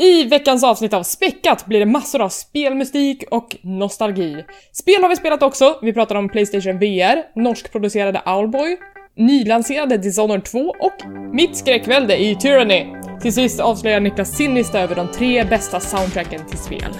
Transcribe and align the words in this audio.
I 0.00 0.24
veckans 0.24 0.64
avsnitt 0.64 0.92
av 0.92 1.02
Späckat 1.02 1.66
blir 1.66 1.80
det 1.80 1.86
massor 1.86 2.20
av 2.20 2.28
spelmystik 2.28 3.24
och 3.30 3.56
nostalgi. 3.62 4.44
Spel 4.72 5.02
har 5.02 5.08
vi 5.08 5.16
spelat 5.16 5.42
också, 5.42 5.78
vi 5.82 5.92
pratar 5.92 6.14
om 6.14 6.28
Playstation 6.28 6.78
VR, 6.78 7.40
norskproducerade 7.40 8.22
Owlboy, 8.26 8.76
nylanserade 9.16 9.96
Dishonored 9.96 10.44
2 10.44 10.58
och 10.58 11.10
mitt 11.32 11.56
skräckvälde 11.56 12.22
i 12.22 12.36
Tyranny. 12.36 12.86
Till 13.22 13.32
sist 13.32 13.60
avslöjar 13.60 14.00
Niklas 14.00 14.36
sin 14.36 14.54
lista 14.54 14.80
över 14.80 14.94
de 14.94 15.08
tre 15.08 15.44
bästa 15.44 15.80
soundtracken 15.80 16.46
till 16.46 16.58
spel. 16.58 16.96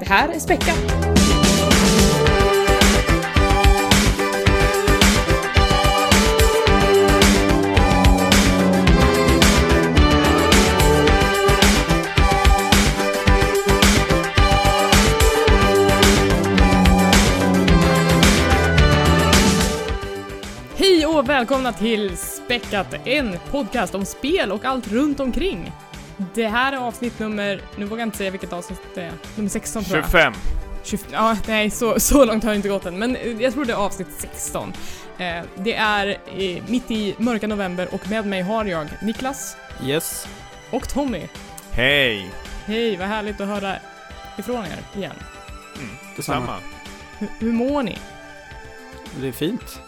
Det 0.00 0.08
här 0.08 0.28
är 0.28 0.38
Späckat. 0.38 1.13
Välkomna 21.44 21.72
till 21.72 22.16
Späckat, 22.16 22.94
en 23.04 23.36
podcast 23.50 23.94
om 23.94 24.04
spel 24.04 24.52
och 24.52 24.64
allt 24.64 24.92
runt 24.92 25.20
omkring. 25.20 25.72
Det 26.34 26.48
här 26.48 26.72
är 26.72 26.76
avsnitt 26.76 27.18
nummer, 27.18 27.60
nu 27.76 27.84
vågar 27.84 28.00
jag 28.00 28.06
inte 28.06 28.18
säga 28.18 28.30
vilket 28.30 28.52
avsnitt 28.52 28.80
det 28.94 29.02
är, 29.02 29.12
nummer 29.36 29.48
16 29.48 29.84
tror 29.84 29.96
jag. 29.96 30.04
25. 30.04 30.32
20, 30.84 30.98
ja, 31.12 31.36
nej, 31.46 31.70
så, 31.70 32.00
så 32.00 32.24
långt 32.24 32.44
har 32.44 32.50
jag 32.50 32.58
inte 32.58 32.68
gått 32.68 32.86
än, 32.86 32.98
men 32.98 33.16
jag 33.38 33.52
tror 33.52 33.64
det 33.64 33.72
är 33.72 33.76
avsnitt 33.76 34.08
16. 34.18 34.72
Eh, 35.18 35.44
det 35.56 35.74
är 35.74 36.06
eh, 36.08 36.62
mitt 36.68 36.90
i 36.90 37.14
mörka 37.18 37.46
november 37.46 37.88
och 37.92 38.08
med 38.10 38.26
mig 38.26 38.42
har 38.42 38.64
jag 38.64 38.86
Niklas 39.02 39.56
Yes. 39.84 40.26
och 40.70 40.88
Tommy. 40.88 41.22
Hej! 41.70 42.30
Hej, 42.66 42.96
vad 42.96 43.08
härligt 43.08 43.40
att 43.40 43.48
höra 43.48 43.76
ifrån 44.38 44.64
er 44.64 44.98
igen. 44.98 45.16
Detsamma. 46.16 46.56
Hur, 47.18 47.28
hur 47.38 47.52
mår 47.52 47.82
ni? 47.82 47.98
Det 49.20 49.28
är 49.28 49.32
fint. 49.32 49.80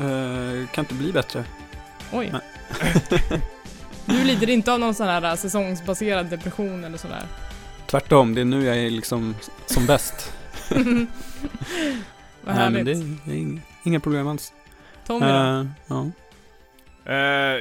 Eh, 0.00 0.68
kan 0.68 0.84
inte 0.84 0.94
bli 0.94 1.12
bättre. 1.12 1.44
Oj. 2.12 2.30
Nej. 2.32 2.40
Du 4.06 4.24
lider 4.24 4.50
inte 4.50 4.72
av 4.72 4.80
någon 4.80 4.94
sån 4.94 5.06
här 5.06 5.22
eh, 5.24 5.34
säsongsbaserad 5.34 6.26
depression 6.26 6.84
eller 6.84 6.98
sådär? 6.98 7.22
Tvärtom, 7.86 8.34
det 8.34 8.40
är 8.40 8.44
nu 8.44 8.64
jag 8.64 8.76
är 8.76 8.90
liksom 8.90 9.34
som 9.66 9.86
bäst. 9.86 10.32
vad 10.68 10.86
Nej, 10.86 12.54
härligt. 12.54 12.72
men 12.76 12.84
det, 12.84 12.92
är- 12.92 13.16
det 13.24 13.32
är 13.32 13.36
inga, 13.40 13.60
inga 13.84 14.00
problem 14.00 14.26
alls. 14.28 14.52
Tommy 15.06 15.26
då? 15.26 15.32
Eh, 15.32 15.66
ja. 15.86 16.10
Eh, 17.06 17.16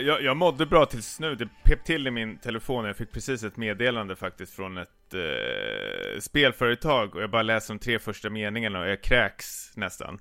jag, 0.07 0.21
jag 0.23 0.37
mådde 0.37 0.65
bra 0.65 0.85
tills 0.85 1.19
nu. 1.19 1.35
Det 1.35 1.47
pep 1.63 1.83
till 1.85 2.07
i 2.07 2.11
min 2.11 2.37
telefon. 2.37 2.85
Jag 2.85 2.97
fick 2.97 3.11
precis 3.11 3.43
ett 3.43 3.57
meddelande 3.57 4.15
faktiskt 4.15 4.53
från 4.53 4.77
ett 4.77 5.13
eh, 5.13 6.19
spelföretag 6.19 7.15
och 7.15 7.21
jag 7.21 7.29
bara 7.31 7.41
läser 7.43 7.73
de 7.73 7.79
tre 7.79 7.99
första 7.99 8.29
meningarna 8.29 8.79
och 8.79 8.87
jag 8.87 9.01
kräks 9.01 9.71
nästan. 9.75 10.19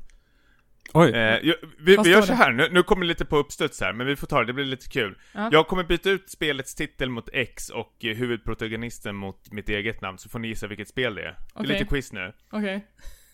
Oj, 0.94 1.10
Eh, 1.10 1.18
jag, 1.42 1.54
vi, 1.78 1.96
Vad 1.96 2.06
vi 2.06 2.12
gör 2.12 2.22
så 2.22 2.32
här. 2.32 2.52
Nu, 2.52 2.68
nu 2.72 2.82
kommer 2.82 3.02
det 3.02 3.08
lite 3.08 3.24
på 3.24 3.36
uppstuds 3.36 3.80
här, 3.80 3.92
men 3.92 4.06
vi 4.06 4.16
får 4.16 4.26
ta 4.26 4.40
det. 4.40 4.46
Det 4.46 4.52
blir 4.52 4.64
lite 4.64 4.88
kul. 4.88 5.18
Ja. 5.32 5.48
Jag 5.52 5.66
kommer 5.68 5.84
byta 5.84 6.10
ut 6.10 6.30
spelets 6.30 6.74
titel 6.74 7.10
mot 7.10 7.28
X 7.32 7.68
och 7.68 8.04
eh, 8.04 8.16
huvudprotagonisten 8.16 9.16
mot 9.16 9.52
mitt 9.52 9.68
eget 9.68 10.00
namn, 10.00 10.18
så 10.18 10.28
får 10.28 10.38
ni 10.38 10.48
gissa 10.48 10.66
vilket 10.66 10.88
spel 10.88 11.14
det 11.14 11.22
är. 11.22 11.38
Det 11.54 11.60
är 11.60 11.62
lite 11.62 11.84
quiz 11.84 12.12
nu. 12.12 12.32
Okej. 12.50 12.86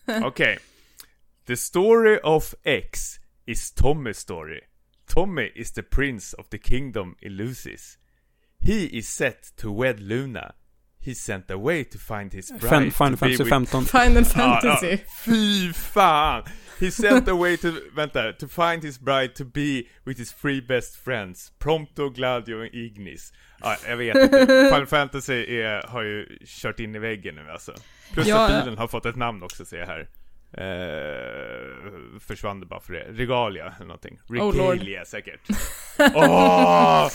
Okej. 0.25 0.59
The 1.47 1.56
story 1.56 2.19
of 2.22 2.55
X 2.64 3.19
is 3.47 3.75
Tommy's 3.75 4.12
story. 4.12 4.61
Tommy 5.06 5.53
is 5.55 5.72
the 5.72 5.83
prince 5.83 6.37
of 6.37 6.48
the 6.48 6.59
kingdom 6.59 7.16
Illusis. 7.20 7.98
He 8.61 8.98
is 8.98 9.09
set 9.09 9.56
to 9.56 9.83
wed 9.83 10.00
Luna. 10.00 10.55
He's 11.05 11.20
sent 11.20 11.50
away 11.50 11.84
to 11.84 11.98
find 11.98 12.33
his 12.33 12.50
bride 12.50 12.70
Fem, 12.70 12.91
Final 12.91 13.17
to 13.19 13.25
be 13.27 13.36
Fantasy 13.36 13.42
with... 13.42 13.50
15. 13.50 13.84
Final 13.86 14.22
Ja, 14.22 14.61
Fantasy. 14.61 14.91
ja. 14.91 14.97
Fy 15.25 15.72
fan! 15.72 16.42
He's 16.81 16.94
sent 16.97 17.28
away 17.28 17.56
to, 17.56 17.72
vänta, 17.97 18.32
to 18.38 18.49
find 18.49 18.82
his 18.82 18.99
bride 18.99 19.34
to 19.37 19.44
be 19.44 19.84
with 20.04 20.19
his 20.19 20.32
three 20.32 20.60
best 20.60 20.97
friends. 20.97 21.53
Prompto, 21.59 22.10
Gladio 22.10 22.54
och 22.56 22.66
Ignis. 22.66 23.32
Ja, 23.60 23.76
jag 23.88 23.97
vet 23.97 24.16
inte. 24.16 24.47
Final 24.72 24.87
Fantasy 24.87 25.56
är, 25.60 25.82
har 25.88 26.03
ju 26.03 26.38
kört 26.47 26.81
in 26.81 26.94
i 26.94 26.99
väggen 26.99 27.34
nu 27.34 27.50
alltså. 27.50 27.75
Plus 28.12 28.26
Ja. 28.26 28.47
att 28.49 28.65
bilen 28.65 28.78
har 28.78 28.88
fått 28.88 29.06
ett 29.06 29.16
namn 29.16 29.43
också 29.43 29.65
ser 29.65 29.78
jag 29.78 29.87
här. 29.87 30.09
Eh, 30.58 32.18
försvann 32.20 32.60
det 32.60 32.66
bara 32.66 32.80
för 32.80 32.92
det. 32.92 33.04
Regalia 33.10 33.74
eller 33.76 33.86
någonting. 33.86 34.18
Oh. 34.28 34.52
Regalia 34.52 35.04
säkert. 35.04 35.40
Åh! 36.14 37.08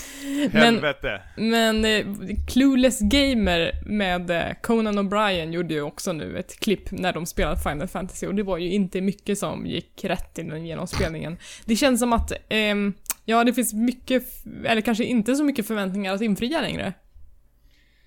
helvete! 0.52 1.22
Men 1.36 1.84
eh, 1.84 2.06
Clueless 2.48 3.00
Gamer 3.00 3.72
med 3.86 4.30
eh, 4.30 4.54
Conan 4.62 4.98
O'Brien 4.98 5.52
gjorde 5.52 5.74
ju 5.74 5.82
också 5.82 6.12
nu 6.12 6.38
ett 6.38 6.60
klipp 6.60 6.90
när 6.90 7.12
de 7.12 7.26
spelade 7.26 7.60
Final 7.60 7.88
Fantasy 7.88 8.26
och 8.26 8.34
det 8.34 8.42
var 8.42 8.58
ju 8.58 8.72
inte 8.72 9.00
mycket 9.00 9.38
som 9.38 9.66
gick 9.66 10.04
rätt 10.04 10.38
i 10.38 10.42
den 10.42 10.66
genomspelningen. 10.66 11.38
Det 11.64 11.76
känns 11.76 12.00
som 12.00 12.12
att, 12.12 12.32
ehm, 12.48 12.94
ja 13.24 13.44
det 13.44 13.52
finns 13.52 13.74
mycket, 13.74 14.22
eller 14.64 14.80
kanske 14.80 15.04
inte 15.04 15.34
så 15.34 15.44
mycket 15.44 15.66
förväntningar 15.66 16.14
att 16.14 16.20
infria 16.20 16.60
längre. 16.60 16.92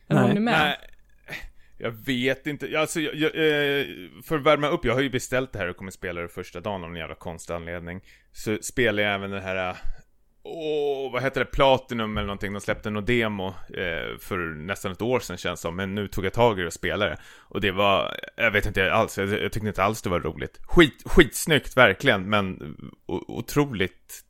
Eller 0.08 0.20
Nej. 0.20 0.22
håller 0.22 0.34
ni 0.34 0.40
med? 0.40 0.60
Nej, 0.60 0.78
jag 1.82 1.92
vet 1.92 2.48
inte. 2.48 2.80
Alltså, 2.80 3.00
jag, 3.00 3.16
jag, 3.16 3.32
eh, 3.36 3.86
för 4.24 4.38
att 4.38 4.44
värma 4.44 4.68
upp, 4.68 4.86
jag 4.86 4.94
har 4.94 5.02
ju 5.02 5.10
beställt 5.10 5.54
det 5.54 5.60
här 5.60 5.70
och 5.70 5.78
kommer 5.78 5.92
spela 5.92 6.22
det 6.22 6.28
första 6.28 6.60
dagen 6.60 6.84
av 6.84 6.90
en 6.90 6.96
jävla 6.96 7.16
konstig 7.16 7.54
anledning. 7.54 8.02
Så 8.32 8.58
spelar 8.62 9.04
jag 9.04 9.14
även 9.14 9.32
den 9.32 9.42
här, 9.42 9.70
eh, 9.70 9.76
åh, 10.44 11.12
vad 11.12 11.24
heter 11.24 11.40
det, 11.40 11.46
Platinum 11.46 12.18
eller 12.18 12.28
någonting. 12.28 12.54
De 12.54 12.62
släppte 12.62 12.90
någon 12.90 13.06
demo 13.06 13.48
eh, 13.48 14.18
för 14.20 14.56
nästan 14.56 14.92
ett 14.92 15.02
år 15.02 15.20
sedan 15.20 15.38
känns 15.38 15.60
som. 15.60 15.76
Men 15.76 15.96
nu 15.96 16.08
tog 16.08 16.26
jag 16.26 16.34
tag 16.34 16.60
i 16.60 16.62
det 16.62 16.68
och 16.68 16.74
spelade. 16.74 17.18
Och 17.40 17.62
det 17.62 17.72
var, 17.72 18.20
jag 18.36 18.52
vet 18.52 18.66
inte 18.66 18.94
alls, 18.94 19.18
jag, 19.18 19.30
jag 19.30 19.52
tyckte 19.52 19.68
inte 19.68 19.84
alls 19.84 20.02
det 20.02 20.10
var 20.10 20.20
roligt. 20.20 20.60
Skit, 20.62 21.04
skitsnyggt 21.06 21.78
verkligen, 21.78 22.30
men 22.30 22.76
o, 23.06 23.24
otroligt 23.28 24.22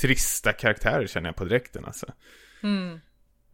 trista 0.00 0.52
karaktärer 0.52 1.06
känner 1.06 1.28
jag 1.28 1.36
på 1.36 1.44
direkten 1.44 1.84
alltså. 1.84 2.06
Mm. 2.62 3.00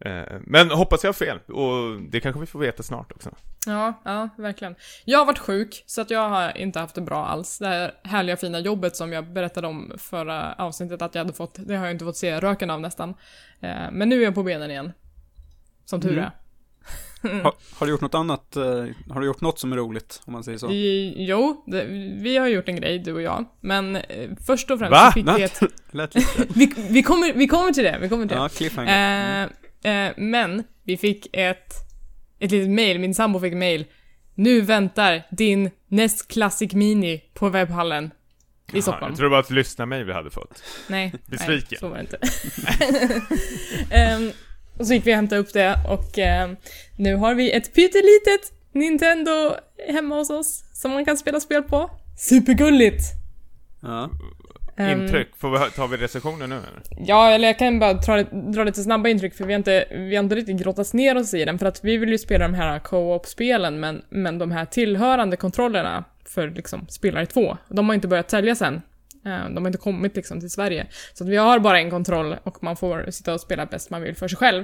Eh, 0.05 0.23
Men 0.41 0.71
hoppas 0.71 1.03
jag 1.03 1.07
har 1.07 1.13
fel, 1.13 1.39
och 1.39 2.01
det 2.01 2.19
kanske 2.19 2.39
vi 2.39 2.45
får 2.45 2.59
veta 2.59 2.83
snart 2.83 3.11
också. 3.11 3.29
Ja, 3.67 4.01
ja, 4.05 4.29
verkligen. 4.37 4.75
Jag 5.05 5.19
har 5.19 5.25
varit 5.25 5.39
sjuk, 5.39 5.83
så 5.85 6.01
att 6.01 6.09
jag 6.11 6.29
har 6.29 6.57
inte 6.57 6.79
haft 6.79 6.95
det 6.95 7.01
bra 7.01 7.25
alls. 7.25 7.57
Det 7.59 7.67
här 7.67 7.91
härliga 8.03 8.37
fina 8.37 8.59
jobbet 8.59 8.95
som 8.95 9.13
jag 9.13 9.33
berättade 9.33 9.67
om 9.67 9.91
förra 9.97 10.53
avsnittet 10.53 11.01
att 11.01 11.15
jag 11.15 11.21
hade 11.21 11.33
fått, 11.33 11.55
det 11.67 11.75
har 11.75 11.85
jag 11.85 11.93
inte 11.95 12.05
fått 12.05 12.17
se 12.17 12.39
röken 12.39 12.69
av 12.69 12.81
nästan. 12.81 13.09
Eh, 13.59 13.91
Men 13.91 14.09
nu 14.09 14.19
är 14.19 14.23
jag 14.23 14.35
på 14.35 14.43
benen 14.43 14.71
igen. 14.71 14.91
Som 15.85 16.01
tur 16.01 16.11
Mm. 16.11 16.23
är. 16.23 16.31
Har, 17.43 17.53
har 17.79 17.85
du 17.85 17.91
gjort 17.91 18.01
något 18.01 18.15
annat? 18.15 18.55
eh, 18.55 18.63
har 19.09 19.19
du 19.19 19.25
gjort 19.25 19.41
något 19.41 19.59
som 19.59 19.71
är 19.73 19.77
roligt, 19.77 20.21
om 20.25 20.33
man 20.33 20.43
säger 20.43 20.57
så? 20.57 20.67
Jo, 21.23 21.63
det, 21.67 21.85
vi 22.21 22.37
har 22.37 22.47
gjort 22.47 22.69
en 22.69 22.75
grej, 22.75 22.99
du 22.99 23.13
och 23.13 23.21
jag. 23.21 23.45
Men 23.61 23.97
först 24.47 24.71
och 24.71 24.79
främst 24.79 24.91
Va? 24.91 25.05
så 25.05 25.11
fick 25.11 25.27
vi 25.27 25.43
ett... 25.43 25.59
Vi, 26.55 26.73
vi, 26.89 27.03
kommer, 27.03 27.33
vi 27.33 27.47
kommer 27.47 27.71
till 27.71 27.83
det, 27.83 27.97
vi 28.01 28.09
kommer 28.09 28.27
till 28.27 28.37
det. 28.37 28.43
Ja, 28.43 28.49
cliffhanger. 28.49 29.43
Eh, 29.43 29.49
eh, 29.83 30.09
men 30.17 30.63
vi 30.83 30.97
fick 30.97 31.27
ett, 31.33 31.73
ett 32.39 32.51
litet 32.51 32.69
mail, 32.69 32.99
min 32.99 33.15
sambo 33.15 33.39
fick 33.39 33.53
mail. 33.53 33.85
Nu 34.35 34.61
väntar 34.61 35.23
din 35.31 35.69
Nest 35.87 36.27
Classic 36.27 36.73
Mini 36.73 37.21
på 37.33 37.49
webbhallen 37.49 38.05
i 38.05 38.11
Jaha, 38.73 38.81
Stockholm. 38.81 39.11
Jag 39.11 39.17
tror 39.17 39.29
bara 39.29 39.39
att 39.39 39.49
lyssna 39.49 39.85
mig 39.85 40.03
vi 40.03 40.13
hade 40.13 40.29
fått. 40.29 40.63
Nej, 40.87 41.13
Besviken. 41.25 41.67
nej, 41.71 41.79
så 41.79 41.87
var 41.87 41.95
det 41.95 42.01
inte. 42.01 42.19
Ehm, 43.95 44.31
och 44.77 44.87
så 44.87 44.93
gick 44.93 45.07
vi 45.07 45.11
och 45.11 45.15
hämtade 45.15 45.41
upp 45.41 45.53
det 45.53 45.75
och 45.89 46.17
ehm, 46.19 46.55
nu 46.97 47.15
har 47.15 47.35
vi 47.35 47.51
ett 47.51 47.73
pyttelitet 47.73 48.53
Nintendo 48.71 49.55
hemma 49.87 50.15
hos 50.15 50.29
oss 50.29 50.63
som 50.73 50.91
man 50.91 51.05
kan 51.05 51.17
spela 51.17 51.39
spel 51.39 51.63
på. 51.63 51.89
Supergulligt! 52.17 53.03
Ja. 53.81 54.09
Intryck, 54.79 55.27
får 55.37 55.51
vi, 55.51 55.71
tar 55.71 55.87
vi 55.87 55.97
recensionen 55.97 56.49
nu 56.49 56.55
eller? 56.55 57.07
Ja, 57.07 57.29
eller 57.31 57.47
jag 57.47 57.59
kan 57.59 57.79
bara 57.79 57.93
dra, 57.93 58.23
dra 58.23 58.63
lite 58.63 58.81
snabba 58.83 59.09
intryck 59.09 59.33
för 59.35 59.45
vi 59.45 59.53
har, 59.53 59.57
inte, 59.57 59.85
vi 59.91 60.15
har 60.15 60.23
inte 60.23 60.35
riktigt 60.35 60.57
grottats 60.57 60.93
ner 60.93 61.17
oss 61.17 61.33
i 61.33 61.45
den 61.45 61.59
för 61.59 61.65
att 61.65 61.83
vi 61.83 61.97
vill 61.97 62.09
ju 62.09 62.17
spela 62.17 62.47
de 62.47 62.53
här 62.53 62.79
co-op-spelen 62.79 63.79
men, 63.79 64.01
men 64.09 64.37
de 64.39 64.51
här 64.51 64.65
tillhörande 64.65 65.37
kontrollerna 65.37 66.03
för 66.25 66.49
liksom 66.49 66.87
spelare 66.87 67.25
två, 67.25 67.57
de 67.69 67.87
har 67.89 67.95
inte 67.95 68.07
börjat 68.07 68.29
säljas 68.29 68.61
än. 68.61 68.81
Eh, 69.25 69.49
De 69.49 69.57
har 69.57 69.67
inte 69.67 69.77
kommit 69.77 70.15
liksom 70.15 70.39
till 70.39 70.49
Sverige. 70.49 70.87
Så 71.13 71.23
att 71.23 71.29
vi 71.29 71.37
har 71.37 71.59
bara 71.59 71.79
en 71.79 71.89
kontroll 71.91 72.35
och 72.43 72.63
man 72.63 72.75
får 72.75 73.11
sitta 73.11 73.33
och 73.33 73.41
spela 73.41 73.65
bäst 73.65 73.89
man 73.89 74.01
vill 74.01 74.15
för 74.15 74.27
sig 74.27 74.37
själv. 74.37 74.63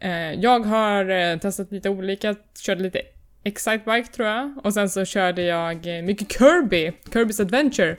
Eh, 0.00 0.32
Jag 0.32 0.60
har 0.60 1.10
eh, 1.10 1.38
testat 1.38 1.72
lite 1.72 1.88
olika, 1.90 2.34
körde 2.64 2.82
lite 2.82 3.00
Excitebike 3.46 4.12
tror 4.12 4.28
jag 4.28 4.54
och 4.64 4.74
sen 4.74 4.90
så 4.90 5.04
körde 5.04 5.42
jag 5.42 5.86
mycket 6.04 6.32
Kirby, 6.32 6.92
Kirby's 7.10 7.42
Adventure. 7.42 7.96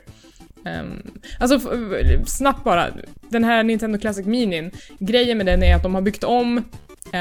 Um, 0.65 1.01
alltså 1.39 1.59
snabbt 2.25 2.63
bara, 2.63 2.88
den 3.29 3.44
här 3.44 3.63
Nintendo 3.63 4.00
Classic 4.00 4.25
Minin, 4.25 4.71
grejen 5.00 5.38
med 5.38 5.45
den 5.45 5.63
är 5.63 5.75
att 5.75 5.83
de 5.83 5.95
har 5.95 6.01
byggt 6.01 6.23
om 6.23 6.57
eh, 6.57 6.63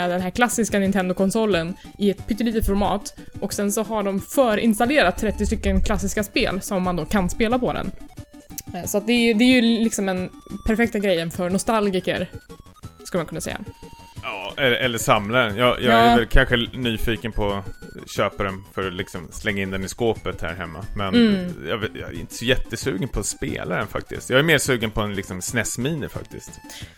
den 0.08 0.20
här 0.20 0.30
klassiska 0.30 0.78
Nintendo-konsolen 0.78 1.74
i 1.98 2.10
ett 2.10 2.26
pyttelitet 2.26 2.66
format 2.66 3.16
och 3.40 3.52
sen 3.52 3.72
så 3.72 3.82
har 3.82 4.02
de 4.02 4.20
förinstallerat 4.20 5.18
30 5.18 5.46
stycken 5.46 5.82
klassiska 5.82 6.22
spel 6.24 6.60
som 6.60 6.82
man 6.82 6.96
då 6.96 7.04
kan 7.04 7.30
spela 7.30 7.58
på 7.58 7.72
den. 7.72 7.90
Eh, 8.74 8.84
så 8.84 8.98
att 8.98 9.06
det, 9.06 9.12
är- 9.12 9.34
det 9.34 9.44
är 9.44 9.62
ju 9.62 9.84
liksom 9.84 10.08
en 10.08 10.28
perfekta 10.66 10.98
grejen 10.98 11.30
för 11.30 11.50
nostalgiker, 11.50 12.30
skulle 13.04 13.18
man 13.18 13.26
kunna 13.26 13.40
säga. 13.40 13.58
Ja, 14.24 14.54
eller, 14.56 14.76
eller 14.76 14.98
samlaren. 14.98 15.56
Jag, 15.56 15.68
jag 15.82 15.92
Ja. 15.92 15.96
är 15.98 16.16
väl 16.16 16.26
kanske 16.26 16.56
nyfiken 16.56 17.32
på 17.32 17.52
att 17.52 18.10
köpa 18.10 18.42
den 18.42 18.64
för 18.74 18.86
att 18.88 18.92
liksom 18.94 19.28
slänga 19.32 19.62
in 19.62 19.70
den 19.70 19.84
i 19.84 19.88
skåpet 19.88 20.42
här 20.42 20.54
hemma. 20.54 20.84
Men 20.96 21.14
Mm. 21.14 21.54
jag, 21.68 21.82
jag 21.94 22.08
är 22.14 22.20
inte 22.20 22.34
så 22.34 22.44
jättesugen 22.44 23.08
på 23.08 23.20
att 23.20 23.26
spela 23.26 23.76
den 23.76 23.86
faktiskt. 23.86 24.30
Jag 24.30 24.38
är 24.38 24.42
mer 24.42 24.58
sugen 24.58 24.90
på 24.90 25.00
en 25.00 25.14
liksom 25.14 25.42
SNES 25.42 25.78
Mini 25.78 26.08
faktiskt. 26.08 26.50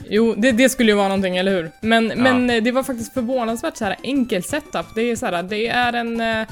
Jo, 0.08 0.34
det, 0.36 0.52
det 0.52 0.68
skulle 0.68 0.90
ju 0.90 0.96
vara 0.96 1.08
någonting, 1.08 1.36
eller 1.36 1.52
hur? 1.52 1.70
Men, 1.80 2.06
men 2.06 2.50
eh, 2.50 2.62
det 2.62 2.72
var 2.72 2.82
faktiskt 2.82 3.14
förvånansvärt 3.14 3.76
så 3.76 3.84
här 3.84 3.96
enkel 4.02 4.42
setup. 4.42 4.86
Det 4.94 5.02
är 5.10 5.16
så 5.16 5.26
här, 5.26 5.42
det 5.42 5.66
är 5.68 5.92
en... 5.92 6.46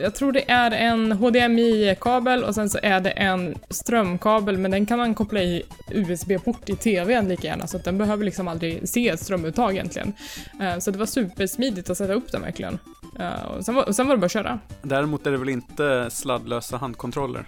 Jag 0.00 0.14
tror 0.14 0.32
det 0.32 0.50
är 0.50 0.70
en 0.70 1.12
HDMI-kabel 1.12 2.44
och 2.44 2.54
sen 2.54 2.70
så 2.70 2.78
är 2.82 3.00
det 3.00 3.10
en 3.10 3.54
strömkabel, 3.70 4.58
men 4.58 4.70
den 4.70 4.86
kan 4.86 4.98
man 4.98 5.14
koppla 5.14 5.40
i 5.40 5.62
USB-port 5.90 6.68
i 6.68 6.76
TVn 6.76 7.28
lika 7.28 7.48
gärna, 7.48 7.66
så 7.66 7.76
att 7.76 7.84
den 7.84 7.98
behöver 7.98 8.24
liksom 8.24 8.48
aldrig 8.48 8.88
se 8.88 9.08
ett 9.08 9.20
strömuttag 9.20 9.72
egentligen. 9.72 10.12
Eh, 10.60 10.78
så 10.78 10.90
det 10.90 10.98
var 10.98 11.06
supersmidigt 11.06 11.90
att 11.90 11.98
sätta 11.98 12.12
upp 12.12 12.32
den 12.32 12.42
verkligen. 12.42 12.78
Eh, 13.18 13.42
och 13.42 13.64
sen 13.64 13.74
var, 13.74 13.84
och 13.84 13.96
sen 13.96 14.06
var 14.06 14.14
det 14.14 14.20
bara 14.20 14.26
att 14.26 14.32
köra. 14.32 14.58
Däremot 14.82 15.26
är 15.26 15.30
det 15.30 15.38
väl 15.38 15.48
inte 15.48 16.10
sladdlösa 16.10 16.76
handkontroller? 16.76 17.46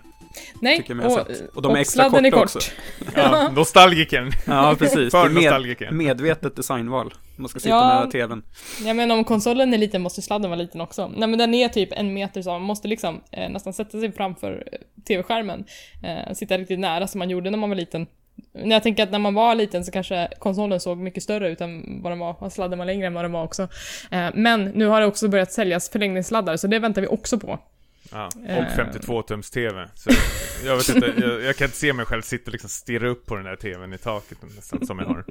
Nej, 0.61 0.85
och. 1.05 1.56
Och 1.56 1.62
de 1.62 1.75
är 1.75 1.79
extra 1.81 2.02
sladden 2.11 2.25
är 2.25 2.31
korta 2.31 2.43
kort. 2.46 2.56
också. 2.56 2.70
Ja, 3.14 3.50
nostalgikern. 3.55 4.32
Ja, 4.46 4.75
precis. 4.79 5.11
För 5.11 5.29
med, 5.29 5.93
medvetet 5.93 6.56
designval. 6.56 7.14
Man 7.37 7.49
ska 7.49 7.61
sitta 7.61 7.75
Ja. 7.75 7.88
nära 7.88 8.11
tvn. 8.11 8.43
Ja 8.85 8.94
men 8.94 9.11
om 9.11 9.25
konsolen 9.25 9.75
är 9.75 9.79
liten 9.79 10.02
måste 10.02 10.23
sladden 10.23 10.50
vara 10.50 10.61
liten 10.61 10.81
också. 10.81 11.08
Nej 11.17 11.29
men 11.29 11.38
den 11.38 11.55
är 11.55 11.69
typ 11.69 11.88
en 11.93 12.14
meter 12.14 12.43
så 12.43 12.50
man 12.50 12.62
måste 12.62 12.88
liksom 12.88 13.20
eh, 13.31 13.49
nästan 13.50 13.73
sätta 13.73 14.00
sig 14.00 14.12
framför 14.12 14.64
eh, 14.73 14.79
tv-skärmen. 15.08 15.64
Eh, 16.02 16.35
sitta 16.35 16.58
riktigt 16.58 16.79
nära 16.79 17.06
som 17.06 17.19
man 17.19 17.31
gjorde 17.31 17.50
när 17.50 17.58
man 17.58 17.70
var 17.70 17.76
liten. 17.76 18.06
När 18.52 18.76
jag 18.76 18.82
tänker 18.82 19.02
att 19.02 19.11
när 19.11 19.19
man 19.19 19.35
var 19.35 19.55
liten 19.55 19.85
så 19.85 19.93
kanske 19.93 20.29
konsolen 20.38 20.81
såg 20.81 20.99
mycket 20.99 21.23
större 21.23 21.49
ut 21.50 21.61
än 21.61 22.02
vad 22.02 22.12
den 22.12 22.19
var, 22.19 22.43
och 22.43 22.52
sladden 22.52 22.79
var 22.79 22.87
längre 22.87 23.06
än 23.06 23.14
vad 23.14 23.25
den 23.25 23.32
var 23.32 23.44
också. 23.44 23.62
Eh, 24.11 24.26
men 24.35 24.64
nu 24.64 24.87
har 24.87 25.00
det 25.00 25.06
också 25.06 25.29
börjat 25.29 25.52
säljas 25.52 25.90
förlängningssladdar 25.90 26.56
så 26.56 26.67
det 26.67 26.79
väntar 26.79 27.02
vi 27.02 27.08
också 27.08 27.38
på. 27.38 27.58
Ja, 28.12 28.28
Eh. 28.46 28.58
och 28.58 28.64
52-tums 28.64 29.52
TV. 29.52 29.88
Så 29.94 30.10
jag 30.64 30.76
vet 30.76 30.88
inte, 30.88 31.14
jag, 31.20 31.43
jag 31.43 31.56
kan 31.56 31.64
inte 31.64 31.76
se 31.76 31.93
mig 31.93 32.06
själv 32.06 32.22
sitta 32.22 32.44
och 32.46 32.52
liksom 32.52 32.70
stirra 32.70 33.08
upp 33.08 33.26
på 33.26 33.37
den 33.37 33.44
där 33.44 33.56
TVn 33.56 33.93
i 33.93 33.99
taket 33.99 34.38
nästan 34.56 34.87
som 34.87 34.99
jag 34.99 35.06
har. 35.06 35.25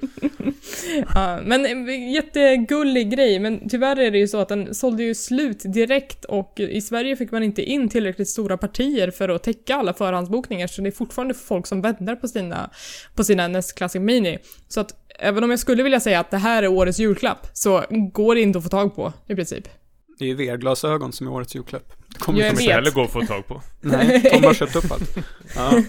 Ja, 1.15 1.39
men 1.43 1.65
eh, 1.65 2.13
jättegullig 2.13 3.11
grej, 3.11 3.39
men 3.39 3.69
tyvärr 3.69 3.99
är 3.99 4.11
det 4.11 4.17
ju 4.17 4.27
så 4.27 4.37
att 4.37 4.49
den 4.49 4.75
sålde 4.75 5.03
ju 5.03 5.15
slut 5.15 5.73
direkt 5.73 6.25
och 6.25 6.59
i 6.59 6.81
Sverige 6.81 7.15
fick 7.15 7.31
man 7.31 7.43
inte 7.43 7.61
in 7.63 7.89
tillräckligt 7.89 8.29
stora 8.29 8.57
partier 8.57 9.11
för 9.11 9.29
att 9.29 9.43
täcka 9.43 9.75
alla 9.75 9.93
förhandsbokningar 9.93 10.67
så 10.67 10.81
det 10.81 10.89
är 10.89 10.91
fortfarande 10.91 11.33
folk 11.33 11.67
som 11.67 11.81
väntar 11.81 12.15
på 12.15 12.27
sina, 12.27 12.69
på 13.15 13.23
sina 13.23 13.47
NES 13.47 13.71
Classic 13.73 14.01
Mini. 14.01 14.37
Så 14.67 14.79
att 14.79 14.91
även 15.19 15.43
om 15.43 15.49
jag 15.49 15.59
skulle 15.59 15.83
vilja 15.83 15.99
säga 15.99 16.19
att 16.19 16.31
det 16.31 16.37
här 16.37 16.63
är 16.63 16.67
årets 16.67 16.99
julklapp 16.99 17.47
så 17.53 17.83
går 17.89 18.35
det 18.35 18.41
inte 18.41 18.57
att 18.57 18.63
få 18.63 18.69
tag 18.69 18.95
på 18.95 19.13
i 19.27 19.35
princip. 19.35 19.67
Det 20.19 20.25
är 20.25 20.29
ju 20.29 20.35
VR-glasögon 20.35 21.11
som 21.11 21.27
är 21.27 21.31
årets 21.31 21.55
julklapp. 21.55 21.93
Kommer 22.19 22.39
Jag 22.39 22.49
inte 22.49 22.63
heller 22.63 22.91
gå 22.91 23.03
att 23.03 23.11
få 23.11 23.21
tag 23.25 23.47
på. 23.47 23.61
Nej, 23.81 24.21
Tom 24.31 24.43
har 24.43 24.53
köpt 24.53 24.75
upp 24.75 24.91
allt. 24.91 25.17
Ja, 25.55 25.71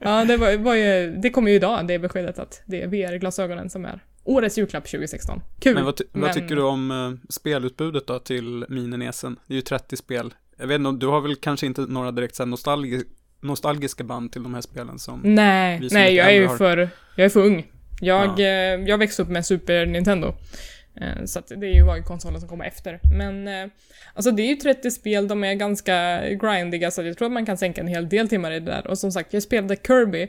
Ja, 0.00 0.24
det, 0.24 0.36
var, 0.36 0.56
var 0.56 0.74
ju, 0.74 1.16
det 1.22 1.30
kommer 1.30 1.50
ju 1.50 1.56
idag, 1.56 1.86
det 1.86 1.98
beskedet 1.98 2.38
att 2.38 2.62
det 2.66 2.82
är 2.82 2.86
VR-glasögonen 2.88 3.70
som 3.70 3.84
är 3.84 4.00
årets 4.24 4.58
julklapp 4.58 4.84
2016. 4.84 5.40
Kul! 5.60 5.74
men 5.74 5.84
vad, 5.84 5.96
ty- 5.96 6.04
vad 6.12 6.22
men- 6.22 6.34
tycker 6.34 6.56
du 6.56 6.62
om 6.62 6.90
uh, 6.90 7.14
spelutbudet 7.28 8.06
då 8.06 8.18
till 8.18 8.64
Mininesen? 8.68 9.36
Det 9.46 9.54
är 9.54 9.56
ju 9.56 9.62
30 9.62 9.96
spel. 9.96 10.34
Jag 10.58 10.66
vet 10.66 10.78
inte, 10.80 10.90
du 11.00 11.06
har 11.06 11.20
väl 11.20 11.36
kanske 11.36 11.66
inte 11.66 11.80
några 11.80 12.10
direkt 12.10 12.34
så 12.34 12.42
nostalgi- 12.44 13.04
nostalgiska 13.40 14.04
band 14.04 14.32
till 14.32 14.42
de 14.42 14.54
här 14.54 14.60
spelen 14.60 14.98
som... 14.98 15.20
Nej, 15.24 15.78
som 15.78 15.88
nej 15.92 16.14
jag 16.14 16.26
är 16.26 16.32
ju 16.32 16.46
har- 16.46 16.56
för, 16.56 16.88
jag 17.16 17.24
är 17.24 17.28
för 17.28 17.40
ung. 17.40 17.66
Jag, 18.00 18.40
Ja. 18.40 18.44
eh, 18.44 18.80
jag 18.88 18.98
växte 18.98 19.22
upp 19.22 19.28
med 19.28 19.46
Super 19.46 19.86
Nintendo. 19.86 20.34
Eh, 21.00 21.24
Så 21.24 21.38
att 21.38 21.48
det 21.48 21.66
är 21.66 21.74
ju 21.74 21.82
var 21.82 21.96
ju 21.96 22.02
konsolen 22.02 22.40
som 22.40 22.48
kommer 22.48 22.64
efter. 22.64 23.00
Men 23.18 23.48
eh, 23.48 23.70
alltså 24.14 24.30
det 24.30 24.42
är 24.42 24.46
ju 24.46 24.56
30 24.56 24.90
spel, 24.90 25.28
de 25.28 25.44
är 25.44 25.54
ganska 25.54 26.20
grindiga 26.30 26.90
så 26.90 27.02
jag 27.02 27.16
tror 27.18 27.26
att 27.26 27.32
man 27.32 27.46
kan 27.46 27.56
sänka 27.58 27.80
en 27.80 27.86
hel 27.86 28.08
del 28.08 28.28
timmar 28.28 28.50
i 28.52 28.60
det 28.60 28.66
där. 28.66 28.86
Och 28.86 28.98
som 28.98 29.12
sagt, 29.12 29.32
jag 29.32 29.42
spelade 29.42 29.76
Kirby 29.86 30.22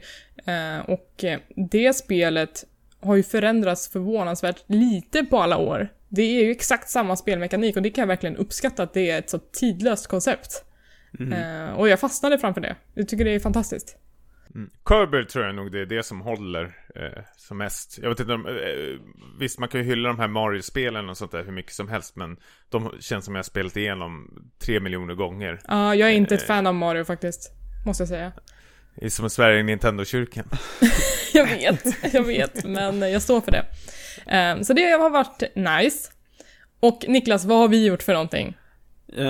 eh, 0.46 0.90
och 0.90 1.26
det 1.70 1.94
spelet 1.94 2.66
har 3.02 3.16
ju 3.16 3.24
förändrats 3.24 3.88
förvånansvärt 3.90 4.64
lite 4.68 5.24
på 5.26 5.38
alla 5.40 5.58
år. 5.58 5.90
Det 6.10 6.22
är 6.22 6.44
ju 6.44 6.52
exakt 6.52 6.90
samma 6.90 7.16
spelmekanik 7.16 7.76
och 7.76 7.82
det 7.82 7.90
kan 7.90 8.02
jag 8.02 8.08
verkligen 8.08 8.38
uppskatta 8.38 8.84
att 8.84 8.94
det 8.94 9.10
är 9.10 9.20
ett 9.20 9.30
så 9.30 9.38
tidlöst 9.40 10.08
koncept. 10.08 10.64
Eh, 11.34 11.74
Och 11.74 11.90
jag 11.90 12.00
fastnade 12.00 12.40
framför 12.40 12.62
det. 12.62 12.76
Jag 12.94 13.08
tycker 13.08 13.26
det 13.26 13.32
är 13.36 13.40
fantastiskt. 13.40 13.98
Mm. 14.56 14.70
Kirby 14.90 15.26
tror 15.26 15.46
jag 15.46 15.56
nog 15.56 15.72
det 15.72 15.82
är 15.82 15.86
det 15.86 16.04
som 16.04 16.22
håller 16.22 16.64
eh, 16.96 17.24
som 17.38 17.58
mest. 17.58 18.00
Jag 18.02 18.10
vet 18.10 18.20
inte 18.20 18.34
om, 18.34 18.46
eh, 18.48 18.54
visst 19.40 19.60
man 19.60 19.70
kan 19.70 19.82
ju 19.82 19.88
hylla 19.88 20.10
de 20.10 20.20
här 20.20 20.28
Mario-spelen 20.28 21.10
och 21.10 21.18
sånt 21.18 21.32
där 21.32 21.44
hur 21.44 21.52
mycket 21.52 21.74
som 21.74 21.88
helst 21.90 22.16
men 22.16 22.38
de 22.70 22.92
känns 23.00 23.26
som 23.26 23.36
jag 23.36 23.40
har 23.40 23.44
spelat 23.44 23.78
igenom 23.78 24.30
tre 24.66 24.80
miljoner 24.80 25.14
gånger. 25.16 25.60
Ja, 25.68 25.96
jag 25.96 26.10
är 26.10 26.14
inte 26.14 26.36
ett 26.36 26.42
Eh. 26.42 26.48
fan 26.48 26.68
av 26.68 26.76
Mario 26.76 27.04
faktiskt. 27.04 27.52
Måste 27.86 28.02
jag 28.02 28.08
säga. 28.10 28.32
Det 28.96 29.06
är 29.06 29.10
som 29.10 29.30
svära 29.30 29.60
i 29.60 29.64
Nintendo-kyrkan. 29.64 30.46
Jag 31.34 31.46
vet, 31.46 32.14
jag 32.14 32.24
vet, 32.24 32.66
men 32.66 33.12
jag 33.12 33.22
står 33.22 33.42
för 33.42 33.52
det. 33.52 33.66
Eh, 34.38 34.62
Så 34.62 34.74
det 34.74 34.82
har 34.90 35.10
varit 35.10 35.44
nice. 35.56 36.12
Och 36.80 37.06
Niklas, 37.08 37.46
vad 37.46 37.58
har 37.58 37.68
vi 37.68 37.86
gjort 37.86 38.04
för 38.04 38.14
någonting? 38.14 38.58
Eh, 39.18 39.26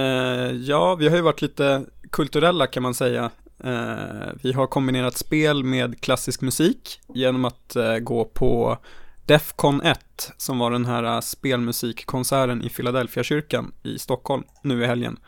ja, 0.52 0.96
vi 0.96 1.08
har 1.10 1.16
ju 1.16 1.22
varit 1.22 1.42
lite 1.42 1.86
kulturella 2.12 2.68
kan 2.68 2.84
man 2.84 2.94
säga. 2.94 3.32
Eh, 3.64 4.30
vi 4.42 4.54
har 4.54 4.68
kombinerat 4.68 5.18
spel 5.18 5.64
med 5.64 6.02
klassisk 6.02 6.42
musik 6.42 7.00
genom 7.14 7.46
att 7.46 7.76
eh, 7.76 7.98
gå 7.98 8.26
på 8.26 8.78
Defcon 9.26 9.82
1 9.82 10.32
som 10.38 10.60
var 10.60 10.72
den 10.72 10.86
här 10.86 11.04
eh, 11.04 11.20
spelmusikkonserten 11.20 12.64
i 12.64 12.70
Philadelphia-kyrkan 12.70 13.72
i 13.84 14.00
Stockholm 14.00 14.44
nu 14.64 14.84
i 14.84 14.86
helgen. 14.86 15.20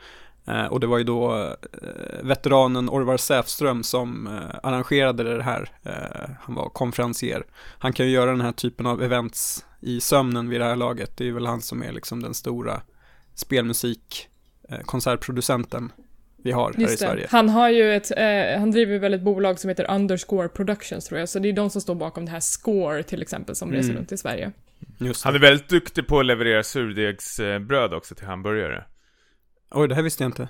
Och 0.69 0.80
det 0.80 0.88
var 0.88 0.98
ju 0.98 1.04
då 1.04 1.56
veteranen 2.24 2.89
Orvar 2.89 3.18
Säfström 3.18 3.83
som 3.83 4.39
arrangerade 4.63 5.38
det 5.38 5.44
här. 5.44 5.69
Han 6.42 6.56
var 6.56 6.69
konferencier. 6.69 7.44
Han 7.80 7.94
kan 7.94 8.06
ju 8.06 8.12
göra 8.12 8.31
den 8.31 8.42
här 8.42 8.51
typen 8.51 8.86
av 8.86 9.04
events 9.04 9.66
i 9.80 10.01
sömnen 10.01 10.50
vid 10.50 10.62
det 10.62 10.66
här 10.66 10.75
laget. 10.75 11.18
Det 11.18 11.28
är 11.28 11.31
väl 11.31 11.45
han 11.45 11.62
som 11.62 11.83
är 11.83 11.92
liksom 11.92 12.22
den 12.22 12.33
stora 12.33 12.81
spelmusikkonsertproducenten 13.36 15.92
vi 16.44 16.52
har 16.52 16.74
här 16.74 16.80
i 16.80 16.82
Just 16.82 17.00
det. 17.00 17.06
Sverige. 17.06 17.28
Han 17.30 17.50
har 17.50 17.70
ju 17.70 17.94
ett, 17.96 18.12
eh, 18.18 18.60
han 18.60 18.72
driver 18.72 19.00
väl 19.00 19.14
ett 19.14 19.22
bolag 19.22 19.60
som 19.60 19.70
heter 19.70 19.92
Underscore 19.92 20.48
Productions 20.48 21.06
tror 21.06 21.20
jag, 21.20 21.30
så 21.30 21.40
det 21.40 21.50
är 21.50 21.54
de 21.54 21.70
som 21.70 21.82
står 21.82 21.96
bakom 21.96 22.26
det 22.26 22.32
här 22.32 22.40
Score 22.40 23.04
till 23.04 23.22
exempel 23.22 23.56
som 23.56 23.72
reser 23.72 23.90
Mm. 23.90 23.98
runt 23.98 24.12
i 24.12 24.18
Sverige. 24.18 24.52
Just 25.00 25.24
Han 25.26 25.36
är 25.36 25.40
väldigt 25.40 25.70
duktig 25.70 26.08
på 26.08 26.20
att 26.20 26.26
leverera 26.26 26.64
surdegsbröd 26.64 27.94
också 27.94 28.16
till 28.16 28.26
hamburgare. 28.28 28.84
Oj, 29.71 29.88
det 29.88 29.95
här 29.95 30.02
visste 30.02 30.24
jag 30.24 30.28
inte. 30.30 30.48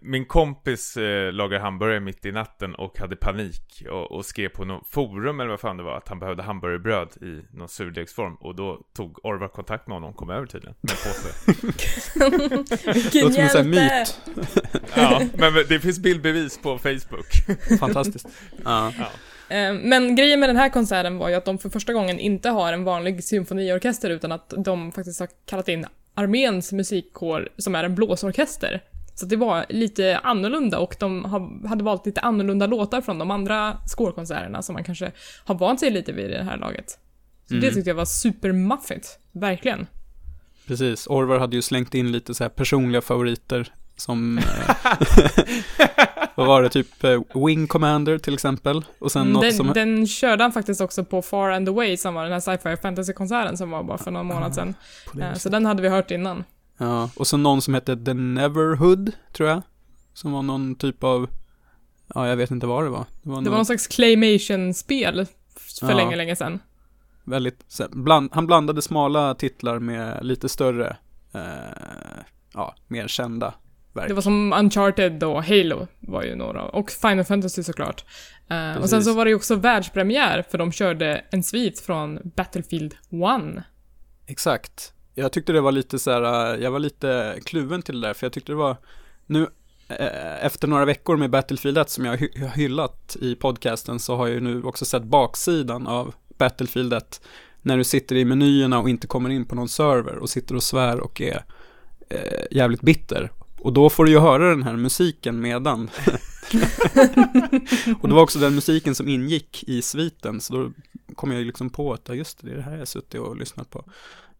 Min 0.00 0.24
kompis 0.24 0.96
eh, 0.96 1.32
lagade 1.32 1.62
hamburgare 1.62 2.00
mitt 2.00 2.24
i 2.24 2.32
natten 2.32 2.74
och 2.74 2.98
hade 2.98 3.16
panik 3.16 3.82
och, 3.90 4.12
och 4.12 4.24
skrev 4.24 4.48
på 4.48 4.64
något 4.64 4.88
forum 4.88 5.40
eller 5.40 5.50
vad 5.50 5.60
fan 5.60 5.76
det 5.76 5.82
var 5.82 5.96
att 5.96 6.08
han 6.08 6.18
behövde 6.18 6.42
hamburgerbröd 6.42 7.08
i 7.22 7.56
någon 7.56 7.68
surdegsform 7.68 8.34
och 8.34 8.54
då 8.56 8.80
tog 8.96 9.24
Orvar 9.24 9.48
kontakt 9.48 9.86
med 9.86 9.96
honom 9.96 10.10
och 10.10 10.16
kom 10.16 10.30
över 10.30 10.46
tydligen 10.46 10.74
med 10.80 10.90
en 10.92 10.96
påse. 10.96 12.92
Vilken 12.94 13.32
hjälte! 13.32 13.62
myt. 13.62 14.20
ja, 14.94 15.22
men 15.34 15.54
det 15.68 15.80
finns 15.80 15.98
bildbevis 15.98 16.58
på 16.58 16.78
Facebook. 16.78 17.26
Fantastiskt. 17.80 18.28
Ja. 18.64 18.92
Eh, 19.48 19.74
Men 19.74 20.16
grejen 20.16 20.40
med 20.40 20.48
den 20.48 20.56
här 20.56 20.68
konserten 20.68 21.18
var 21.18 21.28
ju 21.28 21.34
att 21.34 21.44
de 21.44 21.58
för 21.58 21.70
första 21.70 21.92
gången 21.92 22.18
inte 22.18 22.48
har 22.48 22.72
en 22.72 22.84
vanlig 22.84 23.24
symfoniorkester 23.24 24.10
utan 24.10 24.32
att 24.32 24.54
de 24.56 24.92
faktiskt 24.92 25.20
har 25.20 25.28
kallat 25.46 25.68
in 25.68 25.86
arméns 26.14 26.72
musikkår 26.72 27.48
som 27.58 27.74
är 27.74 27.84
en 27.84 27.94
blåsorkester. 27.94 28.82
Så 29.14 29.26
det 29.26 29.36
var 29.36 29.66
lite 29.68 30.18
annorlunda 30.18 30.78
och 30.78 30.96
de 30.98 31.24
hade 31.68 31.84
valt 31.84 32.06
lite 32.06 32.20
annorlunda 32.20 32.66
låtar 32.66 33.00
från 33.00 33.18
de 33.18 33.30
andra 33.30 33.76
scorekonserterna 33.86 34.62
som 34.62 34.72
man 34.72 34.84
kanske 34.84 35.12
har 35.44 35.54
vant 35.54 35.80
sig 35.80 35.90
lite 35.90 36.12
vid 36.12 36.24
i 36.30 36.34
det 36.34 36.44
här 36.44 36.56
laget. 36.56 36.98
Så 37.48 37.54
det 37.54 37.70
tyckte 37.70 37.90
jag 37.90 37.94
var 37.94 38.04
supermaffigt. 38.04 39.18
Verkligen. 39.32 39.86
Precis, 40.66 41.06
Orvar 41.06 41.38
hade 41.38 41.56
ju 41.56 41.62
slängt 41.62 41.94
in 41.94 42.12
lite 42.12 42.34
så 42.34 42.44
här 42.44 42.48
personliga 42.48 43.02
favoriter 43.02 43.72
som, 43.96 44.38
eh, 45.78 45.84
vad 46.34 46.46
var 46.46 46.62
det, 46.62 46.68
typ 46.68 47.04
eh, 47.04 47.20
Wing 47.46 47.66
Commander 47.66 48.18
till 48.18 48.34
exempel. 48.34 48.84
Och 48.98 49.12
sen 49.12 49.22
Mm, 49.22 49.32
något 49.32 49.42
den, 49.42 49.52
som, 49.52 49.72
den 49.74 50.06
körde 50.06 50.44
han 50.44 50.52
faktiskt 50.52 50.80
också 50.80 51.04
på 51.04 51.22
Far 51.22 51.50
and 51.50 51.68
Away 51.68 51.96
som 51.96 52.14
var 52.14 52.22
den 52.22 52.32
här 52.32 52.40
sci-fi 52.40 52.76
fantasy-konserten 52.76 53.56
som 53.56 53.70
var 53.70 53.82
bara 53.82 53.98
för 53.98 54.10
någon 54.10 54.26
månad 54.26 54.54
sedan. 54.54 54.74
det 55.12 55.22
Eh, 55.22 55.28
viset. 55.28 55.42
Så 55.42 55.48
den 55.48 55.66
hade 55.66 55.82
vi 55.82 55.88
hört 55.88 56.10
innan. 56.10 56.44
Ja, 56.86 57.10
och 57.16 57.26
så 57.26 57.36
någon 57.36 57.62
som 57.62 57.74
hette 57.74 57.96
The 57.96 58.14
Neverhood, 58.14 59.12
tror 59.32 59.48
jag. 59.48 59.62
Som 60.14 60.32
var 60.32 60.42
någon 60.42 60.74
typ 60.74 61.04
av, 61.04 61.30
ja 62.14 62.28
jag 62.28 62.36
vet 62.36 62.50
inte 62.50 62.66
vad 62.66 62.84
det 62.84 62.90
var. 62.90 62.98
Det 62.98 63.04
var, 63.04 63.06
Det 63.22 63.28
var 63.30 63.42
någon 63.42 63.44
någon 63.54 63.66
slags 63.66 63.86
claymation-spel 63.86 65.26
för 65.80 65.90
Ja. 65.90 65.96
länge, 65.96 66.16
länge 66.16 66.36
sedan. 66.36 66.58
väldigt, 67.24 67.80
bland, 67.90 68.30
han 68.32 68.46
blandade 68.46 68.82
smala 68.82 69.34
titlar 69.34 69.78
med 69.78 70.24
lite 70.26 70.48
större, 70.48 70.96
eh, 71.34 71.40
ja, 72.54 72.74
mer 72.88 73.08
kända 73.08 73.54
verk. 73.92 74.08
Det 74.08 74.14
var 74.14 74.22
som 74.22 74.52
Uncharted 74.52 75.24
och 75.24 75.44
Halo 75.44 75.86
var 76.00 76.22
ju 76.22 76.34
några, 76.36 76.62
och 76.64 76.90
Final 76.90 77.24
Fantasy 77.24 77.62
såklart. 77.62 78.04
Eh, 78.48 78.76
och 78.76 78.90
sen 78.90 79.02
så 79.04 79.14
var 79.14 79.24
det 79.24 79.28
ju 79.30 79.34
också 79.36 79.54
världspremiär, 79.54 80.44
för 80.50 80.58
de 80.58 80.72
körde 80.72 81.24
en 81.30 81.42
svit 81.42 81.80
från 81.80 82.18
Battlefield 82.36 82.94
1. 83.56 83.64
Exakt. 84.26 84.92
Jag 85.14 85.32
tyckte 85.32 85.52
det 85.52 85.60
var 85.60 85.72
lite 85.72 85.98
så 85.98 86.10
här, 86.10 86.54
äh, 86.54 86.62
jag 86.62 86.70
var 86.70 86.78
lite 86.78 87.38
kluven 87.44 87.82
till 87.82 88.00
det 88.00 88.06
där, 88.06 88.14
för 88.14 88.26
jag 88.26 88.32
tyckte 88.32 88.52
det 88.52 88.56
var, 88.56 88.76
nu 89.26 89.46
eh, 89.88 90.06
eh, 90.06 90.44
efter 90.44 90.68
några 90.68 90.84
veckor 90.84 91.16
med 91.16 91.30
Battlefield 91.30 91.78
1 91.78 91.90
som 91.90 92.04
jag 92.04 92.12
har 92.12 92.56
hyllat 92.56 93.16
i 93.20 93.34
podcasten 93.34 93.98
så 93.98 94.16
har 94.16 94.26
jag 94.26 94.34
ju 94.34 94.40
nu 94.40 94.62
också 94.62 94.84
sett 94.84 95.04
baksidan 95.04 95.86
av 95.86 96.14
Battlefield 96.38 96.92
1 96.92 97.20
när 97.62 97.78
du 97.78 97.84
sitter 97.84 98.16
i 98.16 98.24
menyerna 98.24 98.78
och 98.78 98.88
inte 98.88 99.06
kommer 99.06 99.30
in 99.30 99.44
på 99.44 99.54
någon 99.54 99.68
server 99.68 100.16
och 100.16 100.30
sitter 100.30 100.54
och 100.54 100.62
svär 100.62 101.00
och 101.00 101.20
är 101.20 101.44
eh, 102.08 102.44
jävligt 102.50 102.80
bitter. 102.80 103.30
Och 103.58 103.72
då 103.72 103.90
får 103.90 104.04
du 104.04 104.10
ju 104.10 104.18
höra 104.18 104.48
den 104.48 104.62
här 104.62 104.76
musiken 104.76 105.40
medan. 105.40 105.90
och 108.00 108.08
det 108.08 108.14
var 108.14 108.22
också 108.22 108.38
den 108.38 108.54
musiken 108.54 108.94
som 108.94 109.08
ingick 109.08 109.64
i 109.66 109.82
sviten, 109.82 110.40
så 110.40 110.54
då 110.54 110.70
kom 111.14 111.30
jag 111.30 111.40
ju 111.40 111.46
liksom 111.46 111.70
på 111.70 111.92
att, 111.92 112.08
ja 112.08 112.14
just 112.14 112.40
det, 112.40 112.46
det 112.46 112.52
är 112.52 112.56
det 112.56 112.62
här 112.62 112.76
jag 112.76 112.88
suttit 112.88 113.20
och 113.20 113.36
lyssnat 113.36 113.70
på. 113.70 113.84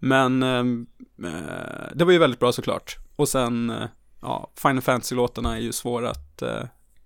Men 0.04 0.42
ehm, 0.42 0.86
eh, 1.24 1.94
det 1.94 2.04
var 2.04 2.12
ju 2.12 2.18
väldigt 2.18 2.40
bra 2.40 2.52
såklart. 2.52 2.96
Och 3.16 3.28
sen, 3.28 3.70
eh, 3.70 3.88
ja, 4.20 4.50
Final 4.56 4.82
Fantasy-låtarna 4.82 5.56
är 5.56 5.60
ju 5.60 5.72
svåra 5.72 6.10
att 6.10 6.42
eh, 6.42 6.62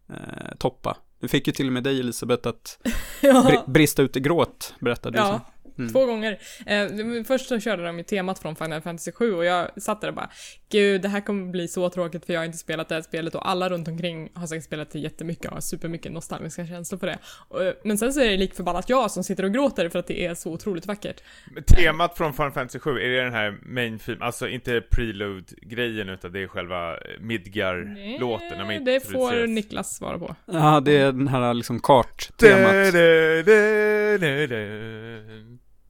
eh 0.09 0.57
toppa. 0.59 0.97
Du 1.21 1.29
fick 1.29 1.47
ju 1.47 1.53
till 1.53 1.67
och 1.67 1.73
med 1.73 1.83
dig 1.83 2.01
Elisabeth 2.01 2.49
att 2.49 2.79
ja. 3.21 3.65
brista 3.67 4.03
ut 4.03 4.17
i 4.17 4.21
gråt, 4.21 4.75
berättade 4.81 5.19
du. 5.19 5.25
Ja, 5.25 5.41
Mm. 5.79 5.93
Två 5.93 6.07
gånger. 6.07 6.39
Eh, 6.67 6.87
först 7.27 7.49
så 7.49 7.61
körde 7.61 7.85
de 7.85 7.99
ju 7.99 8.05
temat 8.05 8.39
från 8.39 8.57
Final 8.57 8.81
Fantasy 8.81 9.13
7 9.13 9.35
och 9.35 9.45
jag 9.45 9.83
satt 9.83 10.01
där 10.01 10.09
och 10.09 10.15
bara 10.15 10.31
Gud, 10.69 11.03
det 11.03 11.09
här 11.09 11.21
kommer 11.21 11.51
bli 11.51 11.69
så 11.69 11.91
tråkigt 11.91 12.27
för 12.27 12.33
jag 12.33 12.41
har 12.41 12.45
inte 12.45 12.59
spelat 12.59 12.89
det 12.89 12.95
här 12.95 13.03
spelet 13.03 13.35
och 13.35 13.49
alla 13.49 13.69
runt 13.69 13.89
omkring 13.89 14.29
har 14.35 14.47
säkert 14.47 14.65
spelat 14.65 14.91
det 14.91 14.99
jättemycket 14.99 15.47
och 15.47 15.53
har 15.53 15.61
supermycket 15.61 16.13
nostalgiska 16.13 16.67
känslor 16.67 16.99
för 16.99 17.07
det. 17.07 17.19
Och, 17.49 17.65
eh, 17.65 17.75
men 17.85 17.99
sen 17.99 18.13
så 18.13 18.21
är 18.21 18.31
det 18.31 18.37
lik 18.37 18.55
förbannat 18.55 18.89
jag 18.89 19.11
som 19.11 19.25
sitter 19.25 19.45
och 19.45 19.53
gråter 19.53 19.89
för 19.89 19.99
att 19.99 20.07
det 20.07 20.27
är 20.27 20.35
så 20.35 20.53
otroligt 20.53 20.87
vackert. 20.87 21.23
Temat 21.67 22.17
från 22.17 22.33
Final 22.33 22.53
Fantasy 22.53 22.79
7, 22.79 22.91
är 22.91 23.09
det 23.09 23.23
den 23.23 23.33
här 23.33 23.59
main 23.63 23.99
theme, 23.99 24.25
alltså 24.25 24.49
inte 24.49 24.81
prelude-grejen 24.81 26.09
utan 26.09 26.33
det 26.33 26.43
är 26.43 26.47
själva 26.47 26.97
Midgar-låten? 27.21 28.67
Nej, 28.67 28.81
det 28.85 29.01
får 29.01 29.47
Niklas 29.47 29.97
svara 29.97 30.19
på. 30.19 30.37
Ja, 30.45 30.81
det 30.81 30.97
är 30.97 31.13
den 31.13 31.29
här 31.29 31.55
liksom 31.55 31.81
kart-temat. 31.81 32.95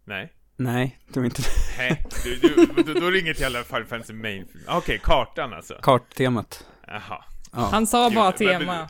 Nej. 0.06 0.32
Nej, 0.56 0.98
det 1.12 1.20
var 1.20 1.24
inte 1.24 1.42
Nej, 1.78 2.04
du, 2.24 2.36
du, 2.36 2.82
då, 2.82 3.00
då 3.00 3.06
är 3.06 3.12
det 3.12 3.18
inget 3.18 3.40
jävla 3.40 3.64
Final 3.64 3.84
Fantasy 3.84 4.12
main 4.12 4.48
Okej, 4.66 4.76
okay, 4.76 4.98
kartan 4.98 5.52
alltså. 5.52 5.74
Karttemat. 5.82 6.66
Jaha. 6.86 7.24
Ja. 7.52 7.68
Han 7.72 7.86
sa 7.86 8.10
bara 8.10 8.32
tema. 8.32 8.88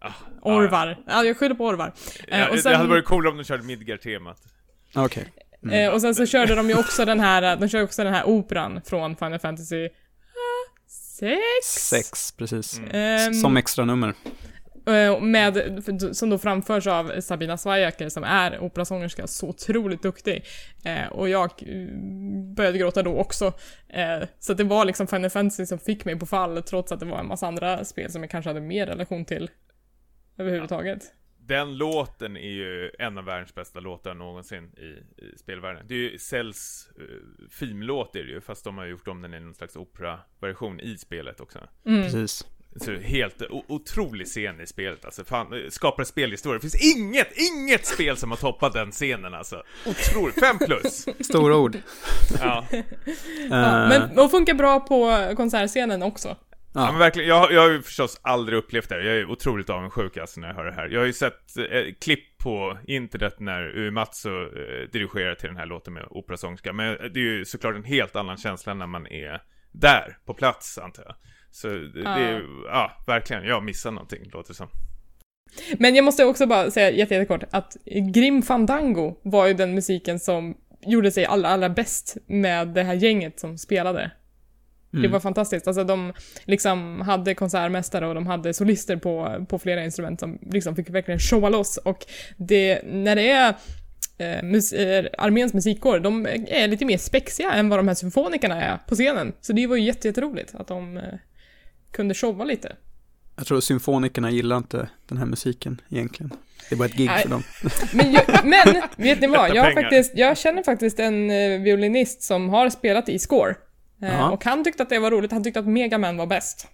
Ah, 0.00 0.12
Orvar. 0.42 0.98
Ja, 1.06 1.24
jag 1.24 1.36
skyller 1.36 1.54
på 1.54 1.66
Orvar. 1.66 1.92
Eh, 2.28 2.40
ja, 2.40 2.48
och 2.48 2.58
sen... 2.58 2.72
Det 2.72 2.78
hade 2.78 2.88
varit 2.88 3.04
coolare 3.04 3.30
om 3.30 3.36
de 3.36 3.44
körde 3.44 3.62
Midgar-temat. 3.62 4.38
Okej. 4.94 5.04
Okay. 5.04 5.24
Mm. 5.62 5.88
Eh, 5.88 5.94
och 5.94 6.00
sen 6.00 6.14
så 6.14 6.26
körde 6.26 6.54
de 6.54 6.68
ju 6.68 6.78
också 6.78 7.04
den 7.04 7.20
här, 7.20 7.56
de 7.56 7.68
körde 7.68 7.84
också 7.84 8.04
den 8.04 8.14
här 8.14 8.24
operan 8.24 8.80
från 8.86 9.16
Final 9.16 9.38
Fantasy 9.38 9.88
6? 11.18 11.30
6, 11.64 12.32
precis. 12.32 12.78
Mm. 12.78 13.34
Som 13.34 13.56
extra 13.56 13.84
nummer. 13.84 14.14
Eh, 14.88 15.20
med, 15.20 15.82
som 16.12 16.30
då 16.30 16.38
framförs 16.38 16.86
av 16.86 17.20
Sabina 17.20 17.56
Svajaker 17.56 18.08
som 18.08 18.24
är 18.24 18.58
operasångerska, 18.58 19.26
så 19.26 19.48
otroligt 19.48 20.02
duktig. 20.02 20.44
Eh, 20.84 21.06
och 21.06 21.28
jag 21.28 21.50
eh, 21.66 21.88
började 22.54 22.78
gråta 22.78 23.02
då 23.02 23.16
också. 23.18 23.52
Eh, 23.88 24.28
så 24.38 24.54
det 24.54 24.64
var 24.64 24.84
liksom 24.84 25.06
Final 25.06 25.30
Fantasy 25.30 25.66
som 25.66 25.78
fick 25.78 26.04
mig 26.04 26.18
på 26.18 26.26
fall, 26.26 26.62
trots 26.62 26.92
att 26.92 27.00
det 27.00 27.06
var 27.06 27.18
en 27.18 27.26
massa 27.26 27.46
andra 27.46 27.84
spel 27.84 28.10
som 28.10 28.22
jag 28.22 28.30
kanske 28.30 28.50
hade 28.50 28.60
mer 28.60 28.86
relation 28.86 29.24
till 29.24 29.50
överhuvudtaget. 30.38 31.14
Den 31.38 31.76
låten 31.76 32.36
är 32.36 32.50
ju 32.50 32.90
en 32.98 33.18
av 33.18 33.24
världens 33.24 33.54
bästa 33.54 33.80
låtar 33.80 34.14
någonsin 34.14 34.64
i, 34.76 35.22
i 35.24 35.38
spelvärlden. 35.38 35.86
Det 35.88 35.94
är 35.94 35.98
ju 35.98 36.18
Cells 36.18 36.90
uh, 37.00 37.48
filmlåt 37.50 38.16
är 38.16 38.24
det 38.24 38.30
ju, 38.30 38.40
fast 38.40 38.64
de 38.64 38.78
har 38.78 38.86
gjort 38.86 39.08
om 39.08 39.22
den 39.22 39.34
i 39.34 39.40
någon 39.40 39.54
slags 39.54 39.76
operaversion 39.76 40.80
i 40.80 40.96
spelet 40.96 41.40
också. 41.40 41.58
Mm. 41.86 42.02
Precis. 42.02 42.46
Så 42.80 42.92
helt 42.92 43.42
otrolig 43.68 44.26
scen 44.26 44.60
i 44.60 44.66
spelet 44.66 45.04
alltså. 45.04 45.24
Fan, 45.24 45.46
skapar 45.70 46.04
spelhistoria. 46.04 46.54
Det 46.54 46.70
finns 46.70 46.96
inget, 46.96 47.28
inget 47.36 47.86
spel 47.86 48.16
som 48.16 48.30
har 48.30 48.36
toppat 48.36 48.72
den 48.72 48.90
scenen 48.90 49.34
alltså. 49.34 49.62
Otroligt, 49.86 50.40
fem 50.40 50.58
plus. 50.58 51.06
Stora 51.20 51.56
ord. 51.56 51.76
Ja. 52.40 52.64
ja 53.50 53.88
men 53.88 54.14
de 54.16 54.30
funkar 54.30 54.54
bra 54.54 54.80
på 54.80 55.32
konsertscenen 55.36 56.02
också. 56.02 56.36
Ja. 56.72 56.84
ja 56.84 56.90
men 56.92 56.98
verkligen, 56.98 57.28
jag, 57.28 57.52
jag 57.52 57.60
har 57.60 57.70
ju 57.70 57.82
förstås 57.82 58.20
aldrig 58.22 58.58
upplevt 58.58 58.88
det 58.88 59.04
Jag 59.04 59.16
är 59.16 59.30
otroligt 59.30 59.70
avundsjuk 59.70 60.16
alltså 60.16 60.40
när 60.40 60.48
jag 60.48 60.54
hör 60.54 60.64
det 60.64 60.72
här. 60.72 60.88
Jag 60.88 61.00
har 61.00 61.06
ju 61.06 61.12
sett 61.12 61.56
eh, 61.56 61.94
klipp 62.00 62.38
på 62.38 62.78
internet 62.86 63.40
när 63.40 63.78
Uematsu 63.78 64.28
eh, 64.28 64.90
dirigerar 64.92 65.34
till 65.34 65.48
den 65.48 65.56
här 65.56 65.66
låten 65.66 65.94
med 65.94 66.06
operasångerska. 66.10 66.72
Men 66.72 66.96
det 67.14 67.20
är 67.20 67.24
ju 67.24 67.44
såklart 67.44 67.74
en 67.74 67.84
helt 67.84 68.16
annan 68.16 68.36
känsla 68.36 68.74
när 68.74 68.86
man 68.86 69.06
är 69.06 69.42
där, 69.72 70.18
på 70.26 70.34
plats 70.34 70.78
antar 70.78 71.02
jag. 71.06 71.14
Så 71.60 71.68
det, 71.68 72.00
ja. 72.04 72.18
det 72.18 72.42
ja, 72.66 73.02
verkligen, 73.06 73.44
jag 73.44 73.64
missar 73.64 73.90
någonting, 73.90 74.30
låter 74.32 74.48
det 74.48 74.54
som. 74.54 74.68
Men 75.78 75.94
jag 75.94 76.04
måste 76.04 76.24
också 76.24 76.46
bara 76.46 76.70
säga 76.70 76.90
jättekort 76.90 77.44
att 77.50 77.76
Grim 78.14 78.42
Fandango 78.42 79.16
var 79.22 79.46
ju 79.46 79.54
den 79.54 79.74
musiken 79.74 80.18
som 80.18 80.56
gjorde 80.80 81.10
sig 81.10 81.24
allra, 81.24 81.48
allra 81.48 81.68
bäst 81.68 82.16
med 82.26 82.68
det 82.68 82.82
här 82.82 82.94
gänget 82.94 83.40
som 83.40 83.58
spelade. 83.58 84.10
Mm. 84.92 85.02
Det 85.02 85.08
var 85.08 85.20
fantastiskt. 85.20 85.66
Alltså 85.66 85.84
de 85.84 86.12
liksom 86.44 87.00
hade 87.00 87.34
konsertmästare 87.34 88.06
och 88.06 88.14
de 88.14 88.26
hade 88.26 88.54
solister 88.54 88.96
på, 88.96 89.46
på 89.48 89.58
flera 89.58 89.84
instrument 89.84 90.20
som 90.20 90.38
liksom 90.52 90.76
fick 90.76 90.90
verkligen 90.90 91.20
showa 91.20 91.48
loss. 91.48 91.76
Och 91.76 92.06
det, 92.36 92.82
när 92.84 93.16
det 93.16 93.30
är 93.30 93.54
eh, 94.18 94.42
mus 94.42 94.72
eh, 94.72 95.06
arméns 95.18 95.54
musikkår, 95.54 95.98
de 95.98 96.26
är 96.26 96.68
lite 96.68 96.84
mer 96.84 96.98
spexiga 96.98 97.52
än 97.52 97.68
vad 97.68 97.78
de 97.78 97.88
här 97.88 97.94
symfonikerna 97.94 98.62
är 98.62 98.76
på 98.88 98.94
scenen. 98.94 99.32
Så 99.40 99.52
det 99.52 99.66
var 99.66 99.76
ju 99.76 99.82
jätteroligt 99.82 100.54
att 100.54 100.66
de 100.66 100.96
eh, 100.96 101.04
kunde 101.90 102.14
showa 102.14 102.44
lite. 102.44 102.76
Jag 103.36 103.46
tror 103.46 103.60
symfonikerna 103.60 104.30
gillar 104.30 104.56
inte 104.56 104.88
den 105.08 105.18
här 105.18 105.26
musiken 105.26 105.80
egentligen. 105.88 106.32
Det 106.68 106.74
är 106.74 106.78
bara 106.78 106.84
ett 106.84 106.94
gig 106.94 107.06
Nej. 107.06 107.22
för 107.22 107.28
dem. 107.28 107.42
Men, 107.92 108.12
jag, 108.12 108.24
men 108.44 108.82
vet 108.96 109.20
ni 109.20 109.26
vad? 109.26 109.54
Jag, 109.54 109.74
faktiskt, 109.74 110.12
jag 110.14 110.38
känner 110.38 110.62
faktiskt 110.62 110.98
en 110.98 111.30
eh, 111.30 111.60
violinist 111.60 112.22
som 112.22 112.48
har 112.48 112.70
spelat 112.70 113.08
i 113.08 113.18
Score. 113.18 113.54
Eh, 114.02 114.28
och 114.28 114.44
han 114.44 114.64
tyckte 114.64 114.82
att 114.82 114.88
det 114.88 114.98
var 114.98 115.10
roligt. 115.10 115.32
Han 115.32 115.44
tyckte 115.44 115.60
att 115.60 115.66
Megaman 115.66 116.16
var 116.16 116.26
bäst. 116.26 116.68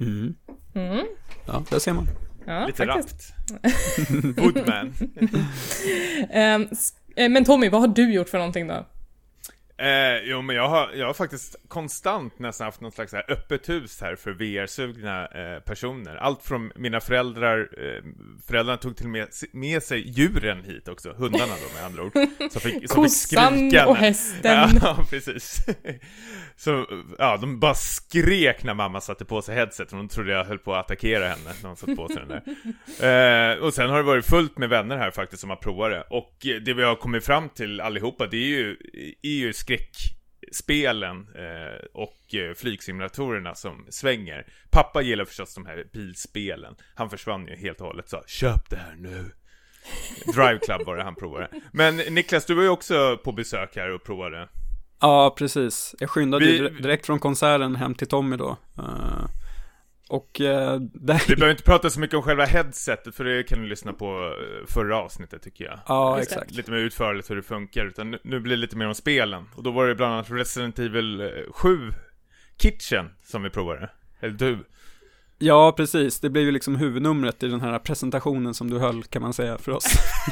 Mm. 0.00 0.34
Mm. 0.74 1.06
Ja, 1.46 1.64
där 1.70 1.78
ser 1.78 1.92
man. 1.92 2.06
Ja, 2.46 2.66
Lite 2.66 2.86
rappt. 2.86 3.34
Woodman. 4.36 4.94
um, 7.16 7.32
men 7.32 7.44
Tommy, 7.44 7.68
vad 7.68 7.80
har 7.80 7.88
du 7.88 8.12
gjort 8.12 8.28
för 8.28 8.38
någonting 8.38 8.66
då? 8.66 8.86
Eh, 9.76 10.22
jo 10.24 10.42
men 10.42 10.56
jag 10.56 10.68
har, 10.68 10.90
jag 10.94 11.06
har 11.06 11.14
faktiskt 11.14 11.56
konstant 11.68 12.38
nästan 12.38 12.64
haft 12.64 12.80
något 12.80 12.94
slags 12.94 13.12
här 13.12 13.24
öppet 13.28 13.68
hus 13.68 14.00
här 14.00 14.16
för 14.16 14.30
VR-sugna 14.30 15.26
eh, 15.26 15.60
personer. 15.60 16.16
Allt 16.16 16.42
från 16.42 16.72
mina 16.76 17.00
föräldrar, 17.00 17.58
eh, 17.58 18.02
föräldrarna 18.46 18.76
tog 18.76 18.96
till 18.96 19.06
och 19.06 19.12
med 19.12 19.28
med 19.52 19.82
sig 19.82 20.10
djuren 20.10 20.64
hit 20.64 20.88
också, 20.88 21.12
hundarna 21.12 21.52
då 21.68 21.74
med 21.74 21.84
andra 21.84 22.02
ord. 22.02 22.12
Som 22.50 22.60
fick, 22.60 22.90
som 22.90 23.02
Kossan 23.02 23.52
fick 23.52 23.70
skrika. 23.70 23.86
och 23.86 23.96
hästen. 23.96 24.68
Ja, 24.82 25.06
precis. 25.10 25.66
Så, 26.56 26.86
ja, 27.18 27.36
de 27.36 27.60
bara 27.60 27.74
skrek 27.74 28.64
när 28.64 28.74
mamma 28.74 29.00
satte 29.00 29.24
på 29.24 29.42
sig 29.42 29.54
headset 29.54 29.92
och 29.92 29.98
de 29.98 30.08
trodde 30.08 30.32
jag 30.32 30.44
höll 30.44 30.58
på 30.58 30.74
att 30.74 30.84
attackera 30.84 31.28
henne 31.28 31.50
när 31.62 31.68
hon 31.68 31.76
satte 31.76 31.96
på 31.96 32.08
sig 32.08 32.22
den 32.26 32.28
där. 32.28 32.42
Eh, 33.54 33.58
och 33.58 33.74
sen 33.74 33.90
har 33.90 33.96
det 33.96 34.02
varit 34.02 34.26
fullt 34.26 34.58
med 34.58 34.68
vänner 34.68 34.96
här 34.96 35.10
faktiskt 35.10 35.40
som 35.40 35.50
har 35.50 35.56
provat 35.56 35.90
det. 35.90 36.04
Och 36.10 36.36
det 36.64 36.74
vi 36.74 36.82
har 36.82 36.96
kommit 36.96 37.24
fram 37.24 37.48
till 37.48 37.80
allihopa, 37.80 38.26
det 38.26 38.36
är 38.36 38.48
ju, 38.48 38.76
är 39.22 39.28
ju 39.28 39.52
skräckspelen 39.64 41.16
eh, 41.34 41.86
och 41.92 42.34
eh, 42.34 42.54
flygsimulatorerna 42.54 43.54
som 43.54 43.86
svänger. 43.88 44.46
Pappa 44.70 45.02
gillar 45.02 45.24
förstås 45.24 45.54
de 45.54 45.66
här 45.66 45.86
bilspelen. 45.92 46.74
Han 46.94 47.10
försvann 47.10 47.46
ju 47.46 47.56
helt 47.56 47.80
och 47.80 47.86
hållet 47.86 48.08
så 48.08 48.22
köp 48.26 48.70
det 48.70 48.76
här 48.76 48.94
nu. 48.98 49.30
Drive 50.34 50.58
Club 50.58 50.86
var 50.86 50.96
det 50.96 51.02
han 51.02 51.14
provade. 51.14 51.48
Men 51.72 51.96
Niklas, 51.96 52.46
du 52.46 52.54
var 52.54 52.62
ju 52.62 52.68
också 52.68 53.18
på 53.24 53.32
besök 53.32 53.76
här 53.76 53.90
och 53.90 54.04
provade. 54.04 54.48
Ja, 55.00 55.34
precis. 55.38 55.94
Jag 55.98 56.10
skyndade 56.10 56.44
Vi... 56.44 56.58
direkt 56.58 57.06
från 57.06 57.18
konserten 57.18 57.76
hem 57.76 57.94
till 57.94 58.08
Tommy 58.08 58.36
då. 58.36 58.56
Uh, 58.78 59.26
och 60.08 60.40
uh, 60.40 60.46
där... 60.80 61.28
Vi 61.28 61.36
behöver 61.36 61.50
inte 61.50 61.62
prata 61.62 61.90
så 61.90 62.00
mycket 62.00 62.16
om 62.16 62.22
själva 62.22 62.44
headsetet, 62.44 63.14
för 63.14 63.24
det 63.24 63.42
kan 63.42 63.62
du 63.62 63.66
lyssna 63.66 63.92
på 63.92 64.06
eh, 64.06 64.66
förra 64.66 64.96
avsnittet 64.96 65.42
tycker 65.42 65.64
jag. 65.64 65.78
Ja, 65.86 66.20
exakt. 66.20 66.50
Lite 66.50 66.70
mer 66.70 66.78
utförligt 66.78 67.30
hur 67.30 67.36
det 67.36 67.42
funkar, 67.42 67.86
utan 67.86 68.18
nu 68.24 68.40
blir 68.40 68.56
det 68.56 68.60
lite 68.60 68.76
mer 68.76 68.86
om 68.86 68.94
spelen. 68.94 69.44
Och 69.56 69.62
då 69.62 69.70
var 69.70 69.86
det 69.86 69.94
bland 69.94 70.12
annat 70.12 70.30
Resident 70.30 70.78
Evil 70.78 71.30
7 71.50 71.90
Kitchen 72.58 73.10
som 73.22 73.42
vi 73.42 73.50
provade. 73.50 73.90
Eller 74.20 74.34
du. 74.34 74.58
Ja, 75.38 75.72
precis. 75.76 76.20
Det 76.20 76.30
blev 76.30 76.44
ju 76.44 76.50
liksom 76.50 76.76
huvudnumret 76.76 77.42
i 77.42 77.48
den 77.48 77.60
här 77.60 77.78
presentationen 77.78 78.54
som 78.54 78.70
du 78.70 78.78
höll, 78.78 79.04
kan 79.04 79.22
man 79.22 79.32
säga, 79.32 79.58
för 79.58 79.72
oss. 79.72 79.84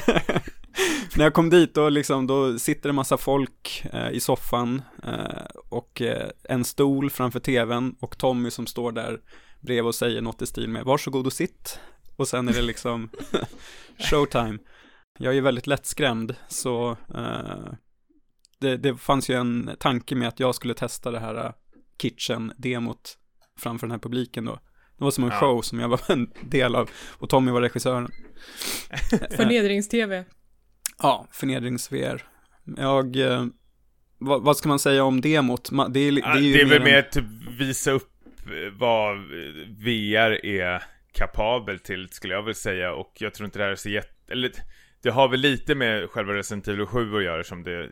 När 1.17 1.25
jag 1.25 1.35
kom 1.35 1.50
dit, 1.50 1.75
då, 1.75 1.88
liksom, 1.88 2.26
då 2.26 2.59
sitter 2.59 2.88
det 2.88 2.93
massa 2.93 3.17
folk 3.17 3.85
eh, 3.93 4.11
i 4.11 4.21
soffan 4.21 4.83
eh, 5.05 5.45
och 5.69 6.02
eh, 6.02 6.31
en 6.45 6.64
stol 6.64 7.11
framför 7.11 7.41
tvn 7.41 7.97
och 8.00 8.19
Tommy 8.19 8.50
som 8.50 8.67
står 8.67 8.93
där 8.93 9.21
bredvid 9.62 9.85
och 9.88 9.95
säger 9.95 10.21
något 10.21 10.42
i 10.42 10.47
stil 10.47 10.69
med 10.69 10.85
varsågod 10.85 11.26
och 11.26 11.33
sitt. 11.33 11.78
Och 12.16 12.28
sen 12.28 12.49
är 12.49 12.52
det 12.52 12.62
liksom 12.62 13.11
showtime. 14.11 14.59
Jag 15.19 15.31
är 15.31 15.35
ju 15.35 15.40
väldigt 15.40 15.66
lättskrämd, 15.66 16.35
så 16.49 16.90
eh, 17.14 17.73
det, 18.61 18.76
det 18.76 18.97
fanns 18.97 19.31
ju 19.31 19.35
en 19.35 19.71
tanke 19.78 20.14
med 20.14 20.28
att 20.28 20.40
jag 20.40 20.54
skulle 20.54 20.75
testa 20.75 21.11
det 21.11 21.21
här 21.21 21.47
uh, 21.47 21.52
Kitchen-demot 21.99 23.19
framför 23.59 23.87
den 23.87 23.90
här 23.92 23.99
publiken 23.99 24.45
då. 24.45 24.52
Det 24.99 25.04
var 25.04 25.11
som 25.11 25.25
en 25.25 25.31
Ja. 25.31 25.40
show 25.40 25.62
som 25.62 25.81
jag 25.81 25.88
var 25.88 26.00
en 26.09 26.33
del 26.50 26.75
av 26.75 26.90
och 27.19 27.28
Tommy 27.31 27.50
var 27.50 27.61
regissören. 27.61 28.09
Förnedrings-tv. 29.37 30.25
Ja, 30.99 31.26
förnedrings-VR. 31.33 32.23
Jag, 32.76 33.16
eh, 33.16 33.47
vad, 34.19 34.42
vad 34.42 34.57
ska 34.57 34.69
man 34.69 34.78
säga 34.78 35.04
om 35.04 35.21
demot? 35.21 35.71
Det 35.90 36.00
är, 36.00 36.12
det 36.12 36.21
Ja, 36.21 36.37
är 36.37 36.40
ju 36.40 36.52
det 36.52 36.61
är 36.61 36.66
väl 36.66 36.83
mer 36.83 36.99
att 36.99 37.16
visa 37.59 37.90
upp 37.90 38.09
eh, 38.09 38.12
vad 38.72 39.18
VR 39.84 40.46
är 40.46 40.82
kapabel 41.12 41.78
till, 41.78 42.08
skulle 42.08 42.34
jag 42.34 42.42
väl 42.42 42.54
säga. 42.54 42.92
Och 42.92 43.12
jag 43.18 43.34
tror 43.34 43.44
inte 43.44 43.58
det 43.58 43.64
här 43.64 43.72
är 43.72 43.76
så 43.76 43.88
jätte... 43.88 44.32
Eller 44.32 44.52
det 45.02 45.11
har 45.11 45.28
väl 45.28 45.40
lite 45.40 45.75
med 45.75 46.11
själva 46.11 46.34
Resident 46.34 46.68
Evil 46.68 46.87
7 46.87 47.16
att 47.16 47.25
göra 47.25 47.44
som 47.44 47.64
det... 47.64 47.90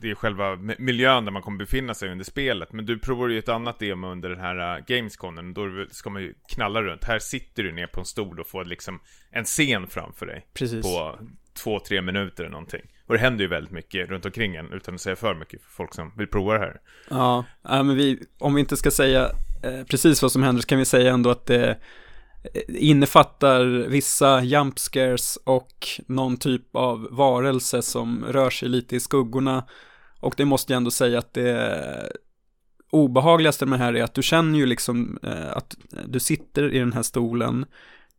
Det 0.00 0.10
är 0.10 0.14
själva 0.14 0.56
miljön 0.78 1.24
där 1.24 1.32
man 1.32 1.42
kommer 1.42 1.58
befinna 1.58 1.94
sig 1.94 2.10
under 2.10 2.24
spelet. 2.24 2.72
Men 2.72 2.86
du 2.86 2.98
provar 2.98 3.28
ju 3.28 3.38
ett 3.38 3.48
annat 3.48 3.78
demo 3.78 4.06
under 4.06 4.28
den 4.28 4.40
här 4.40 4.78
uh, 4.78 4.84
Gamesconen. 4.86 5.54
Då 5.54 5.86
ska 5.90 6.10
man 6.10 6.22
ju 6.22 6.34
knalla 6.54 6.82
runt. 6.82 7.04
Här 7.04 7.18
sitter 7.18 7.62
du 7.62 7.72
ner 7.72 7.86
på 7.86 8.00
en 8.00 8.06
stol 8.06 8.40
och 8.40 8.46
får 8.46 8.64
liksom 8.64 9.00
en 9.30 9.44
scen 9.44 9.86
framför 9.86 10.26
dig. 10.26 10.46
Precis. 10.54 10.82
På 10.82 11.18
två, 11.54 11.80
tre 11.80 12.02
minuter 12.02 12.44
eller 12.44 12.52
någonting. 12.52 12.82
Och 13.06 13.14
det 13.14 13.20
händer 13.20 13.44
ju 13.44 13.48
väldigt 13.48 13.72
mycket 13.72 14.08
runt 14.08 14.24
omkring 14.24 14.56
en 14.56 14.72
utan 14.72 14.94
att 14.94 15.00
säga 15.00 15.16
för 15.16 15.34
mycket 15.34 15.62
för 15.62 15.70
folk 15.70 15.94
som 15.94 16.12
vill 16.16 16.26
prova 16.26 16.52
det 16.52 16.58
här. 16.58 16.80
Ja, 17.10 17.44
men 17.62 17.96
vi, 17.96 18.22
om 18.38 18.54
vi 18.54 18.60
inte 18.60 18.76
ska 18.76 18.90
säga 18.90 19.30
eh, 19.62 19.84
precis 19.90 20.22
vad 20.22 20.32
som 20.32 20.42
händer 20.42 20.62
så 20.62 20.68
kan 20.68 20.78
vi 20.78 20.84
säga 20.84 21.12
ändå 21.12 21.30
att 21.30 21.46
det 21.46 21.68
eh, 21.68 22.62
innefattar 22.68 23.64
vissa 23.88 24.42
jump 24.42 24.78
scares 24.78 25.38
och 25.44 25.72
någon 26.06 26.36
typ 26.36 26.76
av 26.76 27.08
varelse 27.10 27.82
som 27.82 28.24
rör 28.24 28.50
sig 28.50 28.68
lite 28.68 28.96
i 28.96 29.00
skuggorna. 29.00 29.64
Och 30.20 30.34
det 30.36 30.44
måste 30.44 30.72
jag 30.72 30.76
ändå 30.76 30.90
säga 30.90 31.18
att 31.18 31.34
det 31.34 32.12
obehagligaste 32.90 33.66
med 33.66 33.78
det 33.78 33.84
här 33.84 33.96
är 33.96 34.02
att 34.02 34.14
du 34.14 34.22
känner 34.22 34.58
ju 34.58 34.66
liksom 34.66 35.18
eh, 35.22 35.56
att 35.56 35.76
du 36.06 36.20
sitter 36.20 36.74
i 36.74 36.78
den 36.78 36.92
här 36.92 37.02
stolen. 37.02 37.66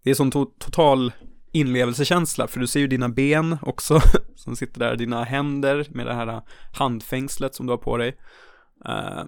Det 0.04 0.10
är 0.10 0.16
som 0.16 0.32
to- 0.32 0.52
total 0.60 1.12
inlevelsekänsla, 1.60 2.48
för 2.48 2.60
du 2.60 2.68
ser 2.68 2.80
ju 2.80 2.88
dina 2.88 3.10
ben 3.10 3.58
också, 3.62 4.02
som 4.36 4.56
sitter 4.56 4.80
där, 4.80 4.96
dina 4.96 5.24
händer 5.24 5.88
med 5.90 6.06
det 6.06 6.14
här 6.14 6.42
handfängslet 6.74 7.56
som 7.56 7.66
du 7.66 7.74
har 7.74 7.78
på 7.78 7.98
dig. 7.98 8.18
Eh, 8.86 9.24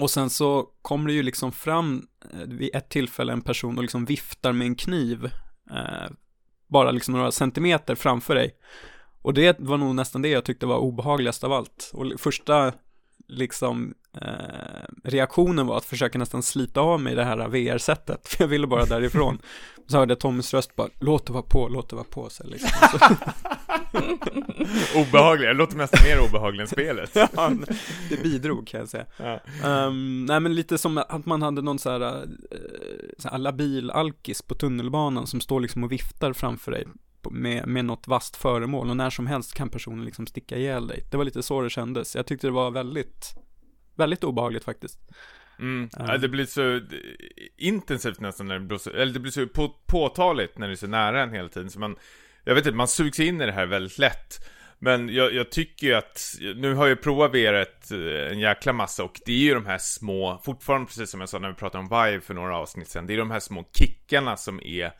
och 0.00 0.10
sen 0.10 0.30
så 0.30 0.68
kommer 0.82 1.06
det 1.06 1.12
ju 1.12 1.22
liksom 1.22 1.52
fram 1.52 2.06
eh, 2.32 2.46
vid 2.46 2.74
ett 2.74 2.88
tillfälle 2.88 3.32
en 3.32 3.40
person 3.40 3.76
och 3.76 3.82
liksom 3.82 4.04
viftar 4.04 4.52
med 4.52 4.66
en 4.66 4.74
kniv, 4.74 5.24
eh, 5.70 6.10
bara 6.66 6.90
liksom 6.90 7.14
några 7.14 7.32
centimeter 7.32 7.94
framför 7.94 8.34
dig. 8.34 8.54
Och 9.22 9.34
det 9.34 9.60
var 9.60 9.76
nog 9.76 9.94
nästan 9.94 10.22
det 10.22 10.28
jag 10.28 10.44
tyckte 10.44 10.66
var 10.66 10.78
obehagligast 10.78 11.44
av 11.44 11.52
allt. 11.52 11.90
Och 11.94 12.20
första 12.20 12.72
liksom 13.28 13.94
eh, 14.14 14.28
reaktionen 15.04 15.66
var 15.66 15.76
att 15.76 15.84
försöka 15.84 16.18
nästan 16.18 16.42
slita 16.42 16.80
av 16.80 17.00
mig 17.00 17.14
det 17.14 17.24
här 17.24 17.48
VR-sättet, 17.48 18.28
för 18.28 18.44
jag 18.44 18.48
ville 18.48 18.66
bara 18.66 18.84
därifrån. 18.84 19.38
Så 19.86 19.98
hörde 19.98 20.12
jag 20.12 20.20
Tommys 20.20 20.54
röst 20.54 20.76
bara, 20.76 20.88
låt 20.98 21.26
det 21.26 21.32
vara 21.32 21.42
på, 21.42 21.68
låt 21.68 21.90
det 21.90 21.96
vara 21.96 22.06
på. 22.10 22.30
Så 22.30 22.46
liksom. 22.46 22.70
Så, 24.92 25.00
Obehaglig, 25.00 25.48
det 25.48 25.54
låter 25.54 25.76
nästan 25.76 26.00
mer 26.04 26.28
obehaglig 26.28 26.60
än 26.60 26.68
spelet. 26.68 27.10
ja, 27.14 27.52
det 28.10 28.22
bidrog 28.22 28.66
kan 28.66 28.80
jag 28.80 28.88
säga. 28.88 29.06
Ja. 29.16 29.40
Um, 29.86 30.24
nej 30.24 30.40
men 30.40 30.54
lite 30.54 30.78
som 30.78 30.98
att 30.98 31.26
man 31.26 31.42
hade 31.42 31.62
någon 31.62 31.78
så 31.78 31.90
här, 31.90 32.00
uh, 32.00 32.28
så 33.18 33.28
här 33.28 33.38
labil 33.38 33.90
alkis 33.90 34.42
på 34.42 34.54
tunnelbanan 34.54 35.26
som 35.26 35.40
står 35.40 35.60
liksom 35.60 35.84
och 35.84 35.92
viftar 35.92 36.32
framför 36.32 36.72
dig 36.72 36.86
med, 37.30 37.68
med 37.68 37.84
något 37.84 38.08
vasst 38.08 38.36
föremål 38.36 38.90
och 38.90 38.96
när 38.96 39.10
som 39.10 39.26
helst 39.26 39.54
kan 39.54 39.68
personen 39.68 40.04
liksom 40.04 40.26
sticka 40.26 40.56
ihjäl 40.56 40.86
dig. 40.86 41.04
Det 41.10 41.16
var 41.16 41.24
lite 41.24 41.42
så 41.42 41.62
det 41.62 41.70
kändes. 41.70 42.16
Jag 42.16 42.26
tyckte 42.26 42.46
det 42.46 42.50
var 42.50 42.70
väldigt, 42.70 43.34
väldigt 43.98 44.24
obehagligt 44.24 44.64
faktiskt. 44.64 44.98
Mm. 45.58 45.88
Ja, 45.98 46.18
det 46.18 46.28
blir 46.28 46.44
så 46.44 46.74
eh, 46.74 46.82
intensivt 47.56 48.20
nästan 48.20 48.46
när 48.46 48.58
det 48.58 48.78
så, 48.78 48.90
eller 48.90 49.12
det 49.12 49.20
blir 49.20 49.32
så 49.32 49.46
på, 49.46 49.74
påtagligt 49.86 50.58
när 50.58 50.66
det 50.66 50.74
är 50.74 50.76
så 50.76 50.86
nära 50.86 51.22
en 51.22 51.32
hela 51.32 51.48
tiden. 51.48 51.70
Så 51.70 51.78
man, 51.80 51.96
jag 52.44 52.54
vet 52.54 52.66
inte, 52.66 52.76
man 52.76 52.88
sugs 52.88 53.20
in 53.20 53.40
i 53.40 53.46
det 53.46 53.52
här 53.52 53.66
väldigt 53.66 53.98
lätt. 53.98 54.48
Men 54.78 55.08
jag, 55.08 55.34
jag 55.34 55.50
tycker 55.50 55.86
ju 55.86 55.94
att, 55.94 56.34
nu 56.56 56.74
har 56.74 56.86
jag 56.86 57.02
provat 57.02 57.30
VR 57.30 57.54
ett, 57.54 57.90
eh, 57.90 58.32
en 58.32 58.38
jäkla 58.38 58.72
massa 58.72 59.04
och 59.04 59.20
det 59.24 59.32
är 59.32 59.36
ju 59.36 59.54
de 59.54 59.66
här 59.66 59.78
små, 59.78 60.40
fortfarande 60.44 60.86
precis 60.86 61.10
som 61.10 61.20
jag 61.20 61.28
sa 61.28 61.38
när 61.38 61.48
vi 61.48 61.54
pratade 61.54 61.84
om 61.84 62.04
Vive 62.04 62.20
för 62.20 62.34
några 62.34 62.56
avsnitt 62.56 62.88
sedan, 62.88 63.06
det 63.06 63.14
är 63.14 63.18
de 63.18 63.30
här 63.30 63.40
små 63.40 63.64
kickarna 63.72 64.36
som 64.36 64.60
är 64.62 64.92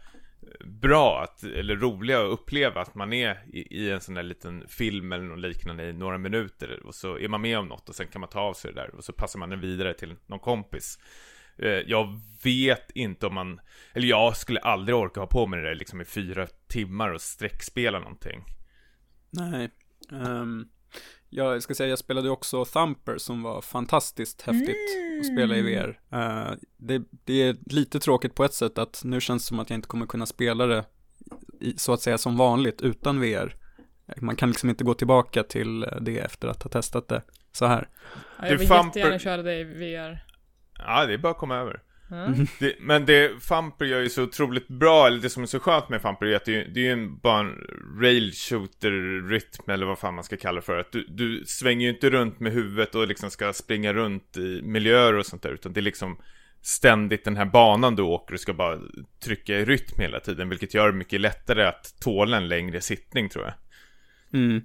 bra, 0.64 1.22
att, 1.22 1.42
eller 1.42 1.76
roliga 1.76 2.20
att 2.20 2.32
uppleva 2.32 2.80
att 2.80 2.94
man 2.94 3.12
är 3.12 3.44
i, 3.52 3.78
i 3.78 3.90
en 3.90 4.00
sån 4.00 4.14
där 4.14 4.22
liten 4.22 4.68
film 4.68 5.12
eller 5.12 5.24
något 5.24 5.38
liknande 5.38 5.84
i 5.84 5.92
några 5.92 6.18
minuter 6.18 6.86
och 6.86 6.94
så 6.94 7.18
är 7.18 7.28
man 7.28 7.40
med 7.40 7.58
om 7.58 7.68
något 7.68 7.88
och 7.88 7.94
sen 7.94 8.06
kan 8.06 8.20
man 8.20 8.30
ta 8.30 8.40
av 8.40 8.54
sig 8.54 8.72
det 8.72 8.80
där 8.80 8.94
och 8.94 9.04
så 9.04 9.12
passar 9.12 9.38
man 9.38 9.50
den 9.50 9.60
vidare 9.60 9.94
till 9.94 10.16
någon 10.26 10.38
kompis. 10.38 10.98
Eh, 11.58 11.68
jag 11.68 12.20
vet 12.44 12.90
inte 12.90 13.26
om 13.26 13.34
man, 13.34 13.60
eller 13.92 14.08
jag 14.08 14.36
skulle 14.36 14.60
aldrig 14.60 14.96
orka 14.96 15.20
ha 15.20 15.26
på 15.26 15.46
mig 15.46 15.60
det 15.60 15.68
där 15.68 15.74
liksom 15.74 16.00
i 16.00 16.04
fyra 16.04 16.46
timmar 16.46 17.10
och 17.12 17.20
sträckspela 17.20 17.98
någonting. 17.98 18.44
Nej. 19.30 19.70
Um, 20.10 20.68
jag 21.30 21.62
ska 21.62 21.74
säga, 21.74 21.88
jag 21.88 21.98
spelade 21.98 22.30
också 22.30 22.64
Thumper 22.64 23.18
som 23.18 23.42
var 23.42 23.60
fantastiskt 23.62 24.42
häftigt 24.42 24.76
att 25.20 25.26
spela 25.26 25.56
i 25.56 25.62
VR. 25.62 26.00
Uh, 26.14 26.52
det, 26.76 27.02
det 27.24 27.42
är 27.42 27.56
lite 27.66 28.00
tråkigt 28.00 28.34
på 28.34 28.44
ett 28.44 28.54
sätt 28.54 28.78
att 28.78 29.00
nu 29.04 29.20
känns 29.20 29.42
det 29.42 29.48
som 29.48 29.58
att 29.60 29.70
jag 29.70 29.76
inte 29.76 29.88
kommer 29.88 30.06
kunna 30.06 30.26
spela 30.26 30.66
det 30.66 30.84
i, 31.60 31.78
så 31.78 31.92
att 31.92 32.00
säga 32.00 32.18
som 32.18 32.36
vanligt 32.36 32.82
utan 32.82 33.20
VR. 33.20 33.56
Man 34.16 34.36
kan 34.36 34.48
liksom 34.48 34.68
inte 34.70 34.84
gå 34.84 34.94
tillbaka 34.94 35.42
till 35.42 35.80
det 36.00 36.18
efter 36.18 36.48
att 36.48 36.62
ha 36.62 36.70
testat 36.70 37.08
det 37.08 37.22
så 37.52 37.66
här. 37.66 37.88
Ja, 38.38 38.46
jag 38.46 38.52
Du, 38.52 38.56
vill 38.56 38.68
Famper- 38.68 38.86
jättegärna 38.86 39.18
köra 39.18 39.42
det 39.42 39.54
i 39.60 39.64
VR. 39.64 40.24
Ja, 40.78 41.06
det 41.06 41.14
är 41.14 41.18
bara 41.18 41.32
att 41.32 41.38
komma 41.38 41.56
över. 41.56 41.82
Mm. 42.10 42.46
Det, 42.58 42.74
men 42.80 43.06
det 43.06 43.42
Famper 43.42 43.84
gör 43.84 44.00
ju 44.00 44.08
så 44.08 44.22
otroligt 44.22 44.68
bra, 44.68 45.06
eller 45.06 45.18
det 45.18 45.30
som 45.30 45.42
är 45.42 45.46
så 45.46 45.60
skönt 45.60 45.88
med 45.88 46.02
Famper 46.02 46.26
är 46.26 46.36
att 46.36 46.44
det, 46.44 46.54
är- 46.56 46.68
det 46.68 46.80
är 46.80 46.84
ju 46.84 46.92
en, 46.92 47.18
bara 47.18 47.40
en 47.40 47.54
rail 48.00 48.32
shooter 48.32 48.90
rytm 49.28 49.70
eller 49.70 49.86
vad 49.86 49.98
fan 49.98 50.14
man 50.14 50.24
ska 50.24 50.36
kalla 50.36 50.56
det 50.56 50.66
för. 50.66 50.78
Att 50.78 50.92
du, 50.92 51.06
du 51.08 51.44
svänger 51.46 51.86
ju 51.86 51.92
inte 51.94 52.10
runt 52.10 52.40
med 52.40 52.52
huvudet 52.52 52.94
och 52.94 53.08
liksom 53.08 53.30
ska 53.30 53.52
springa 53.52 53.92
runt 53.92 54.36
i 54.36 54.60
miljöer 54.62 55.14
och 55.14 55.26
sånt 55.26 55.42
där, 55.42 55.50
utan 55.50 55.72
det 55.72 55.80
är 55.80 55.82
liksom 55.82 56.18
ständigt 56.62 57.24
den 57.24 57.36
här 57.36 57.44
banan 57.44 57.96
du 57.96 58.02
åker 58.02 58.34
och 58.34 58.40
ska 58.40 58.52
bara 58.54 58.78
trycka 59.24 59.58
i 59.58 59.64
rytm 59.64 59.98
hela 60.00 60.20
tiden, 60.20 60.48
vilket 60.48 60.74
gör 60.74 60.86
det 60.86 60.96
mycket 60.98 61.20
lättare 61.20 61.64
att 61.64 61.94
tåla 62.00 62.36
en 62.36 62.48
längre 62.48 62.80
sittning 62.80 63.28
tror 63.28 63.44
jag. 63.44 63.54
Mm. 64.40 64.62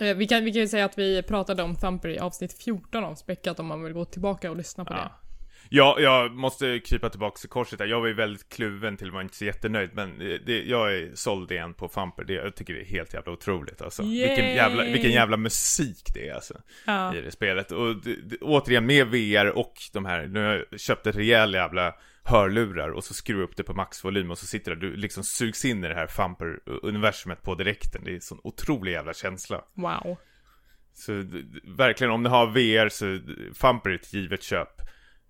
Eh, 0.00 0.16
Vi 0.16 0.26
kan, 0.26 0.44
vi 0.44 0.52
kan 0.52 0.60
ju 0.62 0.68
säga 0.68 0.84
att 0.84 0.98
vi 0.98 1.22
pratade 1.22 1.62
om 1.62 1.76
Thumper 1.76 2.08
i 2.08 2.18
avsnitt 2.18 2.62
14 2.64 3.04
av 3.04 3.14
Späckat 3.14 3.60
om 3.60 3.66
man 3.66 3.82
vill 3.84 3.92
gå 3.92 4.04
tillbaka 4.04 4.50
och 4.50 4.56
lyssna 4.56 4.84
på 4.84 4.92
det. 4.92 5.10
Ja. 5.74 5.82
Ja, 5.98 6.00
jag 6.00 6.32
måste 6.32 6.80
krypa 6.80 7.08
tillbaka 7.08 7.36
till 7.36 7.48
korset 7.48 7.78
där. 7.78 7.86
Jag 7.86 8.00
var 8.00 8.06
ju 8.06 8.14
väldigt 8.14 8.48
kluven 8.48 8.96
till 8.96 9.10
var 9.10 9.20
inte 9.20 9.36
så 9.36 9.44
jättenöjd. 9.44 9.90
Men 9.92 10.18
det, 10.18 10.38
det, 10.38 10.62
jag 10.62 10.96
är 10.96 11.10
såld 11.14 11.52
igen 11.52 11.74
på 11.74 11.88
Famper. 11.88 12.24
Det, 12.24 12.32
jag 12.32 12.54
tycker 12.54 12.74
det 12.74 12.80
är 12.80 12.84
helt 12.84 13.14
jävla 13.14 13.32
otroligt 13.32 13.82
alltså. 13.82 14.02
Vilken 14.02 14.54
jävla, 14.54 14.84
vilken 14.84 15.10
jävla 15.10 15.36
musik 15.36 16.10
det 16.14 16.28
är 16.28 16.34
alltså. 16.34 16.54
Ja. 16.86 17.14
I 17.14 17.20
det 17.20 17.30
spelet. 17.30 17.72
Och 17.72 17.96
det, 17.96 18.36
återigen 18.40 18.86
med 18.86 19.06
VR 19.06 19.46
och 19.46 19.74
de 19.92 20.04
här, 20.04 20.26
nu 20.26 20.44
har 20.44 20.66
jag 20.70 20.80
köpt 20.80 21.06
ett 21.06 21.16
rejäl 21.16 21.54
jävla 21.54 21.94
hörlurar 22.24 22.88
och 22.88 23.04
så 23.04 23.14
skruvar 23.14 23.42
upp 23.42 23.56
det 23.56 23.62
på 23.62 23.74
maxvolym 23.74 24.30
och 24.30 24.38
så 24.38 24.46
sitter 24.46 24.74
du, 24.74 24.90
du 24.90 24.96
liksom 24.96 25.24
sugs 25.24 25.64
in 25.64 25.84
i 25.84 25.88
det 25.88 25.94
här 25.94 26.06
Famper-universumet 26.06 27.42
på 27.42 27.54
direkten. 27.54 28.04
Det 28.04 28.10
är 28.10 28.14
en 28.14 28.20
sån 28.20 28.40
otrolig 28.44 28.92
jävla 28.92 29.14
känsla. 29.14 29.64
Wow. 29.74 30.16
Så 30.94 31.12
verkligen, 31.78 32.12
om 32.12 32.22
ni 32.22 32.28
har 32.28 32.46
VR 32.46 32.88
så 32.88 33.18
Famper 33.54 33.90
är 33.90 33.94
ett 33.94 34.12
givet 34.12 34.42
köp. 34.42 34.68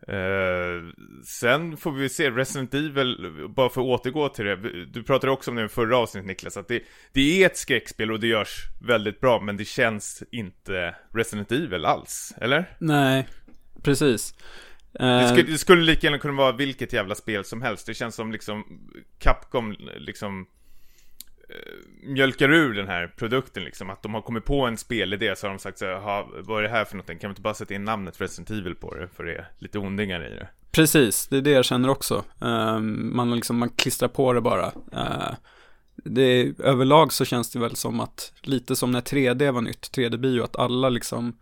Eh, 0.09 1.05
sen 1.25 1.77
får 1.77 1.93
vi 1.93 2.09
se, 2.09 2.31
Resident 2.31 2.75
Evil, 2.75 3.33
bara 3.49 3.69
för 3.69 3.81
att 3.81 3.87
återgå 3.87 4.29
till 4.29 4.45
det, 4.45 4.57
du 4.85 5.03
pratade 5.03 5.33
också 5.33 5.51
om 5.51 5.57
det 5.57 5.65
i 5.65 5.69
förra 5.69 5.97
avsnittet 5.97 6.27
Niklas, 6.27 6.57
att 6.57 6.69
det, 6.69 6.83
det 7.13 7.43
är 7.43 7.47
ett 7.47 7.57
skräckspel 7.57 8.13
och 8.13 8.21
det 8.21 8.27
görs 8.27 8.65
väldigt 8.81 9.21
bra, 9.21 9.41
men 9.41 9.57
det 9.57 9.65
känns 9.65 10.23
inte 10.31 10.95
Resident 11.15 11.53
Evil 11.53 11.85
alls, 11.85 12.35
eller? 12.41 12.77
Nej, 12.79 13.29
precis. 13.83 14.35
Det 14.93 15.05
Eh, 15.05 15.29
skulle, 15.29 15.53
det 15.53 15.59
skulle 15.59 15.83
lika 15.83 16.07
gärna 16.07 16.19
kunna 16.19 16.35
vara 16.35 16.53
vilket 16.53 16.93
jävla 16.93 17.15
spel 17.15 17.45
som 17.45 17.63
helst, 17.63 17.87
det 17.87 17.95
känns 17.95 18.15
som 18.15 18.33
liksom 18.33 18.65
Capcom 19.19 19.77
liksom 19.97 20.47
Eh, 21.53 22.09
mjölkar 22.09 22.53
ur 22.53 22.75
den 22.75 22.89
här 22.89 23.07
produkten 23.07 23.65
liksom, 23.65 23.91
att 23.91 24.03
de 24.03 24.15
har 24.15 24.23
kommit 24.23 24.45
på 24.45 24.67
en 24.67 24.77
spelidé 24.77 25.37
så 25.37 25.47
har 25.47 25.55
de 25.55 25.59
sagt 25.59 25.79
så 25.79 25.87
här, 25.87 26.43
vad 26.43 26.59
är 26.59 26.63
det 26.63 26.69
här 26.69 26.85
för 26.85 26.97
någonting? 26.97 27.19
Kan 27.19 27.29
vi 27.29 27.33
inte 27.33 27.43
bara 27.43 27.55
sätta 27.55 27.75
in 27.75 27.85
namnet 27.85 28.21
Resident 28.21 28.51
Evil 28.51 28.75
på 28.75 28.95
det? 28.95 29.09
För 29.09 29.25
det 29.25 29.35
är 29.35 29.51
lite 29.59 29.79
ondingar 29.79 30.27
i 30.27 30.31
det. 30.31 30.49
Precis, 30.73 31.29
det 31.29 31.37
är 31.37 31.41
det 31.43 31.51
jag 31.51 31.65
känner 31.65 31.89
också. 31.89 32.25
Uh, 32.43 32.79
man, 32.81 33.35
liksom, 33.35 33.59
man 33.59 33.69
klistrar 33.69 34.09
på 34.09 34.33
det 34.33 34.41
bara. 34.41 34.67
Uh, 34.67 35.35
det, 35.97 36.61
överlag 36.61 37.13
så 37.13 37.25
känns 37.25 37.51
det 37.51 37.59
väl 37.59 37.77
som 37.77 38.01
att, 38.01 38.33
lite 38.41 38.77
som 38.77 38.91
när 38.91 39.01
3D 39.01 39.51
var 39.51 39.61
nytt, 39.61 39.91
3D-bio, 39.97 40.43
att 40.43 40.57
alla 40.57 40.89
liksom 40.89 41.39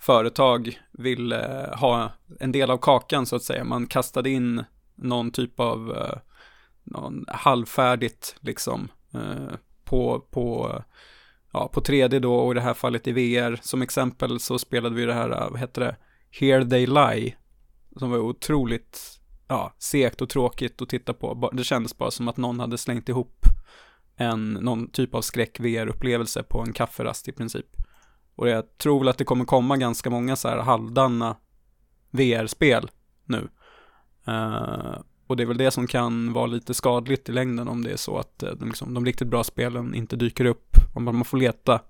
företag 0.00 0.80
vill 0.92 1.32
uh, 1.32 1.38
eh, 1.38 1.78
ha 1.78 2.12
en 2.40 2.52
del 2.52 2.70
av 2.70 2.78
kakan 2.78 3.26
så 3.26 3.36
att 3.36 3.42
säga. 3.42 3.64
Man 3.64 3.86
kastade 3.86 4.30
in 4.30 4.64
någon 4.94 5.30
typ 5.30 5.60
av 5.60 5.96
någon 6.84 7.24
halvfärdigt 7.28 8.36
liksom 8.40 8.88
Eh, 9.16 9.54
på, 9.84 10.20
på 10.30 10.72
ja, 11.52 11.68
på 11.68 11.80
3D 11.80 12.18
då 12.18 12.34
och 12.34 12.52
i 12.52 12.54
det 12.54 12.60
här 12.60 12.74
fallet 12.74 13.06
i 13.06 13.12
VR. 13.12 13.58
Som 13.62 13.82
exempel 13.82 14.40
så 14.40 14.58
spelade 14.58 14.94
vi 14.94 15.04
det 15.04 15.14
här, 15.14 15.30
eh, 15.30 15.50
vad 15.50 15.60
heter 15.60 15.80
det, 15.80 15.96
Here 16.30 16.64
They 16.64 16.86
Lie. 16.86 17.34
Som 17.96 18.10
var 18.10 18.18
otroligt, 18.18 19.20
ja, 19.48 19.74
segt 19.78 20.20
och 20.20 20.28
tråkigt 20.28 20.82
att 20.82 20.88
titta 20.88 21.14
på. 21.14 21.50
Det 21.52 21.64
kändes 21.64 21.98
bara 21.98 22.10
som 22.10 22.28
att 22.28 22.36
någon 22.36 22.60
hade 22.60 22.78
slängt 22.78 23.08
ihop 23.08 23.46
en, 24.16 24.52
någon 24.52 24.90
typ 24.90 25.14
av 25.14 25.20
skräck-VR-upplevelse 25.20 26.42
på 26.42 26.60
en 26.60 26.72
kafferast 26.72 27.28
i 27.28 27.32
princip. 27.32 27.66
Och 28.34 28.48
jag 28.48 28.78
tror 28.78 28.98
väl 28.98 29.08
att 29.08 29.18
det 29.18 29.24
kommer 29.24 29.44
komma 29.44 29.76
ganska 29.76 30.10
många 30.10 30.36
så 30.36 30.48
här 30.48 30.58
halvdana 30.58 31.36
VR-spel 32.10 32.90
nu. 33.24 33.48
Uh, 34.28 34.98
och 35.26 35.36
det 35.36 35.42
är 35.42 35.46
väl 35.46 35.56
det 35.56 35.70
som 35.70 35.86
kan 35.86 36.32
vara 36.32 36.46
lite 36.46 36.74
skadligt 36.74 37.28
i 37.28 37.32
längden 37.32 37.68
om 37.68 37.84
det 37.84 37.92
är 37.92 37.96
så 37.96 38.18
att 38.18 38.42
uh, 38.42 38.50
de, 38.50 38.68
liksom, 38.68 38.94
de 38.94 39.04
riktigt 39.04 39.28
bra 39.28 39.44
spelen 39.44 39.94
inte 39.94 40.16
dyker 40.16 40.44
upp. 40.44 40.76
Om 40.94 41.04
man 41.04 41.24
får 41.24 41.38
leta, 41.38 41.80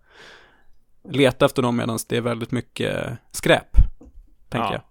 leta 1.10 1.46
efter 1.46 1.62
dem 1.62 1.76
medan 1.76 1.98
det 2.08 2.16
är 2.16 2.20
väldigt 2.20 2.50
mycket 2.50 3.18
skräp, 3.32 3.76
tänker 4.48 4.66
ja. 4.66 4.72
jag. 4.72 4.82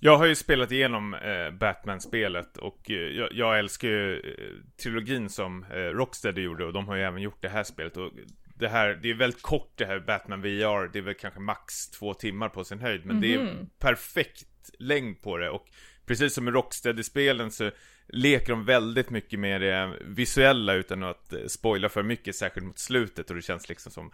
Jag 0.00 0.18
har 0.18 0.26
ju 0.26 0.34
spelat 0.34 0.72
igenom 0.72 1.14
eh, 1.14 1.50
Batman-spelet 1.50 2.56
och 2.56 2.90
eh, 2.90 2.96
jag, 2.96 3.28
jag, 3.32 3.58
älskar 3.58 3.88
ju 3.88 4.16
eh, 4.16 4.82
trilogin 4.82 5.28
som 5.28 5.64
eh, 5.64 5.76
Rocksteady 5.76 6.42
gjorde 6.42 6.64
och 6.64 6.72
de 6.72 6.88
har 6.88 6.96
ju 6.96 7.02
även 7.02 7.22
gjort 7.22 7.42
det 7.42 7.48
här 7.48 7.64
spelet 7.64 7.96
och 7.96 8.10
det 8.54 8.68
här, 8.68 8.98
det 9.02 9.10
är 9.10 9.14
väldigt 9.14 9.42
kort 9.42 9.72
det 9.74 9.84
här 9.84 10.00
Batman 10.00 10.42
VR, 10.42 10.92
det 10.92 10.98
är 10.98 11.02
väl 11.02 11.14
kanske 11.14 11.40
max 11.40 11.90
två 11.90 12.14
timmar 12.14 12.48
på 12.48 12.64
sin 12.64 12.78
höjd 12.80 13.06
men 13.06 13.16
mm 13.16 13.30
-hmm. 13.30 13.44
det 13.44 13.50
är 13.50 13.54
mhm. 13.54 13.68
perfekt 13.78 14.70
längd 14.78 15.22
på 15.22 15.36
det 15.36 15.50
och 15.50 15.66
precis 16.08 16.34
som 16.34 16.48
i 16.48 16.50
Rocksteady-spelen 16.50 17.50
så 17.50 17.70
leker 18.06 18.52
de 18.52 18.64
väldigt 18.64 19.10
mycket 19.10 19.38
med 19.38 19.60
det 19.60 19.92
visuella 20.00 20.74
utan 20.74 21.02
att 21.02 21.32
eh, 21.32 21.38
spoila 21.46 21.88
för 21.88 22.02
mycket, 22.02 22.36
särskilt 22.36 22.66
mot 22.66 22.78
slutet 22.78 23.30
och 23.30 23.36
det 23.36 23.42
känns 23.42 23.68
liksom 23.68 23.92
som 23.92 24.10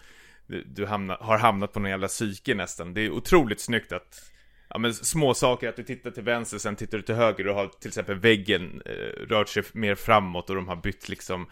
du, 0.47 0.65
du 0.65 0.87
hamna, 0.87 1.17
har 1.21 1.39
hamnat 1.39 1.73
på 1.73 1.81
någon 1.81 1.91
jävla 1.91 2.09
psyke 2.09 2.55
nästan. 2.55 2.95
Det 2.95 3.01
är 3.01 3.11
otroligt 3.11 3.61
snyggt 3.61 3.93
att 3.93 4.31
Ja 4.69 4.79
men 4.79 4.95
små 4.95 5.35
saker 5.35 5.69
att 5.69 5.77
du 5.77 5.83
tittar 5.83 6.11
till 6.11 6.23
vänster, 6.23 6.59
sen 6.59 6.77
tittar 6.77 6.99
du 6.99 7.03
till 7.03 7.15
höger 7.15 7.49
och 7.49 7.55
har 7.55 7.69
till 7.69 7.89
exempel 7.89 8.19
väggen 8.19 8.83
eh, 8.85 9.27
rört 9.29 9.49
sig 9.49 9.63
mer 9.73 9.95
framåt 9.95 10.51
och 10.51 10.57
de 10.57 10.69
har 10.69 10.77
bytt 10.77 11.09
liksom 11.09 11.47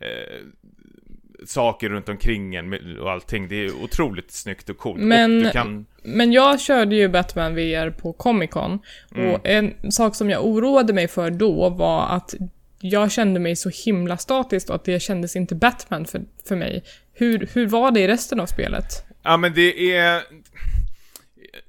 eh, 0.00 0.40
saker 1.44 1.88
runt 1.88 2.08
omkring 2.08 2.54
en 2.54 2.98
och 3.00 3.10
allting. 3.10 3.48
Det 3.48 3.64
är 3.64 3.82
otroligt 3.82 4.30
snyggt 4.30 4.70
och 4.70 4.78
coolt. 4.78 5.00
Men, 5.00 5.46
och 5.46 5.52
kan... 5.52 5.86
men 6.02 6.32
jag 6.32 6.60
körde 6.60 6.96
ju 6.96 7.08
Batman 7.08 7.54
VR 7.54 7.90
på 7.90 8.12
Comic 8.12 8.50
Con. 8.50 8.78
Mm. 9.14 9.30
Och 9.30 9.46
en 9.46 9.92
sak 9.92 10.14
som 10.14 10.30
jag 10.30 10.46
oroade 10.46 10.92
mig 10.92 11.08
för 11.08 11.30
då 11.30 11.68
var 11.68 12.06
att 12.08 12.34
jag 12.80 13.12
kände 13.12 13.40
mig 13.40 13.56
så 13.56 13.70
himla 13.84 14.16
statiskt 14.16 14.68
och 14.70 14.76
att 14.76 14.84
det 14.84 15.00
kändes 15.00 15.36
inte 15.36 15.54
Batman 15.54 16.04
för, 16.04 16.22
för 16.48 16.56
mig. 16.56 16.82
Hur, 17.12 17.48
hur 17.52 17.66
var 17.66 17.90
det 17.90 18.00
i 18.00 18.08
resten 18.08 18.40
av 18.40 18.46
spelet? 18.46 18.84
Ja 19.22 19.36
men 19.36 19.54
det 19.54 19.96
är... 19.96 20.22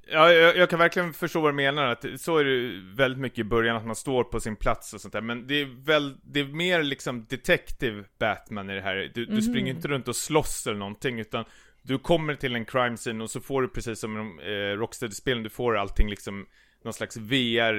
Ja, 0.09 0.33
jag, 0.33 0.57
jag, 0.57 0.69
kan 0.69 0.79
verkligen 0.79 1.13
förstå 1.13 1.41
vad 1.41 1.51
du 1.51 1.55
menar, 1.55 1.85
att 1.85 2.05
så 2.17 2.37
är 2.37 2.43
det 2.43 2.81
väldigt 2.95 3.19
mycket 3.19 3.39
i 3.39 3.43
början, 3.43 3.75
att 3.75 3.85
man 3.85 3.95
står 3.95 4.23
på 4.23 4.39
sin 4.39 4.55
plats 4.55 4.93
och 4.93 5.01
sånt 5.01 5.13
där, 5.13 5.21
men 5.21 5.47
det 5.47 5.61
är 5.61 5.85
väl, 5.85 6.17
det 6.23 6.39
är 6.39 6.45
mer 6.45 6.83
liksom 6.83 7.25
detective 7.29 8.03
Batman 8.19 8.69
i 8.69 8.75
det 8.75 8.81
här. 8.81 9.11
Du, 9.13 9.23
mm. 9.23 9.35
du 9.35 9.41
springer 9.41 9.73
inte 9.73 9.87
runt 9.87 10.07
och 10.07 10.15
slåss 10.15 10.67
eller 10.67 10.77
någonting, 10.77 11.19
utan 11.19 11.45
du 11.81 11.99
kommer 11.99 12.35
till 12.35 12.55
en 12.55 12.65
crime 12.65 12.97
scene 12.97 13.23
och 13.23 13.29
så 13.29 13.41
får 13.41 13.61
du 13.61 13.67
precis 13.67 13.99
som 13.99 14.15
i 14.15 14.17
de 14.17 14.39
eh, 14.39 14.77
Rocksteady-spelen, 14.77 15.43
du 15.43 15.49
får 15.49 15.77
allting 15.77 16.09
liksom 16.09 16.47
någon 16.83 16.93
slags 16.93 17.17
VR, 17.17 17.73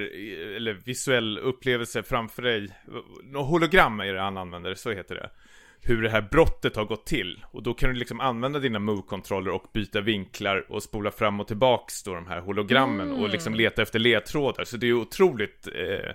eller 0.57 0.73
visuell 0.73 1.38
upplevelse 1.38 2.03
framför 2.03 2.43
dig. 2.43 2.69
Hologram 3.35 4.01
är 4.01 4.12
det 4.12 4.21
han 4.21 4.37
använder, 4.37 4.75
så 4.75 4.91
heter 4.91 5.14
det 5.14 5.31
hur 5.81 6.03
det 6.03 6.11
här 6.11 6.29
brottet 6.31 6.77
har 6.77 6.85
gått 6.85 7.07
till. 7.07 7.45
Och 7.51 7.62
då 7.62 7.75
kan 7.75 7.91
du 7.91 7.97
liksom 7.97 8.21
använda 8.21 8.59
dina 8.59 8.79
move-kontroller 8.79 9.51
och 9.51 9.64
byta 9.73 10.01
vinklar 10.01 10.67
och 10.69 10.83
spola 10.83 11.11
fram 11.11 11.41
och 11.41 11.47
tillbaks 11.47 12.03
då 12.03 12.14
de 12.14 12.27
här 12.27 12.41
hologrammen 12.41 13.09
mm. 13.09 13.23
och 13.23 13.29
liksom 13.29 13.55
leta 13.55 13.83
efter 13.83 13.99
ledtrådar. 13.99 14.64
Så 14.64 14.77
det 14.77 14.87
är 14.87 14.93
otroligt 14.93 15.69
eh, 15.75 16.11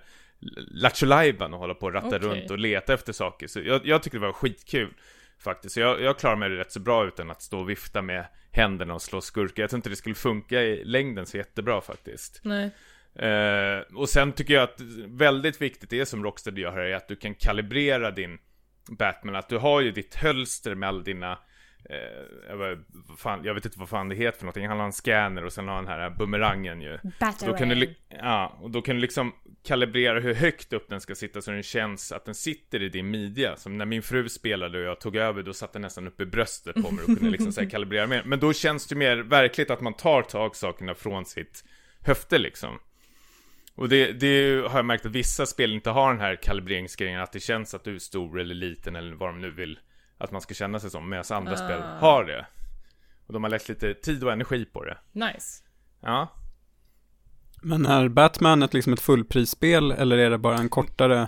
lattjo 0.71 1.13
att 1.13 1.52
hålla 1.52 1.73
på 1.73 1.86
och 1.86 1.93
ratta 1.93 2.08
okay. 2.08 2.19
runt 2.19 2.52
och 2.52 2.60
leta 2.60 2.93
efter 2.93 3.13
saker. 3.13 3.47
Så 3.47 3.60
jag, 3.60 3.86
jag 3.86 4.04
tycker 4.04 4.19
det 4.19 4.26
var 4.26 4.34
skitkul 4.34 4.93
faktiskt. 5.39 5.73
Så 5.73 5.80
jag, 5.80 6.02
jag 6.02 6.19
klarar 6.19 6.36
mig 6.36 6.49
rätt 6.49 6.71
så 6.71 6.80
bra 6.80 7.08
utan 7.08 7.32
att 7.32 7.41
stå 7.41 7.60
och 7.60 7.69
vifta 7.69 8.02
med 8.02 8.26
händerna 8.52 8.93
och 8.93 9.02
slå 9.02 9.21
skurkar. 9.21 9.63
Jag 9.63 9.69
tror 9.69 9.78
inte 9.78 9.89
det 9.89 9.95
skulle 9.95 10.15
funka 10.15 10.62
i 10.62 10.84
längden 10.86 11.26
så 11.26 11.38
jättebra 11.38 11.82
faktiskt. 11.82 12.41
Nej. 12.43 12.71
Eh, 13.15 13.80
och 13.95 14.10
sen 14.10 14.32
tycker 14.32 14.54
jag 14.54 14.63
att 14.63 14.82
väldigt 15.08 15.62
viktigt 15.62 15.89
det 15.89 16.06
som 16.06 16.23
Rocksteady 16.23 16.62
gör 16.62 16.71
här 16.71 16.80
är 16.80 16.95
att 16.95 17.08
du 17.08 17.15
kan 17.15 17.36
kalibrera 17.36 18.12
din 18.12 18.38
Batman 18.89 19.36
att 19.36 19.50
du 19.50 19.58
har 19.58 19.82
ju 19.82 19.91
ditt 19.91 20.15
hölster 20.15 20.76
med 20.76 20.89
alla 20.89 21.04
dina 21.04 21.32
eh, 21.89 22.48
jag, 22.50 22.58
vet, 22.58 22.80
fan, 23.17 23.43
jag 23.43 23.54
vet 23.54 23.65
inte 23.65 23.80
vad 23.80 23.89
fan 23.89 24.10
det 24.10 24.15
heter 24.15 24.38
för 24.38 24.46
någonting. 24.46 24.67
Han 24.67 24.80
har 24.80 24.86
en 24.86 24.93
scanner 24.93 25.46
och 25.46 25.54
sen 25.54 25.67
har 25.67 25.76
han 25.76 25.86
den 25.86 25.93
här 25.93 26.10
bumerangen 26.10 26.82
ju. 26.82 27.00
Då 27.52 27.58
kan 27.58 27.69
du, 27.69 27.76
ja, 28.10 28.58
och 28.62 28.72
då 28.72 28.82
kan 28.82 28.96
du 28.96 29.02
liksom 29.02 29.34
kalibrera 29.63 30.19
hur 30.19 30.34
högt 30.34 30.74
upp 30.74 30.89
den 30.89 31.02
ska 31.02 31.15
sitta 31.15 31.41
så 31.41 31.52
den 31.52 31.63
känns 31.63 32.12
att 32.12 32.26
den 32.26 32.36
sitter 32.36 32.82
i 32.82 32.89
din 32.89 33.12
midja. 33.12 33.56
Som 33.56 33.78
när 33.78 33.86
min 33.86 34.02
fru 34.02 34.30
spelade 34.30 34.80
och 34.80 34.86
jag 34.86 35.00
tog 35.00 35.15
över, 35.15 35.43
då 35.43 35.54
satt 35.54 35.74
den 35.74 35.82
nästan 35.82 36.08
uppe 36.08 36.24
i 36.24 36.26
bröstet 36.26 36.76
på 36.76 36.91
mig 36.91 37.04
och 37.04 37.17
kunde 37.17 37.30
liksom 37.30 37.52
så 37.52 37.69
kalibrera 37.69 38.08
mer. 38.08 38.24
Men 38.26 38.39
då 38.39 38.54
känns 38.54 38.88
det 38.88 38.96
mer 38.96 39.17
verkligt 39.17 39.69
att 39.69 39.82
man 39.82 39.93
tar 39.93 40.22
tag 40.22 40.56
sakerna 40.56 40.96
från 40.96 41.26
sitt 41.26 41.63
höfte 42.02 42.38
liksom. 42.38 42.80
Och 43.75 43.89
det, 43.89 44.12
det 44.12 44.67
har 44.69 44.77
jag 44.77 44.86
märkt 44.86 45.05
att 45.05 45.12
vissa 45.12 45.45
spel 45.45 45.73
inte 45.73 45.89
har 45.89 46.12
den 46.12 46.21
här 46.21 46.36
kalibreringsgrejen, 46.36 47.21
att 47.21 47.31
det 47.31 47.39
känns 47.39 47.73
att 47.73 47.83
du 47.83 47.95
är 47.95 47.99
stor 47.99 48.39
eller 48.39 48.55
liten 48.55 48.95
eller 48.95 49.15
vad 49.15 49.29
de 49.29 49.41
nu 49.41 49.51
vill 49.51 49.79
att 50.17 50.31
man 50.31 50.41
ska 50.41 50.53
känna 50.53 50.79
sig 50.79 50.89
som, 50.89 51.09
medan 51.09 51.25
andra 51.29 51.53
ah. 51.53 51.55
spel 51.55 51.81
har 51.81 52.23
det. 52.23 52.45
Och 53.27 53.33
de 53.33 53.43
har 53.43 53.51
lagt 53.51 53.69
lite 53.69 53.93
tid 53.93 54.23
och 54.23 54.31
energi 54.31 54.65
på 54.65 54.83
det. 54.83 54.97
Nice. 55.12 55.63
Ja. 56.01 56.27
Men 57.62 57.86
är 57.86 58.07
Batman 58.07 58.63
ett, 58.63 58.73
liksom 58.73 58.93
ett 58.93 58.99
fullprisspel 58.99 59.91
eller 59.91 60.17
är 60.17 60.29
det 60.29 60.38
bara 60.38 60.57
en 60.57 60.69
kortare? 60.69 61.27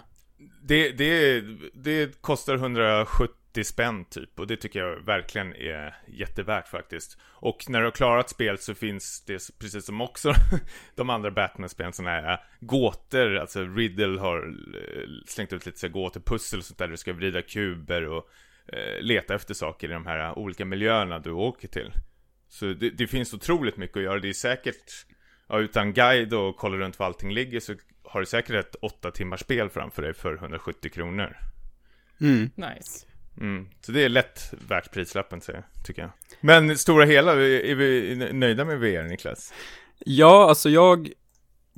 Det, 0.62 0.92
det, 0.92 1.42
det 1.74 2.22
kostar 2.22 2.56
170 2.56 3.36
90 3.56 3.64
spänn 3.64 4.06
typ 4.06 4.40
och 4.40 4.48
det 4.48 4.58
tycker 4.58 4.80
jag 4.80 5.06
verkligen 5.06 5.56
är 5.56 5.96
jättevärt 6.08 6.68
faktiskt. 6.68 7.18
Och 7.24 7.64
när 7.70 7.80
du 7.80 7.86
har 7.86 7.92
klarat 7.92 8.30
spel 8.30 8.58
så 8.58 8.76
finns 8.76 9.24
det 9.26 9.60
precis 9.60 9.86
som 9.86 10.02
också 10.02 10.34
de 10.96 11.10
andra 11.10 11.32
Batman-spelen 11.32 11.94
sådana 11.94 12.12
här 12.12 12.40
gåtor, 12.60 13.36
alltså 13.36 13.66
Riddle 13.66 14.20
har 14.20 14.48
eh, 14.76 15.10
slängt 15.28 15.54
ut 15.54 15.66
lite 15.66 15.80
så 15.80 15.90
gåtepussel 15.90 16.60
och 16.60 16.66
sånt 16.66 16.80
där 16.80 16.88
du 16.88 16.98
ska 16.98 17.14
vrida 17.14 17.42
kuber 17.42 18.08
och 18.08 18.30
eh, 18.68 19.02
leta 19.02 19.36
efter 19.36 19.54
saker 19.54 19.90
i 19.90 19.94
de 19.94 20.06
här 20.06 20.38
olika 20.38 20.66
miljöerna 20.66 21.20
du 21.20 21.32
åker 21.32 21.68
till. 21.68 21.92
Så 22.48 22.66
det, 22.66 22.90
det 22.90 23.08
finns 23.08 23.34
otroligt 23.34 23.78
mycket 23.78 23.98
att 23.98 24.04
göra, 24.04 24.20
det 24.20 24.30
är 24.30 24.34
säkert 24.34 25.06
Ja, 25.48 25.60
utan 25.60 25.94
guide 25.94 26.34
och 26.34 26.58
kolla 26.58 26.78
runt 26.78 27.00
var 27.00 27.06
allting 27.06 27.34
ligger 27.34 27.60
så 27.60 27.76
har 28.04 28.20
du 28.20 28.26
säkert 28.26 28.56
ett 28.56 28.76
åtta 28.82 29.12
timmars 29.12 29.40
spel 29.40 29.70
framför 29.70 30.02
dig 30.02 30.14
för 30.14 30.34
170 30.34 30.92
kronor. 30.92 31.38
Mm. 32.22 32.50
Nice. 32.56 33.06
Mm. 33.38 33.68
Så 33.82 33.92
det 33.92 34.04
är 34.04 34.10
lätt 34.10 34.54
värt 34.68 34.92
prislappen, 34.92 35.42
tycker 35.86 36.02
jag. 36.02 36.12
Men 36.42 36.78
stora 36.78 37.06
hela, 37.06 37.32
är 37.42 37.76
vi 37.76 38.16
nöjda 38.34 38.66
med 38.66 38.80
VR, 38.80 39.04
Niklas? 39.04 39.54
Ja, 40.00 40.50
alltså 40.50 40.70
jag 40.70 41.10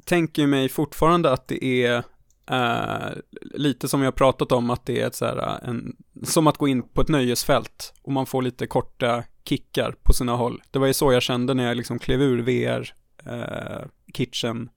tänker 0.06 0.48
mig 0.48 0.70
fortfarande 0.70 1.32
att 1.32 1.48
det 1.48 1.64
är 1.64 2.04
Uh, 2.52 3.10
lite 3.42 3.88
som 3.88 4.00
vi 4.00 4.06
har 4.06 4.12
pratat 4.12 4.52
om 4.52 4.70
att 4.70 4.86
det 4.86 5.02
är 5.02 5.08
ett 5.08 5.16
så 5.16 5.26
här, 5.26 5.38
eh, 5.38 5.70
en, 5.70 5.96
som 6.24 6.48
att 6.48 6.58
gå 6.58 6.68
in 6.68 6.84
på 6.84 7.02
ett 7.02 7.08
nöjesfält 7.08 7.94
och 8.02 8.12
man 8.12 8.26
får 8.26 8.42
lite 8.42 8.68
korta 8.68 9.24
kickar 9.44 9.96
på 10.04 10.14
sina 10.14 10.36
håll. 10.36 10.62
Det 10.72 10.80
var 10.80 10.88
ju 10.88 10.94
så 10.94 11.14
jag 11.14 11.22
kände 11.22 11.54
när 11.54 11.68
jag 11.68 11.78
liksom 11.78 12.00
klev 12.00 12.22
ur 12.22 12.42
VR, 12.42 12.94
Kitchen 14.14 14.70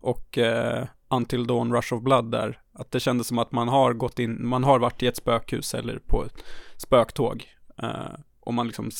och 0.00 0.38
uh, 0.38 0.84
Until 1.08 1.46
Dawn 1.46 1.74
Rush 1.74 1.94
of 1.94 2.02
Blood 2.02 2.30
där. 2.30 2.60
Att 2.72 2.90
det 2.90 3.00
kändes 3.00 3.26
som 3.26 3.38
att 3.38 3.52
man 3.52 3.68
har 3.68 3.92
gått 3.92 4.18
in, 4.18 4.48
man 4.48 4.64
har 4.64 4.78
varit 4.78 5.02
i 5.02 5.06
ett 5.06 5.16
spökhus 5.16 5.74
eller 5.74 5.98
på 5.98 6.24
ett 6.24 6.44
spöktåg. 6.76 7.44
Uh, 7.82 8.14
och 8.40 8.54
man 8.54 8.66
liksom, 8.66 8.90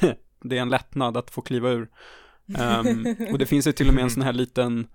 det 0.42 0.58
är 0.58 0.62
en 0.62 0.68
lättnad 0.68 1.16
att 1.16 1.30
få 1.30 1.40
kliva 1.40 1.70
ur. 1.70 1.88
Um, 2.58 3.16
och 3.32 3.38
det 3.38 3.46
finns 3.46 3.66
ju 3.66 3.72
till 3.72 3.88
och 3.88 3.94
med 3.94 4.04
en 4.04 4.10
sån 4.10 4.22
här 4.22 4.32
liten 4.32 4.86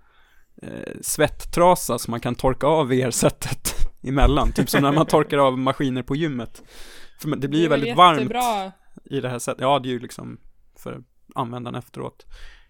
uh, 0.63 1.01
svetttrasa 1.01 1.99
som 1.99 2.11
man 2.11 2.19
kan 2.19 2.35
torka 2.35 2.67
av 2.67 2.87
VR-sättet 2.87 3.75
emellan. 4.03 4.51
Typ 4.51 4.69
som 4.69 4.81
när 4.81 4.91
man 4.91 5.05
torkar 5.05 5.37
av 5.37 5.57
maskiner 5.57 6.03
på 6.03 6.15
gymmet. 6.15 6.63
För 7.19 7.35
det 7.35 7.47
blir 7.47 7.61
ju 7.61 7.67
väldigt 7.67 7.87
jättebra. 7.87 8.41
varmt 8.41 8.73
i 9.05 9.21
det 9.21 9.29
här 9.29 9.39
sättet. 9.39 9.61
Ja, 9.61 9.79
det 9.79 9.89
är 9.89 9.91
ju 9.91 9.99
liksom 9.99 10.37
för 10.79 11.03
användaren 11.35 11.75
efteråt. 11.75 12.25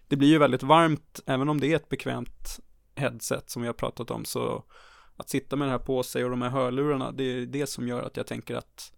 Det 0.08 0.16
blir 0.16 0.28
ju 0.28 0.38
väldigt 0.38 0.62
varmt, 0.62 1.20
även 1.26 1.48
om 1.48 1.60
det 1.60 1.72
är 1.72 1.76
ett 1.76 1.88
bekvämt 1.88 2.60
headset 2.94 3.50
som 3.50 3.62
vi 3.62 3.68
har 3.68 3.74
pratat 3.74 4.10
om 4.10 4.24
så 4.24 4.64
att 5.16 5.28
sitta 5.28 5.56
med 5.56 5.68
det 5.68 5.72
här 5.72 5.78
på 5.78 6.02
sig 6.02 6.24
och 6.24 6.30
de 6.30 6.42
här 6.42 6.50
hörlurarna 6.50 7.12
det 7.12 7.24
är 7.24 7.46
det 7.46 7.66
som 7.66 7.88
gör 7.88 8.02
att 8.02 8.16
jag 8.16 8.26
tänker 8.26 8.54
att 8.54 8.92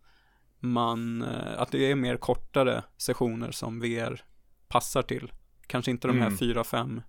man, 0.60 1.22
eh, 1.22 1.60
att 1.60 1.72
det 1.72 1.90
är 1.90 1.94
mer 1.94 2.16
kortare 2.16 2.84
sessioner 2.96 3.50
som 3.50 3.80
VR 3.80 4.24
passar 4.68 5.02
till. 5.02 5.32
Kanske 5.66 5.90
inte 5.90 6.08
de 6.08 6.18
här 6.18 6.26
mm. 6.26 6.38
fyra, 6.38 6.64
fem 6.64 7.02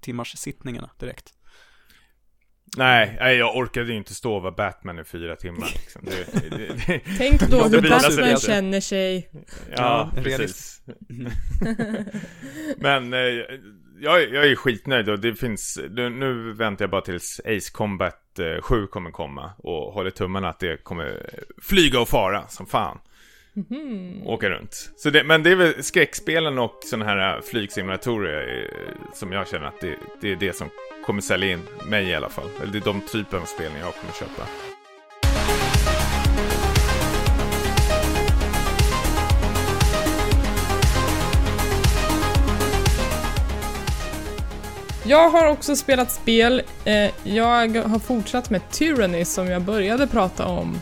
timmars 0.00 0.36
sittningarna 0.36 0.90
direkt. 0.98 1.34
Nej, 2.76 3.16
nej, 3.20 3.36
jag 3.36 3.56
orkade 3.56 3.90
ju 3.92 3.96
inte 3.96 4.14
stå 4.14 4.34
och 4.36 4.42
vara 4.42 4.52
Batman 4.52 4.98
i 4.98 5.04
fyra 5.04 5.36
timmar 5.36 5.68
liksom. 5.74 6.02
det, 6.04 6.40
det, 6.56 6.56
det, 6.86 7.00
Tänk 7.18 7.40
då 7.40 7.62
hur 7.62 7.82
Batman 7.90 8.36
känner 8.38 8.80
sig. 8.80 9.30
Ja, 9.76 10.10
Ja, 10.16 10.22
precis. 10.22 10.80
Men 12.76 13.12
eh, 13.12 13.18
jag, 14.00 14.22
är- 14.22 14.34
jag 14.34 14.46
är 14.46 14.56
skitnöjd 14.56 15.08
och 15.08 15.20
det 15.20 15.34
finns, 15.34 15.78
nu, 15.90 16.10
nu 16.10 16.52
väntar 16.52 16.82
jag 16.82 16.90
bara 16.90 17.00
tills 17.00 17.40
Ace 17.44 17.72
Combat 17.72 18.38
eh, 18.38 18.62
7 18.62 18.86
kommer 18.86 19.10
komma 19.10 19.50
och 19.58 19.92
håller 19.92 20.10
tummarna 20.10 20.48
att 20.48 20.58
det 20.60 20.84
kommer 20.84 21.30
flyga 21.62 22.00
och 22.00 22.08
fara 22.08 22.48
som 22.48 22.66
fan. 22.66 22.98
Åka 24.24 24.50
runt. 24.50 24.90
Så 24.96 25.10
det, 25.10 25.24
men 25.24 25.42
det 25.42 25.50
är 25.50 25.56
väl 25.56 25.82
skräckspelen 25.84 26.58
och 26.58 26.78
sådana 26.84 27.04
här 27.04 27.40
flygsimulatorer 27.40 28.62
eh, 28.64 29.12
som 29.14 29.32
jag 29.32 29.48
känner 29.48 29.66
att 29.66 29.80
det, 29.80 29.94
det 30.20 30.32
är 30.32 30.36
det 30.36 30.56
som 30.56 30.68
kommer 31.06 31.22
sälja 31.22 31.52
in 31.52 31.68
mig 31.88 32.08
i 32.08 32.14
alla 32.14 32.28
fall. 32.28 32.48
Eller 32.62 32.72
det 32.72 32.78
är 32.78 32.84
de 32.84 33.00
typen 33.00 33.40
av 33.40 33.46
spel 33.46 33.72
jag 33.80 33.94
kommer 33.94 34.12
köpa. 34.12 34.42
Jag 45.08 45.30
har 45.30 45.46
också 45.46 45.76
spelat 45.76 46.12
spel. 46.12 46.62
Eh, 46.84 47.10
jag 47.24 47.76
har 47.76 47.98
fortsatt 47.98 48.50
med 48.50 48.70
Tyranny 48.70 49.24
som 49.24 49.48
jag 49.48 49.62
började 49.62 50.06
prata 50.06 50.46
om 50.46 50.80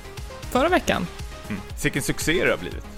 förra 0.50 0.68
veckan. 0.68 1.06
Mm. 1.48 1.60
Vilken 1.82 2.02
succé 2.02 2.44
det 2.44 2.50
har 2.50 2.58
blivit. 2.58 2.93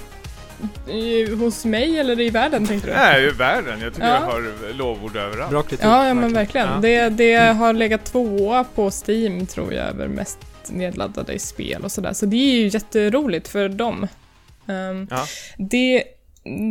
I, 0.89 1.35
hos 1.35 1.65
mig 1.65 1.99
eller 1.99 2.21
i 2.21 2.31
världen 2.31 2.67
tänkte 2.67 2.89
du? 2.91 2.95
Nej, 2.95 3.25
i 3.27 3.31
världen. 3.31 3.81
Jag 3.81 3.95
tycker 3.95 4.07
Ja. 4.09 4.15
jag 4.15 4.21
har 4.21 4.73
lovord 4.75 5.17
överallt. 5.17 5.51
Bra 5.51 5.63
krityp. 5.63 5.85
Ja, 5.85 6.09
ja 6.09 6.15
men 6.15 6.33
verkligen. 6.33 6.69
Ja. 6.69 6.79
Det, 6.83 7.09
det 7.09 7.35
har 7.37 7.73
legat 7.73 8.05
tvåa 8.05 8.65
på 8.65 8.91
Steam 9.07 9.47
tror 9.47 9.73
jag 9.75 9.87
över 9.89 10.09
mest 10.09 10.39
nedladdade 10.69 11.33
i 11.33 11.39
spel 11.39 11.85
och 11.85 11.93
sådär. 11.93 12.13
Så 12.13 12.27
det 12.27 12.37
är 12.37 12.55
ju 12.61 12.67
jätteroligt 12.69 13.49
för 13.49 13.69
dem. 13.69 14.07
Ehm, 14.69 15.07
Ja. 15.11 15.25
det, 15.59 16.03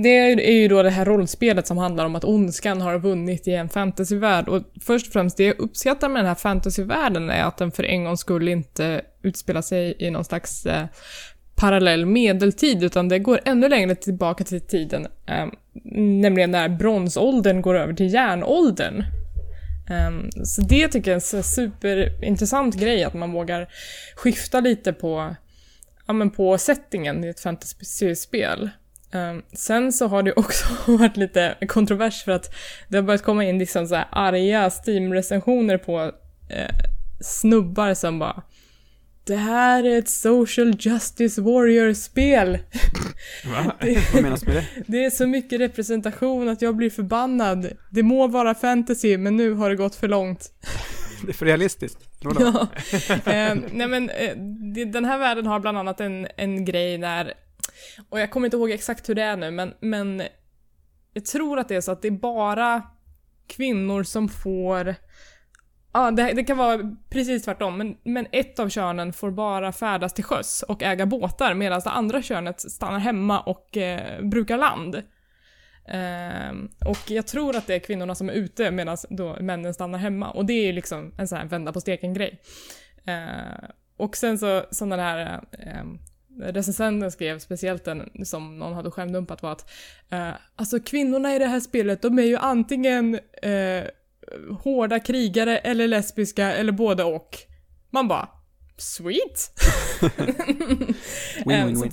det 0.03 0.09
är 0.49 0.51
ju 0.53 0.67
då 0.67 0.83
det 0.83 0.89
här 0.89 1.05
rollspelet 1.05 1.67
som 1.67 1.77
handlar 1.77 2.05
om 2.05 2.15
att 2.15 2.23
ondskan 2.23 2.81
har 2.81 2.99
vunnit 2.99 3.47
i 3.47 3.51
en 3.53 3.69
fantasyvärld. 3.69 4.47
Och 4.47 4.61
först 4.81 5.07
och 5.07 5.13
främst, 5.13 5.37
det 5.37 5.43
jag 5.43 5.59
uppskattar 5.59 6.09
med 6.09 6.19
den 6.19 6.27
här 6.27 6.35
fantasyvärlden 6.35 7.29
är 7.29 7.43
att 7.43 7.57
den 7.57 7.71
för 7.71 7.83
en 7.83 8.03
gångs 8.03 8.19
skull 8.19 8.47
inte 8.47 9.01
utspelar 9.23 9.61
sig 9.61 9.95
i 9.99 10.09
någon 10.11 10.25
slags 10.25 10.65
eh, 10.65 10.83
parallell 11.55 12.05
medeltid, 12.05 12.83
utan 12.83 13.09
det 13.09 13.19
går 13.19 13.39
ännu 13.45 13.69
längre 13.69 13.95
tillbaka 13.95 14.43
till 14.43 14.61
tiden. 14.61 15.07
eh, 15.27 15.45
nämligen 15.97 16.51
när 16.51 16.69
bronsåldern 16.69 17.61
går 17.61 17.75
över 17.75 17.93
till 17.93 18.13
järnåldern. 18.13 19.03
Eh, 19.89 20.43
så 20.43 20.61
det 20.61 20.87
tycker 20.87 21.11
jag 21.11 21.33
är 21.33 21.37
en 21.37 21.43
superintressant 21.43 22.75
grej, 22.75 23.03
att 23.03 23.13
man 23.13 23.31
vågar 23.31 23.67
skifta 24.15 24.59
lite 24.59 24.93
på, 24.93 25.35
ja, 26.05 26.13
men 26.13 26.29
på 26.29 26.57
settingen 26.57 27.23
i 27.23 27.27
ett 27.27 27.39
fantasyspel. 27.39 28.69
Eh, 29.11 29.35
sen 29.53 29.93
så 29.93 30.07
har 30.07 30.23
det 30.23 30.33
också 30.33 30.65
varit 30.91 31.17
lite 31.17 31.55
kontrovers 31.67 32.23
för 32.23 32.31
att 32.31 32.55
det 32.87 32.97
har 32.97 33.03
börjat 33.03 33.23
komma 33.23 33.43
in 33.43 33.59
liksom 33.59 33.87
så 33.87 33.95
här 33.95 34.07
arga 34.11 34.69
Steam-recensioner 34.69 35.77
på 35.77 36.11
eh, 36.49 36.75
snubbar 37.21 37.93
som 37.93 38.19
bara 38.19 38.43
det 39.25 39.35
här 39.35 39.83
är 39.83 39.99
ett 39.99 40.09
social 40.09 40.75
justice 40.79 41.41
warrior-spel. 41.41 42.57
Va? 43.45 43.75
Vad 44.13 44.23
menas 44.23 44.45
med 44.45 44.55
det? 44.55 44.65
Det 44.87 45.05
är 45.05 45.09
så 45.09 45.27
mycket 45.27 45.59
representation 45.59 46.49
att 46.49 46.61
jag 46.61 46.75
blir 46.75 46.89
förbannad. 46.89 47.71
Det 47.89 48.03
må 48.03 48.27
vara 48.27 48.55
fantasy, 48.55 49.17
men 49.17 49.37
nu 49.37 49.53
har 49.53 49.69
det 49.69 49.75
gått 49.75 49.95
för 49.95 50.07
långt. 50.07 50.51
Det 51.25 51.31
är 51.31 51.33
för 51.33 51.45
realistiskt. 51.45 51.99
Ja. 52.19 52.67
eh, 53.31 53.55
nej 53.71 53.87
men 53.87 54.09
eh, 54.09 54.37
den 54.87 55.05
här 55.05 55.17
världen 55.17 55.47
har 55.47 55.59
bland 55.59 55.77
annat 55.77 56.01
en, 56.01 56.27
en 56.37 56.65
grej 56.65 56.97
där, 56.97 57.33
och 58.09 58.19
jag 58.19 58.31
kommer 58.31 58.47
inte 58.47 58.57
ihåg 58.57 58.71
exakt 58.71 59.09
hur 59.09 59.15
det 59.15 59.23
är 59.23 59.37
nu, 59.37 59.51
men, 59.51 59.73
men 59.79 60.23
jag 61.13 61.25
tror 61.25 61.59
att 61.59 61.67
det 61.67 61.75
är 61.75 61.81
så 61.81 61.91
att 61.91 62.01
det 62.01 62.07
är 62.07 62.11
bara 62.11 62.83
kvinnor 63.47 64.03
som 64.03 64.29
får 64.29 64.95
Ja, 65.95 66.11
det, 66.11 66.33
det 66.33 66.43
kan 66.43 66.57
vara 66.57 66.95
precis 67.09 67.43
tvärtom, 67.43 67.77
men, 67.77 67.97
men 68.03 68.27
ett 68.31 68.59
av 68.59 68.69
könen 68.69 69.13
får 69.13 69.31
bara 69.31 69.71
färdas 69.71 70.13
till 70.13 70.23
sjöss 70.23 70.63
och 70.67 70.83
äga 70.83 71.05
båtar 71.05 71.53
medan 71.53 71.81
det 71.83 71.89
andra 71.89 72.21
könet 72.21 72.61
stannar 72.61 72.99
hemma 72.99 73.39
och 73.39 73.77
eh, 73.77 74.21
brukar 74.21 74.57
land. 74.57 74.95
Eh, 75.87 76.51
och 76.89 77.11
jag 77.11 77.27
tror 77.27 77.55
att 77.55 77.67
det 77.67 77.75
är 77.75 77.79
kvinnorna 77.79 78.15
som 78.15 78.29
är 78.29 78.33
ute 78.33 78.71
medan 78.71 78.97
männen 79.39 79.73
stannar 79.73 79.99
hemma. 79.99 80.31
Och 80.31 80.45
det 80.45 80.53
är 80.53 80.65
ju 80.65 80.71
liksom 80.71 81.13
en 81.17 81.27
sån 81.27 81.37
här 81.37 81.45
vända 81.45 81.73
på 81.73 81.81
steken-grej. 81.81 82.41
Eh, 83.05 83.69
och 83.97 84.17
sen 84.17 84.37
så, 84.37 84.63
som 84.71 84.89
den 84.89 84.99
här 84.99 85.41
ehm, 85.51 85.99
recensenten 86.39 87.11
skrev, 87.11 87.39
speciellt 87.39 87.83
den 87.83 88.25
som 88.25 88.59
någon 88.59 88.73
hade 88.73 88.91
skärmdumpat 88.91 89.43
var 89.43 89.51
att 89.51 89.71
eh, 90.09 90.29
alltså 90.55 90.79
kvinnorna 90.79 91.35
i 91.35 91.39
det 91.39 91.47
här 91.47 91.59
spelet, 91.59 92.01
de 92.01 92.19
är 92.19 92.23
ju 92.23 92.37
antingen 92.37 93.19
eh, 93.41 93.83
hårda 94.59 94.99
krigare 94.99 95.57
eller 95.57 95.87
lesbiska 95.87 96.53
eller 96.53 96.71
både 96.71 97.03
och. 97.03 97.37
Man 97.89 98.07
bara, 98.07 98.29
sweet! 98.77 99.51
Win, 101.45 101.51
Ehm, 101.51 101.67
win, 101.67 101.77
så 101.77 101.83
win. 101.83 101.91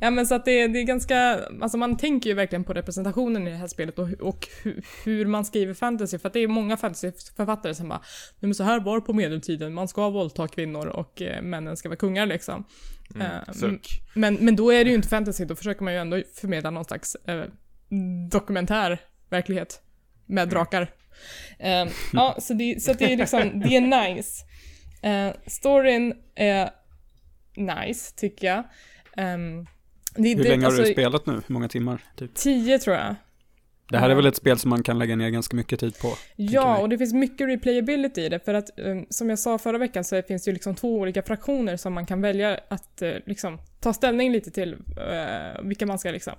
Ja 0.00 0.10
men 0.10 0.26
så 0.26 0.34
att 0.34 0.44
det, 0.44 0.68
det 0.68 0.78
är 0.78 0.84
ganska, 0.84 1.40
alltså 1.60 1.78
man 1.78 1.96
tänker 1.96 2.30
ju 2.30 2.36
verkligen 2.36 2.64
på 2.64 2.72
representationen 2.72 3.48
i 3.48 3.50
det 3.50 3.56
här 3.56 3.66
spelet 3.66 3.98
och, 3.98 4.08
och 4.20 4.48
hu, 4.62 4.82
hur 5.04 5.26
man 5.26 5.44
skriver 5.44 5.74
fantasy. 5.74 6.18
För 6.18 6.26
att 6.26 6.32
det 6.32 6.40
är 6.40 6.48
många 6.48 6.76
fantasyförfattare 6.76 7.74
som 7.74 7.88
bara, 7.88 7.98
nej 8.30 8.48
men 8.48 8.54
så 8.54 8.62
här 8.64 8.80
var 8.80 9.00
på 9.00 9.12
medeltiden, 9.12 9.74
man 9.74 9.88
ska 9.88 10.10
våldta 10.10 10.48
kvinnor 10.48 10.86
och 10.86 11.22
eh, 11.22 11.42
männen 11.42 11.76
ska 11.76 11.88
vara 11.88 11.96
kungar 11.96 12.26
liksom. 12.26 12.64
Mm. 13.14 13.54
Suck. 13.54 14.02
men, 14.14 14.34
men 14.34 14.56
då 14.56 14.72
är 14.72 14.84
det 14.84 14.90
ju 14.90 14.96
inte 14.96 15.08
fantasy, 15.08 15.44
då 15.44 15.54
försöker 15.56 15.84
man 15.84 15.92
ju 15.92 15.98
ändå 15.98 16.22
förmedla 16.34 16.70
någon 16.70 16.84
slags 16.84 17.14
eh, 17.14 17.44
dokumentär 18.30 19.00
verklighet 19.30 19.82
med 20.26 20.48
drakar. 20.48 20.90
Eh, 21.58 21.86
ja, 22.12 22.36
så 22.38 22.54
det, 22.54 22.82
så 22.82 22.92
det 22.92 23.12
är 23.12 23.16
liksom, 23.16 23.60
det 23.60 23.76
är 23.76 23.80
nice. 23.80 24.44
Eh, 25.02 25.30
storyn 25.46 26.14
är 26.34 26.70
nice, 27.56 28.14
tycker 28.16 28.46
jag. 28.46 28.64
Ehm, 29.16 29.66
det, 30.14 30.28
Hur 30.28 30.42
det, 30.42 30.48
länge 30.48 30.64
har 30.64 30.72
du 30.72 30.78
alltså, 30.78 30.92
spelat 30.92 31.26
nu? 31.26 31.32
Hur 31.32 31.52
många 31.52 31.68
timmar? 31.68 32.04
Typ? 32.16 32.34
Tio 32.34 32.78
tror 32.78 32.96
jag. 32.96 33.14
Det 33.90 33.98
här 33.98 34.10
är 34.10 34.14
väl 34.14 34.26
ett 34.26 34.36
spel 34.36 34.58
som 34.58 34.70
man 34.70 34.82
kan 34.82 34.98
lägga 34.98 35.16
ner 35.16 35.28
ganska 35.28 35.56
mycket 35.56 35.80
tid 35.80 35.98
på? 35.98 36.14
Ja, 36.36 36.78
och 36.78 36.88
det 36.88 36.98
finns 36.98 37.12
mycket 37.12 37.48
replayability 37.48 38.20
i 38.20 38.28
det 38.28 38.44
för 38.44 38.54
att 38.54 38.70
um, 38.76 39.06
som 39.10 39.30
jag 39.30 39.38
sa 39.38 39.58
förra 39.58 39.78
veckan 39.78 40.04
så 40.04 40.22
finns 40.22 40.44
det 40.44 40.48
ju 40.48 40.52
liksom 40.52 40.74
två 40.74 40.94
olika 40.94 41.22
fraktioner 41.22 41.76
som 41.76 41.92
man 41.92 42.06
kan 42.06 42.20
välja 42.20 42.60
att 42.68 43.02
uh, 43.02 43.12
liksom 43.26 43.58
ta 43.80 43.92
ställning 43.92 44.32
lite 44.32 44.50
till 44.50 44.74
uh, 44.74 45.62
vilka 45.62 45.86
man 45.86 45.98
ska 45.98 46.10
liksom 46.10 46.32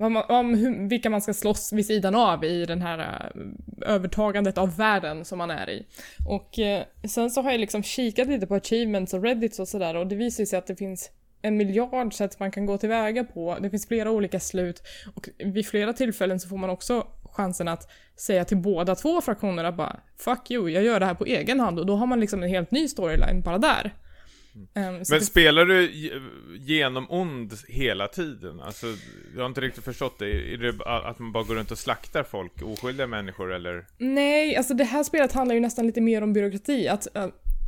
om, 0.00 0.16
om 0.28 0.54
hur, 0.54 0.88
vilka 0.88 1.10
man 1.10 1.20
ska 1.20 1.34
slåss 1.34 1.72
vid 1.72 1.86
sidan 1.86 2.14
av 2.14 2.44
i 2.44 2.64
den 2.64 2.82
här 2.82 2.98
eh, 2.98 3.92
övertagandet 3.94 4.58
av 4.58 4.76
världen 4.76 5.24
som 5.24 5.38
man 5.38 5.50
är 5.50 5.70
i. 5.70 5.86
Och 6.28 6.58
eh, 6.58 6.84
sen 7.08 7.30
så 7.30 7.42
har 7.42 7.50
jag 7.50 7.60
liksom 7.60 7.82
kikat 7.82 8.28
lite 8.28 8.46
på 8.46 8.54
achievements 8.54 9.14
och 9.14 9.22
reddits 9.22 9.58
och 9.58 9.68
sådär 9.68 9.96
och 9.96 10.06
det 10.06 10.16
visar 10.16 10.44
sig 10.44 10.58
att 10.58 10.66
det 10.66 10.76
finns 10.76 11.10
en 11.42 11.56
miljard 11.56 12.14
sätt 12.14 12.40
man 12.40 12.50
kan 12.50 12.66
gå 12.66 12.78
tillväga 12.78 13.24
på. 13.24 13.56
Det 13.60 13.70
finns 13.70 13.88
flera 13.88 14.10
olika 14.10 14.40
slut 14.40 14.82
och 15.14 15.28
vid 15.38 15.66
flera 15.66 15.92
tillfällen 15.92 16.40
så 16.40 16.48
får 16.48 16.56
man 16.56 16.70
också 16.70 17.06
chansen 17.32 17.68
att 17.68 17.90
säga 18.16 18.44
till 18.44 18.56
båda 18.56 18.94
två 18.94 19.20
fraktionerna 19.20 19.72
bara 19.72 20.00
“fuck 20.16 20.50
you, 20.50 20.68
jag 20.68 20.82
gör 20.82 21.00
det 21.00 21.06
här 21.06 21.14
på 21.14 21.24
egen 21.24 21.60
hand” 21.60 21.78
och 21.78 21.86
då 21.86 21.96
har 21.96 22.06
man 22.06 22.20
liksom 22.20 22.42
en 22.42 22.48
helt 22.48 22.70
ny 22.70 22.88
storyline 22.88 23.40
bara 23.40 23.58
där. 23.58 23.94
Ehm, 24.74 25.04
så 25.04 25.14
Men 25.14 25.22
spelar 25.24 25.64
du 25.64 25.90
ge- 25.90 26.12
genom 26.58 27.06
ond 27.10 27.52
hela 27.68 28.08
tiden? 28.08 28.60
Alltså, 28.60 28.86
jag 29.34 29.42
har 29.42 29.46
inte 29.48 29.60
riktigt 29.60 29.84
förstått 29.84 30.18
det. 30.18 30.52
Är 30.54 30.56
det 30.56 30.84
att 31.08 31.18
man 31.18 31.32
bara 31.32 31.44
går 31.44 31.54
runt 31.54 31.70
och 31.70 31.78
slaktar 31.78 32.22
folk, 32.22 32.62
oskyldiga 32.62 33.06
människor 33.06 33.52
eller? 33.54 33.86
Nej, 33.98 34.56
alltså 34.56 34.74
det 34.74 34.84
här 34.84 35.02
spelet 35.02 35.32
handlar 35.32 35.54
ju 35.54 35.60
nästan 35.60 35.86
lite 35.86 36.00
mer 36.00 36.22
om 36.22 36.32
byråkrati. 36.32 36.88
Att, 36.88 37.16
äh, 37.16 37.26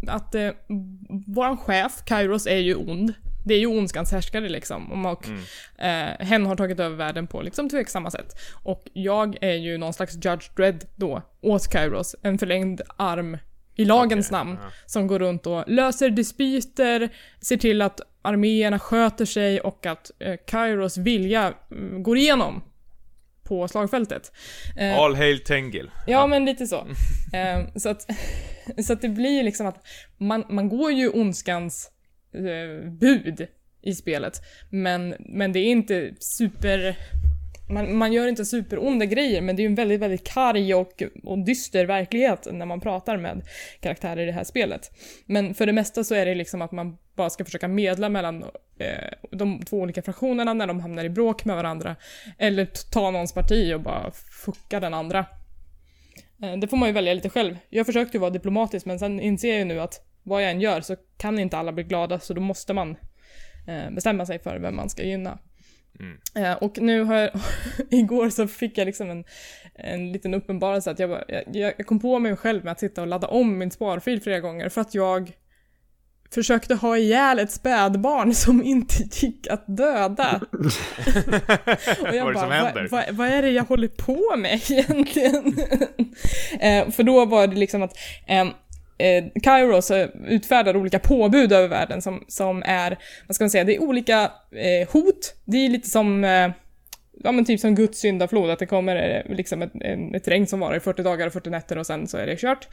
att 0.09 0.35
äh, 0.35 0.51
våran 1.27 1.57
chef, 1.59 1.93
Kairos, 2.07 2.47
är 2.47 2.57
ju 2.57 2.75
ond. 2.75 3.15
Det 3.47 3.55
är 3.55 3.59
ju 3.59 3.67
ondskans 3.67 4.13
härskare 4.13 4.49
liksom. 4.49 5.07
Och 5.07 5.27
Mm. 5.29 5.41
eh, 6.19 6.27
hen 6.27 6.47
har 6.47 6.57
tagit 6.57 6.81
över 6.81 6.97
världen 6.97 7.27
på 7.27 7.43
liksom 7.43 7.69
tveksamma 7.69 8.11
sätt. 8.11 8.33
Och 8.63 8.83
jag 8.93 9.37
är 9.41 9.55
ju 9.55 9.79
någon 9.79 9.93
slags 9.93 10.15
Judge 10.15 10.51
Dredd 10.57 10.85
då, 10.97 11.23
åt 11.41 11.69
Kairos. 11.69 12.17
En 12.23 12.39
förlängd 12.39 12.81
arm 12.97 13.37
i 13.81 13.85
lagens 13.85 14.29
Okej, 14.31 14.39
namn. 14.39 14.59
ja. 14.63 14.71
Som 14.87 15.07
går 15.07 15.19
runt 15.19 15.47
och 15.47 15.65
löser 15.67 16.11
dispyter, 16.11 17.09
ser 17.41 17.57
till 17.57 17.83
att 17.83 18.01
arméerna 18.23 18.79
sköter 18.79 19.25
sig 19.25 19.61
och 19.61 19.87
att 19.87 20.11
eh, 20.19 20.37
Kairos 20.47 20.97
vilja 20.97 21.55
mm, 21.71 22.03
går 22.03 22.17
igenom 22.19 22.63
på 23.43 23.69
slagfältet. 23.69 24.33
Eh, 24.77 24.99
All 24.99 25.15
hail 25.15 25.41
Tengil. 25.41 25.91
Ja, 26.07 26.27
men 26.27 26.45
lite 26.45 26.67
så. 26.67 26.87
Eh, 27.33 27.61
så, 27.77 27.89
att, 27.89 28.07
så 28.85 28.93
att 28.93 29.01
det 29.03 29.09
blir 29.09 29.43
liksom 29.43 29.67
att 29.67 29.87
man, 30.19 30.45
man 30.49 30.69
går 30.69 30.93
ju 30.93 31.09
ondskans 31.09 31.91
eh, 32.35 32.91
bud 32.91 33.47
i 33.83 33.95
spelet, 33.95 34.41
men, 34.71 35.15
men 35.19 35.53
det 35.53 35.59
är 35.59 35.71
inte 35.71 36.15
super 36.19 36.97
man, 37.71 37.97
man 37.97 38.13
gör 38.13 38.29
inte 38.29 38.45
superonda 38.45 39.07
grejer 39.07 39.41
men 39.41 39.57
det 39.57 39.61
är 39.61 39.65
ju 39.65 39.69
en 39.69 39.75
väldigt, 39.75 40.01
väldigt 40.01 40.29
karg 40.29 40.75
och, 40.75 41.03
och 41.25 41.39
dyster 41.39 41.87
verklighet 41.87 42.49
när 42.53 42.67
man 42.67 42.81
pratar 42.81 43.17
med 43.17 43.43
karaktärer 43.81 44.23
i 44.23 44.27
det 44.27 44.33
här 44.33 44.45
spelet. 44.45 44.91
Men 45.27 45.55
för 45.55 45.67
det 45.67 45.73
mesta 45.73 46.05
så 46.05 46.15
är 46.15 46.27
det 46.27 46.35
liksom 46.35 46.63
att 46.63 46.73
man 46.73 46.97
bara 47.17 47.31
ska 47.31 47.45
försöka 47.45 47.69
medla 47.69 48.09
mellan 48.09 48.43
eh, 48.79 49.29
de 49.31 49.63
två 49.63 49.77
olika 49.77 50.03
fraktionerna 50.03 50.55
när 50.55 50.67
de 50.67 50.81
hamnar 50.81 51.05
i 51.05 51.09
bråk 51.09 51.45
med 51.45 51.57
varandra. 51.57 51.97
Eller 52.39 52.65
ta 52.65 53.11
någons 53.11 53.33
parti 53.33 53.75
och 53.75 53.81
bara 53.81 54.11
fucka 54.45 54.81
den 54.81 54.95
andra. 54.95 55.27
Eh, 56.43 56.57
det 56.57 56.69
får 56.69 56.77
man 56.77 56.89
ju 56.89 56.93
välja 56.93 57.15
lite 57.15 57.29
själv. 57.31 57.57
Jag 57.69 57.87
försökte 57.87 58.17
ju 58.17 58.21
vara 58.21 58.31
diplomatisk 58.31 58.87
men 58.87 58.99
sen 58.99 59.21
inser 59.21 59.49
jag 59.49 59.59
ju 59.59 59.65
nu 59.65 59.81
att 59.81 60.07
vad 60.23 60.43
jag 60.43 60.51
än 60.51 60.61
gör 60.61 60.81
så 60.81 60.97
kan 61.17 61.39
inte 61.39 61.59
alla 61.59 61.73
bli 61.73 61.85
glada 61.85 62.21
så 62.21 62.35
då 62.35 62.41
måste 62.41 62.73
man 62.73 62.97
eh, 63.69 63.91
bestämma 63.91 64.27
sig 64.27 64.39
för 64.39 64.59
vem 64.59 64.77
man 64.77 64.91
ska 64.91 65.03
gynna. 65.03 65.39
Mm. 66.01 66.19
Eh, 66.35 66.57
och 66.57 66.79
nu 66.79 67.03
har 67.03 67.15
jag, 67.15 67.31
igår 67.91 68.31
så 68.31 68.49
fick 68.49 68.79
jag 68.79 68.87
liksom 68.87 69.11
en, 69.11 69.25
en 69.75 70.13
liten 70.13 70.35
uppenbarelse 70.35 70.91
att 70.91 70.99
jag, 70.99 71.11
bara, 71.11 71.25
jag, 71.29 71.75
jag 71.79 71.87
kom 71.87 72.01
på 72.01 72.19
mig 72.19 72.37
själv 72.37 72.65
med 72.65 72.73
att 72.73 72.81
sitta 72.81 73.01
och 73.01 73.07
ladda 73.07 73.29
om 73.29 73.59
min 73.59 73.71
sparfil 73.71 74.21
flera 74.21 74.41
gånger 74.41 74.69
för 74.69 74.81
att 74.81 74.95
jag 74.95 75.33
försökte 76.35 76.75
ha 76.75 76.97
ihjäl 76.97 77.39
ett 77.39 77.53
spädbarn 77.53 78.35
som 78.45 78.63
inte 78.63 79.27
gick 79.27 79.47
att 79.47 79.65
döda. 79.67 80.41
och 82.01 82.15
jag 82.15 82.25
Vad 82.25 82.29
är 82.29 82.33
det 82.33 82.41
som 82.41 82.49
bara, 82.49 82.73
vad, 82.75 82.91
vad, 82.91 83.05
vad 83.15 83.29
är 83.29 83.43
det 83.43 83.51
jag 83.51 83.65
håller 83.65 83.89
på 83.89 84.37
med 84.37 84.61
egentligen? 84.71 85.59
eh, 86.61 86.91
för 86.91 87.03
då 87.03 87.25
var 87.25 87.47
det 87.47 87.57
liksom 87.57 87.83
att 87.83 87.97
eh, 88.27 88.45
eh, 89.01 89.25
Kairos 89.43 89.93
utfärdar 90.27 90.77
olika 90.77 90.99
påbud 90.99 91.53
över 91.53 91.69
världen 91.69 92.03
som, 92.03 92.25
som 92.29 92.63
är, 92.67 92.99
vad 93.27 93.35
ska 93.35 93.45
man 93.45 93.51
säga, 93.51 93.65
det 93.65 93.77
är 93.77 93.83
olika 93.83 94.23
eh, 94.53 94.89
hot. 94.93 95.35
Det 95.45 95.57
är 95.57 95.69
lite 95.69 95.91
som 95.91 96.25
eh, 96.25 96.51
ja 97.25 97.33
men 97.33 97.45
typ 97.45 97.61
som 97.61 97.75
Guds 97.75 97.99
syndaflod, 97.99 98.51
att 98.51 98.59
det 98.59 98.67
kommer 98.67 99.25
eh, 99.27 99.37
liksom 99.37 99.63
ett, 99.63 99.73
en, 99.81 100.15
ett 100.15 100.29
regn 100.29 100.47
som 100.47 100.61
varar 100.61 100.77
i 100.77 100.81
40 100.81 101.03
dagar 101.03 101.27
och 101.27 101.33
40 101.33 101.51
nätter 101.51 101.79
och 101.79 101.87
sen 101.87 102.09
så 102.09 102.19
är 102.19 102.27
det 102.27 102.37
kört. 102.37 102.69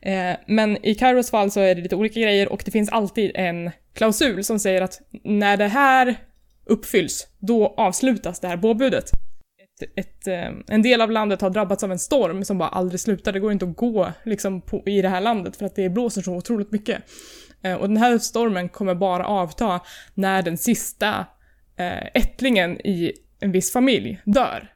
Eh, 0.00 0.32
men 0.46 0.86
i 0.86 0.94
Kairos 0.94 1.30
fall 1.30 1.50
så 1.50 1.60
är 1.60 1.74
det 1.74 1.80
lite 1.80 1.96
olika 1.96 2.20
grejer 2.20 2.52
och 2.52 2.62
det 2.64 2.70
finns 2.70 2.88
alltid 2.88 3.30
en 3.34 3.70
klausul 3.94 4.44
som 4.44 4.58
säger 4.58 4.82
att 4.82 5.00
när 5.24 5.56
det 5.56 5.68
här 5.68 6.16
uppfylls, 6.64 7.26
då 7.38 7.74
avslutas 7.76 8.40
det 8.40 8.48
här 8.48 8.56
påbudet. 8.56 9.10
Ett, 9.82 10.26
eh, 10.26 10.50
en 10.66 10.82
del 10.82 11.00
av 11.00 11.10
landet 11.10 11.40
har 11.40 11.50
drabbats 11.50 11.84
av 11.84 11.92
en 11.92 11.98
storm 11.98 12.44
som 12.44 12.58
bara 12.58 12.68
aldrig 12.68 13.00
slutar, 13.00 13.32
det 13.32 13.40
går 13.40 13.52
inte 13.52 13.64
att 13.64 13.76
gå 13.76 14.12
liksom 14.24 14.60
på, 14.60 14.82
i 14.86 15.02
det 15.02 15.08
här 15.08 15.20
landet 15.20 15.56
för 15.56 15.66
att 15.66 15.76
det 15.76 15.88
blåser 15.88 16.22
så 16.22 16.34
otroligt 16.34 16.72
mycket. 16.72 17.02
Eh, 17.62 17.74
och 17.74 17.88
den 17.88 17.96
här 17.96 18.18
stormen 18.18 18.68
kommer 18.68 18.94
bara 18.94 19.26
avta 19.26 19.80
när 20.14 20.42
den 20.42 20.58
sista 20.58 21.26
eh, 21.76 22.06
ättlingen 22.14 22.86
i 22.86 23.12
en 23.40 23.52
viss 23.52 23.72
familj 23.72 24.20
dör. 24.24 24.72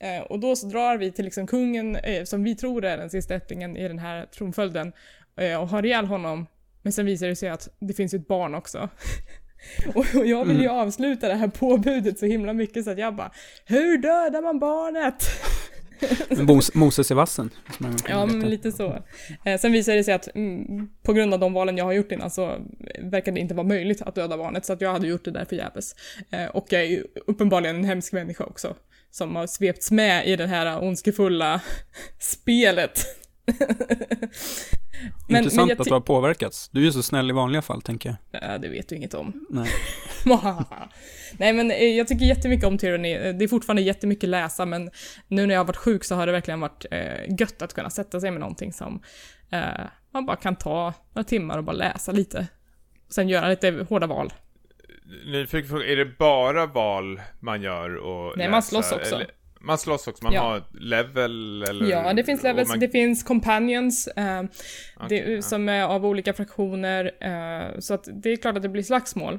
Eh, 0.00 0.22
och 0.22 0.40
då 0.40 0.56
så 0.56 0.66
drar 0.66 0.96
vi 0.96 1.12
till 1.12 1.24
liksom 1.24 1.46
kungen, 1.46 1.96
eh, 1.96 2.24
som 2.24 2.44
vi 2.44 2.54
tror 2.54 2.84
är 2.84 2.98
den 2.98 3.10
sista 3.10 3.34
ättlingen 3.34 3.76
i 3.76 3.88
den 3.88 3.98
här 3.98 4.26
tronföljden, 4.26 4.92
eh, 5.36 5.60
och 5.60 5.68
har 5.68 5.86
ihjäl 5.86 6.06
honom. 6.06 6.46
Men 6.82 6.92
sen 6.92 7.06
visar 7.06 7.26
det 7.26 7.36
sig 7.36 7.48
att 7.48 7.68
det 7.78 7.94
finns 7.94 8.14
ett 8.14 8.28
barn 8.28 8.54
också. 8.54 8.88
och, 9.94 10.26
jag 10.26 10.44
vill 10.44 10.60
ju 10.60 10.68
avsluta 10.68 11.28
det 11.28 11.34
här 11.34 11.48
påbudet 11.48 12.18
så 12.18 12.26
himla 12.26 12.52
mycket 12.52 12.84
så 12.84 12.90
att 12.90 12.98
jag 12.98 13.16
bara 13.16 13.30
Hur 13.64 13.98
dödar 13.98 14.42
man 14.42 14.58
barnet? 14.58 15.24
Mos, 16.40 16.74
Moses 16.74 17.10
i 17.10 17.14
vassen. 17.14 17.50
Ja, 18.08 18.26
men 18.26 18.50
lite 18.50 18.72
så. 18.72 18.98
Eh, 19.44 19.58
sen 19.58 19.72
visade 19.72 19.96
det 19.96 20.04
sig 20.04 20.14
att 20.14 20.28
mm, 20.34 20.88
på 21.02 21.12
grund 21.12 21.34
av 21.34 21.40
de 21.40 21.52
valen 21.52 21.76
jag 21.76 21.84
har 21.84 21.92
gjort 21.92 22.12
innan 22.12 22.30
så 22.30 22.56
verkar 23.00 23.32
det 23.32 23.40
inte 23.40 23.54
vara 23.54 23.66
möjligt 23.66 24.02
att 24.02 24.14
döda 24.14 24.36
barnet, 24.36 24.66
så 24.66 24.72
att 24.72 24.80
jag 24.80 24.92
hade 24.92 25.06
gjort 25.06 25.24
det 25.24 25.30
där 25.30 25.44
förgäves. 25.44 25.94
Eh, 26.30 26.46
och 26.46 26.66
jag 26.68 26.82
är 26.82 26.86
ju 26.86 27.04
uppenbarligen 27.26 27.76
en 27.76 27.84
hemsk 27.84 28.12
människa 28.12 28.44
också, 28.44 28.74
som 29.10 29.36
har 29.36 29.46
svepts 29.46 29.90
med 29.90 30.26
i 30.26 30.36
det 30.36 30.46
här 30.46 30.84
ondskefulla 30.84 31.60
spelet. 32.18 33.19
men, 35.28 35.36
Intressant 35.36 35.70
jag 35.70 35.80
att 35.80 35.86
du 35.86 35.92
har 35.92 36.00
påverkats. 36.00 36.68
Du 36.72 36.80
är 36.80 36.84
ju 36.84 36.92
så 36.92 37.02
snäll 37.02 37.30
i 37.30 37.32
vanliga 37.32 37.62
fall, 37.62 37.82
tänker 37.82 38.16
jag. 38.30 38.42
Ja, 38.42 38.58
det 38.58 38.68
vet 38.68 38.88
du 38.88 38.96
inget 38.96 39.14
om. 39.14 39.46
Nej. 39.50 39.70
Nej 41.38 41.52
men 41.52 41.70
eh, 41.70 41.84
jag 41.84 42.08
tycker 42.08 42.24
jättemycket 42.24 42.66
om 42.66 42.78
Tyranny. 42.78 43.12
Eh, 43.12 43.34
Det 43.34 43.44
är 43.44 43.48
fortfarande 43.48 43.82
jättemycket 43.82 44.28
läsa 44.28 44.66
men 44.66 44.90
nu 45.28 45.46
när 45.46 45.54
jag 45.54 45.60
har 45.60 45.66
varit 45.66 45.76
sjuk 45.76 46.04
så 46.04 46.14
har 46.14 46.26
det 46.26 46.32
verkligen 46.32 46.60
varit 46.60 46.86
eh, 46.90 47.34
gött 47.38 47.62
att 47.62 47.74
kunna 47.74 47.90
sätta 47.90 48.20
sig 48.20 48.30
med 48.30 48.40
någonting 48.40 48.72
som 48.72 49.02
eh, 49.50 49.60
man 50.12 50.26
bara 50.26 50.36
kan 50.36 50.56
ta 50.56 50.94
några 51.12 51.24
timmar 51.24 51.58
och 51.58 51.64
bara 51.64 51.76
läsa 51.76 52.12
lite. 52.12 52.46
Sen 53.10 53.28
göra 53.28 53.48
lite 53.48 53.86
hårda 53.88 54.06
val. 54.06 54.32
Nyfiken 55.26 55.68
fråga, 55.68 55.86
är 55.86 55.96
det 55.96 56.04
bara 56.18 56.66
val 56.66 57.20
man 57.40 57.62
gör 57.62 57.96
och 57.96 58.38
Nej, 58.38 58.48
man 58.48 58.56
läsa, 58.56 58.68
slåss 58.68 58.92
också. 58.92 59.14
Eller, 59.14 59.30
man 59.60 59.78
slåss 59.78 60.06
också, 60.08 60.24
man 60.24 60.32
Ja. 60.32 60.40
har 60.42 60.62
level 60.80 61.62
eller? 61.62 61.90
Ja, 61.90 62.12
det 62.12 62.24
finns 62.24 62.42
levels, 62.42 62.68
man- 62.68 62.78
det 62.80 62.88
finns 62.88 63.22
companions 63.22 64.06
eh, 64.06 64.42
Okej, 64.96 65.08
det, 65.08 65.32
ja. 65.32 65.42
som 65.42 65.68
är 65.68 65.82
av 65.84 66.06
olika 66.06 66.32
fraktioner. 66.32 67.10
Eh, 67.20 67.78
så 67.78 67.94
att 67.94 68.08
det 68.12 68.30
är 68.30 68.36
klart 68.36 68.56
att 68.56 68.62
det 68.62 68.68
blir 68.68 68.82
slagsmål. 68.82 69.38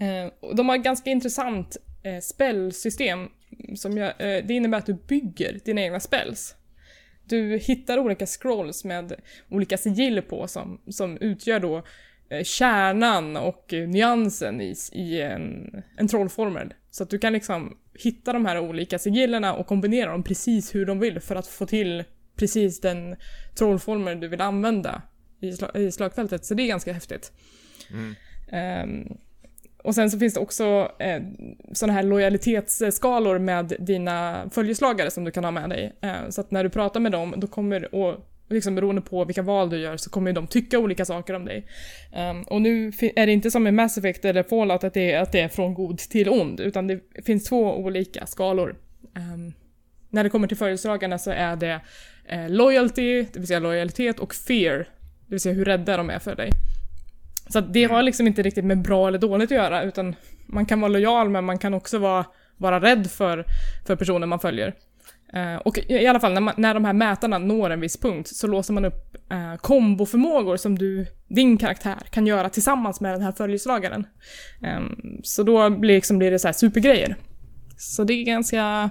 Eh, 0.00 0.32
och 0.40 0.56
de 0.56 0.68
har 0.68 0.76
ett 0.76 0.84
ganska 0.84 1.10
intressant 1.10 1.76
eh, 2.02 2.18
spellsystem. 2.20 3.28
Som 3.76 3.96
jag, 3.98 4.08
eh, 4.08 4.44
det 4.44 4.54
innebär 4.54 4.78
att 4.78 4.86
du 4.86 4.94
bygger 4.94 5.60
dina 5.64 5.80
egna 5.82 6.00
spells. 6.00 6.54
Du 7.24 7.58
hittar 7.58 7.98
olika 7.98 8.26
scrolls 8.26 8.84
med 8.84 9.12
olika 9.50 9.76
sigill 9.78 10.22
på 10.22 10.48
som, 10.48 10.80
som 10.90 11.18
utgör 11.18 11.60
då 11.60 11.82
eh, 12.30 12.42
kärnan 12.44 13.36
och 13.36 13.72
eh, 13.72 13.88
nyansen 13.88 14.60
i, 14.60 14.74
i 14.92 15.20
en, 15.20 15.70
en 15.96 16.08
trollformel. 16.08 16.74
Så 16.92 17.02
att 17.02 17.10
du 17.10 17.18
kan 17.18 17.32
liksom 17.32 17.76
hitta 17.94 18.32
de 18.32 18.46
här 18.46 18.58
olika 18.58 18.98
sigillerna 18.98 19.54
och 19.54 19.66
kombinera 19.66 20.10
dem 20.10 20.22
precis 20.22 20.74
hur 20.74 20.86
de 20.86 20.98
vill 20.98 21.20
för 21.20 21.36
att 21.36 21.46
få 21.46 21.66
till 21.66 22.04
precis 22.36 22.80
den 22.80 23.16
trollformel 23.54 24.20
du 24.20 24.28
vill 24.28 24.40
använda 24.40 25.02
i, 25.40 25.52
sla, 25.52 25.70
i 25.74 25.92
slagfältet. 25.92 26.44
Så 26.44 26.54
det 26.54 26.62
är 26.62 26.66
ganska 26.66 26.92
häftigt. 26.92 27.32
Mm. 27.90 28.14
Ehm, 28.52 29.16
och 29.84 29.94
sen 29.94 30.10
så 30.10 30.18
finns 30.18 30.34
det 30.34 30.40
också 30.40 30.92
eh, 30.98 31.22
sådana 31.72 31.92
här 31.92 32.02
lojalitetsskalor 32.02 33.38
med 33.38 33.72
dina 33.78 34.50
följeslagare 34.50 35.10
som 35.10 35.24
du 35.24 35.30
kan 35.30 35.44
ha 35.44 35.50
med 35.50 35.70
dig. 35.70 35.92
Eh, 36.00 36.28
så 36.30 36.40
att 36.40 36.50
när 36.50 36.64
du 36.64 36.70
pratar 36.70 37.00
med 37.00 37.12
dem, 37.12 37.34
då 37.36 37.46
kommer, 37.46 37.94
och 37.94 38.31
liksom 38.52 38.74
beroende 38.74 39.02
på 39.02 39.24
vilka 39.24 39.42
val 39.42 39.70
du 39.70 39.78
gör, 39.78 39.96
så 39.96 40.10
kommer 40.10 40.30
ju 40.30 40.34
de 40.34 40.46
tycka 40.46 40.78
olika 40.78 41.04
saker 41.04 41.34
om 41.34 41.44
dig. 41.44 41.66
Um, 42.30 42.42
och 42.42 42.62
nu 42.62 42.92
är 43.16 43.26
det 43.26 43.32
inte 43.32 43.50
som 43.50 43.66
i 43.66 43.70
Mass 43.70 43.98
Effect 43.98 44.24
eller 44.24 44.42
Fallout 44.42 44.84
att 44.84 44.94
det, 44.94 45.12
är, 45.12 45.22
att 45.22 45.32
det 45.32 45.40
är 45.40 45.48
från 45.48 45.74
god 45.74 45.98
till 45.98 46.28
ond, 46.28 46.60
utan 46.60 46.86
det 46.86 47.00
finns 47.26 47.44
två 47.44 47.76
olika 47.76 48.26
skalor. 48.26 48.76
Um, 49.16 49.52
när 50.10 50.24
det 50.24 50.30
kommer 50.30 50.48
till 50.48 50.56
följeslagarna 50.56 51.18
så 51.18 51.30
är 51.30 51.56
det 51.56 51.80
eh, 52.24 52.48
loyalty, 52.48 53.26
det 53.32 53.38
vill 53.38 53.46
säga 53.46 53.60
lojalitet, 53.60 54.18
och 54.18 54.34
fear, 54.34 54.78
det 54.78 54.86
vill 55.26 55.40
säga 55.40 55.54
hur 55.54 55.64
rädda 55.64 55.96
de 55.96 56.10
är 56.10 56.18
för 56.18 56.34
dig. 56.34 56.50
Så 57.48 57.58
att 57.58 57.72
det 57.72 57.84
har 57.84 58.02
liksom 58.02 58.26
inte 58.26 58.42
riktigt 58.42 58.64
med 58.64 58.82
bra 58.82 59.08
eller 59.08 59.18
dåligt 59.18 59.52
att 59.52 59.56
göra, 59.56 59.82
utan 59.82 60.14
man 60.46 60.66
kan 60.66 60.80
vara 60.80 60.92
lojal 60.92 61.28
men 61.28 61.44
man 61.44 61.58
kan 61.58 61.74
också 61.74 61.98
vara, 61.98 62.24
vara 62.56 62.80
rädd 62.80 63.10
för, 63.10 63.44
för 63.86 63.96
personen 63.96 64.28
man 64.28 64.40
följer. 64.40 64.74
Eh, 65.32 65.56
och 65.56 65.78
i 65.78 66.06
alla 66.06 66.20
fall, 66.20 66.32
när, 66.32 66.40
man, 66.40 66.54
när 66.56 66.74
de 66.74 66.84
här 66.84 66.92
mätarna 66.92 67.38
når 67.38 67.70
en 67.70 67.80
viss 67.80 67.96
punkt 67.96 68.28
så 68.28 68.46
låser 68.46 68.74
man 68.74 68.84
upp 68.84 69.16
eh, 69.30 69.56
komboförmågor 69.60 70.56
som 70.56 70.78
du, 70.78 71.06
din 71.28 71.56
karaktär 71.56 71.98
kan 72.10 72.26
göra 72.26 72.48
tillsammans 72.48 73.00
med 73.00 73.14
den 73.14 73.22
här 73.22 73.32
följeslagaren. 73.32 74.06
Ehm, 74.62 75.20
så 75.22 75.42
då 75.42 75.70
blir, 75.70 75.94
liksom, 75.94 76.18
blir 76.18 76.30
det 76.30 76.38
så 76.38 76.48
här 76.48 76.52
supergrejer. 76.52 77.16
Så 77.76 78.04
det 78.04 78.12
är 78.12 78.24
ganska, 78.24 78.90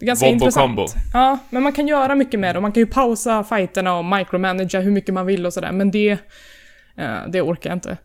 ganska 0.00 0.26
Bombo 0.26 0.34
intressant. 0.34 0.76
combo. 0.76 0.86
Ja, 1.12 1.38
men 1.50 1.62
man 1.62 1.72
kan 1.72 1.88
göra 1.88 2.14
mycket 2.14 2.40
med 2.40 2.54
det 2.54 2.58
och 2.58 2.62
man 2.62 2.72
kan 2.72 2.80
ju 2.80 2.86
pausa 2.86 3.44
fighterna 3.44 3.98
och 3.98 4.04
micromanagera 4.04 4.82
hur 4.82 4.90
mycket 4.90 5.14
man 5.14 5.26
vill 5.26 5.46
och 5.46 5.52
sådär, 5.52 5.72
men 5.72 5.90
det, 5.90 6.10
eh, 6.96 7.28
det 7.28 7.42
orkar 7.42 7.70
jag 7.70 7.76
inte. 7.76 7.96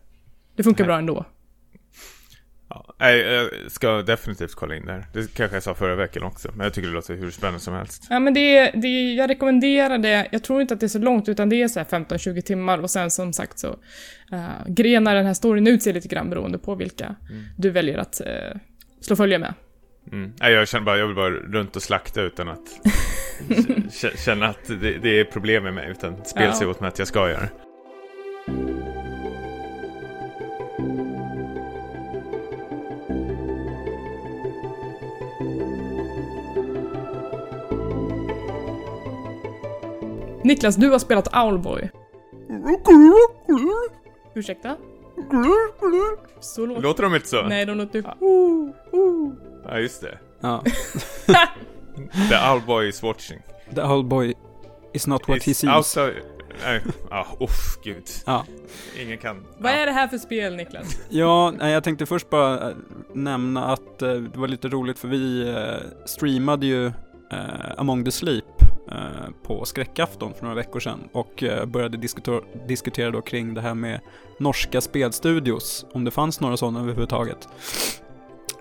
Det 0.56 0.62
funkar 0.62 0.84
Nej. 0.84 0.88
bra 0.88 0.98
ändå. 0.98 1.24
Ja, 2.98 3.10
jag 3.10 3.50
ska 3.68 4.02
definitivt 4.02 4.54
kolla 4.54 4.76
in 4.76 4.86
det 4.86 4.92
här. 4.92 5.06
Det 5.12 5.34
kanske 5.34 5.56
jag 5.56 5.62
sa 5.62 5.74
förra 5.74 5.94
veckan 5.94 6.22
också, 6.22 6.50
men 6.54 6.64
jag 6.64 6.74
tycker 6.74 6.88
det 6.88 6.94
låter 6.94 7.14
hur 7.14 7.30
spännande 7.30 7.60
som 7.60 7.74
helst. 7.74 8.06
Ja 8.10 8.18
men 8.18 8.34
det, 8.34 8.70
det, 8.70 9.14
jag 9.14 9.30
rekommenderar 9.30 9.98
det, 9.98 10.28
jag 10.32 10.42
tror 10.44 10.60
inte 10.60 10.74
att 10.74 10.80
det 10.80 10.86
är 10.86 10.88
så 10.88 10.98
långt 10.98 11.28
utan 11.28 11.48
det 11.48 11.62
är 11.62 11.68
så 11.68 11.78
här 11.78 11.86
15-20 11.86 12.40
timmar 12.40 12.78
och 12.78 12.90
sen 12.90 13.10
som 13.10 13.32
sagt 13.32 13.58
så 13.58 13.68
uh, 14.32 14.66
grenar 14.66 15.14
den 15.14 15.26
här 15.26 15.34
storyn 15.34 15.66
ut 15.66 15.82
sig 15.82 15.92
lite 15.92 16.08
grann 16.08 16.30
beroende 16.30 16.58
på 16.58 16.74
vilka 16.74 17.16
du 17.58 17.70
väljer 17.70 17.98
att 17.98 18.20
eh, 18.20 18.26
slå 19.00 19.16
följe 19.16 19.38
med. 19.38 19.54
Mm. 20.12 20.32
Jag 20.38 20.68
känner 20.68 20.84
bara, 20.84 20.98
jag 20.98 21.06
vill 21.06 21.16
bara 21.16 21.30
runt 21.30 21.76
och 21.76 21.82
slakta 21.82 22.22
utan 22.22 22.48
att 22.48 22.68
känna 24.24 24.46
att 24.46 24.66
det, 24.66 24.98
det 24.98 25.20
är 25.20 25.24
problem 25.24 25.64
med 25.64 25.74
mig, 25.74 25.90
utan 25.90 26.24
spel 26.24 26.42
Ja. 26.42 26.52
säger 26.52 26.70
åt 26.70 26.80
mig 26.80 26.88
att 26.88 26.98
jag 26.98 27.08
ska 27.08 27.28
göra. 27.28 27.48
Niklas, 40.44 40.76
du 40.76 40.90
har 40.90 40.98
spelat 40.98 41.36
Owlboy. 41.36 41.90
Ursäkta? 44.34 44.76
Så 46.40 46.66
låter... 46.66 46.82
Låter 46.82 47.02
de 47.02 47.14
inte 47.14 47.28
så? 47.28 47.42
Nej, 47.42 47.66
de 47.66 47.78
låter... 47.78 48.04
Ja, 49.68 49.78
just 49.78 50.00
det. 50.00 50.18
Ja. 50.40 50.64
The 52.28 52.52
Owlboy 52.52 52.88
is 52.88 53.02
watching. 53.02 53.38
The 53.74 53.82
old 53.82 54.06
boy 54.06 54.34
is 54.92 55.06
not 55.06 55.28
what 55.28 55.42
he 55.42 55.50
It's 55.50 55.54
sees. 55.54 55.76
outside... 55.76 56.14
Nej, 56.64 56.80
ah, 57.10 57.24
uff, 57.40 57.78
gud. 57.84 58.04
Ja. 58.26 58.44
Ingen 59.00 59.18
kan... 59.18 59.46
Vad 59.58 59.72
ja. 59.72 59.76
är 59.76 59.86
det 59.86 59.92
här 59.92 60.08
för 60.08 60.18
spel, 60.18 60.56
Niklas? 60.56 61.00
Ja, 61.08 61.54
jag 61.68 61.84
tänkte 61.84 62.06
först 62.06 62.30
bara 62.30 62.70
eh, 62.70 62.76
nämna 63.12 63.64
att 63.64 64.02
eh, 64.02 64.14
det 64.14 64.38
var 64.38 64.48
lite 64.48 64.68
roligt 64.68 64.98
för 64.98 65.08
vi 65.08 65.48
eh, 65.48 66.06
streamade 66.06 66.66
ju 66.66 66.92
Among 67.76 68.04
the 68.04 68.10
Sleep 68.10 68.44
Eh, 68.90 69.30
på 69.42 69.64
skräckafton 69.64 70.34
för 70.34 70.42
några 70.42 70.56
veckor 70.56 70.80
sedan 70.80 71.08
och 71.12 71.42
eh, 71.42 71.64
började 71.64 71.96
diskutera, 71.96 72.40
diskutera 72.66 73.10
då 73.10 73.20
kring 73.20 73.54
det 73.54 73.60
här 73.60 73.74
med 73.74 74.00
norska 74.38 74.80
spelstudios, 74.80 75.86
om 75.92 76.04
det 76.04 76.10
fanns 76.10 76.40
några 76.40 76.56
sådana 76.56 76.80
överhuvudtaget. 76.80 77.48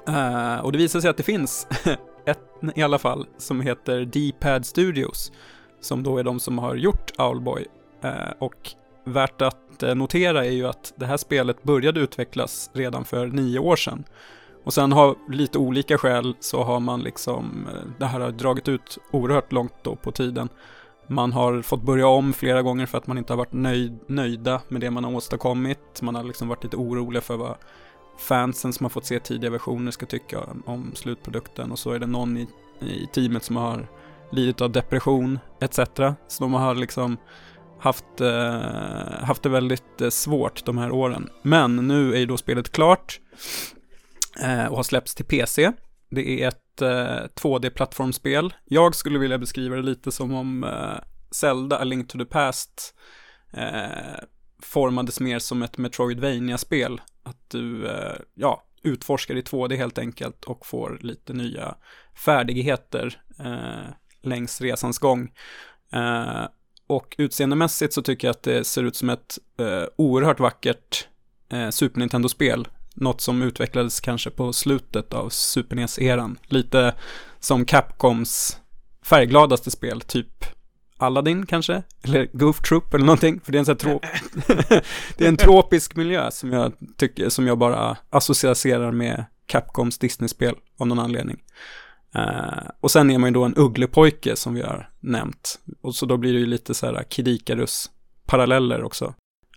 Eh, 0.07 0.59
och 0.59 0.72
det 0.72 0.78
visade 0.78 1.01
sig 1.01 1.09
att 1.09 1.17
det 1.17 1.24
finns 1.24 1.67
ett 2.26 2.39
i 2.76 2.84
alla 2.84 2.99
fall 2.99 3.26
som 3.38 3.61
heter 3.61 4.05
D-Pad 4.05 4.65
Studios, 4.65 5.32
som 5.80 6.03
då 6.03 6.17
är 6.17 6.24
de 6.24 6.39
som 6.39 6.57
har 6.57 6.76
gjort 6.76 7.11
Owlboy. 7.17 7.65
Och 8.39 8.69
värt 9.03 9.41
att 9.41 9.82
notera 9.95 10.45
är 10.45 10.51
ju 10.51 10.67
att 10.67 10.93
det 10.95 11.05
här 11.05 11.17
spelet 11.17 11.63
började 11.63 11.99
utvecklas 11.99 12.69
redan 12.74 13.05
för 13.05 13.28
nio 13.28 13.59
år 13.59 13.76
sedan. 13.76 14.03
Och 14.64 14.74
sen 14.74 14.91
har 14.91 15.16
lite 15.30 15.57
olika 15.57 15.97
skäl 15.97 16.36
så 16.39 16.64
har 16.64 16.80
man 16.80 17.01
liksom, 17.01 17.68
eh, 17.74 17.89
det 17.99 18.05
här 18.05 18.20
har 18.20 18.32
dragit 18.32 18.68
ut 18.68 18.97
oerhört 19.12 19.51
långt 19.51 19.74
då 19.82 19.95
på 19.95 20.12
tiden. 20.12 20.49
Man 21.07 21.34
har 21.34 21.62
fått 21.62 21.82
börja 21.82 22.07
om 22.07 22.34
flera 22.34 22.62
gånger 22.62 22.86
för 22.86 22.97
att 22.97 23.07
man 23.07 23.18
inte 23.18 23.34
har 23.34 23.38
varit 23.38 23.53
nöjd, 23.53 23.99
nöjda 24.07 24.62
med 24.68 24.82
det 24.82 24.91
man 24.91 25.03
har 25.03 25.16
åstadkommit. 25.16 26.01
Man 26.01 26.16
har 26.16 26.24
liksom 26.24 26.47
varit 26.47 26.64
lite 26.64 26.78
orolig 26.78 27.24
för 27.24 27.38
vad 27.38 27.55
fansen 28.18 28.74
som 28.74 28.84
har 28.84 28.89
fått 28.89 29.05
se 29.05 29.20
tidiga 29.20 29.49
versioner 29.49 29.91
ska 29.91 30.05
tycka 30.05 30.39
om, 30.66 30.91
slutprodukten. 30.95 31.72
Och 31.72 31.80
så 31.80 31.91
är 31.91 31.99
det 31.99 32.07
någon 32.07 32.38
i, 32.38 32.47
i 32.80 33.07
teamet 33.14 33.43
som 33.43 33.55
har 33.55 33.88
lidit 34.32 34.62
av 34.62 34.72
depression 34.72 35.39
etc. 35.59 35.80
Så 36.28 36.43
de 36.43 36.53
har 36.53 36.76
liksom 36.76 37.18
haft, 37.80 38.22
eh, 38.22 39.24
haft 39.24 39.43
det 39.43 39.49
väldigt 39.49 40.01
eh, 40.01 40.09
svårt 40.09 40.66
de 40.66 40.78
här 40.78 40.91
åren. 40.91 41.30
Men 41.41 41.76
nu 41.76 42.14
är 42.14 42.20
ju 42.20 42.26
då 42.26 42.38
spelet 42.38 42.72
klart 42.72 43.20
Eh, 44.39 44.65
och 44.65 44.75
har 44.75 44.84
släppts 44.84 45.15
till 45.15 45.25
PC. 45.25 45.71
Det 46.09 46.43
är 46.43 46.47
ett 46.47 46.82
eh, 46.82 47.27
2D-plattformsspel. 47.36 48.53
Jag 48.65 48.95
skulle 48.95 49.19
vilja 49.19 49.38
beskriva 49.38 49.75
det 49.75 49.82
lite 49.82 50.11
som 50.11 50.34
om 50.34 50.63
eh, 50.63 51.03
Zelda 51.32 51.79
A 51.79 51.84
Link 51.84 52.07
to 52.07 52.17
the 52.17 52.25
Past 52.25 52.95
eh, 53.53 54.23
formades 54.63 55.19
mer 55.19 55.39
som 55.39 55.63
ett 55.63 55.77
Metroidvania-spel. 55.77 57.01
Att 57.23 57.49
du, 57.49 57.88
eh, 57.88 58.15
ja, 58.34 58.63
utforskar 58.84 59.36
i 59.36 59.41
2D 59.41 59.75
helt 59.75 59.97
enkelt 59.97 60.45
och 60.45 60.65
får 60.65 60.99
lite 61.01 61.34
nya 61.34 61.75
färdigheter 62.25 63.21
eh, 63.39 63.93
längs 64.21 64.61
resans 64.61 64.99
gång. 64.99 65.32
Eh, 65.91 66.45
och 66.88 67.15
utseendemässigt 67.17 67.93
så 67.93 68.01
tycker 68.01 68.27
jag 68.27 68.34
att 68.34 68.43
det 68.43 68.63
ser 68.63 68.84
ut 68.84 68.95
som 68.95 69.09
ett 69.09 69.38
eh, 69.59 69.84
oerhört 69.95 70.39
vackert 70.39 71.07
eh, 71.49 71.69
Super 71.69 71.99
Nintendo-spel. 71.99 72.67
Något 72.96 73.22
som 73.22 73.42
utvecklades 73.42 74.00
kanske 74.00 74.30
på 74.30 74.54
slutet 74.54 75.14
av 75.14 75.30
Super 75.30 75.76
NES-eran. 75.76 76.38
Lite 76.44 76.96
som 77.39 77.66
Capcoms 77.66 78.58
färggladaste 79.06 79.72
spel, 79.72 80.02
typ 80.02 80.46
Aladdin 80.98 81.46
kanske? 81.46 81.84
Eller 82.02 82.30
Goof 82.34 82.62
Troop 82.62 82.94
eller 82.94 83.06
någonting. 83.06 83.39
För 83.39 83.52
det 83.52 83.58
är 83.58 83.60
en 83.60 83.66
sån 83.66 83.74
här 83.74 83.80
tro- 83.80 84.02
Det 85.18 85.26
är 85.26 85.30
en 85.30 85.38
tropisk 85.38 85.96
miljö 85.96 86.32
som 86.32 86.54
jag 86.54 86.74
tycker, 86.98 87.30
som 87.30 87.48
jag 87.48 87.58
bara 87.58 87.98
associerar 88.10 88.92
med 88.92 89.26
Capcoms 89.46 89.98
Disney-spel 89.98 90.56
av 90.80 90.88
någon 90.88 91.00
anledning. 91.00 91.38
Uh, 92.16 92.70
och 92.80 92.92
sen 92.92 93.12
är 93.12 93.18
man 93.18 93.30
ju 93.30 93.34
då 93.34 93.44
en 93.44 93.58
ugglepojke 93.58 94.36
som 94.36 94.54
vi 94.54 94.62
har 94.62 94.89
nämnt. 95.00 95.60
Och 95.82 95.96
så 95.96 96.06
då 96.06 96.18
blir 96.18 96.34
det 96.34 96.39
ju 96.39 96.46
lite 96.46 96.74
så 96.74 96.86
här 96.86 97.04
Kidikarus-paralleller 97.10 98.84
också. 98.84 99.14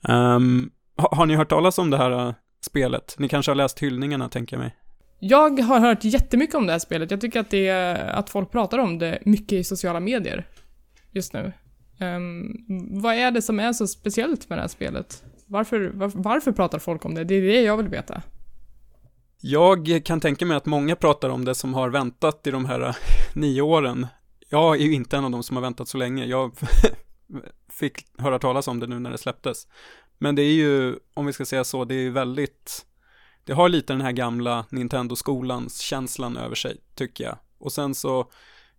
Um, 0.08 0.70
har 0.96 1.26
ni 1.26 1.34
hört 1.34 1.48
talas 1.48 1.78
om 1.78 1.90
det 1.90 1.96
här 1.96 2.28
eh, 2.28 2.34
spelet? 2.64 3.14
Ni 3.18 3.28
kanske 3.28 3.50
har 3.50 3.56
läst 3.56 3.78
hyllningarna, 3.78 4.28
tänker 4.28 4.56
jag 4.56 4.62
mig. 4.62 4.76
Jag 5.18 5.60
har 5.60 5.80
hört 5.80 6.04
jättemycket 6.04 6.54
om 6.54 6.66
det 6.66 6.72
här 6.72 6.78
spelet. 6.78 7.10
Jag 7.10 7.20
tycker 7.20 7.40
att, 7.40 7.50
det 7.50 7.70
att 8.10 8.30
folk 8.30 8.50
pratar 8.50 8.78
om 8.78 8.98
det 8.98 9.18
mycket 9.24 9.52
i 9.52 9.64
sociala 9.64 10.00
medier 10.00 10.46
just 11.10 11.32
nu. 11.32 11.52
Ehm, 12.00 12.56
vad 12.90 13.14
är 13.14 13.30
det 13.30 13.42
som 13.42 13.60
är 13.60 13.72
så 13.72 13.86
speciellt 13.86 14.48
med 14.48 14.58
det 14.58 14.62
här 14.62 14.68
spelet? 14.68 15.24
Varför, 15.46 15.90
var, 15.94 16.12
varför 16.14 16.52
pratar 16.52 16.78
folk 16.78 17.04
om 17.04 17.14
det? 17.14 17.24
Det 17.24 17.34
är 17.34 17.42
det 17.42 17.62
jag 17.62 17.76
vill 17.76 17.88
veta. 17.88 18.22
Jag 19.40 20.02
kan 20.04 20.20
tänka 20.20 20.46
mig 20.46 20.56
att 20.56 20.66
många 20.66 20.96
pratar 20.96 21.28
om 21.28 21.44
det 21.44 21.54
som 21.54 21.74
har 21.74 21.90
väntat 21.90 22.46
i 22.46 22.50
de 22.50 22.64
här 22.64 22.80
eh, 22.80 22.94
nio 23.34 23.62
åren. 23.62 24.06
Jag 24.50 24.80
är 24.80 24.84
ju 24.84 24.92
inte 24.92 25.16
en 25.16 25.24
av 25.24 25.30
dem 25.30 25.42
som 25.42 25.56
har 25.56 25.62
väntat 25.62 25.88
så 25.88 25.98
länge. 25.98 26.24
Jag 26.24 26.52
fick 27.72 28.06
höra 28.18 28.38
talas 28.38 28.68
om 28.68 28.80
det 28.80 28.86
nu 28.86 28.98
när 28.98 29.10
det 29.10 29.18
släpptes. 29.18 29.66
Men 30.18 30.34
det 30.34 30.42
är 30.42 30.52
ju, 30.52 30.98
om 31.14 31.26
vi 31.26 31.32
ska 31.32 31.44
säga 31.44 31.64
så, 31.64 31.84
det 31.84 31.94
är 31.94 32.00
ju 32.00 32.10
väldigt, 32.10 32.86
det 33.44 33.52
har 33.52 33.68
lite 33.68 33.92
den 33.92 34.00
här 34.00 34.12
gamla 34.12 34.66
Nintendo-skolans 34.70 35.80
känslan 35.80 36.36
över 36.36 36.54
sig, 36.54 36.76
tycker 36.94 37.24
jag. 37.24 37.38
Och 37.58 37.72
sen 37.72 37.94
så, 37.94 38.30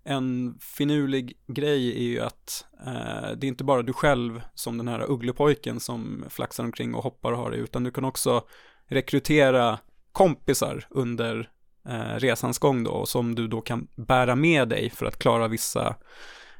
en 0.03 0.57
finurlig 0.61 1.37
grej 1.47 1.97
är 1.97 2.03
ju 2.03 2.19
att 2.19 2.65
eh, 2.85 3.37
det 3.37 3.45
är 3.45 3.47
inte 3.47 3.63
bara 3.63 3.81
du 3.81 3.93
själv 3.93 4.41
som 4.53 4.77
den 4.77 4.87
här 4.87 5.11
ugglepojken 5.11 5.79
som 5.79 6.25
flaxar 6.29 6.63
omkring 6.63 6.95
och 6.95 7.03
hoppar 7.03 7.31
och 7.31 7.37
har 7.37 7.51
det, 7.51 7.57
utan 7.57 7.83
du 7.83 7.91
kan 7.91 8.05
också 8.05 8.43
rekrytera 8.87 9.79
kompisar 10.11 10.87
under 10.89 11.49
eh, 11.87 12.19
resans 12.19 12.59
gång 12.59 12.83
då, 12.83 12.91
och 12.91 13.09
som 13.09 13.35
du 13.35 13.47
då 13.47 13.61
kan 13.61 13.87
bära 13.95 14.35
med 14.35 14.69
dig 14.69 14.89
för 14.89 15.05
att 15.05 15.19
klara 15.19 15.47
vissa, 15.47 15.95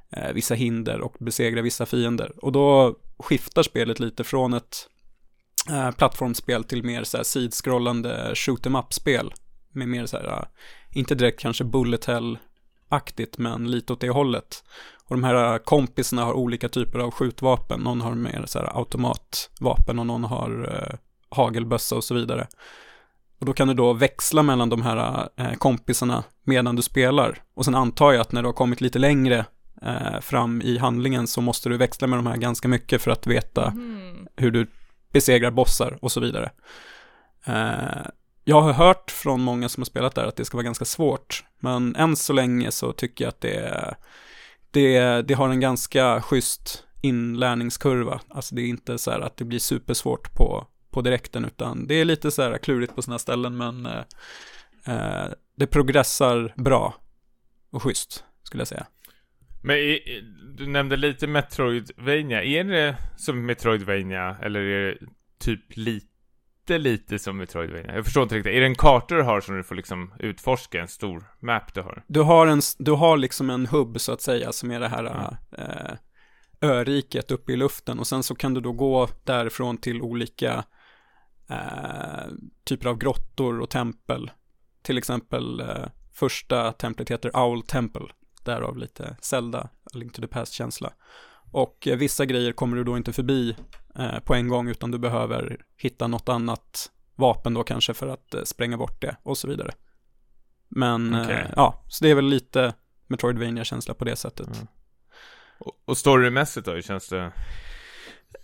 eh, 0.10 0.34
vissa 0.34 0.56
hinder 0.56 1.02
och 1.02 1.16
besegra 1.20 1.62
vissa 1.62 1.86
fiender. 1.86 2.46
Och 2.46 2.52
då 2.52 2.96
skiftar 3.20 3.64
spelet 3.64 4.00
lite 4.00 4.24
från 4.24 4.54
ett 4.54 4.90
eh, 5.70 5.92
plattformsspel 5.92 6.64
till 6.64 6.84
mer 6.84 7.04
så 7.04 7.18
här 7.18 7.24
sidskrollande 7.24 8.32
shoot 8.36 8.66
em 8.66 8.76
up-spel. 8.76 9.34
Med 9.72 9.88
mer 9.88 10.06
så 10.06 10.18
här, 10.18 10.26
eh, 10.28 10.46
inte 10.92 11.16
direkt 11.16 11.40
kanske 11.40 11.64
bullet 11.64 12.06
hell-aktigt, 12.06 13.38
men 13.38 13.72
lite 13.72 13.94
åt 13.94 14.02
det 14.02 14.10
hållet. 14.10 14.64
Och 15.08 15.16
de 15.16 15.24
här 15.24 15.54
eh, 15.54 15.58
kompisarna 15.58 16.26
har 16.26 16.34
olika 16.34 16.70
typer 16.70 17.00
av 17.00 17.12
skjutvapen. 17.12 17.80
Någon 17.80 18.02
har 18.02 18.16
mer 18.16 18.44
så 18.46 18.60
här 18.60 18.78
automatvapen 18.78 20.00
och 20.00 20.06
någon 20.06 20.24
har 20.24 20.74
eh, 20.74 20.98
hagelbössa 21.30 21.96
och 21.96 22.04
så 22.04 22.14
vidare. 22.14 22.48
Och 23.40 23.46
då 23.46 23.54
kan 23.54 23.68
du 23.68 23.74
då 23.74 23.94
växla 23.94 24.44
mellan 24.44 24.70
de 24.70 24.82
här 24.82 25.30
eh, 25.36 25.54
kompisarna 25.54 26.24
medan 26.44 26.76
du 26.76 26.82
spelar. 26.82 27.44
Och 27.54 27.66
sen 27.66 27.76
antar 27.76 28.12
jag 28.12 28.22
att 28.22 28.32
när 28.32 28.42
du 28.42 28.48
har 28.48 28.54
kommit 28.54 28.82
lite 28.82 29.00
längre 29.00 29.46
eh, 29.86 30.20
fram 30.22 30.62
i 30.62 30.78
handlingen 30.78 31.28
så 31.28 31.42
måste 31.42 31.70
du 31.70 31.78
växla 31.78 32.08
med 32.08 32.20
de 32.20 32.28
här 32.28 32.38
ganska 32.38 32.68
mycket 32.68 33.02
för 33.02 33.12
att 33.12 33.28
veta 33.28 33.68
Mm. 33.68 34.28
hur 34.36 34.52
du 34.52 34.68
besegrar 35.12 35.52
bossar 35.52 35.98
och 36.02 36.12
så 36.12 36.20
vidare. 36.20 36.52
Eh, 37.46 38.08
jag 38.44 38.62
har 38.62 38.74
hört 38.74 39.12
från 39.12 39.42
många 39.42 39.70
som 39.70 39.82
har 39.82 39.86
spelat 39.86 40.16
där 40.16 40.26
att 40.26 40.36
det 40.36 40.46
ska 40.46 40.58
vara 40.58 40.64
ganska 40.66 40.86
svårt, 40.86 41.44
men 41.60 41.96
än 41.96 42.16
så 42.16 42.34
länge 42.34 42.72
så 42.72 42.92
tycker 42.94 43.26
jag 43.26 43.30
att 43.30 43.42
det, 43.42 43.96
det, 44.72 45.22
det 45.22 45.34
har 45.34 45.50
en 45.50 45.60
ganska 45.60 46.22
schysst 46.22 46.84
inlärningskurva. 47.02 48.20
Alltså 48.30 48.56
det 48.56 48.62
är 48.62 48.68
inte 48.68 48.98
så 48.98 49.12
här 49.12 49.20
att 49.20 49.38
det 49.38 49.46
blir 49.46 49.60
supersvårt 49.60 50.34
på, 50.34 50.68
på 50.92 51.02
direkten, 51.02 51.46
utan 51.46 51.88
det 51.88 51.96
är 51.96 52.06
lite 52.06 52.32
så 52.32 52.42
här 52.42 52.58
klurigt 52.58 52.96
på 52.96 53.02
sina 53.02 53.20
ställen, 53.20 53.58
men 53.58 53.86
eh, 53.86 54.04
eh, 54.86 55.32
det 55.58 55.68
progressar 55.68 56.54
bra 56.58 56.94
och 57.72 57.84
schysst, 57.84 58.24
skulle 58.44 58.62
jag 58.62 58.68
säga. 58.68 58.86
Men 59.66 59.78
i, 59.78 60.22
du 60.58 60.68
nämnde 60.68 60.98
lite 60.98 61.28
Metroidvania. 61.28 62.44
Är 62.44 62.64
det 62.64 62.98
som 63.18 63.46
Metroidvania 63.46 64.38
eller 64.42 64.60
är 64.60 64.86
det 64.86 64.98
typ 65.40 65.78
lite, 65.78 66.78
lite 66.78 67.20
som 67.20 67.38
Metroidvania? 67.38 67.96
Jag 67.96 68.06
förstår 68.06 68.24
inte 68.24 68.36
riktigt. 68.36 68.54
Är 68.54 68.60
det 68.60 68.66
en 68.66 68.76
karta 68.76 69.16
du 69.16 69.22
har 69.22 69.42
som 69.42 69.58
du 69.58 69.64
får 69.64 69.76
liksom 69.76 70.14
utforska? 70.20 70.82
En 70.82 70.88
stor 70.88 71.24
map 71.40 71.74
du 71.74 71.82
har? 71.82 72.04
Du 72.08 72.22
har, 72.22 72.48
en, 72.48 72.62
du 72.78 72.92
har 72.92 73.18
liksom 73.18 73.50
en 73.50 73.66
hubb 73.66 74.00
så 74.02 74.12
att 74.12 74.22
säga 74.22 74.52
som 74.52 74.72
är 74.72 74.80
det 74.80 74.88
här 74.88 75.38
eh, 75.58 75.96
öriket 76.70 77.32
uppe 77.32 77.54
i 77.54 77.56
luften 77.56 78.00
och 78.00 78.08
sen 78.08 78.24
så 78.24 78.36
kan 78.36 78.54
du 78.54 78.62
då 78.62 78.72
gå 78.72 79.10
därifrån 79.24 79.78
till 79.78 80.02
olika 80.02 80.64
eh, 81.50 82.32
typer 82.64 82.90
av 82.90 82.98
grottor 82.98 83.60
och 83.62 83.70
tempel. 83.70 84.32
Till 84.82 84.98
exempel 84.98 85.60
eh, 85.60 85.86
första 86.14 86.72
templet 86.72 87.12
heter 87.12 87.38
Owl 87.38 87.62
Temple, 87.62 88.08
därav 88.46 88.78
lite 88.78 89.16
Zelda, 89.22 89.60
A 89.60 89.90
Link 89.94 90.14
to 90.14 90.22
the 90.22 90.28
Past-känsla. 90.28 90.94
Och 91.52 91.88
eh, 91.88 91.98
vissa 91.98 92.26
grejer 92.26 92.52
kommer 92.52 92.78
du 92.78 92.84
då 92.84 92.98
inte 92.98 93.14
förbi 93.14 93.56
eh, 93.96 94.20
på 94.20 94.34
en 94.36 94.48
gång 94.48 94.70
utan 94.70 94.92
du 94.92 94.98
behöver 94.98 95.58
hitta 95.78 96.08
något 96.08 96.30
annat 96.30 96.92
vapen 97.16 97.54
då 97.54 97.64
kanske 97.64 97.94
för 97.94 98.08
att 98.08 98.34
eh, 98.34 98.44
spränga 98.44 98.78
bort 98.78 99.02
det 99.02 99.16
och 99.24 99.38
så 99.38 99.48
vidare. 99.48 99.72
Men 100.68 101.22
Okej. 101.22 101.36
eh, 101.36 101.52
ja, 101.56 101.84
så 101.88 102.04
det 102.04 102.12
är 102.12 102.16
väl 102.16 102.26
lite 102.26 102.74
Metroidvania-känsla 103.08 103.94
på 103.94 104.06
det 104.06 104.16
sättet. 104.16 104.48
Mm. 104.48 104.68
Och, 105.60 105.74
och 105.86 105.98
storymässigt 105.98 106.66
då? 106.66 106.74
Hur 106.74 106.82
känns 106.82 107.10
det? 107.10 107.32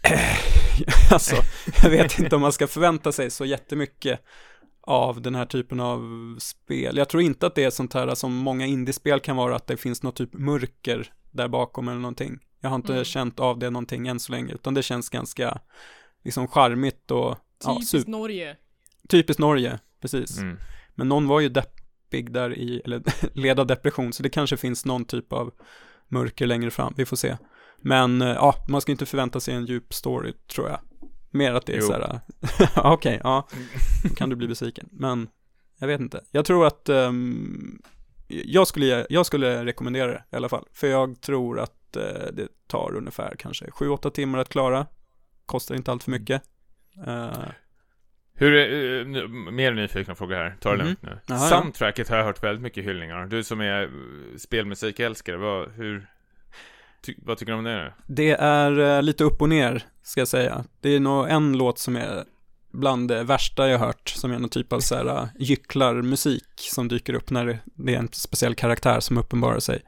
alltså, 1.12 1.36
jag 1.84 1.90
vet 1.90 2.20
inte 2.20 2.36
om 2.36 2.42
man 2.42 2.54
ska 2.54 2.68
förvänta 2.68 3.12
sig 3.12 3.30
så 3.30 3.46
jättemycket 3.46 4.20
av 4.82 5.22
den 5.22 5.36
här 5.36 5.46
typen 5.46 5.80
av 5.80 6.36
spel. 6.40 6.98
Jag 6.98 7.10
tror 7.10 7.24
inte 7.24 7.48
att 7.48 7.56
det 7.56 7.64
är 7.64 7.70
sånt 7.70 7.94
här 7.94 8.16
som 8.16 8.36
många 8.36 8.66
indiespel 8.66 9.20
kan 9.20 9.36
vara, 9.36 9.56
att 9.56 9.68
det 9.68 9.78
finns 9.78 10.04
något 10.04 10.16
typ 10.16 10.34
mörker 10.34 11.14
där 11.32 11.48
bakom 11.48 11.88
eller 11.88 12.00
någonting. 12.00 12.40
Jag 12.62 12.70
har 12.70 12.76
inte 12.76 12.94
Mm. 12.94 13.04
känt 13.04 13.40
av 13.40 13.60
det 13.60 13.70
någonting 13.70 14.08
än 14.08 14.20
så 14.20 14.32
länge, 14.32 14.54
utan 14.54 14.74
det 14.74 14.84
känns 14.84 15.10
ganska 15.10 15.60
liksom 16.24 16.48
charmigt 16.48 17.12
och 17.12 17.38
ja, 17.64 17.74
Typiskt 17.74 17.92
super, 17.92 18.12
Norge. 18.12 18.58
typiskt 19.10 19.40
Norge, 19.40 19.80
precis. 20.02 20.38
Mm. 20.38 20.58
Men 20.96 21.10
någon 21.10 21.28
var 21.28 21.40
ju 21.40 21.50
deppig 21.50 22.32
där 22.34 22.58
i, 22.58 22.82
eller 22.86 23.04
led 23.40 23.60
av 23.60 23.68
depression, 23.68 24.14
så 24.14 24.24
det 24.24 24.30
kanske 24.30 24.58
finns 24.58 24.86
någon 24.86 25.06
typ 25.06 25.34
av 25.34 25.52
mörker 26.08 26.46
längre 26.48 26.72
fram, 26.72 26.94
vi 26.98 27.06
får 27.06 27.16
se. 27.18 27.38
Men 27.78 28.22
eh, 28.22 28.28
ja, 28.28 28.56
man 28.70 28.82
ska 28.82 28.92
inte 28.92 29.06
förvänta 29.06 29.40
sig 29.40 29.54
en 29.54 29.66
djup 29.66 29.94
story, 29.94 30.34
tror 30.54 30.70
jag. 30.70 30.80
Mer 31.32 31.54
att 31.54 31.66
det 31.66 31.74
är 31.74 31.78
Jo. 31.82 31.88
så 31.88 31.94
här, 31.94 32.20
okej, 32.94 33.20
ja, 33.24 33.48
då 34.04 34.16
kan 34.16 34.30
du 34.30 34.36
bli 34.36 34.48
besviken. 34.48 34.90
Men 34.92 35.30
jag 35.80 35.88
vet 35.88 36.02
inte. 36.02 36.24
Jag 36.32 36.46
tror 36.46 36.68
att 36.68 36.90
ehm, 36.90 37.82
jag, 38.28 38.68
skulle, 38.68 39.06
jag 39.10 39.26
skulle 39.26 39.66
rekommendera 39.66 40.08
det 40.08 40.24
i 40.32 40.36
alla 40.36 40.50
fall. 40.50 40.66
För 40.74 40.88
jag 40.88 41.22
tror 41.22 41.60
att 41.60 41.96
eh, 41.96 42.04
det 42.34 42.48
tar 42.68 42.96
ungefär 42.96 43.36
kanske 43.40 43.66
7-8 43.66 44.10
timmar 44.10 44.40
att 44.40 44.50
klara. 44.50 44.86
Kostar 45.46 45.76
inte 45.76 45.92
allt 45.92 46.04
för 46.04 46.12
mycket. 46.12 46.42
Eh, 47.08 47.32
Hur, 48.34 48.54
är- 48.54 49.06
nu- 49.06 49.28
mer 49.52 49.74
nyfikna 49.74 50.16
frågor 50.16 50.36
här, 50.36 50.56
ta 50.60 50.70
det 50.72 50.78
Mhm. 50.78 50.86
lugnt 50.86 51.02
nu. 51.02 51.10
Jaha, 51.26 51.38
ja. 51.38 51.50
Soundtracket 51.50 52.10
har 52.10 52.18
jag 52.18 52.24
hört 52.26 52.44
väldigt 52.44 52.62
mycket 52.62 52.84
hyllningar 52.86 53.26
Du 53.26 53.44
som 53.44 53.62
är 53.62 53.90
spelmusikälskare, 54.38 55.38
vad, 55.38 55.72
hur, 55.72 56.08
ty, 57.02 57.16
vad 57.18 57.38
tycker 57.38 57.52
du 57.52 57.58
om 57.58 57.64
det? 57.64 57.94
Det 58.08 58.32
är 58.32 58.80
eh, 58.80 59.02
lite 59.04 59.24
upp 59.24 59.42
och 59.42 59.50
ner, 59.50 59.86
ska 60.04 60.22
jag 60.22 60.28
säga. 60.28 60.66
Det 60.82 60.90
är 60.90 61.00
nog 61.00 61.30
en 61.30 61.58
låt 61.58 61.80
som 61.80 61.96
är 61.96 62.24
bland 62.72 63.08
det 63.08 63.24
värsta 63.24 63.70
jag 63.70 63.80
hört, 63.80 64.10
som 64.10 64.32
är 64.32 64.40
någon 64.40 64.50
typ 64.50 64.74
av 64.74 64.80
så 64.80 64.96
här 64.96 65.06
uh, 65.06 65.28
gycklarmusik 65.40 66.50
som 66.58 66.88
dyker 66.88 67.14
upp 67.14 67.30
när 67.30 67.62
det, 67.76 67.94
är 67.94 67.98
en 67.98 68.10
speciell 68.12 68.56
karaktär 68.56 69.00
som 69.00 69.18
uppenbarar 69.18 69.60
sig. 69.60 69.82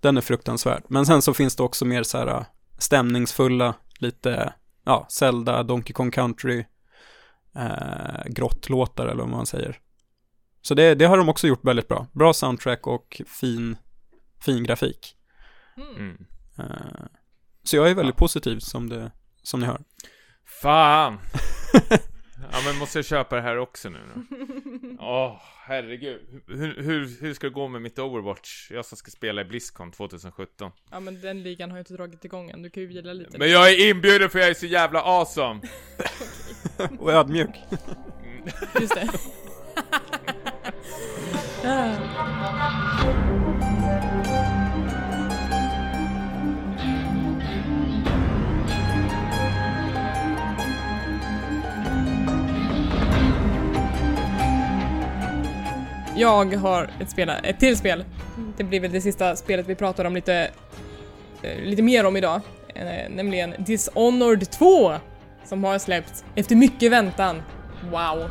Den 0.00 0.16
är 0.16 0.20
fruktansvärd. 0.20 0.82
Men 0.88 1.06
sen 1.06 1.22
så 1.22 1.34
finns 1.34 1.56
det 1.56 1.62
också 1.62 1.84
mer 1.84 2.02
så 2.02 2.18
här 2.18 2.28
uh, 2.28 2.44
stämningsfulla, 2.78 3.74
lite, 3.98 4.52
ja, 4.84 5.06
Zelda, 5.10 5.62
Donkey 5.62 5.92
Kong 5.92 6.10
Country, 6.10 6.64
eh, 7.56 8.24
grottlåtar 8.26 9.06
eller 9.06 9.22
vad 9.22 9.28
man 9.28 9.46
säger. 9.46 9.78
Så 10.62 10.74
det, 10.74 10.94
det 10.94 11.04
har 11.04 11.16
de 11.16 11.28
också 11.28 11.46
gjort 11.46 11.64
väldigt 11.64 11.88
bra. 11.88 12.06
Bra 12.12 12.32
soundtrack 12.32 12.86
och 12.86 13.22
fin, 13.26 13.76
fin 14.40 14.64
grafik. 14.64 15.16
Mm. 15.96 16.26
Eh, 16.58 16.66
Så 17.64 17.76
jag 17.76 17.90
är 17.90 17.94
väldigt 17.94 18.16
positiv 18.16 18.58
som, 18.58 18.88
det, 18.88 19.12
som 19.42 19.60
ni 19.60 19.66
hör. 19.66 19.80
Fan! 20.62 21.18
ja 22.52 22.58
men 22.66 22.76
måste 22.78 22.98
jag 22.98 23.04
köpa 23.06 23.36
det 23.36 23.42
här 23.42 23.56
också 23.58 23.88
nu 23.88 23.98
då? 24.14 24.20
Åh, 25.04 25.40
herregud. 25.66 26.42
Hur, 26.46 26.82
hur, 26.82 27.20
hur 27.20 27.34
ska 27.34 27.46
det 27.46 27.52
gå 27.52 27.68
med 27.68 27.82
mitt 27.82 27.98
Overwatch? 27.98 28.70
Jag 28.70 28.84
som 28.84 28.98
ska 28.98 29.10
spela 29.10 29.40
i 29.40 29.44
Blizzcon 29.44 29.92
2017. 29.92 30.70
Ja 30.90 31.00
men 31.00 31.20
den 31.20 31.42
ligan 31.42 31.70
har 31.70 31.76
ju 31.76 31.80
inte 31.80 31.94
dragit 31.94 32.24
igång 32.24 32.50
än, 32.50 32.62
du 32.62 32.70
kan 32.70 32.82
ju 32.82 32.86
vila 32.86 33.12
lite. 33.12 33.38
Men 33.38 33.50
jag 33.50 33.70
är 33.70 33.90
inbjuden 33.90 34.30
för 34.30 34.38
jag 34.38 34.48
är 34.48 34.54
så 34.54 34.66
jävla 34.66 35.02
awesome! 35.02 35.60
Och 36.98 37.12
ödmjuk. 37.12 37.50
Just 38.80 38.94
det. 38.94 39.08
Jag 56.16 56.54
har 56.54 56.90
ett, 57.00 57.10
spel, 57.10 57.30
ett 57.42 57.60
till 57.60 57.76
spel. 57.76 58.04
Det 58.56 58.64
blir 58.64 58.80
väl 58.80 58.92
det 58.92 59.00
sista 59.00 59.36
spelet 59.36 59.66
vi 59.66 59.74
pratar 59.74 60.04
om 60.04 60.14
lite, 60.14 60.50
eh, 61.42 61.60
lite 61.62 61.82
mer 61.82 62.06
om 62.06 62.16
idag. 62.16 62.40
Eh, 62.74 63.10
Nämligen 63.10 63.54
Dishonored 63.58 64.50
2! 64.50 64.92
Som 65.44 65.64
har 65.64 65.78
släppts 65.78 66.24
efter 66.34 66.56
mycket 66.56 66.92
väntan. 66.92 67.42
Wow. 67.90 68.30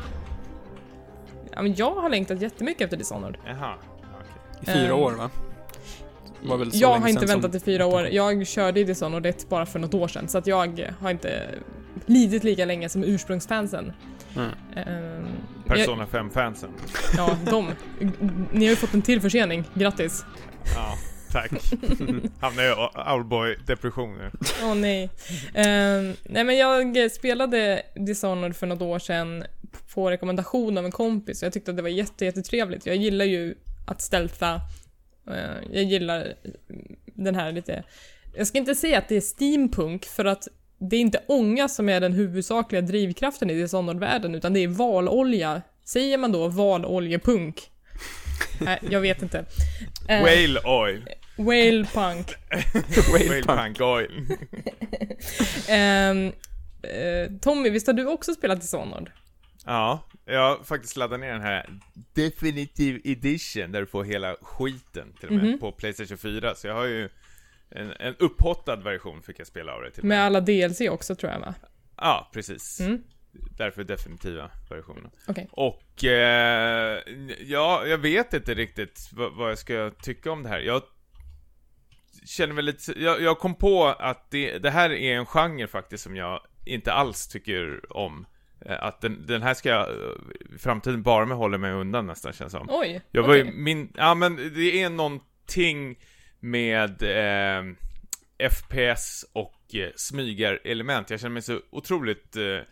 Ja, 1.52 1.62
men 1.62 1.76
jag 1.76 1.96
har 1.96 2.10
längtat 2.10 2.42
jättemycket 2.42 2.82
efter 2.82 2.98
Dishonored. 2.98 3.38
Jaha, 3.48 3.74
okej. 4.62 4.62
I 4.62 4.66
fyra 4.66 4.94
Ehm, 4.94 5.00
år 5.00 5.12
va? 5.12 5.30
Det 6.42 6.48
var 6.50 6.58
väl 6.58 6.72
så 6.72 6.78
jag 6.78 6.88
har 7.00 7.08
inte 7.08 7.26
väntat 7.26 7.52
som- 7.52 7.58
i 7.58 7.60
fyra 7.60 7.86
år. 7.86 8.08
Jag 8.12 8.48
körde 8.48 8.80
i 8.80 8.84
Dishonored 8.84 9.26
1 9.26 9.50
bara 9.50 9.66
för 9.66 9.80
något 9.80 9.94
år 9.94 10.08
sedan, 10.08 10.28
så 10.28 10.38
att 10.38 10.48
jag 10.48 10.68
har 11.00 11.12
inte 11.12 11.42
lidit 12.06 12.44
lika 12.44 12.66
länge 12.66 12.90
som 12.90 13.04
ursprungsfansen. 13.04 13.94
Mm. 14.36 14.52
Ehm, 14.76 15.28
Persona 15.68 16.06
5-fansen. 16.06 16.70
jag, 17.18 17.30
ja, 17.30 17.38
de. 17.52 17.72
Ni 18.52 18.66
har 18.66 18.70
ju 18.70 18.76
fått 18.76 18.94
en 18.94 19.02
till 19.02 19.22
försening. 19.22 19.64
Grattis. 19.74 20.26
Ja, 20.76 20.98
tack. 21.32 21.52
Hamnar 22.40 22.64
i 22.64 22.72
owlboy-depression 23.14 24.18
nu. 24.18 24.32
Åh 24.64 24.76
nej. 24.76 25.10
Ehm, 25.54 26.14
nej 26.24 26.44
men 26.44 26.58
jag 26.58 27.12
spelade 27.12 27.82
Dishonored 27.96 28.56
för 28.56 28.68
något 28.68 28.82
år 28.82 29.00
sedan 29.00 29.44
på 29.94 30.12
rekommendation 30.12 30.78
av 30.78 30.86
en 30.86 30.92
kompis 30.92 31.42
och 31.42 31.46
jag 31.46 31.54
tyckte 31.54 31.72
att 31.72 31.78
det 31.78 31.84
var 31.84 31.90
jätte, 31.90 32.26
jättetrevligt. 32.26 32.86
Jag 32.86 32.96
gillar 32.96 33.26
ju 33.26 33.56
att 33.88 34.02
stealtha. 34.02 34.62
Eh, 35.28 35.72
jag 35.72 35.84
gillar 35.84 36.34
den 37.06 37.36
här 37.36 37.52
lite... 37.52 37.84
Jag 38.38 38.48
ska 38.48 38.58
inte 38.58 38.76
säga 38.76 38.98
att 38.98 39.10
det 39.10 39.16
är 39.16 39.22
steampunk 39.22 40.06
för 40.06 40.26
att 40.26 40.48
det 40.78 40.96
är 40.96 41.00
inte 41.00 41.24
ånga 41.28 41.68
som 41.68 41.90
är 41.90 42.02
den 42.02 42.14
huvudsakliga 42.14 42.82
drivkraften 42.82 43.50
i 43.50 43.54
Dishonored-världen 43.54 44.36
utan 44.36 44.54
det 44.54 44.60
är 44.64 44.68
valolja. 44.68 45.62
Säger 45.84 46.18
man 46.18 46.32
då 46.32 46.48
valoljepunk? 46.48 47.62
Nej, 48.62 48.80
jag 48.90 49.02
vet 49.02 49.22
inte. 49.22 49.46
Eh, 50.10 50.22
Whale 50.22 50.60
oil. 50.66 51.10
whale 51.38 51.86
punk. 51.94 52.28
Whale 53.12 53.28
Whale 53.28 53.44
punk. 53.44 53.78
punk 53.78 53.82
oil. 53.82 54.28
Eh, 56.84 57.32
Tommy, 57.42 57.70
visst 57.70 57.88
har 57.88 57.94
du 57.94 58.06
också 58.08 58.34
spelat 58.34 58.62
Dishonored? 58.62 59.10
Ja, 59.66 60.04
jag 60.26 60.40
har 60.40 60.64
faktiskt 60.64 60.98
laddat 60.98 61.20
ner 61.20 61.32
den 61.32 61.42
här 61.42 61.70
Definitive 62.14 63.00
Edition 63.04 63.72
där 63.72 63.80
du 63.80 63.86
får 63.88 64.04
hela 64.04 64.36
skiten 64.42 65.14
till 65.20 65.28
och 65.30 65.34
med 65.36 65.44
Mhm. 65.46 65.60
på 65.60 65.72
Playstation 65.72 66.18
4. 66.18 66.56
Så 66.56 66.68
jag 66.68 66.74
har 66.76 66.86
ju 66.86 67.10
en, 67.70 67.92
en 68.00 68.16
upphottad 68.20 68.76
version 68.76 69.22
fick 69.22 69.40
jag 69.40 69.48
spela 69.48 69.74
av 69.74 69.82
det 69.82 69.92
till 69.92 70.04
med. 70.04 70.26
Alla 70.26 70.42
DLC 70.42 70.82
också 70.90 71.16
tror 71.16 71.32
jag 71.32 71.40
va? 71.40 71.54
Ja, 71.98 72.30
precis. 72.34 72.80
Mm. 72.80 73.04
Därför 73.58 73.84
definitiva 73.84 74.50
versionen. 74.70 75.12
Okej. 75.28 75.48
Och, 75.52 76.04
eh, 76.04 77.00
ja, 77.40 77.86
jag 77.86 77.98
vet 77.98 78.34
inte 78.34 78.54
riktigt 78.54 79.10
vad, 79.12 79.50
jag 79.52 79.58
ska 79.58 79.92
tycka 80.02 80.32
om 80.32 80.44
det 80.44 80.50
här. 80.50 80.60
Jag 80.60 80.82
känner 82.26 82.54
väl 82.54 82.66
lite, 82.66 83.00
jag, 83.04 83.22
jag 83.22 83.40
kom 83.40 83.56
på 83.56 83.86
att 83.86 84.32
det, 84.32 84.58
det 84.58 84.70
här 84.70 84.90
är 84.92 85.16
en 85.18 85.26
genre 85.26 85.68
faktiskt 85.68 86.04
som 86.04 86.16
jag 86.16 86.42
inte 86.66 86.94
alls 86.94 87.28
tycker 87.28 87.82
om. 87.98 88.26
Eh, 88.66 88.84
Att 88.84 89.02
den, 89.02 89.26
den 89.28 89.42
här 89.42 89.54
ska 89.54 89.70
jag 89.70 89.90
eh, 89.90 90.56
i 90.56 90.58
framtiden 90.58 91.04
bara 91.04 91.26
med 91.26 91.38
hålla 91.38 91.58
mig 91.58 91.72
undan 91.72 92.08
nästan 92.08 92.34
känns 92.34 92.52
som. 92.52 92.68
Oj, 92.70 93.02
Jag 93.12 93.24
var 93.24 93.30
okej. 93.42 93.52
min, 93.54 93.94
ja 93.98 94.16
men 94.16 94.36
det 94.36 94.82
är 94.84 94.90
någonting 94.90 96.00
med 96.40 97.04
eh, 97.04 97.64
FPS 98.50 99.26
och 99.34 99.76
eh, 99.76 99.90
smygarelement. 99.96 101.10
Jag 101.10 101.20
känner 101.20 101.34
mig 101.34 101.42
så 101.42 101.60
otroligt 101.70 102.36
eh, 102.36 102.44
eh, 102.44 102.64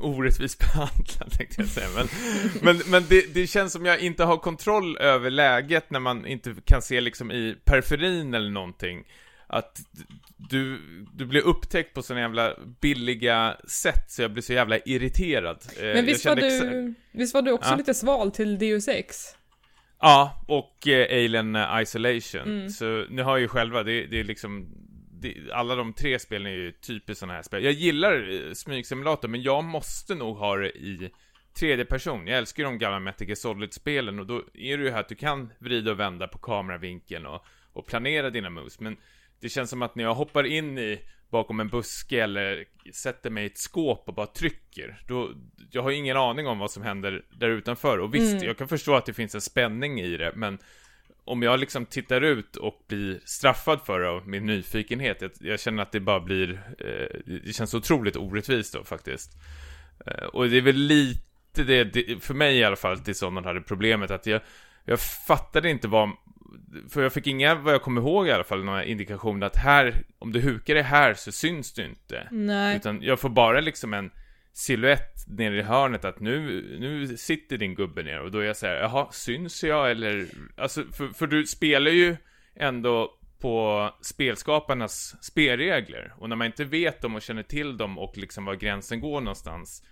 orättvist 0.00 0.58
behandlad 0.58 1.32
tänkte 1.38 1.60
jag 1.62 1.68
säga. 1.68 1.88
Men, 1.96 2.08
men, 2.62 2.90
men 2.90 3.04
det, 3.08 3.34
det 3.34 3.46
känns 3.46 3.72
som 3.72 3.86
jag 3.86 4.00
inte 4.00 4.24
har 4.24 4.36
kontroll 4.36 4.96
över 4.98 5.30
läget 5.30 5.90
när 5.90 6.00
man 6.00 6.26
inte 6.26 6.54
kan 6.64 6.82
se 6.82 7.00
liksom 7.00 7.30
i 7.32 7.56
periferin 7.64 8.34
eller 8.34 8.50
någonting. 8.50 9.04
Att 9.46 9.78
du, 10.36 10.80
du 11.14 11.26
blir 11.26 11.40
upptäckt 11.42 11.94
på 11.94 12.02
såna 12.02 12.20
jävla 12.20 12.54
billiga 12.80 13.56
sätt 13.68 14.04
så 14.10 14.22
jag 14.22 14.30
blir 14.32 14.42
så 14.42 14.52
jävla 14.52 14.78
irriterad. 14.78 15.58
Eh, 15.78 15.82
Men 15.84 16.06
visst 16.06 16.24
var, 16.26 16.36
du, 16.36 16.94
visst 17.12 17.34
var 17.34 17.42
du 17.42 17.52
också 17.52 17.70
Ja. 17.70 17.76
lite 17.76 17.94
sval 17.94 18.30
till 18.30 18.58
Deus 18.58 18.88
Ex? 18.88 19.36
Ja, 20.00 20.44
och 20.48 20.88
eh, 20.88 21.24
Alien 21.24 21.56
eh, 21.56 21.82
Isolation. 21.82 22.42
Mm. 22.42 22.68
Så 22.68 23.04
ni 23.10 23.22
har 23.22 23.36
ju 23.36 23.48
själva, 23.48 23.82
det, 23.82 24.06
det 24.06 24.20
är 24.20 24.24
liksom 24.24 24.68
det, 25.20 25.52
alla 25.52 25.74
de 25.74 25.92
tre 25.92 26.18
spelen 26.18 26.46
är 26.46 26.56
ju 26.56 26.72
typiskt 26.72 27.20
sådana 27.20 27.34
här 27.34 27.42
spel. 27.42 27.64
Jag 27.64 27.72
gillar 27.72 28.32
eh, 28.32 28.52
smygsimulator, 28.52 29.28
men 29.28 29.42
jag 29.42 29.64
måste 29.64 30.14
nog 30.14 30.36
ha 30.36 30.56
det 30.56 30.68
i 30.68 31.10
tredje 31.58 31.84
person. 31.84 32.26
Jag 32.26 32.38
älskar 32.38 32.62
ju 32.62 32.68
de 32.68 32.78
gamla 32.78 33.00
Metal 33.00 33.36
Solid-spelen 33.36 34.18
och 34.18 34.26
då 34.26 34.42
är 34.54 34.78
det 34.78 34.84
ju 34.84 34.90
här 34.90 35.00
att 35.00 35.08
du 35.08 35.14
kan 35.14 35.52
vrida 35.58 35.90
och 35.90 36.00
vända 36.00 36.28
på 36.28 36.38
kameravinkeln 36.38 37.26
och, 37.26 37.44
och 37.72 37.86
planera 37.86 38.30
dina 38.30 38.50
moves. 38.50 38.80
Men 38.80 38.96
det 39.40 39.48
känns 39.48 39.70
som 39.70 39.82
att 39.82 39.94
när 39.94 40.04
jag 40.04 40.14
hoppar 40.14 40.44
in 40.44 40.78
i 40.78 41.00
bakom 41.30 41.60
en 41.60 41.68
buske 41.68 42.22
eller 42.22 42.64
sätter 42.92 43.30
mig 43.30 43.44
i 43.44 43.46
ett 43.46 43.58
skåp 43.58 44.08
och 44.08 44.14
bara 44.14 44.26
trycker, 44.26 45.02
då, 45.08 45.30
jag 45.70 45.82
har 45.82 45.90
ingen 45.90 46.16
aning 46.16 46.46
om 46.46 46.58
vad 46.58 46.70
som 46.70 46.82
händer 46.82 47.22
där 47.38 47.48
utanför. 47.48 47.98
Och 47.98 48.14
visst, 48.14 48.32
Mm. 48.32 48.44
jag 48.44 48.58
kan 48.58 48.68
förstå 48.68 48.94
att 48.94 49.06
det 49.06 49.12
finns 49.12 49.34
en 49.34 49.40
spänning 49.40 50.00
i 50.00 50.16
det, 50.16 50.32
men 50.34 50.58
om 51.24 51.42
jag 51.42 51.60
liksom 51.60 51.86
tittar 51.86 52.20
ut 52.20 52.56
och 52.56 52.84
blir 52.88 53.20
straffad 53.24 53.80
för 53.86 54.00
det 54.00 54.08
av 54.10 54.28
min 54.28 54.46
nyfikenhet, 54.46 55.22
jag, 55.22 55.30
jag 55.40 55.60
känner 55.60 55.82
att 55.82 55.92
det 55.92 56.00
bara 56.00 56.20
blir, 56.20 56.62
eh, 56.78 57.38
det 57.44 57.52
känns 57.52 57.74
otroligt 57.74 58.16
orättvist 58.16 58.74
då 58.74 58.84
faktiskt. 58.84 59.32
Eh, 60.06 60.24
och 60.24 60.48
det 60.48 60.56
är 60.56 60.62
väl 60.62 60.76
lite 60.76 61.22
det, 61.52 61.84
det, 61.84 62.22
för 62.22 62.34
mig 62.34 62.58
i 62.58 62.64
alla 62.64 62.76
fall, 62.76 63.02
Dishonored 63.02 63.46
hade 63.46 63.60
problemet 63.60 64.10
att 64.10 64.26
jag, 64.26 64.40
jag 64.84 65.00
fattade 65.00 65.70
inte 65.70 65.88
vad, 65.88 66.10
för 66.90 67.02
jag 67.02 67.12
fick 67.12 67.26
inga, 67.26 67.54
vad 67.54 67.74
jag 67.74 67.82
kommer 67.82 68.00
ihåg 68.00 68.28
i 68.28 68.30
alla 68.30 68.44
fall, 68.44 68.64
några 68.64 68.84
indikationer 68.84 69.46
att 69.46 69.56
här, 69.56 70.04
om 70.18 70.32
du 70.32 70.40
hukar 70.40 70.74
dig 70.74 70.82
här 70.82 71.14
så 71.14 71.32
syns 71.32 71.72
du 71.72 71.84
inte. 71.84 72.28
Nej. 72.30 72.76
Utan 72.76 73.02
jag 73.02 73.20
får 73.20 73.28
bara 73.28 73.60
liksom 73.60 73.94
en 73.94 74.10
silhuett 74.52 75.24
nere 75.28 75.58
i 75.58 75.62
hörnet 75.62 76.04
att 76.04 76.20
nu, 76.20 76.62
nu 76.80 77.16
sitter 77.16 77.58
din 77.58 77.74
gubbe 77.74 78.02
ner 78.02 78.20
och 78.20 78.30
då 78.30 78.38
är 78.38 78.44
jag 78.44 78.56
såhär, 78.56 78.74
jaha, 78.74 79.08
syns 79.12 79.64
jag 79.64 79.90
eller? 79.90 80.26
Alltså, 80.56 80.84
för, 80.92 81.08
för 81.08 81.26
du 81.26 81.46
spelar 81.46 81.90
ju 81.90 82.16
ändå 82.56 83.16
på 83.40 83.90
spelskaparnas 84.02 85.24
spelregler. 85.24 86.14
Och 86.18 86.28
när 86.28 86.36
man 86.36 86.46
inte 86.46 86.64
vet 86.64 87.00
dem 87.02 87.14
och 87.14 87.22
känner 87.22 87.42
till 87.42 87.76
dem 87.76 87.98
och 87.98 88.16
liksom 88.16 88.44
var 88.44 88.54
gränsen 88.54 89.00
går 89.00 89.20
någonstans, 89.20 89.82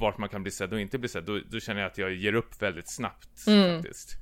vart 0.00 0.18
man 0.18 0.28
kan 0.28 0.42
bli 0.42 0.52
sedd 0.52 0.72
och 0.72 0.80
inte 0.80 0.98
bli 0.98 1.08
sedd, 1.08 1.24
då, 1.24 1.40
då 1.50 1.60
känner 1.60 1.80
jag 1.80 1.90
att 1.90 1.98
jag 1.98 2.14
ger 2.14 2.34
upp 2.34 2.62
väldigt 2.62 2.90
snabbt 2.94 3.46
Mm. 3.46 3.76
faktiskt. 3.76 4.18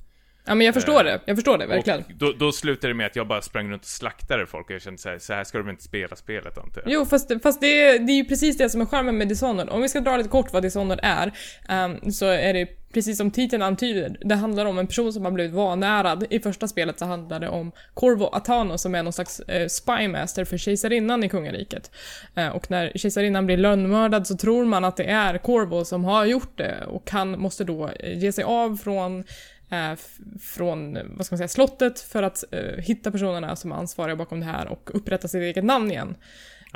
Ja 0.51 0.55
men 0.55 0.67
jag 0.67 0.75
förstår 0.75 1.01
Eh, 1.01 1.05
det, 1.05 1.21
jag 1.25 1.37
förstår 1.37 1.59
det 1.59 1.67
verkligen. 1.67 2.05
Då, 2.19 2.33
då 2.33 2.53
slutade 2.53 2.93
det 2.93 2.97
med 2.97 3.07
att 3.07 3.17
jag 3.17 3.29
bara 3.29 3.43
sprang 3.43 3.71
runt 3.71 3.83
och 3.83 3.89
slaktade 3.89 4.47
folk 4.47 4.67
och 4.67 4.75
jag 4.75 4.83
kände 4.83 4.99
såhär, 4.99 5.19
så 5.19 5.33
här 5.33 5.45
ska 5.45 5.59
de 5.59 5.71
inte 5.71 5.83
spela 5.83 6.17
spelet 6.17 6.59
antar 6.59 6.83
jag. 6.85 6.93
Jo, 6.93 7.07
fast, 7.07 7.43
fast 7.43 7.61
det, 7.61 7.81
är, 7.81 7.99
det 7.99 8.13
är 8.13 8.17
ju 8.17 8.25
precis 8.25 8.59
det 8.59 8.71
som 8.71 8.81
är 8.81 8.87
charmen 8.87 9.19
med 9.19 9.29
Dishonored. 9.29 9.69
Om 9.69 9.83
vi 9.83 9.89
ska 9.89 10.01
dra 10.01 10.17
lite 10.17 10.29
kort 10.29 10.53
vad 10.53 10.63
Dishonored 10.63 11.01
är, 11.03 11.33
ehm, 11.69 12.13
så 12.13 12.27
är 12.27 12.55
det 12.55 12.67
precis 12.93 13.19
som 13.19 13.31
titeln 13.31 13.63
antyder. 13.63 14.17
Det 14.21 14.35
handlar 14.35 14.67
om 14.67 14.79
en 14.79 14.87
person 14.87 15.13
som 15.13 15.25
har 15.25 15.33
blivit 15.33 15.55
vanärad. 15.55 16.27
I 16.31 16.41
första 16.41 16.69
spelet 16.69 16.99
så 16.99 17.05
handlar 17.05 17.41
det 17.41 17.49
om 17.49 17.73
Corvo 17.95 18.25
Atano 18.33 18.79
som 18.79 18.95
är 18.95 19.03
någon 19.03 19.13
slags 19.13 19.41
eh, 19.41 19.69
spymaster 19.69 20.45
för 20.45 20.57
kejsarinnan 20.57 21.25
i 21.25 21.29
kungariket. 21.29 21.91
Eh, 22.35 22.49
och 22.49 22.71
när 22.71 22.93
kejsarinnan 22.95 23.47
blir 23.47 23.57
lönnmördad 23.57 24.27
så 24.27 24.37
tror 24.37 24.65
man 24.65 24.85
att 24.85 24.97
det 24.97 25.05
är 25.05 25.39
Corvo 25.39 25.85
som 25.85 26.05
har 26.05 26.25
gjort 26.25 26.59
det 26.59 26.85
och 26.87 27.11
han 27.11 27.41
måste 27.41 27.65
då 27.65 27.89
eh, 27.89 28.19
ge 28.19 28.33
sig 28.33 28.45
av 28.45 28.77
från 28.77 29.25
eh, 29.71 29.93
från, 30.41 30.99
vad 31.17 31.27
ska 31.27 31.33
man 31.33 31.39
säga, 31.39 31.49
slottet 31.49 32.01
för 32.01 32.23
att 32.23 32.45
eh, 32.53 32.61
hitta 32.61 33.11
personerna 33.11 33.57
som 33.57 33.73
är 33.73 33.77
ansvariga 33.77 34.17
bakom 34.17 34.41
det 34.41 34.47
här 34.47 34.69
och 34.69 34.91
upprätta 34.95 35.29
sitt 35.29 35.43
eget 35.43 35.65
namn 35.65 35.91
igen. 35.91 36.17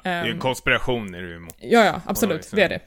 Det 0.03 0.09
är 0.09 0.25
en 0.25 0.39
konspiration 0.39 1.15
är 1.15 1.23
det 1.23 1.29
ju 1.29 1.37
emot. 1.37 1.55
Ja, 1.59 1.85
ja, 1.85 2.01
absolut. 2.07 2.51
Det 2.53 2.63
är 2.63 2.69
det. 2.69 2.81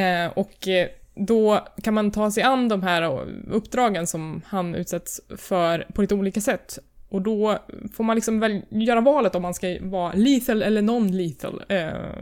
Eh, 0.00 0.32
och 0.38 0.68
eh, 0.68 0.88
då 1.14 1.68
kan 1.82 1.94
man 1.94 2.10
ta 2.10 2.30
sig 2.30 2.42
an 2.42 2.68
de 2.68 2.82
här 2.82 3.02
eh, 3.02 3.26
uppdragen 3.50 4.06
som 4.06 4.42
han 4.46 4.74
utsätts 4.74 5.20
för 5.36 5.86
på 5.94 6.00
lite 6.02 6.14
olika 6.14 6.40
sätt. 6.40 6.78
Och 7.08 7.22
då 7.22 7.58
får 7.94 8.04
man 8.04 8.16
liksom 8.16 8.40
väl 8.40 8.62
göra 8.70 9.00
valet 9.00 9.34
om 9.34 9.42
man 9.42 9.54
ska 9.54 9.76
vara 9.80 10.12
lethal 10.12 10.62
eller 10.62 10.82
non-lethal. 10.82 11.62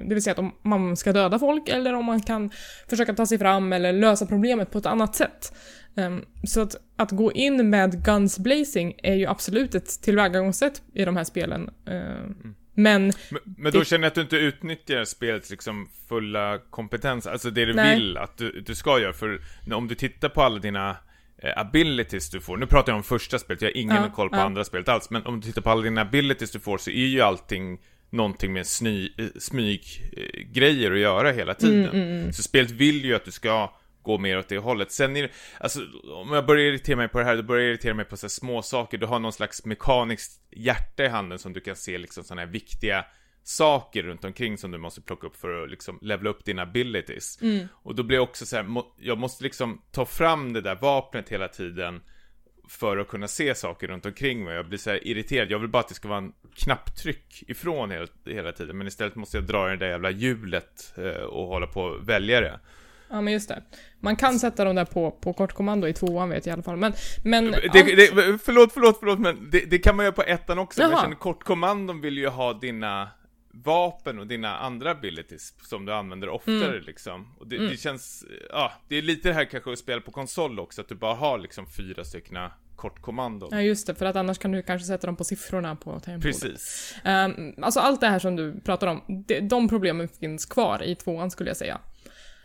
Det 0.09 0.15
vill 0.15 0.23
säga 0.23 0.33
att 0.33 0.39
om 0.39 0.53
man 0.63 0.97
ska 0.97 1.13
döda 1.13 1.39
folk 1.39 1.69
eller 1.69 1.95
om 1.95 2.05
man 2.05 2.21
kan 2.21 2.51
försöka 2.89 3.15
ta 3.15 3.27
sig 3.27 3.39
fram 3.39 3.73
eller 3.73 3.93
lösa 3.93 4.27
problemet 4.27 4.71
på 4.71 4.79
ett 4.79 4.87
annat 4.87 5.15
sätt. 5.15 5.53
Ehm, 5.97 6.25
så 6.47 6.61
att, 6.61 6.75
att 6.97 7.11
gå 7.11 7.33
in 7.33 7.71
med 7.71 8.05
guns 8.05 8.39
blazing 8.39 8.95
är 9.03 9.15
ju 9.15 9.27
absolut 9.27 9.75
ett 9.75 10.03
tillvägagångssätt 10.03 10.83
i 10.95 11.05
de 11.05 11.17
här 11.17 11.25
spelen. 11.25 11.71
Eh, 11.87 11.95
Men 12.75 13.13
Men, 13.31 13.41
men 13.57 13.73
då 13.73 13.79
Det- 13.79 13.85
känner 13.85 14.03
jag 14.05 14.09
att 14.09 14.15
du 14.15 14.21
inte 14.21 14.37
utnyttjar 14.37 15.05
spelets 15.05 15.51
liksom 15.51 15.89
fulla 16.09 16.59
kompetens, 16.71 17.27
alltså 17.27 17.51
det 17.51 17.65
du 17.65 17.75
Nej. 17.75 17.99
vill 17.99 18.17
att 18.17 18.37
du, 18.39 18.61
du 18.61 18.75
ska 18.75 19.01
göra. 19.01 19.13
För 19.13 19.41
om 19.75 19.89
du 19.89 19.95
tittar 19.95 20.29
på 20.29 20.43
alla 20.43 20.59
dina 20.59 20.97
eh, 21.43 21.59
abilities 21.61 22.31
du 22.31 22.41
får, 22.41 22.57
nu 22.57 22.67
pratar 22.67 22.93
jag 22.93 22.97
om 22.97 23.03
första 23.03 23.39
spelet, 23.39 23.63
jag 23.63 23.69
har 23.69 23.77
ingen 23.77 23.97
Ja, 23.97 24.11
koll 24.15 24.31
på 24.31 24.37
ja. 24.37 24.41
andra 24.43 24.65
spelet 24.65 24.89
alls, 24.89 25.11
men 25.11 25.27
om 25.27 25.41
du 25.41 25.47
tittar 25.47 25.63
på 25.63 25.71
alla 25.71 25.83
dina 25.83 26.01
abilities 26.01 26.51
du 26.51 26.61
får 26.61 26.79
så 26.79 26.91
är 26.91 27.07
ju 27.07 27.21
allting 27.21 27.79
någonting 28.11 28.53
med 28.53 28.67
sny, 28.67 29.13
eh, 29.19 29.25
eh, 29.25 30.41
grejer 30.53 30.93
att 30.93 30.99
göra 30.99 31.33
hela 31.33 31.55
tiden. 31.55 31.89
Mm, 31.89 32.33
Så 32.33 32.43
spelet 32.43 32.71
vill 32.71 33.05
ju 33.05 33.15
att 33.15 33.25
du 33.25 33.31
ska 33.31 33.73
gå 34.03 34.19
mer 34.19 34.39
åt 34.39 34.49
det 34.49 34.59
hållet. 34.59 34.93
Sen 34.93 35.17
är 35.17 35.23
det, 35.23 35.31
alltså 35.61 35.81
om 36.15 36.33
jag 36.33 36.47
börjar 36.47 36.65
irritera 36.65 36.97
mig 36.97 37.09
på 37.09 37.19
det 37.19 37.25
här, 37.25 37.37
då 37.37 37.43
börjar 37.43 37.63
jag 37.63 37.71
irritera 37.71 37.95
mig 37.95 38.05
på 38.05 38.17
så 38.17 38.29
små 38.29 38.63
saker. 38.63 38.99
Du 38.99 39.07
har 39.07 39.19
någon 39.19 39.33
slags 39.33 39.65
mekaniskt 39.65 40.41
hjärta 40.51 41.05
i 41.05 41.09
handen 41.09 41.39
som 41.39 41.53
du 41.53 41.61
kan 41.61 41.77
se 41.77 41.99
liksom 41.99 42.25
sådana 42.25 42.43
här 42.43 42.49
viktiga 42.49 43.05
saker 43.43 44.03
runt 44.03 44.25
omkring 44.25 44.59
som 44.59 44.71
du 44.71 44.79
måste 44.79 45.01
plocka 45.01 45.27
upp 45.27 45.37
för 45.37 45.63
att 45.63 45.71
liksom 45.71 45.99
levela 46.03 46.31
upp 46.31 46.45
dina 46.45 46.63
abilities. 46.63 47.39
Och 47.73 47.95
då 47.95 48.03
blir 48.03 48.17
jag 48.17 48.23
också 48.23 48.47
så 48.47 48.57
här, 48.57 48.63
må, 48.63 48.95
jag 48.99 49.19
måste 49.19 49.45
liksom 49.45 49.83
ta 49.93 50.05
fram 50.05 50.53
det 50.53 50.61
där 50.61 50.75
vapnet 50.75 51.29
hela 51.29 51.49
tiden 51.49 52.01
för 52.69 52.99
att 52.99 53.09
kunna 53.09 53.29
se 53.29 53.55
saker 53.55 53.89
runt 53.89 54.07
omkring 54.07 54.45
mig. 54.45 54.55
Jag 54.55 54.69
blir 54.69 54.79
så 54.79 54.91
irriterad. 54.91 55.51
Jag 55.51 55.59
vill 55.59 55.69
bara 55.69 55.81
att 55.81 55.89
det 55.89 55.95
ska 55.95 56.09
vara 56.09 56.19
en 56.19 56.33
knapptryck 56.55 57.43
ifrån 57.49 57.91
hela, 57.91 58.07
hela 58.27 58.53
tiden. 58.53 58.79
Men 58.79 58.87
istället 58.87 59.15
måste 59.15 59.37
jag 59.37 59.45
dra 59.45 59.69
i 59.69 59.71
det 59.71 59.77
där 59.77 59.91
jävla 59.91 60.11
hjulet 60.11 60.95
eh, 60.97 61.23
och 61.23 61.47
hålla 61.47 61.67
på 61.67 61.83
och 61.83 62.09
välja 62.09 62.41
det. 62.41 62.61
Ja 63.11 63.21
men 63.21 63.33
just 63.33 63.49
det. 63.49 63.63
Man 64.01 64.17
kan 64.17 64.39
sätta 64.39 64.65
dem 64.65 64.75
där 64.77 64.85
på, 64.85 65.11
på 65.11 65.33
kortkommando 65.33 65.89
i 65.89 65.93
tvåan 65.93 66.31
vet 66.31 66.47
jag 66.47 66.53
i 66.53 66.55
alla 66.55 66.63
fall. 66.63 66.77
Men, 66.77 66.93
men 67.25 67.51
Det, 67.51 67.57
allt- 67.59 67.73
det, 67.73 68.39
förlåt, 68.45 68.73
förlåt, 68.73 68.97
förlåt, 69.01 69.19
men 69.19 69.51
det, 69.51 69.71
det 69.71 69.79
kan 69.79 69.97
man 69.97 70.05
göra 70.05 70.15
på 70.15 70.23
ettan 70.23 70.59
också. 70.59 70.81
Jaha. 70.83 70.91
jag 70.91 71.01
känner 71.01 71.17
kortkommandon 71.17 72.01
vill 72.01 72.19
ju 72.19 72.29
ha 72.29 72.53
dina 72.53 73.09
vapen 73.53 74.19
och 74.19 74.27
dina 74.27 74.59
andra 74.59 74.91
abilities 74.91 75.55
som 75.63 75.87
du 75.87 75.93
använder 75.95 76.29
oftare 76.29 76.67
Mm. 76.67 76.83
liksom. 76.87 77.35
Och 77.39 77.47
det, 77.47 77.69
det 77.69 77.77
känns, 77.77 78.25
ja, 78.51 78.73
det 78.89 78.97
är 78.97 79.03
lite 79.03 79.29
det 79.29 79.35
här 79.35 79.45
kanske 79.45 79.73
att 79.73 79.79
spela 79.79 80.01
på 80.01 80.11
konsol 80.11 80.61
också, 80.61 80.81
att 80.81 80.89
du 80.89 80.95
bara 80.95 81.15
har 81.15 81.39
liksom 81.39 81.67
fyra 81.67 82.05
stycken 82.05 82.39
kortkommandon. 82.77 83.49
Ja 83.53 83.61
just 83.61 83.87
det, 83.87 83.95
för 83.95 84.07
att 84.07 84.17
annars 84.17 84.39
kan 84.39 84.53
du 84.53 84.63
kanske 84.63 84.87
sätta 84.87 85.07
dem 85.07 85.17
på 85.17 85.25
siffrorna 85.25 85.77
på 85.77 86.01
tangentbordet. 86.01 86.41
Precis. 86.43 86.95
Um, 87.05 87.55
alltså 87.63 87.81
allt 87.81 88.01
det 88.01 88.07
här 88.07 88.19
som 88.19 88.37
du 88.37 88.61
pratar 88.61 88.87
om, 88.87 89.25
de, 89.27 89.41
de 89.41 89.69
problemen 89.69 90.09
finns 90.09 90.47
kvar 90.47 90.83
i 90.83 90.95
tvåan 90.95 91.31
skulle 91.31 91.51
jag 91.51 91.57
säga. 91.57 91.81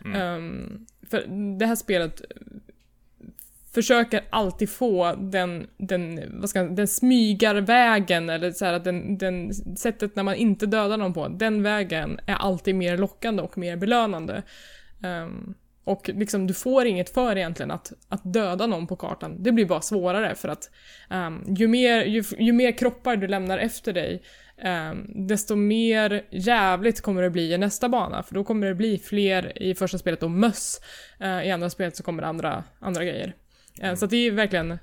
Mm. 0.06 0.20
Ehm, 0.20 0.86
för 1.10 1.24
det 1.58 1.66
här 1.66 1.76
spelet 1.76 2.22
försöker 3.74 4.24
alltid 4.30 4.70
få 4.70 5.14
den, 5.14 5.66
den, 5.76 6.20
vad 6.40 6.50
ska 6.50 6.58
jag, 6.58 6.76
den 6.76 6.88
smygarvägen 6.88 8.30
eller 8.30 8.52
så 8.52 8.64
här 8.64 8.78
den, 8.78 9.18
den 9.18 9.54
sättet 9.54 10.16
när 10.16 10.22
man 10.22 10.34
inte 10.34 10.66
dödar 10.66 10.96
någon 10.96 11.14
på, 11.14 11.28
den 11.28 11.62
vägen 11.62 12.20
är 12.26 12.34
alltid 12.34 12.74
mer 12.74 12.98
lockande 12.98 13.42
och 13.42 13.58
mer 13.58 13.76
belönande. 13.76 14.42
Um, 15.02 15.54
och 15.84 16.10
liksom 16.14 16.46
du 16.46 16.54
får 16.54 16.86
inget 16.86 17.10
för 17.10 17.36
egentligen 17.36 17.70
att, 17.70 17.92
att 18.08 18.32
döda 18.32 18.66
någon 18.66 18.86
på 18.86 18.96
kartan. 18.96 19.42
Det 19.42 19.52
blir 19.52 19.66
bara 19.66 19.80
svårare 19.80 20.34
för 20.34 20.48
att 20.48 20.70
um, 21.10 21.54
ju, 21.56 21.68
mer, 21.68 22.04
ju, 22.04 22.24
ju 22.38 22.52
mer 22.52 22.78
kroppar 22.78 23.16
du 23.16 23.26
lämnar 23.26 23.58
efter 23.58 23.92
dig 23.92 24.22
ehm, 24.58 25.26
desto 25.26 25.56
mer 25.56 26.24
jävligt 26.30 27.00
kommer 27.00 27.22
det 27.22 27.30
bli 27.30 27.52
i 27.52 27.58
nästa 27.58 27.88
bana. 27.88 28.22
För 28.22 28.34
då 28.34 28.44
kommer 28.44 28.66
det 28.66 28.74
bli 28.74 28.98
fler 28.98 29.62
i 29.62 29.74
första 29.74 29.98
spelet 29.98 30.22
och 30.22 30.30
möss. 30.30 30.80
Eh, 31.20 31.42
I 31.42 31.50
andra 31.50 31.70
spelet 31.70 31.96
så 31.96 32.02
kommer 32.02 32.22
det 32.22 32.28
andra, 32.28 32.64
andra 32.78 33.04
grejer. 33.04 33.34
Eh, 33.82 33.94
Så 33.94 34.04
att 34.04 34.10
det 34.10 34.16
är 34.26 34.30
verkligen, 34.30 34.78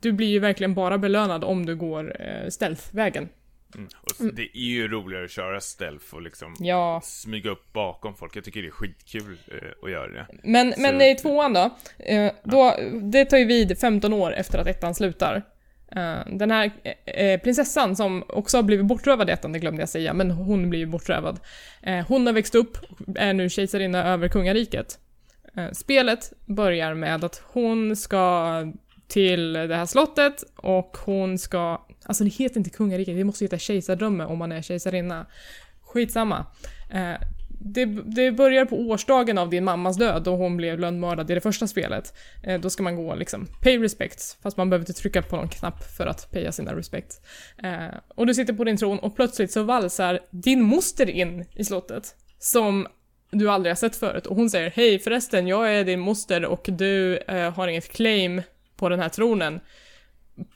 du 0.00 0.12
blir 0.12 0.28
ju 0.28 0.38
verkligen 0.38 0.74
bara 0.74 0.98
belönad 0.98 1.44
om 1.44 1.66
du 1.66 1.76
går 1.76 2.16
eh, 2.20 2.48
stealth-vägen. 2.48 3.28
Mm. 3.74 3.88
Och 4.02 4.10
så, 4.10 4.22
Det 4.24 4.42
är 4.42 4.60
ju 4.60 4.88
roligare 4.88 5.24
att 5.24 5.30
köra 5.30 5.60
stealth 5.60 6.14
och 6.14 6.22
liksom 6.22 6.54
Ja. 6.60 7.00
smyga 7.04 7.50
upp 7.50 7.72
bakom 7.72 8.14
folk. 8.14 8.36
Jag 8.36 8.44
tycker 8.44 8.62
det 8.62 8.68
är 8.68 8.70
skitkul 8.70 9.38
eh, 9.48 9.68
att 9.84 9.90
göra 9.90 10.08
det. 10.12 10.26
Men, 10.42 10.72
Så- 10.72 10.80
men 10.80 11.00
i 11.02 11.14
tvåan 11.16 11.52
då, 11.52 11.70
eh, 11.98 12.32
då, 12.44 12.74
det 13.02 13.24
tar 13.24 13.38
ju 13.38 13.44
vid 13.44 13.78
15 13.78 14.12
år 14.12 14.32
efter 14.34 14.58
att 14.58 14.66
ettan 14.66 14.94
slutar. 14.94 15.42
Eh, 15.96 16.18
den 16.26 16.50
här 16.50 16.70
eh, 16.82 17.24
eh, 17.24 17.40
prinsessan 17.40 17.96
som 17.96 18.24
också 18.28 18.58
har 18.58 18.62
blivit 18.62 18.86
bortrövad 18.86 19.28
i 19.28 19.32
ettan, 19.32 19.52
det 19.52 19.58
glömde 19.58 19.82
jag 19.82 19.88
säga, 19.88 20.14
men 20.14 20.30
hon 20.30 20.70
blir 20.70 20.80
ju 20.80 20.86
bortrövad. 20.86 21.40
Hon 22.08 22.26
har 22.26 22.32
växt 22.32 22.54
upp, 22.54 22.78
är 23.16 23.32
nu 23.32 23.50
kejsarinna 23.50 24.04
över 24.04 24.28
kungariket. 24.28 24.98
Spelet 25.72 26.32
börjar 26.46 26.94
med 26.94 27.24
att 27.24 27.42
hon 27.52 27.96
ska 27.96 28.72
till 29.06 29.52
det 29.52 29.76
här 29.76 29.86
slottet 29.86 30.44
och 30.56 30.96
hon 31.04 31.38
ska, 31.38 31.86
alltså 32.04 32.24
det 32.24 32.30
heter 32.30 32.58
inte 32.58 32.70
kungariket, 32.70 33.16
det 33.16 33.24
måste 33.24 33.44
heta 33.44 33.58
kejsardöme 33.58 34.24
om 34.24 34.38
man 34.38 34.52
är 34.52 34.62
kejsarinna. 34.62 35.26
Skitsamma. 35.80 36.46
Det, 37.60 37.84
det 37.84 38.32
börjar 38.32 38.64
på 38.64 38.76
årsdagen 38.76 39.38
av 39.38 39.50
din 39.50 39.64
mammas 39.64 39.96
död 39.96 40.22
då 40.22 40.36
hon 40.36 40.56
blev 40.56 40.78
lönnmördad 40.78 41.30
i 41.30 41.34
det 41.34 41.40
första 41.40 41.66
spelet. 41.66 42.14
Eh, 42.42 42.60
då 42.60 42.70
ska 42.70 42.82
man 42.82 42.96
gå 42.96 43.14
liksom 43.14 43.46
pay 43.62 43.82
respects, 43.82 44.38
fast 44.42 44.56
man 44.56 44.70
behöver 44.70 44.82
inte 44.82 44.92
trycka 45.00 45.22
på 45.22 45.36
någon 45.36 45.48
knapp 45.48 45.84
för 45.96 46.06
att 46.06 46.32
paya 46.32 46.52
sina 46.52 46.76
respects. 46.76 47.20
Eh, 47.62 47.98
och 48.08 48.26
du 48.26 48.34
sitter 48.34 48.52
på 48.52 48.64
din 48.64 48.76
tron 48.76 48.98
och 48.98 49.16
plötsligt 49.16 49.52
så 49.52 49.62
valsar 49.62 50.20
din 50.30 50.62
moster 50.62 51.10
in 51.10 51.44
i 51.54 51.64
slottet. 51.64 52.16
Som 52.38 52.86
du 53.30 53.50
aldrig 53.50 53.70
har 53.70 53.76
sett 53.76 53.96
förut 53.96 54.26
och 54.26 54.36
hon 54.36 54.50
säger 54.50 54.70
hej 54.70 54.98
förresten 54.98 55.46
jag 55.46 55.74
är 55.74 55.84
din 55.84 56.00
moster 56.00 56.44
och 56.44 56.66
du 56.68 57.16
eh, 57.16 57.54
har 57.54 57.68
inget 57.68 57.92
claim 57.92 58.42
på 58.76 58.88
den 58.88 59.00
här 59.00 59.08
tronen. 59.08 59.60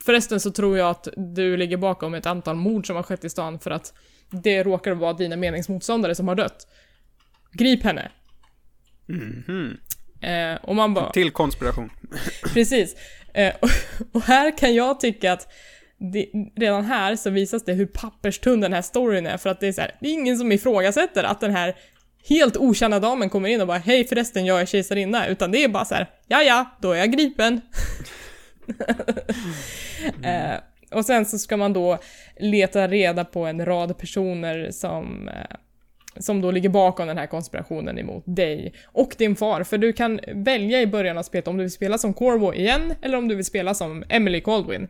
Förresten 0.05 0.39
så 0.39 0.51
tror 0.51 0.77
jag 0.77 0.89
att 0.89 1.07
du 1.17 1.57
ligger 1.57 1.77
bakom 1.77 2.13
ett 2.13 2.25
antal 2.25 2.55
mord 2.55 2.87
som 2.87 2.95
har 2.95 3.03
skett 3.03 3.25
i 3.25 3.29
stan 3.29 3.59
för 3.59 3.71
att 3.71 3.93
det 4.29 4.63
råkar 4.63 4.91
vara 4.91 5.13
dina 5.13 5.35
meningsmotståndare 5.35 6.15
som 6.15 6.27
har 6.27 6.35
dött. 6.35 6.67
Grip 7.53 7.83
henne. 7.83 8.11
Mhm. 9.05 9.77
Eh, 10.21 10.55
och 10.63 10.75
man 10.75 10.93
bara, 10.93 11.11
Till 11.11 11.31
konspiration. 11.31 11.89
precis. 12.53 12.95
Eh, 13.33 13.53
och, 13.61 13.69
och 14.11 14.21
här 14.21 14.57
kan 14.57 14.75
jag 14.75 14.99
tycka 14.99 15.33
att 15.33 15.53
det, 15.97 16.27
redan 16.55 16.85
här 16.85 17.15
så 17.15 17.29
visas 17.29 17.65
det 17.65 17.73
hur 17.73 17.85
papperstunn 17.85 18.61
den 18.61 18.73
här 18.73 18.81
storyn 18.81 19.25
är 19.25 19.37
för 19.37 19.49
att 19.49 19.59
det 19.59 19.67
är 19.67 19.71
så 19.71 19.81
här, 19.81 19.95
det 20.01 20.07
är 20.07 20.13
ingen 20.13 20.37
som 20.37 20.51
ifrågasätter 20.51 21.23
att 21.23 21.41
den 21.41 21.51
här 21.51 21.75
helt 22.29 22.57
okända 22.57 22.99
damen 22.99 23.29
kommer 23.29 23.49
in 23.49 23.61
och 23.61 23.67
bara 23.67 23.77
hej 23.77 24.07
förresten 24.07 24.45
jag 24.45 24.61
är 24.61 24.65
kejsarinna, 24.65 25.27
utan 25.27 25.51
det 25.51 25.63
är 25.63 25.67
bara 25.67 25.85
så 25.85 25.95
här, 25.95 26.09
ja 26.27 26.43
ja, 26.43 26.77
då 26.81 26.91
är 26.91 26.97
jag 26.97 27.11
gripen. 27.11 27.61
eh, 30.23 30.55
och 30.91 31.05
sen 31.05 31.25
så 31.25 31.37
ska 31.37 31.57
man 31.57 31.73
då 31.73 31.99
leta 32.39 32.87
reda 32.87 33.25
på 33.25 33.45
en 33.45 33.65
rad 33.65 33.97
personer 33.97 34.71
som 34.71 35.29
eh, 35.29 35.57
som 36.17 36.41
då 36.41 36.51
ligger 36.51 36.69
bakom 36.69 37.07
den 37.07 37.17
här 37.17 37.27
konspirationen 37.27 37.99
emot 37.99 38.23
dig 38.25 38.73
och 38.85 39.15
din 39.17 39.35
far. 39.35 39.63
För 39.63 39.77
du 39.77 39.93
kan 39.93 40.19
välja 40.33 40.81
i 40.81 40.87
början 40.87 41.17
av 41.17 41.23
spelet 41.23 41.47
om 41.47 41.57
du 41.57 41.63
vill 41.63 41.71
spela 41.71 41.97
som 41.97 42.13
Corvo 42.13 42.53
igen 42.53 42.93
eller 43.01 43.17
om 43.17 43.27
du 43.27 43.35
vill 43.35 43.45
spela 43.45 43.73
som 43.73 44.03
Emily 44.09 44.41
Caldwin. 44.41 44.87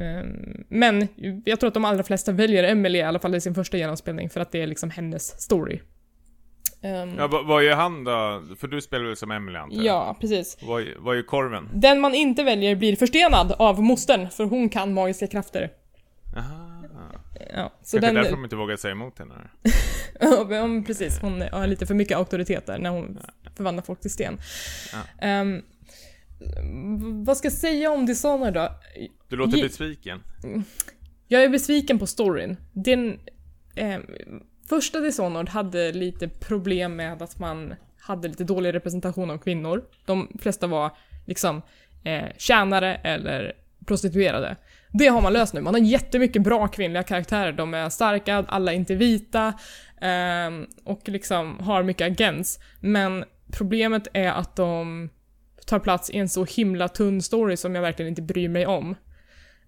Um, 0.00 0.64
men 0.68 1.08
jag 1.44 1.60
tror 1.60 1.68
att 1.68 1.74
de 1.74 1.84
allra 1.84 2.02
flesta 2.02 2.32
väljer 2.32 2.64
Emily 2.64 2.98
i 2.98 3.02
alla 3.02 3.18
fall 3.18 3.34
i 3.34 3.40
sin 3.40 3.54
första 3.54 3.76
genomspelning 3.76 4.30
för 4.30 4.40
att 4.40 4.52
det 4.52 4.62
är 4.62 4.66
liksom 4.66 4.90
hennes 4.90 5.40
story. 5.42 5.80
Um, 6.82 7.14
ja, 7.18 7.26
vad, 7.26 7.46
vad 7.46 7.64
är 7.64 7.74
han 7.74 8.04
då? 8.04 8.42
För 8.58 8.68
du 8.68 8.80
spelar 8.80 9.04
väl 9.04 9.16
som 9.16 9.30
Emily 9.30 9.58
antar 9.58 9.76
jag? 9.76 9.84
Ja, 9.84 10.16
precis. 10.20 10.58
Vad, 10.62 10.84
vad 10.98 11.18
är 11.18 11.22
korven? 11.22 11.68
Den 11.72 12.00
man 12.00 12.14
inte 12.14 12.42
väljer 12.42 12.76
blir 12.76 12.96
förstenad 12.96 13.52
av 13.58 13.82
mostern, 13.82 14.30
för 14.30 14.44
hon 14.44 14.68
kan 14.68 14.94
magiska 14.94 15.26
krafter. 15.26 15.70
Aha. 16.36 16.75
Ja, 17.52 17.72
så 17.82 17.96
Kanske 17.96 18.06
den... 18.06 18.14
därför 18.14 18.30
de 18.30 18.44
inte 18.44 18.56
vågar 18.56 18.76
säga 18.76 18.92
emot 18.92 19.18
henne. 19.18 19.34
ja, 20.20 20.82
precis. 20.86 21.18
Hon 21.20 21.42
har 21.52 21.66
lite 21.66 21.86
för 21.86 21.94
mycket 21.94 22.16
auktoritet 22.16 22.66
där 22.66 22.78
när 22.78 22.90
hon 22.90 23.18
ja. 23.22 23.50
förvandlar 23.56 23.82
folk 23.82 24.00
till 24.00 24.10
sten. 24.10 24.38
Ja. 25.20 25.40
Um, 25.40 25.62
vad 27.24 27.36
ska 27.36 27.46
jag 27.46 27.52
säga 27.52 27.90
om 27.90 28.06
Dishonored 28.06 28.54
då? 28.54 28.72
Du 29.28 29.36
låter 29.36 29.62
besviken. 29.62 30.22
Jag 31.28 31.44
är 31.44 31.48
besviken 31.48 31.98
på 31.98 32.06
storyn. 32.06 32.56
Den... 32.72 33.20
Eh, 33.74 33.98
första 34.68 35.00
Dishonored 35.00 35.48
hade 35.48 35.92
lite 35.92 36.28
problem 36.28 36.96
med 36.96 37.22
att 37.22 37.38
man 37.38 37.74
hade 37.98 38.28
lite 38.28 38.44
dålig 38.44 38.74
representation 38.74 39.30
av 39.30 39.38
kvinnor. 39.38 39.84
De 40.04 40.38
flesta 40.40 40.66
var 40.66 40.96
liksom 41.26 41.62
eh, 42.04 42.24
tjänare 42.38 42.94
eller 42.94 43.52
prostituerade. 43.86 44.56
Det 44.92 45.06
har 45.06 45.20
man 45.20 45.32
löst 45.32 45.54
nu. 45.54 45.60
Man 45.60 45.74
har 45.74 45.80
jättemycket 45.80 46.42
bra 46.42 46.68
kvinnliga 46.68 47.02
karaktärer. 47.02 47.52
De 47.52 47.74
är 47.74 47.88
starka, 47.88 48.44
alla 48.48 48.72
är 48.72 48.76
inte 48.76 48.94
vita 48.94 49.46
eh, 50.00 50.50
och 50.84 51.08
liksom 51.08 51.58
har 51.60 51.82
mycket 51.82 52.06
agens. 52.06 52.58
Men 52.80 53.24
problemet 53.52 54.08
är 54.12 54.28
att 54.28 54.56
de 54.56 55.08
tar 55.66 55.78
plats 55.78 56.10
i 56.10 56.18
en 56.18 56.28
så 56.28 56.44
himla 56.44 56.88
tunn 56.88 57.22
story 57.22 57.56
som 57.56 57.74
jag 57.74 57.82
verkligen 57.82 58.08
inte 58.08 58.22
bryr 58.22 58.48
mig 58.48 58.66
om. 58.66 58.94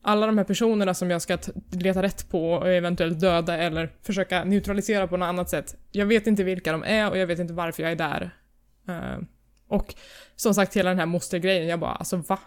Alla 0.03 0.27
de 0.27 0.39
här 0.39 0.45
personerna 0.45 0.95
som 0.95 1.11
jag 1.11 1.23
ska 1.23 1.39
leta 1.73 2.03
rätt 2.03 2.31
på 2.31 2.53
och 2.53 2.69
eventuellt 2.69 3.21
döda 3.21 3.57
eller 3.57 3.93
försöka 4.03 4.45
neutralisera 4.45 5.07
på 5.07 5.17
något 5.17 5.27
annat 5.27 5.51
sätt. 5.51 5.77
Jag 5.93 6.07
vet 6.07 6.27
inte 6.27 6.45
vilka 6.45 6.73
de 6.73 6.85
är 6.85 7.11
och 7.11 7.19
jag 7.19 7.27
vet 7.27 7.39
inte 7.39 7.53
varför 7.53 7.83
jag 7.83 7.93
är 7.93 7.97
där. 7.97 8.31
Uh, 8.89 9.19
och 9.69 9.95
som 10.37 10.55
sagt, 10.55 10.77
hela 10.77 10.89
den 10.89 10.99
här 10.99 11.07
mostergrejen, 11.07 11.69
jag 11.69 11.81
bara 11.81 11.93
alltså 11.93 12.17
va? 12.17 12.39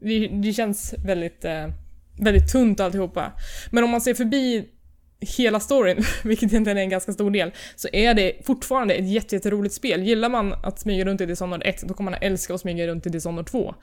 Det, 0.00 0.28
det 0.28 0.52
känns 0.52 0.94
väldigt 1.04 1.44
uh, 1.44 1.68
väldigt 2.18 2.52
tunt 2.52 2.80
alltihopa. 2.80 3.32
Men 3.70 3.84
om 3.84 3.90
man 3.90 4.00
ser 4.00 4.14
förbi 4.14 4.68
hela 5.20 5.60
storyn, 5.60 6.04
vilket 6.24 6.52
egentligen 6.52 6.78
är 6.78 6.82
en 6.82 6.90
ganska 6.90 7.12
stor 7.12 7.30
del, 7.30 7.52
så 7.76 7.88
är 7.92 8.14
det 8.14 8.46
fortfarande 8.46 8.94
ett 8.94 9.32
jätteroligt 9.32 9.74
spel. 9.74 10.02
Gillar 10.02 10.28
man 10.28 10.52
att 10.52 10.80
smyga 10.80 11.04
runt 11.04 11.20
i 11.20 11.26
Dishonored 11.26 11.62
1, 11.64 11.82
då 11.82 11.94
kommer 11.94 12.10
man 12.10 12.20
älska 12.22 12.54
att 12.54 12.60
smyga 12.60 12.86
runt 12.86 13.06
i 13.06 13.10
Dishonored 13.10 13.46
2. 13.46 13.74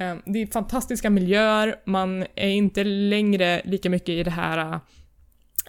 Ehm, 0.00 0.22
det 0.26 0.42
är 0.42 0.46
fantastiska 0.46 1.10
miljöer, 1.10 1.76
man 1.86 2.26
är 2.34 2.48
inte 2.48 2.84
längre 2.84 3.62
lika 3.64 3.90
mycket 3.90 4.08
i 4.08 4.22
det 4.22 4.30
här 4.30 4.80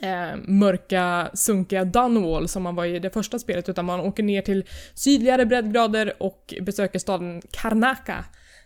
Eh, 0.02 0.38
mörka, 0.48 1.30
sunkiga 1.34 1.86
Dunwall 1.86 2.48
som 2.48 2.64
man 2.64 2.76
var 2.76 2.86
i 2.86 3.00
det 3.00 3.10
första 3.10 3.40
spelet, 3.40 3.70
utan 3.70 3.86
man 3.86 4.00
åker 4.00 4.24
ner 4.24 4.42
till 4.42 4.66
sydligare 4.94 5.46
breddgrader 5.46 6.14
och 6.24 6.54
besöker 6.62 7.00
staden 7.00 7.42
Karnaka, 7.52 8.26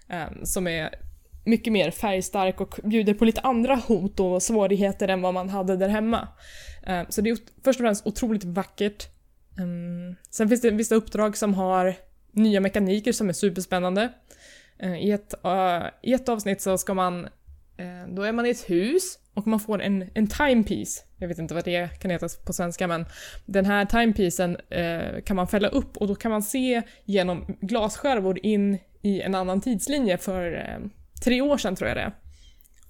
eh, 0.09 0.43
som 0.43 0.67
är 0.67 0.89
mycket 1.43 1.73
mer 1.73 1.91
färgstark 1.91 2.61
och 2.61 2.79
bjuder 2.83 3.13
på 3.13 3.25
lite 3.25 3.41
andra 3.41 3.75
hot 3.75 4.19
och 4.19 4.43
svårigheter 4.43 5.07
än 5.07 5.21
vad 5.21 5.33
man 5.33 5.49
hade 5.49 5.77
där 5.77 5.89
hemma. 5.89 6.27
Eh, 6.83 7.01
så 7.09 7.21
det 7.21 7.29
är 7.29 7.37
först 7.63 7.79
och 7.79 7.83
främst 7.83 8.07
otroligt 8.07 8.43
vackert. 8.43 9.07
Ehm, 9.59 10.15
sen 10.29 10.49
finns 10.49 10.61
det 10.61 10.69
vissa 10.69 10.95
uppdrag 10.95 11.37
som 11.37 11.53
har 11.53 11.95
nya 12.31 12.59
mekaniker 12.59 13.11
som 13.11 13.29
är 13.29 13.33
superspännande. 13.33 14.13
Eh, 14.79 14.95
I 14.95 15.11
ett, 15.11 15.33
eh, 15.45 15.83
I 16.01 16.13
ett 16.13 16.29
avsnitt 16.29 16.61
så 16.61 16.77
ska 16.77 16.93
man, 16.93 17.27
då 18.07 18.23
är 18.23 18.31
man 18.31 18.45
i 18.45 18.49
ett 18.49 18.69
hus 18.69 19.19
och 19.33 19.47
man 19.47 19.59
får 19.59 19.81
en, 19.81 20.09
en 20.13 20.27
timepiece. 20.27 21.03
Jag 21.17 21.27
vet 21.27 21.39
inte 21.39 21.53
vad 21.53 21.65
det 21.65 21.99
kan 22.01 22.11
heta 22.11 22.27
på 22.45 22.53
svenska 22.53 22.87
men 22.87 23.05
den 23.45 23.65
här 23.65 23.85
timepiecen 23.85 24.57
kan 25.25 25.35
man 25.35 25.47
fälla 25.47 25.67
upp 25.67 25.97
och 25.97 26.07
då 26.07 26.15
kan 26.15 26.31
man 26.31 26.43
se 26.43 26.81
genom 27.05 27.57
glasskärvor 27.61 28.39
in 28.45 28.77
i 29.01 29.21
en 29.21 29.35
annan 29.35 29.61
tidslinje 29.61 30.17
för 30.17 30.51
tre 31.23 31.41
år 31.41 31.57
sedan 31.57 31.75
tror 31.75 31.87
jag 31.87 31.97
det 31.97 32.01
är. 32.01 32.13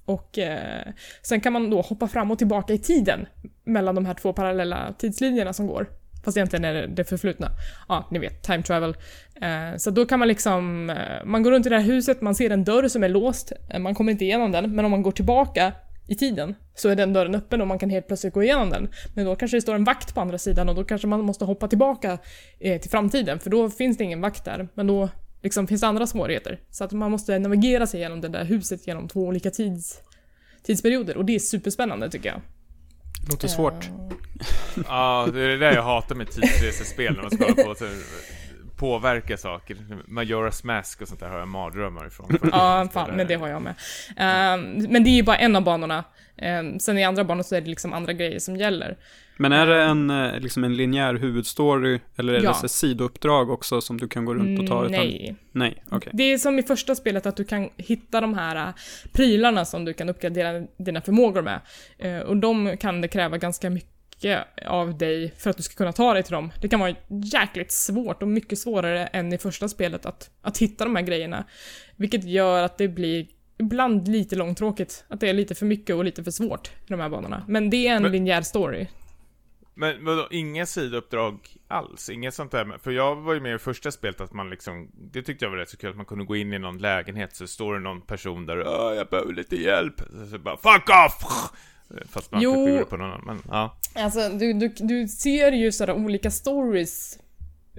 Och 0.05 0.37
eh, 0.37 0.87
sen 1.21 1.41
kan 1.41 1.53
man 1.53 1.69
då 1.69 1.81
hoppa 1.81 2.07
fram 2.07 2.31
och 2.31 2.37
tillbaka 2.37 2.73
i 2.73 2.77
tiden 2.77 3.27
mellan 3.63 3.95
de 3.95 4.05
här 4.05 4.13
två 4.13 4.33
parallella 4.33 4.93
tidslinjerna 4.97 5.53
som 5.53 5.67
går. 5.67 5.87
Fast 6.23 6.37
egentligen 6.37 6.65
är 6.65 6.73
det 6.73 6.87
det 6.87 7.03
förflutna. 7.03 7.49
Ja, 7.87 8.07
ni 8.11 8.19
vet, 8.19 8.43
time 8.43 8.63
travel. 8.63 8.95
Eh, 9.41 9.77
så 9.77 9.91
då 9.91 10.05
kan 10.05 10.19
man 10.19 10.27
liksom, 10.27 10.89
eh, 10.89 11.25
man 11.25 11.43
går 11.43 11.51
runt 11.51 11.65
i 11.65 11.69
det 11.69 11.77
här 11.77 11.85
huset, 11.85 12.21
man 12.21 12.35
ser 12.35 12.49
en 12.49 12.63
dörr 12.63 12.87
som 12.87 13.03
är 13.03 13.09
låst, 13.09 13.51
eh, 13.69 13.79
man 13.79 13.95
kommer 13.95 14.11
inte 14.11 14.25
igenom 14.25 14.51
den, 14.51 14.75
men 14.75 14.85
om 14.85 14.91
man 14.91 15.01
går 15.01 15.11
tillbaka 15.11 15.73
i 16.07 16.15
tiden 16.15 16.55
så 16.75 16.89
är 16.89 16.95
den 16.95 17.13
dörren 17.13 17.35
öppen 17.35 17.61
och 17.61 17.67
man 17.67 17.79
kan 17.79 17.89
helt 17.89 18.07
plötsligt 18.07 18.33
gå 18.33 18.43
igenom 18.43 18.69
den. 18.69 18.89
Men 19.13 19.25
då 19.25 19.35
kanske 19.35 19.57
det 19.57 19.61
står 19.61 19.75
en 19.75 19.83
vakt 19.83 20.15
på 20.15 20.21
andra 20.21 20.37
sidan 20.37 20.69
och 20.69 20.75
då 20.75 20.83
kanske 20.83 21.07
man 21.07 21.21
måste 21.21 21.45
hoppa 21.45 21.67
tillbaka 21.67 22.17
eh, 22.59 22.81
till 22.81 22.91
framtiden 22.91 23.39
för 23.39 23.49
då 23.49 23.69
finns 23.69 23.97
det 23.97 24.03
ingen 24.03 24.21
vakt 24.21 24.45
där. 24.45 24.67
Men 24.73 24.87
då 24.87 25.09
liksom 25.43 25.67
finns 25.67 25.81
det 25.81 25.87
andra 25.87 26.07
svårigheter. 26.07 26.59
Så 26.71 26.83
att 26.83 26.91
man 26.91 27.11
måste 27.11 27.39
navigera 27.39 27.87
sig 27.87 27.99
genom 27.99 28.21
det 28.21 28.27
där 28.27 28.45
huset 28.45 28.87
genom 28.87 29.07
två 29.07 29.21
olika 29.21 29.51
tids, 29.51 29.99
tidsperioder 30.63 31.17
och 31.17 31.25
det 31.25 31.35
är 31.35 31.39
superspännande 31.39 32.09
tycker 32.09 32.29
jag. 32.29 32.41
Låter 33.29 33.47
svårt. 33.47 33.89
Ja, 34.87 35.27
det 35.33 35.41
är 35.41 35.47
det 35.47 35.57
där 35.57 35.73
jag 35.73 35.83
hatar 35.83 36.15
med 36.15 36.31
tidsresespel 36.31 37.13
när 37.13 37.21
man 37.21 37.31
ska 37.31 37.63
på 37.63 37.75
påverka 38.81 39.37
saker. 39.37 39.77
Majora's 40.07 40.65
Mask 40.65 41.01
och 41.01 41.07
sånt 41.07 41.19
där 41.19 41.29
har 41.29 41.39
jag 41.39 41.47
mardrömmar 41.47 42.07
ifrån. 42.07 42.37
Ja, 42.51 42.87
fan, 42.93 43.15
men 43.15 43.27
det 43.27 43.35
har 43.35 43.47
jag 43.47 43.61
med. 43.61 43.75
Uh, 44.09 44.89
men 44.89 45.03
det 45.03 45.09
är 45.09 45.15
ju 45.15 45.23
bara 45.23 45.37
en 45.37 45.55
av 45.55 45.63
banorna. 45.63 46.03
Uh, 46.41 46.77
sen 46.77 46.97
i 46.97 47.03
andra 47.03 47.23
banor 47.23 47.43
så 47.43 47.55
är 47.55 47.61
det 47.61 47.69
liksom 47.69 47.93
andra 47.93 48.13
grejer 48.13 48.39
som 48.39 48.57
gäller. 48.57 48.97
Men 49.37 49.51
är 49.51 49.67
det 49.67 49.83
en, 49.83 50.09
eh, 50.09 50.39
liksom 50.39 50.63
en 50.63 50.75
linjär 50.75 51.13
huvudstory 51.13 51.99
eller 52.15 52.33
är 52.33 52.43
ja. 52.43 52.57
det 52.61 52.69
sidouppdrag 52.69 53.49
också 53.49 53.81
som 53.81 53.97
du 53.97 54.07
kan 54.07 54.25
gå 54.25 54.33
runt 54.33 54.59
och 54.59 54.67
ta? 54.67 54.85
Utan... 54.85 54.91
Nej. 54.91 55.35
Nej. 55.51 55.83
Okay. 55.91 56.13
Det 56.13 56.23
är 56.23 56.37
som 56.37 56.59
i 56.59 56.63
första 56.63 56.95
spelet 56.95 57.25
att 57.25 57.35
du 57.35 57.43
kan 57.43 57.69
hitta 57.77 58.21
de 58.21 58.33
här 58.33 58.67
uh, 58.67 58.73
prylarna 59.11 59.65
som 59.65 59.85
du 59.85 59.93
kan 59.93 60.09
uppgradera 60.09 60.67
dina 60.77 61.01
förmågor 61.01 61.41
med. 61.41 61.59
Uh, 62.05 62.19
och 62.19 62.37
de 62.37 62.77
kan 62.77 63.01
det 63.01 63.07
kräva 63.07 63.37
ganska 63.37 63.69
mycket 63.69 64.00
av 64.65 64.97
dig 64.97 65.33
för 65.37 65.49
att 65.49 65.57
du 65.57 65.63
ska 65.63 65.75
kunna 65.75 65.91
ta 65.91 66.13
dig 66.13 66.23
till 66.23 66.33
dem. 66.33 66.51
Det 66.61 66.67
kan 66.67 66.79
vara 66.79 66.95
jäkligt 67.33 67.71
svårt 67.71 68.21
och 68.21 68.27
mycket 68.27 68.59
svårare 68.59 69.07
än 69.07 69.33
i 69.33 69.37
första 69.37 69.67
spelet 69.67 70.05
att, 70.05 70.29
att 70.41 70.57
hitta 70.57 70.83
de 70.83 70.95
här 70.95 71.03
grejerna. 71.03 71.45
Vilket 71.95 72.23
gör 72.23 72.63
att 72.63 72.77
det 72.77 72.87
blir 72.87 73.27
ibland 73.57 74.07
lite 74.07 74.35
långtråkigt. 74.35 75.05
Att 75.07 75.19
det 75.19 75.29
är 75.29 75.33
lite 75.33 75.55
för 75.55 75.65
mycket 75.65 75.95
och 75.95 76.05
lite 76.05 76.23
för 76.23 76.31
svårt 76.31 76.67
i 76.67 76.87
de 76.87 76.99
här 76.99 77.09
banorna. 77.09 77.45
Men 77.47 77.69
det 77.69 77.87
är 77.87 77.95
en 77.95 78.01
Men... 78.01 78.11
linjär 78.11 78.41
story. 78.41 78.87
Men 79.73 80.05
vadå, 80.05 80.27
inga 80.31 80.65
sidouppdrag 80.65 81.39
alls? 81.67 82.09
Inget 82.09 82.33
sånt 82.33 82.51
där? 82.51 82.77
För 82.83 82.91
jag 82.91 83.15
var 83.15 83.33
ju 83.33 83.39
med 83.39 83.55
i 83.55 83.57
första 83.57 83.91
spelet 83.91 84.21
att 84.21 84.33
man 84.33 84.49
liksom, 84.49 84.91
det 84.93 85.21
tyckte 85.21 85.45
jag 85.45 85.49
var 85.49 85.57
rätt 85.57 85.69
så 85.69 85.77
kul, 85.77 85.89
att 85.89 85.95
man 85.95 86.05
kunde 86.05 86.25
gå 86.25 86.35
in 86.35 86.53
i 86.53 86.59
någon 86.59 86.77
lägenhet 86.77 87.35
så 87.35 87.47
står 87.47 87.73
det 87.73 87.79
någon 87.79 88.01
person 88.01 88.45
där, 88.45 88.67
Åh, 88.67 88.93
jag 88.95 89.07
behöver 89.07 89.33
lite 89.33 89.55
hjälp. 89.55 90.01
Så 90.31 90.39
bara, 90.39 90.57
fuck 90.57 90.89
off! 90.89 91.51
Fast 92.09 92.31
man 92.31 92.41
jo, 92.41 92.65
typ 92.65 92.89
på 92.89 92.97
någon 92.97 93.11
annan, 93.11 93.25
men 93.25 93.41
ja. 93.47 93.77
Alltså, 93.95 94.29
du, 94.29 94.53
du, 94.53 94.67
du 94.67 95.07
ser 95.07 95.51
ju 95.51 95.71
sådär 95.71 95.93
olika 95.93 96.31
stories 96.31 97.19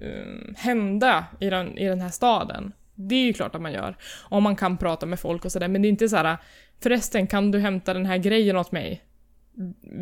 um, 0.03 0.55
hända 0.59 1.25
i 1.41 1.51
den, 1.51 1.79
i 1.79 1.89
den 1.89 2.01
här 2.01 2.09
staden. 2.09 2.73
Det 2.95 3.15
är 3.15 3.25
ju 3.25 3.33
klart 3.33 3.55
att 3.55 3.63
man 3.63 3.73
gör. 3.73 3.97
Om 4.23 4.43
man 4.43 4.57
kan 4.57 4.77
prata 4.77 5.07
med 5.07 5.21
folk 5.21 5.45
och 5.45 5.53
sådär, 5.53 5.69
men 5.69 5.83
det 5.83 5.89
är 5.89 5.91
inte 5.91 6.09
så 6.09 6.17
här. 6.17 6.37
förresten 6.83 7.27
kan 7.27 7.51
du 7.51 7.59
hämta 7.59 7.95
den 7.95 8.07
här 8.07 8.19
grejen 8.19 8.57
åt 8.57 8.73
mig? 8.73 9.03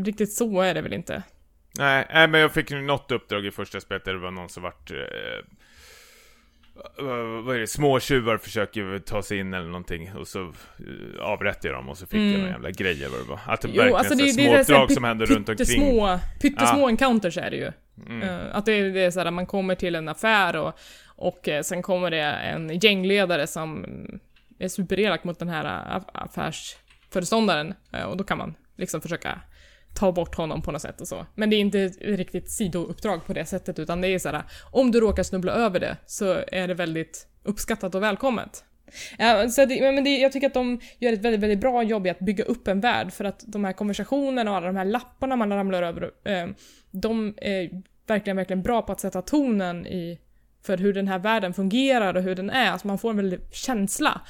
Riktigt 0.05 0.33
så 0.33 0.61
är 0.61 0.75
det 0.75 0.83
väl 0.83 0.93
inte? 0.93 1.23
Nej, 1.79 2.07
nej, 2.13 2.29
men 2.29 2.41
jag 2.41 2.53
fick 2.53 2.71
något 2.71 3.13
uppdrag 3.13 3.47
i 3.47 3.51
första 3.51 3.81
spelet 3.81 4.05
där 4.05 4.13
det 4.13 4.19
var 4.19 4.31
någon 4.31 4.49
som 4.49 4.63
vart... 4.63 4.91
Eh, 4.91 4.97
vad 7.45 7.57
är 7.57 7.59
det? 7.59 7.67
Småtjuvar 7.67 8.39
försöker 8.39 8.99
ta 8.99 9.23
sig 9.23 9.39
in 9.39 9.55
eller 9.55 9.67
någonting 9.67 10.13
och 10.17 10.29
så 10.29 10.41
uh, 10.41 10.53
avrättar 11.21 11.69
jag 11.69 11.79
dem 11.79 11.89
och 11.89 11.99
så 11.99 12.07
fick 12.07 12.15
mm. 12.15 12.33
jag 12.33 12.41
några 12.41 12.53
jävla 12.53 12.71
grejer 12.71 13.09
vad 13.09 13.21
det 13.21 13.29
var. 13.29 13.41
Att 13.47 13.61
det 13.61 13.69
jo, 13.69 13.75
verkligen 13.75 13.97
alltså 13.97 14.15
det, 14.15 14.29
små 14.29 14.59
uppdrag 14.59 14.93
som 14.93 15.05
händer 15.05 15.27
runt 15.27 15.49
omkring. 15.49 15.67
Små, 15.67 16.19
pyttesmå 16.41 16.81
ja. 16.81 16.89
encounters 16.89 17.39
är 17.39 17.51
det 17.51 17.57
ju. 17.57 17.73
Mm. 18.07 18.29
Uh, 18.29 18.57
att 18.57 18.67
det 18.67 18.73
är, 18.73 18.91
det 18.91 19.01
är 19.01 19.11
såhär, 19.11 19.31
man 19.31 19.47
kommer 19.47 19.75
till 19.75 19.95
en 19.95 20.09
affär 20.09 20.57
och, 20.57 20.79
och 21.07 21.49
uh, 21.49 21.61
sen 21.61 21.83
kommer 21.83 22.11
det 22.11 22.23
en 22.23 22.79
gängledare 22.79 23.47
som 23.47 23.87
är 24.59 24.69
superelak 24.69 25.25
mot 25.25 25.39
den 25.39 25.49
här 25.49 26.01
affärsföreståndaren 26.13 27.75
och 28.07 28.17
då 28.17 28.25
kan 28.25 28.39
man 28.39 28.55
liksom 28.77 29.01
försöka 29.01 29.41
ta 29.95 30.13
bort 30.13 30.35
honom 30.35 30.63
på 30.63 30.73
något 30.73 30.83
sätt 30.83 31.01
och 31.01 31.09
så. 31.09 31.27
Men 31.35 31.51
det 31.51 31.57
är 31.57 31.61
inte 31.61 31.89
riktigt 31.89 32.51
sidouppdrag 32.51 33.27
på 33.27 33.33
det 33.33 33.45
sättet 33.45 33.79
utan 33.79 34.01
det 34.01 34.09
är 34.09 34.19
så 34.19 34.29
här, 34.29 34.43
om 34.71 34.91
du 34.91 35.01
råkar 35.01 35.23
snubbla 35.23 35.53
över 35.53 35.81
det 35.81 35.97
så 36.07 36.45
är 36.47 36.69
det 36.69 36.75
väldigt 36.75 37.27
uppskattat 37.43 37.95
och 37.95 38.03
välkommet. 38.03 38.65
Ja, 39.19 39.49
så 39.49 39.65
det, 39.65 39.93
men 39.93 40.05
det, 40.05 40.19
jag 40.19 40.33
tycker 40.33 40.47
att 40.47 40.55
de 40.55 40.81
gör 40.99 41.13
ett 41.13 41.25
väldigt, 41.25 41.41
väldigt 41.41 41.61
bra 41.61 41.83
jobb 41.83 42.07
i 42.07 42.11
att 42.11 42.19
bygga 42.19 42.45
upp 42.45 42.69
en 42.69 42.81
värld 42.81 43.13
för 43.13 43.25
att 43.25 43.45
de 43.47 43.65
här 43.65 43.73
konversationerna 43.73 44.51
och 44.51 44.57
alla 44.57 44.67
de 44.67 44.77
här 44.77 44.85
lapparna 44.85 45.37
man 45.37 45.51
ramlar 45.51 45.83
över, 45.83 46.11
eh, 46.25 46.47
de 46.91 47.35
är 47.37 47.83
verkligen, 48.07 48.37
verkligen 48.37 48.63
bra 48.63 48.83
på 48.83 48.93
att 48.93 49.01
sätta 49.01 49.23
tonen 49.23 49.87
i 49.87 50.21
för 50.63 50.77
hur 50.77 50.93
den 50.93 51.09
här 51.09 51.19
världen 51.19 51.55
fungerar 51.55 52.15
och 52.15 52.23
hur 52.23 52.35
den 52.35 52.51
är. 52.51 52.71
Alltså 52.71 52.87
man 52.87 52.99
får 52.99 53.11
en 53.11 53.17
väldig 53.17 53.41
känsla 53.53 54.21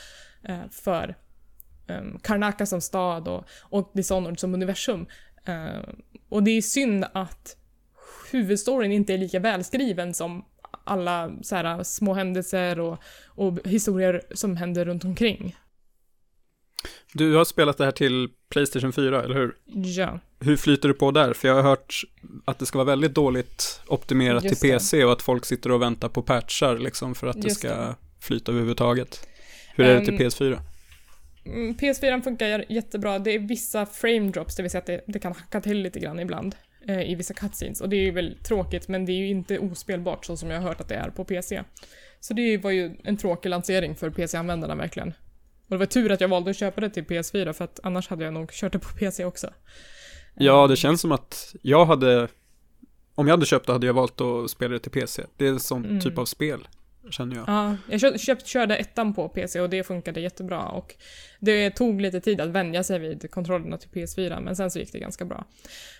eh, 0.44 0.68
för 0.70 1.16
eh, 1.88 2.02
Karnaka 2.22 2.66
som 2.66 2.80
stad 2.80 3.28
och, 3.28 3.44
och 3.60 3.90
Dishonored 3.94 4.40
som 4.40 4.54
universum. 4.54 5.06
Uh, 5.48 5.94
och 6.28 6.42
det 6.42 6.50
är 6.50 6.62
synd 6.62 7.04
att 7.12 7.56
huvudstoryn 8.32 8.92
inte 8.92 9.14
är 9.14 9.18
lika 9.18 9.38
välskriven 9.38 10.14
som 10.14 10.44
alla 10.84 11.32
så 11.42 11.56
här, 11.56 11.82
små 11.82 12.14
händelser 12.14 12.80
och, 12.80 12.98
och 13.26 13.58
historier 13.64 14.22
som 14.34 14.56
händer 14.56 14.84
runt 14.84 15.04
omkring. 15.04 15.56
Du 17.12 17.34
har 17.34 17.44
spelat 17.44 17.78
det 17.78 17.84
här 17.84 17.92
till 17.92 18.28
Playstation 18.48 18.92
4, 18.92 19.22
eller 19.22 19.34
hur? 19.34 19.56
Ja. 19.64 20.18
Hur 20.40 20.56
flyter 20.56 20.88
du 20.88 20.94
på 20.94 21.10
där? 21.10 21.32
För 21.32 21.48
jag 21.48 21.54
har 21.54 21.62
hört 21.62 22.02
att 22.44 22.58
det 22.58 22.66
ska 22.66 22.78
vara 22.78 22.86
väldigt 22.86 23.14
dåligt 23.14 23.80
optimerat 23.86 24.44
Just 24.44 24.60
till 24.60 24.70
PC 24.70 25.04
och 25.04 25.12
att 25.12 25.22
folk 25.22 25.44
sitter 25.44 25.72
och 25.72 25.82
väntar 25.82 26.08
på 26.08 26.22
patchar 26.22 26.78
liksom 26.78 27.14
för 27.14 27.26
att 27.26 27.42
det 27.42 27.48
Just 27.48 27.58
ska 27.58 27.68
det. 27.68 27.94
flyta 28.20 28.52
överhuvudtaget. 28.52 29.28
Hur 29.74 29.84
är 29.84 30.00
det 30.00 30.04
till 30.04 30.14
Ehm, 30.14 30.20
PS4? 30.20 30.58
Mm, 31.50 31.74
PS4 31.74 32.22
funkar 32.22 32.64
jättebra. 32.68 33.18
Det 33.18 33.34
är 33.34 33.38
vissa 33.38 33.86
frame 33.86 34.30
drops, 34.30 34.56
det 34.56 34.62
vill 34.62 34.70
säga 34.70 34.80
att 34.80 34.86
det, 34.86 35.00
det 35.06 35.18
kan 35.18 35.32
hacka 35.32 35.60
till 35.60 35.82
lite 35.82 36.00
grann 36.00 36.20
ibland 36.20 36.54
eh, 36.88 37.10
i 37.10 37.14
vissa 37.14 37.34
cutscenes. 37.34 37.80
Och 37.80 37.88
det 37.88 37.96
är 37.96 38.00
ju 38.00 38.10
väl 38.10 38.36
tråkigt, 38.42 38.88
men 38.88 39.06
det 39.06 39.12
är 39.12 39.16
ju 39.16 39.28
inte 39.28 39.58
ospelbart 39.58 40.24
så 40.24 40.36
som 40.36 40.50
jag 40.50 40.60
har 40.60 40.68
hört 40.68 40.80
att 40.80 40.88
det 40.88 40.94
är 40.94 41.10
på 41.10 41.24
PC. 41.24 41.62
Så 42.20 42.34
det 42.34 42.56
var 42.58 42.70
ju 42.70 42.96
en 43.04 43.16
tråkig 43.16 43.48
lansering 43.48 43.96
för 43.96 44.10
PC-användarna 44.10 44.74
verkligen. 44.74 45.08
Och 45.08 45.70
det 45.70 45.76
var 45.76 45.86
tur 45.86 46.12
att 46.12 46.20
jag 46.20 46.28
valde 46.28 46.50
att 46.50 46.56
köpa 46.56 46.80
det 46.80 46.90
till 46.90 47.04
PS4 47.04 47.52
för 47.52 47.64
att 47.64 47.80
annars 47.82 48.08
hade 48.08 48.24
jag 48.24 48.34
nog 48.34 48.52
kört 48.52 48.72
det 48.72 48.78
på 48.78 48.88
PC 48.98 49.24
också. 49.24 49.50
Ja, 50.34 50.66
det 50.66 50.76
känns 50.76 51.00
som 51.00 51.12
att 51.12 51.54
jag 51.62 51.84
hade, 51.86 52.28
om 53.14 53.26
jag 53.26 53.32
hade 53.32 53.46
köpt 53.46 53.66
det 53.66 53.72
hade 53.72 53.86
jag 53.86 53.94
valt 53.94 54.20
att 54.20 54.50
spela 54.50 54.72
det 54.72 54.78
till 54.78 54.90
PC. 54.92 55.22
Det 55.36 55.44
är 55.46 55.48
en 55.48 55.60
sån 55.60 55.84
Mm. 55.84 56.00
typ 56.00 56.18
av 56.18 56.24
spel, 56.24 56.68
känner 57.10 57.36
jag. 57.36 57.44
Ja, 57.48 57.76
jag 57.88 58.00
köpt, 58.00 58.20
köpt, 58.20 58.46
körde 58.46 58.76
ettan 58.76 59.14
på 59.14 59.28
PC 59.28 59.60
och 59.60 59.70
det 59.70 59.84
funkade 59.84 60.20
jättebra 60.20 60.68
och 60.68 60.94
det 61.38 61.70
tog 61.70 62.00
lite 62.00 62.20
tid 62.20 62.40
att 62.40 62.48
vänja 62.48 62.82
sig 62.82 62.98
vid 62.98 63.30
kontrollerna 63.30 63.78
till 63.78 63.88
PS4 63.88 64.40
men 64.40 64.56
sen 64.56 64.70
så 64.70 64.78
gick 64.78 64.92
det 64.92 64.98
ganska 64.98 65.24
bra. 65.24 65.44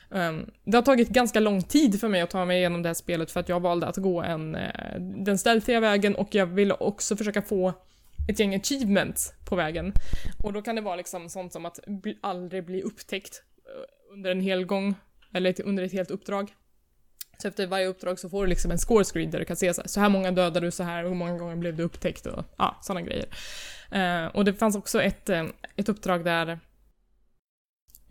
Um, 0.09 0.51
det 0.65 0.77
har 0.77 0.83
tagit 0.83 1.09
ganska 1.09 1.41
lång 1.41 1.63
tid 1.63 2.01
för 2.01 2.09
mig 2.09 2.21
att 2.21 2.31
ta 2.31 2.45
mig 2.45 2.59
igenom 2.59 2.83
det 2.83 2.89
här 2.89 2.95
spelet 2.95 3.31
för 3.31 3.41
att 3.41 3.49
jag 3.49 3.61
valde 3.61 3.87
att 3.87 3.97
gå 3.97 4.23
en, 4.23 4.55
eh, 4.55 5.01
den 5.01 5.39
stealthiga 5.39 5.81
vägen 5.81 6.15
och 6.15 6.35
jag 6.35 6.47
ville 6.47 6.75
också 6.75 7.17
försöka 7.17 7.43
få 7.43 7.75
ett 8.29 8.41
gäng 8.41 8.55
achievements 8.55 9.33
på 9.45 9.57
vägen. 9.57 9.93
Och 10.43 10.53
då 10.53 10.63
kan 10.63 10.77
det 10.77 10.83
vara 10.83 10.97
liksom 10.97 11.29
sånt 11.29 11.53
som 11.53 11.67
att 11.67 11.81
bli, 11.87 12.19
aldrig 12.21 12.65
bli 12.65 12.83
upptäckt 12.83 13.43
eh, 13.67 14.13
under 14.15 14.31
en 14.31 14.41
hel 14.41 14.65
gång, 14.65 14.95
eller 15.35 15.51
ett, 15.51 15.61
under 15.61 15.83
ett 15.83 15.93
helt 15.93 16.11
uppdrag. 16.11 16.55
Så 17.43 17.49
efter 17.49 17.67
varje 17.67 17.87
uppdrag 17.87 18.19
så 18.19 18.29
får 18.29 18.43
du 18.43 18.49
liksom 18.49 18.71
en 18.71 18.79
score 18.79 19.05
screen 19.05 19.31
där 19.31 19.39
du 19.39 19.45
kan 19.45 19.57
se 19.57 19.75
så 19.75 19.81
här, 19.81 19.89
så 19.89 20.01
här 20.01 20.09
många 20.09 20.31
dödade 20.31 20.67
du, 20.67 20.71
så 20.71 20.83
här 20.83 21.05
hur 21.05 21.15
många 21.15 21.39
gånger 21.39 21.57
blev 21.57 21.77
du 21.77 21.83
upptäckt 21.83 22.27
och 22.27 22.45
ja, 22.59 22.79
sådana 22.83 23.03
grejer. 23.03 23.27
Eh, 23.91 24.27
och 24.27 24.45
det 24.45 24.55
fanns 24.55 24.77
också 24.77 25.03
ett, 25.03 25.29
eh, 25.29 25.45
ett 25.77 25.89
uppdrag 25.89 26.25
där 26.25 26.59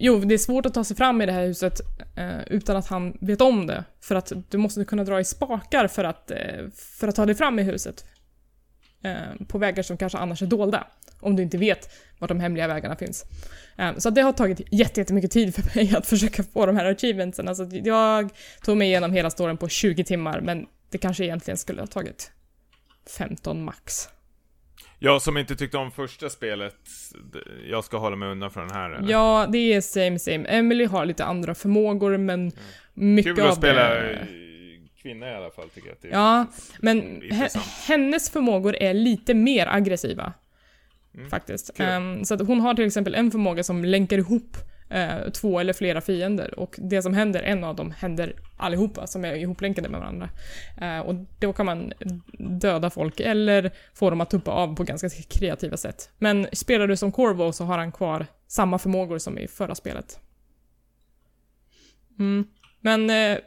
Jo, 0.02 0.20
det 0.20 0.34
är 0.34 0.38
svårt 0.38 0.66
att 0.66 0.74
ta 0.74 0.84
sig 0.84 0.98
fram 0.98 1.22
i 1.22 1.26
det 1.26 1.32
här 1.32 1.46
huset 1.46 1.82
eh, 2.16 2.42
utan 2.48 2.78
att 2.78 2.88
han 2.88 3.18
vet 3.22 3.42
om 3.42 3.68
det. 3.68 3.84
För 4.02 4.16
att 4.16 4.32
du 4.50 4.58
måste 4.58 4.86
kunna 4.86 5.04
dra 5.04 5.20
i 5.20 5.26
spakar 5.26 5.88
för 5.88 6.04
att, 6.04 6.32
eh, 6.32 6.68
för 6.76 7.08
att 7.08 7.16
ta 7.16 7.26
dig 7.26 7.36
fram 7.36 7.60
i 7.60 7.64
huset. 7.64 8.06
Eh, 9.04 9.46
på 9.48 9.58
vägar 9.58 9.84
som 9.84 9.98
kanske 9.98 10.18
annars 10.18 10.42
är 10.42 10.46
dolda. 10.46 10.88
Om 11.20 11.36
du 11.36 11.44
inte 11.44 11.58
vet 11.58 11.90
var 12.20 12.28
de 12.28 12.40
hemliga 12.40 12.68
vägarna 12.68 12.96
finns. 12.96 13.26
Eh, 13.78 13.98
så 13.98 14.10
det 14.10 14.22
har 14.22 14.34
tagit 14.34 14.62
jätte- 14.72 15.00
jättemycket 15.00 15.32
tid 15.32 15.56
för 15.56 15.76
mig 15.76 15.94
att 15.98 16.08
försöka 16.08 16.44
få 16.44 16.66
de 16.66 16.76
här 16.76 16.92
achievementsen. 16.92 17.48
Alltså 17.48 17.64
jag 17.66 18.30
tog 18.66 18.78
mig 18.78 18.88
igenom 18.88 19.14
hela 19.14 19.30
storyn 19.30 19.58
på 19.58 19.70
20 19.70 20.04
timmar 20.04 20.42
men 20.42 20.66
det 20.92 20.98
kanske 20.98 21.24
egentligen 21.24 21.58
skulle 21.58 21.82
ha 21.82 21.88
tagit 21.88 22.32
15 23.18 23.64
max. 23.64 24.10
Jag 25.00 25.22
som 25.22 25.38
inte 25.38 25.56
tyckte 25.56 25.78
om 25.78 25.92
första 25.92 26.30
spelet, 26.30 26.76
jag 27.70 27.84
ska 27.84 27.98
hålla 27.98 28.16
mig 28.16 28.30
undan 28.30 28.52
från 28.52 28.68
den 28.68 28.76
här 28.78 28.90
eller? 28.90 29.12
Ja, 29.12 29.48
det 29.52 29.58
är 29.74 29.82
same 29.82 30.20
same. 30.20 30.46
Emily 30.50 30.86
har 30.86 31.06
lite 31.06 31.26
andra 31.26 31.56
förmågor 31.56 32.18
men 32.18 32.52
mycket 32.94 33.36
Kul 33.36 33.44
att 33.44 33.52
av 33.52 33.56
spela 33.56 33.90
det... 33.90 34.28
kvinna 35.10 35.32
i 35.32 35.36
alla 35.36 35.52
fall 35.52 35.70
tycker 35.70 35.88
jag 35.88 35.96
att 35.96 36.02
det 36.02 36.08
är. 36.08 36.12
Ja, 36.12 36.46
men 36.80 37.24
Intressant. 37.24 37.66
hennes 37.88 38.30
förmågor 38.30 38.76
är 38.76 38.94
lite 38.94 39.34
mer 39.34 39.68
aggressiva. 39.68 40.34
Mm. 41.16 41.30
Faktiskt. 41.30 41.80
Ehm, 41.80 42.26
så 42.26 42.34
att 42.34 42.48
hon 42.48 42.60
har 42.60 42.74
till 42.74 42.86
exempel 42.86 43.16
en 43.16 43.32
förmåga 43.32 43.64
som 43.64 43.86
länkar 43.86 44.18
ihop 44.18 44.58
eh, 44.90 45.30
två 45.30 45.60
eller 45.60 45.74
flera 45.74 46.02
fiender 46.02 46.60
och 46.60 46.76
det 46.78 47.02
som 47.02 47.14
händer, 47.14 47.42
en 47.42 47.64
av 47.64 47.76
dem 47.76 47.92
händer 47.92 48.34
allihopa 48.58 49.08
som 49.08 49.26
är 49.26 49.36
ihoplänkade 49.36 49.90
med 49.90 50.00
varandra. 50.00 50.30
Eh, 50.82 51.00
och 51.00 51.16
då 51.40 51.54
kan 51.54 51.66
man 51.66 51.94
döda 52.62 52.90
folk 52.90 53.20
eller 53.20 53.72
få 53.94 54.10
dem 54.10 54.22
att 54.22 54.30
tuppa 54.30 54.52
av 54.52 54.76
på 54.76 54.84
ganska 54.84 55.10
kreativa 55.10 55.78
sätt. 55.78 56.10
Men 56.18 56.48
spelar 56.54 56.88
du 56.88 56.98
som 56.98 57.12
Corvo 57.12 57.52
så 57.52 57.64
har 57.64 57.78
han 57.78 57.92
kvar 57.92 58.28
samma 58.48 58.80
förmågor 58.80 59.18
som 59.18 59.38
i 59.38 59.48
förra 59.48 59.76
spelet. 59.76 60.20
Mm. 62.20 62.48
Men 62.82 63.10
eh, 63.10 63.38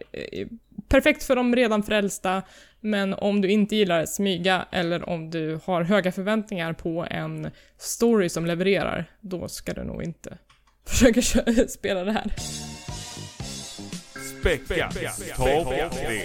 perfekt 0.93 1.25
för 1.25 1.37
de 1.37 1.57
redan 1.57 1.83
frälsta, 1.83 2.43
men 2.81 3.15
om 3.15 3.41
du 3.41 3.49
inte 3.49 3.77
gillar 3.77 4.03
att 4.03 4.09
smyga 4.09 4.67
eller 4.71 5.09
om 5.09 5.31
du 5.31 5.61
har 5.65 5.83
höga 5.83 6.13
förväntningar 6.13 6.73
på 6.73 7.07
en 7.11 7.51
story 7.79 8.29
som 8.29 8.47
levererar, 8.47 9.05
då 9.21 9.49
ska 9.49 9.73
du 9.73 9.85
nog 9.85 10.03
inte 10.03 10.39
försöka 10.87 11.23
spela 11.69 12.05
det 12.05 12.13
här. 12.13 12.33
Späcka, 14.41 14.91
topp 15.37 15.93
tre. 15.93 16.21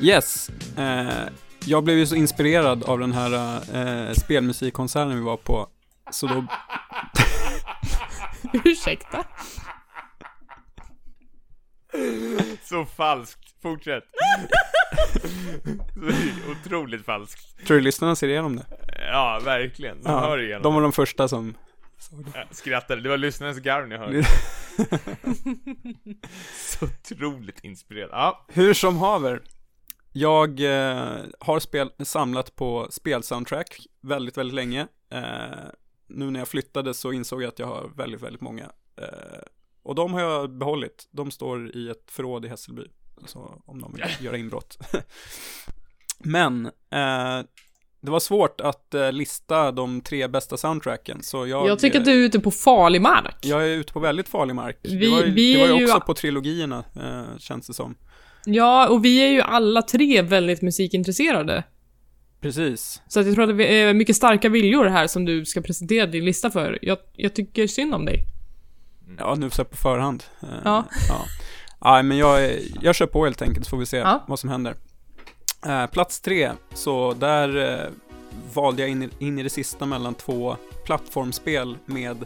Yes, 0.00 0.50
eh, 0.78 1.08
jag 1.66 1.84
blev 1.84 1.98
ju 1.98 2.06
så 2.06 2.14
inspirerad 2.14 2.84
av 2.84 2.98
den 2.98 3.12
här 3.12 3.60
eh, 3.74 4.12
spelmusikkonserten 4.12 5.14
vi 5.14 5.20
var 5.20 5.36
på. 5.36 5.68
Så 6.10 6.26
då, 6.26 6.44
Ursäkta? 8.64 9.24
Så 12.62 12.84
falskt, 12.84 13.62
fortsätt. 13.62 14.04
Otroligt 16.50 17.04
falskt. 17.04 17.66
tror 17.66 17.76
du 17.76 17.82
lyssnarna 17.82 18.16
ser 18.16 18.28
igenom 18.28 18.56
det? 18.56 18.66
Ja, 18.98 19.40
verkligen. 19.44 20.02
Man 20.02 20.22
hör 20.24 20.38
igenom. 20.38 20.62
de 20.62 20.74
var 20.74 20.82
de 20.82 20.92
första 20.92 21.28
som. 21.28 21.54
Jag 22.34 22.46
skrattade, 22.50 23.00
det 23.02 23.08
var 23.08 23.16
lyssnarens 23.16 23.58
garv 23.58 23.88
ni 23.88 23.96
hörde. 23.96 24.24
Så 26.54 26.84
otroligt 26.84 27.64
inspirerad. 27.64 28.10
Ja, 28.12 28.46
Hur 28.48 28.74
som 28.74 28.96
haver. 28.96 29.42
Jag 30.12 30.60
eh, 30.60 31.16
har 31.40 31.60
spel, 31.60 31.90
samlat 32.04 32.56
på 32.56 32.86
spelsoundtrack 32.90 33.78
väldigt, 34.02 34.36
väldigt 34.36 34.54
länge. 34.54 34.86
Eh, 35.12 35.20
nu 36.06 36.30
när 36.30 36.40
jag 36.40 36.48
flyttade 36.48 36.94
så 36.94 37.12
insåg 37.12 37.42
jag 37.42 37.48
att 37.48 37.58
jag 37.58 37.66
har 37.66 37.90
väldigt, 37.96 38.22
väldigt 38.22 38.42
många. 38.42 38.64
Eh, 38.96 39.38
och 39.82 39.94
de 39.94 40.12
har 40.12 40.20
jag 40.20 40.50
behållit. 40.58 41.08
De 41.10 41.30
står 41.30 41.76
i 41.76 41.88
ett 41.90 42.10
förråd 42.10 42.44
i 42.44 42.48
Hässelby. 42.48 42.82
Så 43.26 43.62
om 43.66 43.80
de 43.80 43.92
vill 43.92 44.04
göra 44.24 44.36
inbrott. 44.36 44.78
Men 46.18 46.66
eh, 46.66 47.40
det 48.00 48.10
var 48.10 48.20
svårt 48.20 48.60
att 48.60 48.94
eh, 48.94 49.12
lista 49.12 49.72
de 49.72 50.00
tre 50.00 50.28
bästa 50.28 50.56
soundtracken. 50.56 51.22
Så 51.22 51.46
jag, 51.46 51.68
Jag 51.68 51.78
tycker 51.78 51.98
att 51.98 52.04
du 52.04 52.12
är 52.12 52.16
ute 52.26 52.40
på 52.40 52.50
farlig 52.50 53.00
mark. 53.02 53.36
jag 53.42 53.64
är 53.64 53.68
ute 53.76 53.92
på 53.92 54.00
väldigt 54.00 54.28
farlig 54.28 54.54
mark. 54.54 54.78
Vi- 54.82 54.96
det 54.96 55.08
var, 55.10 55.22
ju- 55.22 55.30
vi 55.32 55.54
det 55.54 55.60
var 55.60 55.74
ju 55.74 55.78
ju- 55.80 55.84
också 55.86 56.00
på 56.00 56.14
trilogierna, 56.14 56.84
eh, 57.02 57.38
känns 57.38 57.66
det 57.66 57.74
som. 57.74 57.94
Ja, 58.46 58.88
och 58.88 59.04
vi 59.04 59.18
är 59.22 59.28
ju 59.28 59.40
alla 59.40 59.82
tre 59.82 60.22
väldigt 60.22 60.62
musikintresserade. 60.62 61.64
Precis. 62.44 63.02
Så 63.08 63.20
att 63.20 63.26
jag 63.26 63.34
tror 63.34 63.50
att 63.50 63.58
det 63.58 63.80
är 63.80 63.94
mycket 63.94 64.16
starka 64.16 64.48
viljor 64.48 64.84
här 64.84 65.06
som 65.06 65.24
du 65.24 65.44
ska 65.44 65.60
presentera 65.60 66.06
din 66.06 66.24
lista 66.24 66.50
för. 66.50 66.78
Jag, 66.82 66.98
jag 67.12 67.34
tycker 67.34 67.66
synd 67.66 67.94
om 67.94 68.04
dig. 68.04 68.24
Ja, 69.18 69.34
nu 69.34 69.50
så 69.50 69.64
på 69.64 69.76
förhand. 69.76 70.24
Eh, 70.42 70.48
Ja. 70.64 70.84
ja. 71.08 71.24
Nej, 71.84 72.02
men 72.02 72.16
jag, 72.18 72.50
jag 72.82 72.94
kör 72.94 73.06
på 73.06 73.24
helt 73.24 73.42
enkelt 73.42 73.64
så 73.66 73.70
får 73.70 73.76
vi 73.76 73.86
se 73.86 73.96
Ja. 73.96 74.24
vad 74.28 74.38
som 74.38 74.50
händer. 74.50 74.74
Eh, 75.66 75.86
plats 75.86 76.20
tre, 76.20 76.50
så 76.74 77.14
där 77.14 77.72
eh, 77.72 77.90
valde 78.54 78.82
jag 78.82 78.90
in 78.90 79.02
i, 79.02 79.08
in 79.18 79.38
i 79.38 79.42
det 79.42 79.50
sista 79.50 79.86
mellan 79.86 80.14
två 80.14 80.56
plattformsspel 80.86 81.76
med 81.86 82.24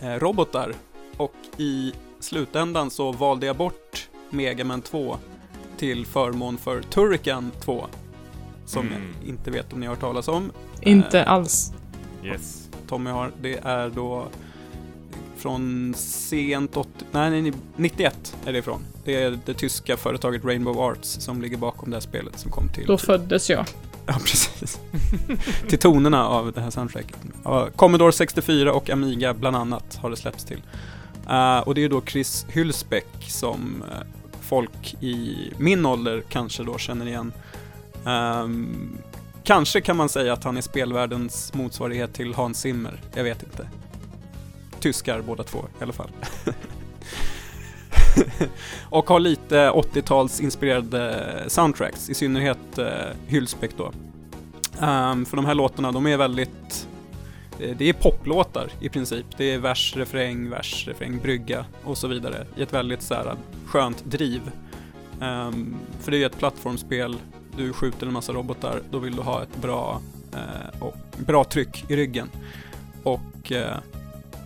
eh, 0.00 0.14
robotar. 0.14 0.74
Och 1.16 1.34
i 1.58 1.92
slutändan 2.20 2.90
så 2.90 3.12
valde 3.12 3.46
jag 3.46 3.56
bort 3.56 4.08
Mega 4.30 4.64
Man 4.64 4.82
2 4.82 5.16
till 5.78 6.06
förmån 6.06 6.58
för 6.58 6.82
Turrican 6.82 7.50
2. 7.60 7.86
Som 8.66 8.86
Mm. 8.86 9.02
jag 9.20 9.28
inte 9.28 9.50
vet 9.50 9.72
om 9.72 9.80
ni 9.80 9.86
har 9.86 9.94
hört 9.94 10.00
talas 10.00 10.28
om. 10.28 10.52
Inte 10.80 11.24
alls. 11.24 11.72
yes. 12.24 12.68
Tommy 12.88 13.10
har, 13.10 13.30
det 13.42 13.58
är 13.64 13.90
då 13.90 14.26
från 15.36 15.94
sent 15.96 16.76
80, 16.76 16.90
nej, 17.12 17.42
nej 17.42 17.52
91 17.76 18.36
är 18.46 18.52
det 18.52 18.58
ifrån. 18.58 18.80
Det 19.04 19.22
är 19.22 19.38
det 19.46 19.54
tyska 19.54 19.96
företaget 19.96 20.44
Rainbow 20.44 20.80
Arts 20.80 21.08
som 21.20 21.42
ligger 21.42 21.56
bakom 21.56 21.90
det 21.90 21.96
här 21.96 22.00
spelet 22.00 22.38
som 22.38 22.50
kom 22.50 22.68
till. 22.68 22.86
Då 22.86 22.98
föddes 22.98 23.50
jag. 23.50 23.66
Ja, 24.08 24.14
precis. 24.14 24.80
till 25.68 25.78
tonerna 25.78 26.26
av 26.28 26.52
det 26.52 26.60
här 26.60 26.70
soundtracket. 26.70 27.16
Ja, 27.44 27.68
Commodore 27.76 28.12
64 28.12 28.72
och 28.72 28.90
Amiga 28.90 29.34
bland 29.34 29.56
annat 29.56 29.96
har 30.02 30.10
det 30.10 30.16
släppts 30.16 30.44
till. 30.44 30.62
Uh, 31.30 31.58
och 31.58 31.74
det 31.74 31.84
är 31.84 31.88
då 31.88 32.02
Chris 32.06 32.46
Hylsbeck 32.50 33.06
som 33.28 33.82
uh, 33.90 34.06
folk 34.40 34.94
i 35.00 35.36
min 35.58 35.86
ålder 35.86 36.22
kanske 36.28 36.62
då 36.62 36.78
känner 36.78 37.06
igen. 37.06 37.32
Um, 38.06 38.98
kanske 39.44 39.80
kan 39.80 39.96
man 39.96 40.08
säga 40.08 40.32
att 40.32 40.44
han 40.44 40.56
är 40.56 40.60
spelvärldens 40.60 41.54
motsvarighet 41.54 42.14
till 42.14 42.34
Hans 42.34 42.60
Zimmer. 42.60 43.00
Jag 43.14 43.24
vet 43.24 43.42
inte. 43.42 43.68
Tyskar 44.80 45.20
båda 45.20 45.42
två 45.42 45.58
i 45.80 45.82
alla 45.82 45.92
fall. 45.92 46.10
och 48.90 49.08
har 49.08 49.20
lite 49.20 49.70
80-tals 49.70 50.40
inspirerade 50.40 51.44
soundtracks, 51.46 52.10
i 52.10 52.14
synnerhet 52.14 52.78
uh, 52.78 52.86
Hylsbeck 53.26 53.70
då. 53.76 53.92
Um, 54.80 55.26
för 55.26 55.36
de 55.36 55.44
här 55.44 55.54
låtarna, 55.54 55.92
de 55.92 56.06
är 56.06 56.16
väldigt 56.16 56.88
eh, 57.60 57.76
det 57.76 57.88
är 57.88 57.92
poplåtar 57.92 58.68
i 58.80 58.88
princip. 58.88 59.26
Det 59.36 59.44
är 59.44 59.58
vers, 59.58 59.96
refräng, 59.96 60.50
vers, 60.50 60.84
refräng, 60.88 61.18
brygga 61.18 61.64
och 61.84 61.98
så 61.98 62.08
vidare 62.08 62.46
i 62.56 62.62
ett 62.62 62.72
väldigt 62.72 63.02
så 63.02 63.14
här, 63.14 63.34
skönt 63.66 64.04
driv. 64.04 64.40
Um, 65.20 65.76
för 66.00 66.10
det 66.10 66.16
är 66.16 66.18
ju 66.18 66.26
ett 66.26 66.38
plattformsspel, 66.38 67.16
du 67.56 67.72
skjuter 67.72 68.06
en 68.06 68.12
massa 68.12 68.32
robotar, 68.32 68.80
då 68.90 68.98
vill 68.98 69.16
du 69.16 69.22
ha 69.22 69.42
ett 69.42 69.56
bra, 69.62 70.00
eh, 70.32 70.82
och, 70.82 70.96
bra 71.16 71.44
tryck 71.44 71.84
i 71.88 71.96
ryggen. 71.96 72.30
Och 73.02 73.52
eh, 73.52 73.76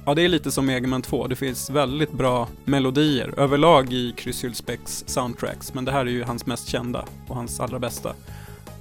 ja, 0.05 0.15
det 0.15 0.23
är 0.23 0.29
lite 0.29 0.51
som 0.51 0.67
Megaman 0.67 1.03
2, 1.03 1.27
det 1.27 1.37
finns 1.37 1.71
väldigt 1.71 2.13
bra 2.13 2.49
melodier 2.65 3.35
överlag 3.37 3.93
i 3.93 4.15
Chris 4.17 4.45
Hylsbecks 4.45 5.05
soundtracks, 5.07 5.75
men 5.75 5.85
det 5.85 5.93
här 5.93 6.01
är 6.01 6.11
ju 6.11 6.23
hans 6.23 6.47
mest 6.47 6.69
kända 6.69 7.05
och 7.29 7.37
hans 7.37 7.61
allra 7.61 7.79
bästa. 7.79 8.15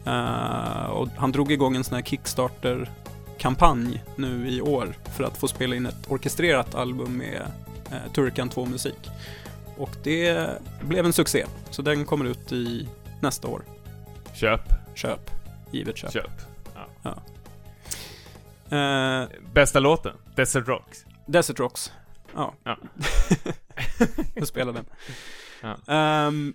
Eh, 0.05 0.89
och 0.89 1.07
han 1.17 1.32
drog 1.32 1.51
igång 1.51 1.75
en 1.75 1.84
sån 1.84 1.95
här 1.95 2.03
Kickstarter 2.03 2.89
kampanj 3.38 4.03
nu 4.15 4.49
i 4.49 4.61
år 4.61 4.97
för 5.17 5.23
att 5.23 5.38
få 5.38 5.47
spela 5.47 5.75
in 5.75 5.86
ett 5.86 6.11
orkestrerat 6.11 6.75
album 6.75 7.17
med 7.17 7.41
eh, 7.91 8.11
Turkan 8.13 8.49
2-musik. 8.49 9.09
Och 9.77 9.91
det 10.03 10.49
blev 10.82 11.05
en 11.05 11.13
succé, 11.13 11.45
så 11.69 11.82
den 11.82 12.05
kommer 12.05 12.25
ut 12.25 12.51
i 12.51 12.88
nästa 13.21 13.47
år. 13.47 13.61
Köp. 14.36 14.61
Köp. 14.95 15.32
Givet 15.71 15.97
köp. 15.97 16.11
Köp. 16.11 16.32
Ja. 16.75 16.88
ja. 17.03 17.21
Eh, 18.77 19.30
Bästa 19.53 19.80
låten? 19.80 20.15
Desert 20.36 20.67
Rocks? 20.67 21.05
Desert 21.25 21.59
Rocks. 21.59 21.91
Ja. 22.36 22.53
ja. 22.63 22.77
Jag 24.36 24.47
spelar 24.47 24.73
den. 24.73 24.86
Ja. 25.61 26.27
Um, 26.27 26.53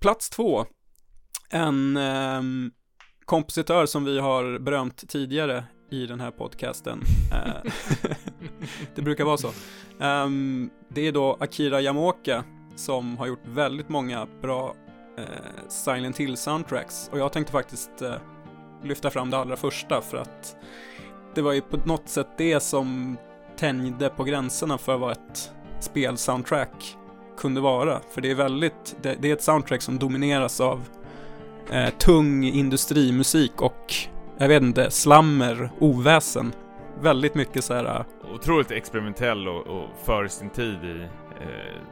plats 0.00 0.30
två. 0.30 0.66
En 1.50 1.96
um, 1.96 2.72
kompositör 3.24 3.86
som 3.86 4.04
vi 4.04 4.18
har 4.18 4.58
berömt 4.58 5.08
tidigare 5.08 5.64
i 5.90 6.06
den 6.06 6.20
här 6.20 6.30
podcasten. 6.30 7.02
Eh, 7.32 7.72
det 8.94 9.02
brukar 9.02 9.24
vara 9.24 9.36
så. 9.36 9.52
Um, 9.98 10.70
det 10.88 11.08
är 11.08 11.12
då 11.12 11.36
Akira 11.40 11.80
Yamaoka 11.80 12.44
som 12.76 13.18
har 13.18 13.26
gjort 13.26 13.46
väldigt 13.46 13.88
många 13.88 14.26
bra 14.42 14.74
uh, 15.18 15.24
Silent 15.68 16.20
Hill 16.20 16.36
soundtracks 16.36 17.10
och 17.12 17.18
jag 17.18 17.32
tänkte 17.32 17.52
faktiskt 17.52 18.02
uh, 18.02 18.14
lyfta 18.82 19.10
fram 19.10 19.30
det 19.30 19.36
allra 19.36 19.56
första 19.56 20.00
för 20.00 20.16
att 20.16 20.56
det 21.34 21.42
var 21.42 21.52
ju 21.52 21.60
på 21.60 21.76
något 21.76 22.08
sätt 22.08 22.28
det 22.36 22.60
som 22.60 23.16
tänjde 23.56 24.08
på 24.08 24.24
gränserna 24.24 24.78
för 24.78 24.96
vad 24.96 25.12
ett 25.12 25.52
spelsoundtrack 25.80 26.96
kunde 27.38 27.60
vara. 27.60 28.00
För 28.10 28.20
det 28.20 28.30
är 28.30 28.34
väldigt, 28.34 28.96
det, 29.02 29.16
det 29.20 29.28
är 29.28 29.32
ett 29.32 29.42
soundtrack 29.42 29.82
som 29.82 29.98
domineras 29.98 30.60
av 30.60 30.88
eh, 31.70 31.88
tung 31.90 32.44
industrimusik 32.44 33.62
och 33.62 33.94
jag 34.38 34.48
vet 34.48 34.62
inte, 34.62 34.90
slammer, 34.90 35.70
oväsen. 35.78 36.52
Väldigt 37.00 37.34
mycket 37.34 37.64
så 37.64 37.74
här... 37.74 37.84
Äh, 37.84 38.34
Otroligt 38.34 38.70
experimentell 38.70 39.48
och, 39.48 39.66
och 39.66 39.88
för 40.04 40.28
sin 40.28 40.50
tid 40.50 40.84
i 40.84 41.00
eh, 41.40 41.48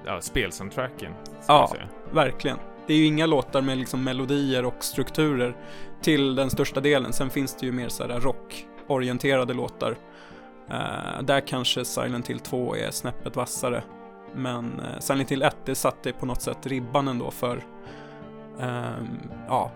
ja, 0.07 0.21
spelsoundtracken. 0.21 1.12
Ja, 1.47 1.73
verkligen. 2.12 2.59
Det 2.89 2.95
är 2.95 2.99
ju 2.99 3.05
inga 3.05 3.26
låtar 3.26 3.62
med 3.62 3.78
liksom 3.78 4.05
melodier 4.05 4.64
och 4.64 4.84
strukturer 4.84 5.57
till 6.03 6.34
den 6.34 6.51
största 6.51 6.80
delen. 6.80 7.12
Sen 7.12 7.30
finns 7.30 7.57
det 7.57 7.66
ju 7.66 7.72
mer 7.72 7.89
så 7.89 8.03
här 8.03 8.20
rockorienterade 8.20 9.55
låtar. 9.55 9.91
Uh, 10.70 11.22
där 11.22 11.47
kanske 11.47 11.84
Silent 11.84 12.30
Hill 12.30 12.39
2 12.39 12.76
är 12.76 12.91
snäppet 12.91 13.36
vassare. 13.36 13.82
Men 14.34 14.64
uh, 14.64 14.99
Silent 15.01 15.30
Hill 15.32 15.43
1, 15.43 15.57
det 15.64 15.74
satte 15.74 16.12
på 16.12 16.26
något 16.26 16.43
sätt 16.43 16.66
ribban 16.66 17.09
ändå 17.09 17.30
för 17.30 17.64
um, 18.59 19.20
ja, 19.49 19.72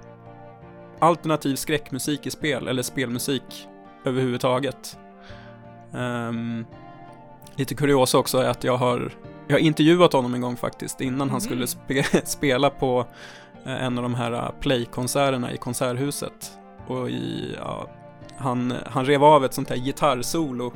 alternativ 0.99 1.57
skräckmusik 1.57 2.27
i 2.27 2.31
spel, 2.31 2.69
eller 2.69 2.83
spelmusik 2.83 3.69
överhuvudtaget. 4.05 4.99
Um, 5.93 6.67
lite 7.57 7.75
kuriosa 7.75 8.19
också 8.19 8.39
är 8.39 8.49
att 8.49 8.65
jag 8.65 8.77
har, 8.77 9.13
jag 9.47 9.55
har 9.55 9.61
intervjuat 9.61 10.13
honom 10.13 10.35
en 10.35 10.41
gång 10.41 10.57
faktiskt, 10.57 11.01
innan 11.01 11.15
mm. 11.15 11.31
han 11.31 11.41
skulle 11.41 11.67
spe, 11.67 12.05
spela 12.25 12.71
på 12.71 13.07
eh, 13.65 13.85
en 13.85 13.99
av 13.99 14.03
de 14.03 14.15
här 14.15 14.33
eh, 14.33 14.51
Play-konserterna 14.61 15.53
i 15.53 15.57
Konserthuset. 15.57 16.59
Och 16.87 17.11
i, 17.11 17.57
ja, 17.59 17.91
han, 18.37 18.75
han 18.87 19.05
rev 19.05 19.25
av 19.25 19.45
ett 19.45 19.55
sånt 19.55 19.69
här 19.69 19.77
gitarrsolo 19.77 20.73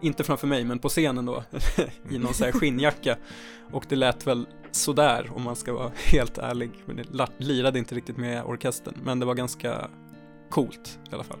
inte 0.00 0.24
framför 0.24 0.46
mig, 0.46 0.64
men 0.64 0.78
på 0.78 0.88
scenen 0.88 1.26
då, 1.26 1.44
i 2.10 2.18
någon 2.18 2.34
sån 2.34 2.44
här 2.44 2.52
skinnjacka. 2.52 3.16
Och 3.72 3.86
det 3.88 3.96
lät 3.96 4.26
väl 4.26 4.46
sådär 4.70 5.30
om 5.34 5.42
man 5.42 5.56
ska 5.56 5.72
vara 5.72 5.92
helt 6.12 6.38
ärlig. 6.38 6.70
Men 6.84 6.96
det 6.96 7.28
lirade 7.38 7.78
inte 7.78 7.94
riktigt 7.94 8.16
med 8.16 8.44
orkestern, 8.44 8.94
men 9.02 9.20
det 9.20 9.26
var 9.26 9.34
ganska 9.34 9.90
coolt 10.50 10.98
i 11.10 11.14
alla 11.14 11.24
fall. 11.24 11.38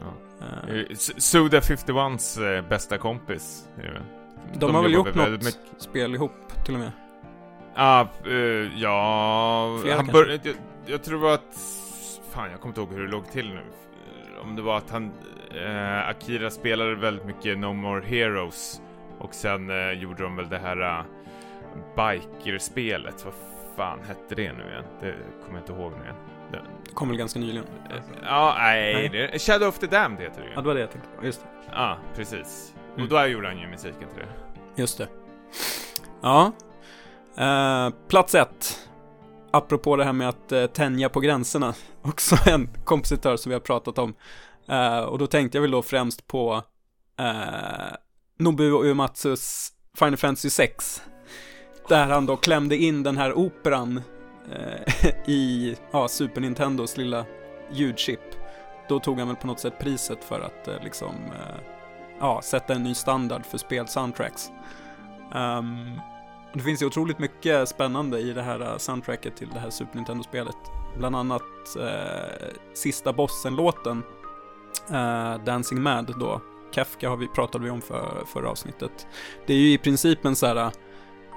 Ja. 0.00 0.72
Uh, 0.72 0.94
Suda 0.96 1.60
51s 1.60 2.56
eh, 2.56 2.68
bästa 2.68 2.98
kompis. 2.98 3.68
De, 4.52 4.58
de 4.58 4.74
har 4.74 4.82
väl 4.82 4.92
gjort 4.92 5.14
något 5.14 5.30
mycket... 5.30 5.56
spel 5.78 6.14
ihop 6.14 6.32
till 6.64 6.74
och 6.74 6.80
med? 6.80 6.92
Ah, 7.74 8.06
uh, 8.26 8.80
ja, 8.80 9.78
Flera 9.82 9.96
han 9.96 10.06
bör, 10.06 10.40
jag, 10.44 10.54
jag 10.86 11.02
tror 11.02 11.34
att, 11.34 11.56
fan 12.30 12.50
jag 12.50 12.60
kommer 12.60 12.70
inte 12.70 12.80
ihåg 12.80 12.92
hur 12.92 13.06
det 13.06 13.12
låg 13.12 13.30
till 13.30 13.48
nu. 13.48 13.62
Om 14.42 14.56
det 14.56 14.62
var 14.62 14.78
att 14.78 14.90
han, 14.90 15.04
uh, 15.04 16.08
Akira 16.08 16.50
spelade 16.50 16.94
väldigt 16.94 17.24
mycket 17.24 17.58
No 17.58 17.72
More 17.72 18.04
Heroes 18.04 18.82
och 19.18 19.34
sen 19.34 19.70
uh, 19.70 19.92
gjorde 19.92 20.22
de 20.22 20.36
väl 20.36 20.48
det 20.48 20.58
här 20.58 21.04
Biker-spelet, 21.96 23.24
vad 23.24 23.34
fan 23.76 23.98
hette 24.08 24.34
det 24.34 24.52
nu 24.52 24.62
igen? 24.70 24.84
Det 25.00 25.14
kommer 25.44 25.58
jag 25.58 25.62
inte 25.62 25.72
ihåg 25.72 25.92
nu 25.92 26.04
igen. 26.04 26.16
Det 26.84 26.94
kom 26.94 27.08
väl 27.08 27.18
ganska 27.18 27.40
nyligen? 27.40 27.64
Ja, 28.24 28.54
nej, 28.58 29.10
nej. 29.12 29.38
Shadow 29.38 29.68
of 29.68 29.78
the 29.78 29.86
Damned 29.86 30.20
heter 30.20 30.40
det 30.40 30.46
ju. 30.46 30.52
Ja, 30.54 30.60
det 30.60 30.66
var 30.66 30.74
det 30.74 30.80
jag 30.80 30.90
tänkte 30.90 31.08
på, 31.18 31.26
just 31.26 31.40
det. 31.40 31.48
Ja, 31.72 31.96
precis. 32.16 32.74
Mm. 32.92 33.02
Och 33.02 33.08
då 33.08 33.26
gjorde 33.26 33.48
han 33.48 33.58
ju 33.58 33.68
musiken 33.68 34.08
till 34.08 34.18
det. 34.18 34.28
Just 34.82 34.98
det. 34.98 35.08
Ja. 36.22 36.52
Uh, 37.38 37.94
plats 38.08 38.34
ett. 38.34 38.88
Apropå 39.50 39.96
det 39.96 40.04
här 40.04 40.12
med 40.12 40.28
att 40.28 40.52
uh, 40.52 40.66
tänja 40.66 41.08
på 41.08 41.20
gränserna. 41.20 41.74
Också 42.02 42.36
en 42.46 42.68
kompositör 42.84 43.36
som 43.36 43.50
vi 43.50 43.54
har 43.54 43.60
pratat 43.60 43.98
om. 43.98 44.14
Uh, 44.70 44.98
och 44.98 45.18
då 45.18 45.26
tänkte 45.26 45.58
jag 45.58 45.62
väl 45.62 45.70
då 45.70 45.82
främst 45.82 46.26
på 46.26 46.62
Nobuo 48.38 48.84
Uematsus 48.84 49.72
Final 49.98 50.16
Fantasy 50.16 50.50
6 50.50 51.02
där 51.88 52.06
han 52.06 52.26
då 52.26 52.36
klämde 52.36 52.76
in 52.76 53.02
den 53.02 53.16
här 53.16 53.32
operan 53.32 54.02
i 55.26 55.76
ja, 55.92 56.08
Super 56.08 56.40
Nintendos 56.40 56.96
lilla 56.96 57.24
ljudchip. 57.72 58.20
Då 58.88 59.00
tog 59.00 59.18
han 59.18 59.28
väl 59.28 59.36
på 59.36 59.46
något 59.46 59.60
sätt 59.60 59.78
priset 59.78 60.24
för 60.24 60.40
att 60.40 60.84
liksom 60.84 61.14
ja, 62.22 62.40
sätta 62.42 62.74
en 62.74 62.82
ny 62.82 62.94
standard 62.94 63.46
för 63.46 63.58
spelsoundtracks. 63.58 64.50
Um, 65.34 66.00
det 66.54 66.60
finns 66.60 66.82
ju 66.82 66.86
otroligt 66.86 67.18
mycket 67.18 67.68
spännande 67.68 68.18
i 68.18 68.32
det 68.32 68.42
här 68.42 68.60
eh, 68.60 68.76
soundtracket 68.76 69.36
till 69.36 69.48
det 69.54 69.60
här 69.60 69.70
Super 69.70 69.96
Nintendo-spelet. 69.96 70.56
Bland 70.98 71.16
annat 71.16 71.76
eh, 71.80 72.48
sista 72.74 73.12
bossen-låten, 73.12 74.02
eh, 74.90 75.44
Dancing 75.44 75.82
Mad 75.82 76.14
då. 76.20 76.40
Kafka 76.72 77.08
har 77.08 77.16
vi, 77.16 77.28
pratade 77.28 77.64
vi 77.64 77.70
om 77.70 77.80
för, 77.80 78.24
förra 78.26 78.50
avsnittet. 78.50 79.06
Det 79.46 79.54
är 79.54 79.58
ju 79.58 79.72
i 79.72 79.78
princip 79.78 80.24
en 80.24 80.36
så 80.36 80.46
här 80.46 80.56
eh, 80.56 80.70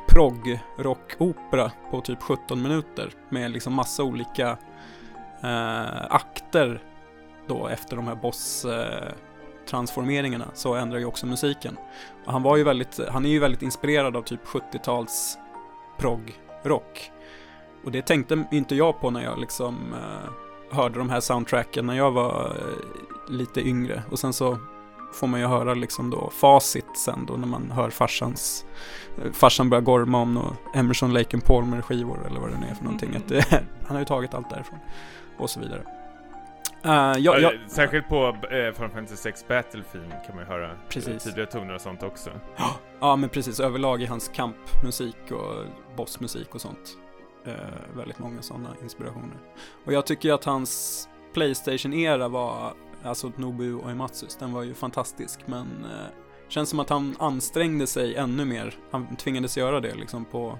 prog-rockopera 0.07 1.71
på 1.91 2.01
typ 2.01 2.21
17 2.21 2.61
minuter 2.61 3.09
med 3.29 3.51
liksom 3.51 3.73
massa 3.73 4.03
olika 4.03 4.57
eh, 5.43 6.05
akter 6.09 6.83
då 7.47 7.67
efter 7.67 7.95
de 7.95 8.07
här 8.07 8.15
boss 8.15 8.65
eh, 8.65 9.11
transformeringarna 9.65 10.45
så 10.53 10.75
ändrar 10.75 10.99
ju 10.99 11.05
också 11.05 11.25
musiken. 11.25 11.77
Och 12.25 12.31
han 12.31 12.43
var 12.43 12.57
ju 12.57 12.63
väldigt, 12.63 12.99
han 13.09 13.25
är 13.25 13.29
ju 13.29 13.39
väldigt 13.39 13.61
inspirerad 13.61 14.15
av 14.15 14.21
typ 14.21 14.45
70-tals 14.45 15.37
prog-rock. 15.97 17.11
Och 17.85 17.91
det 17.91 18.01
tänkte 18.01 18.43
inte 18.51 18.75
jag 18.75 19.01
på 19.01 19.11
när 19.11 19.23
jag 19.23 19.39
liksom 19.39 19.93
eh, 19.93 20.75
hörde 20.75 20.99
de 20.99 21.09
här 21.09 21.19
soundtracken 21.19 21.85
när 21.85 21.97
jag 21.97 22.11
var 22.11 22.45
eh, 22.45 23.33
lite 23.33 23.61
yngre. 23.67 24.03
Och 24.11 24.19
sen 24.19 24.33
så 24.33 24.57
får 25.13 25.27
man 25.27 25.39
ju 25.39 25.45
höra 25.45 25.73
liksom 25.73 26.09
då 26.09 26.29
facit 26.29 26.97
sen 26.97 27.25
då 27.25 27.33
när 27.33 27.47
man 27.47 27.71
hör 27.71 27.89
farsans, 27.89 28.65
eh, 29.23 29.31
farsan 29.31 29.69
börjar 29.69 29.81
gorma 29.81 30.21
om 30.21 30.33
några 30.33 30.55
Emerson 30.73 31.13
Lake 31.13 31.37
and 31.37 31.45
Palmer 31.45 31.81
skivor 31.81 32.27
eller 32.27 32.39
vad 32.39 32.49
det 32.49 32.57
nu 32.59 32.67
är 32.67 32.75
för 32.75 32.83
någonting. 32.83 33.15
Att 33.15 33.27
det, 33.27 33.45
han 33.85 33.95
har 33.95 33.99
ju 33.99 34.05
tagit 34.05 34.33
allt 34.33 34.49
därifrån 34.49 34.79
och 35.37 35.49
så 35.49 35.59
vidare. 35.59 36.04
Uh, 36.85 36.91
ja, 36.91 37.39
ja, 37.39 37.51
Särskilt 37.67 38.09
på 38.09 38.27
uh, 38.27 38.73
Final 38.73 38.89
Fantasy 38.89 39.15
6 39.15 39.47
Battlefield 39.47 40.11
kan 40.25 40.35
man 40.35 40.39
ju 40.39 40.45
höra 40.45 40.71
Precis. 40.89 41.23
tidigare 41.23 41.51
toner 41.51 41.75
och 41.75 41.81
sånt 41.81 42.03
också. 42.03 42.29
Ja, 42.99 43.15
men 43.15 43.29
precis. 43.29 43.59
Överlag 43.59 44.01
i 44.01 44.05
hans 44.05 44.27
kampmusik 44.27 45.31
och 45.31 45.65
bossmusik 45.97 46.55
och 46.55 46.61
sånt. 46.61 46.97
Uh, 47.47 47.53
väldigt 47.97 48.19
många 48.19 48.41
sådana 48.41 48.69
inspirationer. 48.83 49.37
Och 49.85 49.93
jag 49.93 50.05
tycker 50.05 50.33
att 50.33 50.45
hans 50.45 51.09
Playstation-era 51.33 52.27
var, 52.27 52.73
alltså 53.03 53.31
Nobu 53.35 53.73
och 53.73 53.91
Ematsus, 53.91 54.35
den 54.35 54.53
var 54.53 54.63
ju 54.63 54.73
fantastisk. 54.73 55.39
Men 55.45 55.67
uh, 55.67 56.07
känns 56.47 56.69
som 56.69 56.79
att 56.79 56.89
han 56.89 57.15
ansträngde 57.19 57.87
sig 57.87 58.15
ännu 58.15 58.45
mer. 58.45 58.75
Han 58.91 59.15
tvingades 59.15 59.57
göra 59.57 59.79
det 59.79 59.95
liksom 59.95 60.25
på 60.25 60.59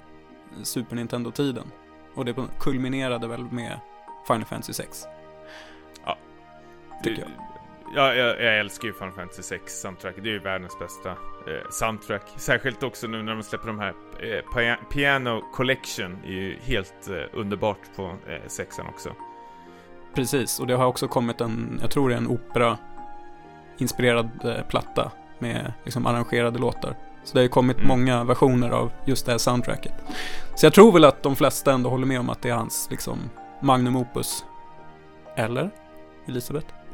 Super 0.63 0.95
Nintendo-tiden. 0.95 1.71
Och 2.15 2.25
det 2.25 2.35
kulminerade 2.59 3.27
väl 3.27 3.43
med 3.43 3.79
Final 4.27 4.45
Fantasy 4.45 4.73
6 4.73 5.07
tycker 7.03 7.21
jag. 7.21 7.31
Ja, 7.95 8.13
jag, 8.13 8.41
jag 8.41 8.59
älskar 8.59 8.87
ju 8.87 8.93
Final 8.93 9.11
Fantasy 9.11 9.43
6 9.43 9.81
soundtrack. 9.81 10.15
Det 10.15 10.29
är 10.29 10.33
ju 10.33 10.39
världens 10.39 10.79
bästa 10.79 11.09
eh, 11.09 11.69
soundtrack. 11.69 12.33
Särskilt 12.37 12.83
också 12.83 13.07
nu 13.07 13.23
när 13.23 13.35
de 13.35 13.43
släpper 13.43 13.67
de 13.67 13.79
här 13.79 13.93
eh, 14.19 14.41
Piano 14.89 15.41
Collection. 15.53 16.17
är 16.25 16.31
ju 16.31 16.57
helt 16.61 17.09
eh, 17.09 17.15
underbart 17.33 17.79
på 17.95 18.03
eh, 18.03 18.47
sexan 18.47 18.87
också. 18.87 19.15
Precis, 20.15 20.59
och 20.59 20.67
det 20.67 20.73
har 20.73 20.85
också 20.85 21.07
kommit 21.07 21.41
en, 21.41 21.79
jag 21.81 21.91
tror 21.91 22.09
det 22.09 22.15
är 22.15 22.19
en 22.19 22.27
opera-inspirerad 22.27 24.29
eh, 24.43 24.67
platta 24.69 25.11
med 25.39 25.73
liksom 25.83 26.05
arrangerade 26.05 26.59
låtar. 26.59 26.95
Så 27.23 27.33
det 27.33 27.39
har 27.39 27.43
ju 27.43 27.49
kommit 27.49 27.77
mm. 27.77 27.87
många 27.87 28.23
versioner 28.23 28.69
av 28.69 28.91
just 29.05 29.25
det 29.25 29.31
här 29.31 29.39
soundtracket. 29.39 29.93
Så 30.55 30.65
jag 30.65 30.73
tror 30.73 30.91
väl 30.91 31.05
att 31.05 31.23
de 31.23 31.35
flesta 31.35 31.73
ändå 31.73 31.89
håller 31.89 32.07
med 32.07 32.19
om 32.19 32.29
att 32.29 32.41
det 32.41 32.49
är 32.49 32.53
hans 32.53 32.87
liksom 32.91 33.19
magnum 33.59 33.95
opus. 33.95 34.45
Eller? 35.35 35.69
Elisabeth? 36.27 36.84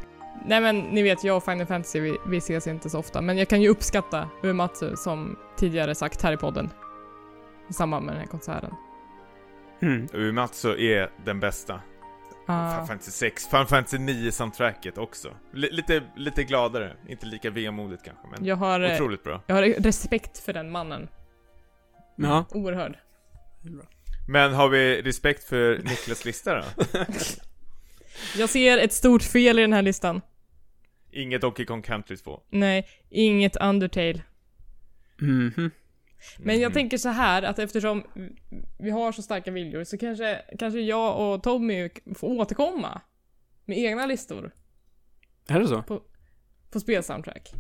Nej 0.46 0.62
men 0.62 0.80
ni 0.80 1.04
vet, 1.04 1.24
jag 1.24 1.38
och 1.38 1.44
Final 1.44 1.66
Fantasy 1.66 2.00
vi, 2.00 2.18
vi 2.28 2.38
ses 2.38 2.68
inte 2.68 2.90
så 2.90 3.00
ofta, 3.00 3.22
men 3.22 3.38
jag 3.38 3.48
kan 3.48 3.62
ju 3.62 3.70
uppskatta 3.70 4.30
Uematsu 4.44 4.96
som 4.96 5.40
tidigare 5.58 5.96
sagt 5.96 6.22
här 6.22 6.34
i 6.34 6.38
podden. 6.38 6.70
I 7.70 7.74
samband 7.74 8.06
med 8.06 8.16
den 8.16 8.22
här 8.22 8.28
konserten. 8.28 8.74
Mm. 9.82 10.08
Uematsu 10.14 10.70
är 10.70 11.12
den 11.26 11.40
bästa. 11.40 11.74
Uh. 11.74 11.80
Final 12.46 12.88
Fantasy 12.88 13.12
6, 13.12 13.48
Final 13.48 13.68
Fantasy 13.68 13.98
9 13.98 14.32
soundtracket 14.32 14.98
också. 14.98 15.28
L 15.54 15.68
lite, 15.72 16.04
lite 16.16 16.44
gladare, 16.44 16.96
inte 17.08 17.26
lika 17.26 17.50
vemodigt 17.50 18.04
kanske, 18.04 18.28
men 18.32 18.46
jag 18.46 18.56
har, 18.56 18.80
eh, 18.80 18.94
otroligt 18.94 19.24
bra. 19.24 19.42
Jag 19.48 19.56
har 19.56 19.64
respekt 19.64 20.40
för 20.40 20.54
den 20.54 20.72
mannen. 20.72 21.08
Ja. 22.16 22.46
Oerhörd. 22.52 22.98
Men 24.28 24.54
har 24.54 24.70
vi 24.70 25.02
respekt 25.02 25.44
för 25.44 25.78
Niklas 25.78 26.26
lista 26.26 26.56
då? 26.56 26.64
Jag 28.38 28.50
ser 28.50 28.78
ett 28.78 28.94
stort 28.94 29.24
fel 29.24 29.60
i 29.60 29.62
den 29.62 29.74
här 29.74 29.82
listan. 29.82 30.22
Inget 31.12 31.42
Donkey 31.42 31.66
Kong 31.66 31.82
Country 31.82 32.18
2. 32.18 32.42
Nej, 32.50 32.88
inget 33.10 33.56
Undertale. 33.56 34.24
Mhm. 35.22 35.54
Mm 35.58 35.72
men 36.38 36.60
jag 36.60 36.74
tänker 36.74 36.98
så 36.98 37.10
här 37.10 37.42
att 37.42 37.60
eftersom 37.60 38.04
vi 38.80 38.90
har 38.90 39.12
så 39.12 39.22
starka 39.22 39.52
viljor 39.52 39.84
så 39.84 39.98
kanske, 39.98 40.42
kanske 40.60 40.80
jag 40.80 41.34
och 41.34 41.44
Tommy 41.44 41.90
får 42.16 42.28
återkomma 42.28 43.02
med 43.66 43.78
egna 43.78 44.06
listor. 44.06 44.52
Är 45.48 45.60
det 45.60 45.68
så? 45.68 45.82
På, 45.82 46.02
på 46.72 46.80
spelsoundtrack. 46.80 47.52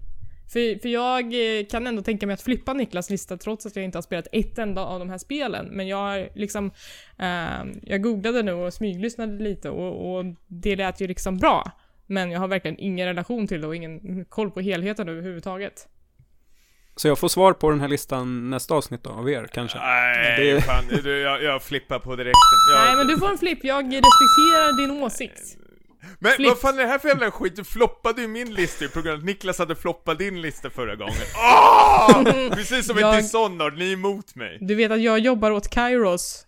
För, 0.53 0.79
för 0.79 0.89
jag 0.89 1.23
eh, 1.25 1.65
kan 1.65 1.87
ändå 1.87 2.01
tänka 2.01 2.27
mig 2.27 2.33
att 2.33 2.41
flippa 2.41 2.73
Niklas 2.73 3.09
lista 3.09 3.37
trots 3.37 3.65
att 3.65 3.75
jag 3.75 3.85
inte 3.85 3.97
har 3.97 4.03
spelat 4.03 4.27
ett 4.31 4.57
enda 4.57 4.85
av 4.85 4.99
de 4.99 5.09
här 5.09 5.17
spelen. 5.17 5.65
Men 5.65 5.87
jag 5.87 6.27
liksom, 6.35 6.71
eh, 7.19 7.63
jag 7.83 8.01
googlade 8.01 8.43
nu 8.43 8.53
och 8.53 8.73
smyglyssnade 8.73 9.43
lite 9.43 9.69
och, 9.69 10.15
och 10.15 10.25
det 10.47 10.75
lät 10.75 11.01
ju 11.01 11.07
liksom 11.07 11.37
bra. 11.37 11.71
Men 12.11 12.31
jag 12.31 12.39
har 12.39 12.47
verkligen 12.47 12.79
ingen 12.79 13.07
relation 13.07 13.47
till 13.47 13.61
det 13.61 13.67
och 13.67 13.75
ingen 13.75 14.25
koll 14.25 14.51
på 14.51 14.59
helheten 14.59 15.09
överhuvudtaget. 15.09 15.87
Så 16.95 17.07
jag 17.07 17.19
får 17.19 17.27
svar 17.27 17.53
på 17.53 17.69
den 17.69 17.79
här 17.79 17.87
listan 17.87 18.49
nästa 18.49 18.73
avsnitt 18.73 19.03
då, 19.03 19.09
av 19.09 19.29
er 19.29 19.49
kanske? 19.53 19.77
Nej, 19.77 20.53
det... 20.53 20.61
fan, 20.61 20.83
jag, 21.03 21.43
jag 21.43 21.63
flippar 21.63 21.99
på 21.99 22.15
direkt. 22.15 22.37
Jag... 22.75 22.85
Nej 22.85 22.95
men 22.95 23.07
du 23.07 23.17
får 23.17 23.29
en 23.29 23.37
flipp, 23.37 23.59
jag 23.63 23.85
respekterar 23.85 24.87
din 24.87 25.03
åsikt. 25.03 25.57
Men 26.19 26.31
Flips. 26.31 26.49
vad 26.49 26.59
fan 26.59 26.79
är 26.79 26.83
det 26.83 26.89
här 26.89 26.99
för 26.99 27.07
jävla 27.07 27.31
skit? 27.31 27.55
Du 27.55 27.63
floppade 27.63 28.21
ju 28.21 28.27
min 28.27 28.53
lista 28.53 28.87
på 28.87 29.01
grund 29.01 29.13
av 29.13 29.19
att 29.19 29.25
Niklas 29.25 29.59
hade 29.59 29.75
floppat 29.75 30.19
din 30.19 30.41
lista 30.41 30.69
förra 30.69 30.95
gången. 30.95 31.13
Oh! 31.35 32.23
Precis 32.55 32.87
som 32.87 32.97
jag... 32.97 33.15
en 33.15 33.21
Dishonored, 33.21 33.77
ni 33.77 33.89
är 33.89 33.93
emot 33.93 34.35
mig. 34.35 34.57
Du 34.61 34.75
vet 34.75 34.91
att 34.91 35.01
jag 35.01 35.19
jobbar 35.19 35.51
åt 35.51 35.69
Kairos. 35.69 36.45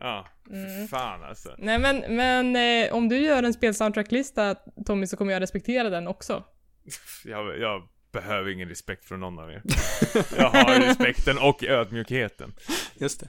Ja, 0.00 0.26
mm. 0.50 0.88
fan 0.88 1.22
alltså. 1.22 1.54
Nej 1.58 1.78
men, 1.78 2.16
men 2.16 2.56
eh, 2.56 2.94
om 2.94 3.08
du 3.08 3.18
gör 3.18 3.42
en 3.42 3.52
spelsoundtracklista 3.52 4.54
Tommy 4.86 5.06
så 5.06 5.16
kommer 5.16 5.32
jag 5.32 5.42
respektera 5.42 5.90
den 5.90 6.08
också. 6.08 6.44
Jag, 7.24 7.58
jag 7.58 7.88
behöver 8.12 8.50
ingen 8.50 8.68
respekt 8.68 9.04
från 9.04 9.20
någon 9.20 9.38
av 9.38 9.50
er. 9.50 9.62
jag 10.36 10.50
har 10.50 10.80
respekten 10.80 11.38
och 11.38 11.64
ödmjukheten. 11.64 12.54
Just 12.94 13.20
det. 13.20 13.28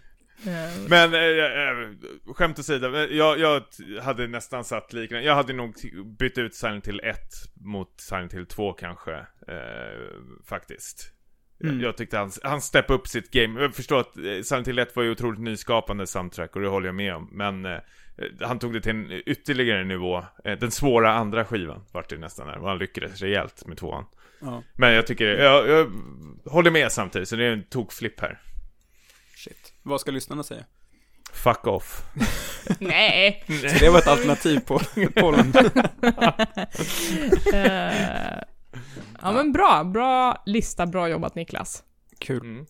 Men 0.90 1.14
äh, 1.14 1.20
äh, 1.20 2.34
skämt 2.34 2.60
åsido, 2.60 2.98
jag, 2.98 3.40
jag 3.40 3.64
hade 4.02 4.28
nästan 4.28 4.64
satt 4.64 4.94
liknande. 4.94 5.26
Jag 5.26 5.36
hade 5.36 5.54
nog 5.54 5.76
bytt 6.20 6.38
ut 6.38 6.56
Silent 6.56 6.88
Hill 6.88 7.00
1 7.04 7.18
mot 7.54 7.94
Silent 8.00 8.34
Hill 8.34 8.46
2 8.46 8.74
kanske. 8.74 9.16
Äh, 9.16 9.26
faktiskt. 10.46 11.17
Mm. 11.64 11.82
Jag, 11.82 11.98
tyckte 11.98 12.18
han, 12.18 12.32
han 12.44 12.62
steppade 12.62 13.00
upp 13.00 13.08
sitt 13.08 13.32
game. 13.32 13.62
Jag 13.62 13.76
förstår 13.76 14.00
att 14.00 14.14
Silent 14.46 14.68
Hill 14.68 14.80
1 14.80 14.96
var 14.96 15.04
ju 15.04 15.12
otroligt 15.12 15.40
nyskapande 15.40 16.08
soundtrack 16.08 16.56
och 16.56 16.62
det 16.62 16.68
håller 16.68 16.88
jag 16.88 16.96
med 16.96 17.16
om. 17.16 17.30
Men 17.32 17.66
eh, 17.66 17.78
han 18.42 18.60
tog 18.60 18.74
det 18.74 18.82
till 18.82 18.92
en 18.92 19.22
ytterligare 19.26 19.84
nivå. 19.84 20.26
Eh, 20.44 20.58
den 20.60 20.72
svåra 20.72 21.14
andra 21.14 21.46
skivan 21.46 21.84
vart 21.92 22.10
det 22.10 22.18
nästan 22.18 22.48
där. 22.48 22.58
Och 22.58 22.70
han 22.70 22.78
lyckades 22.78 23.22
rejält 23.22 23.68
med 23.68 23.78
tvåan. 23.78 24.06
Ja. 24.40 24.64
Men 24.74 24.94
jag 24.94 25.08
tycker, 25.08 25.26
jag, 25.26 25.70
jag 25.70 25.92
håller 26.46 26.72
med 26.72 26.92
samtidigt. 26.92 27.30
Så 27.30 27.36
det 27.36 27.46
är 27.46 27.52
en 27.52 27.64
tokflipp 27.64 28.20
här. 28.20 28.40
Shit. 29.36 29.74
Vad 29.84 30.02
ska 30.02 30.12
lyssnarna 30.12 30.44
säga? 30.44 30.64
Fuck 31.34 31.68
off. 31.68 32.04
Nej. 32.80 33.44
Så 33.48 33.80
det 33.80 33.90
var 33.90 34.00
ett 34.00 34.08
alternativ 34.08 34.60
på 34.60 34.80
pollen. 35.16 35.54
ja 39.28 39.34
men 39.34 39.52
bra, 39.52 39.84
bra 39.84 40.44
lista, 40.46 40.86
bra 40.86 41.10
jobbat 41.10 41.36
Niklas. 41.36 41.84
Kul. 42.20 42.42
Mm. 42.42 42.66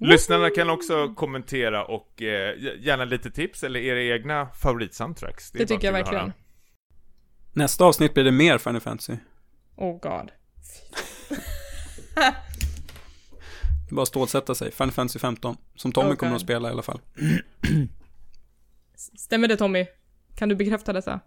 Lyssnarna 0.00 0.50
kan 0.50 0.70
också 0.70 1.14
kommentera 1.14 1.84
och 1.84 2.22
eh, 2.22 2.54
gärna 2.80 3.04
lite 3.04 3.30
tips 3.30 3.64
eller 3.64 3.80
era 3.80 4.02
egna 4.02 4.46
favoritsoundtracks. 4.46 5.50
Det, 5.50 5.58
det 5.58 5.66
tycker 5.66 5.88
jag 5.88 5.92
verkligen. 5.92 6.32
Nästa 7.52 7.84
avsnitt 7.84 8.14
blir 8.14 8.24
det 8.24 8.32
mer 8.32 8.58
Final 8.58 8.80
Fantasy. 8.80 9.16
Oh 9.76 10.00
god. 10.00 10.30
Det 13.88 13.92
är 13.92 13.94
bara 13.94 14.02
att 14.02 14.08
stålsätta 14.08 14.54
sig. 14.54 14.72
Final 14.72 14.90
Fantasy 14.90 15.18
15. 15.18 15.56
Som 15.74 15.92
Tommy 15.92 16.06
okay. 16.06 16.16
kommer 16.16 16.34
att 16.34 16.42
spela 16.42 16.68
i 16.68 16.72
alla 16.72 16.82
fall. 16.82 17.00
Stämmer 19.16 19.48
det 19.48 19.56
Tommy? 19.56 19.86
Kan 20.36 20.48
du 20.48 20.54
bekräfta 20.54 20.92
detta? 20.92 21.20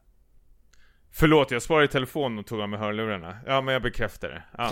Förlåt, 1.13 1.51
jag 1.51 1.61
svarade 1.61 1.85
i 1.85 1.88
telefon 1.88 2.39
och 2.39 2.45
tog 2.45 2.61
av 2.61 2.69
mig 2.69 2.79
hörlurarna. 2.79 3.38
Ja, 3.45 3.61
men 3.61 3.73
jag 3.73 3.81
bekräftar 3.81 4.29
det. 4.29 4.43
Ja. 4.57 4.69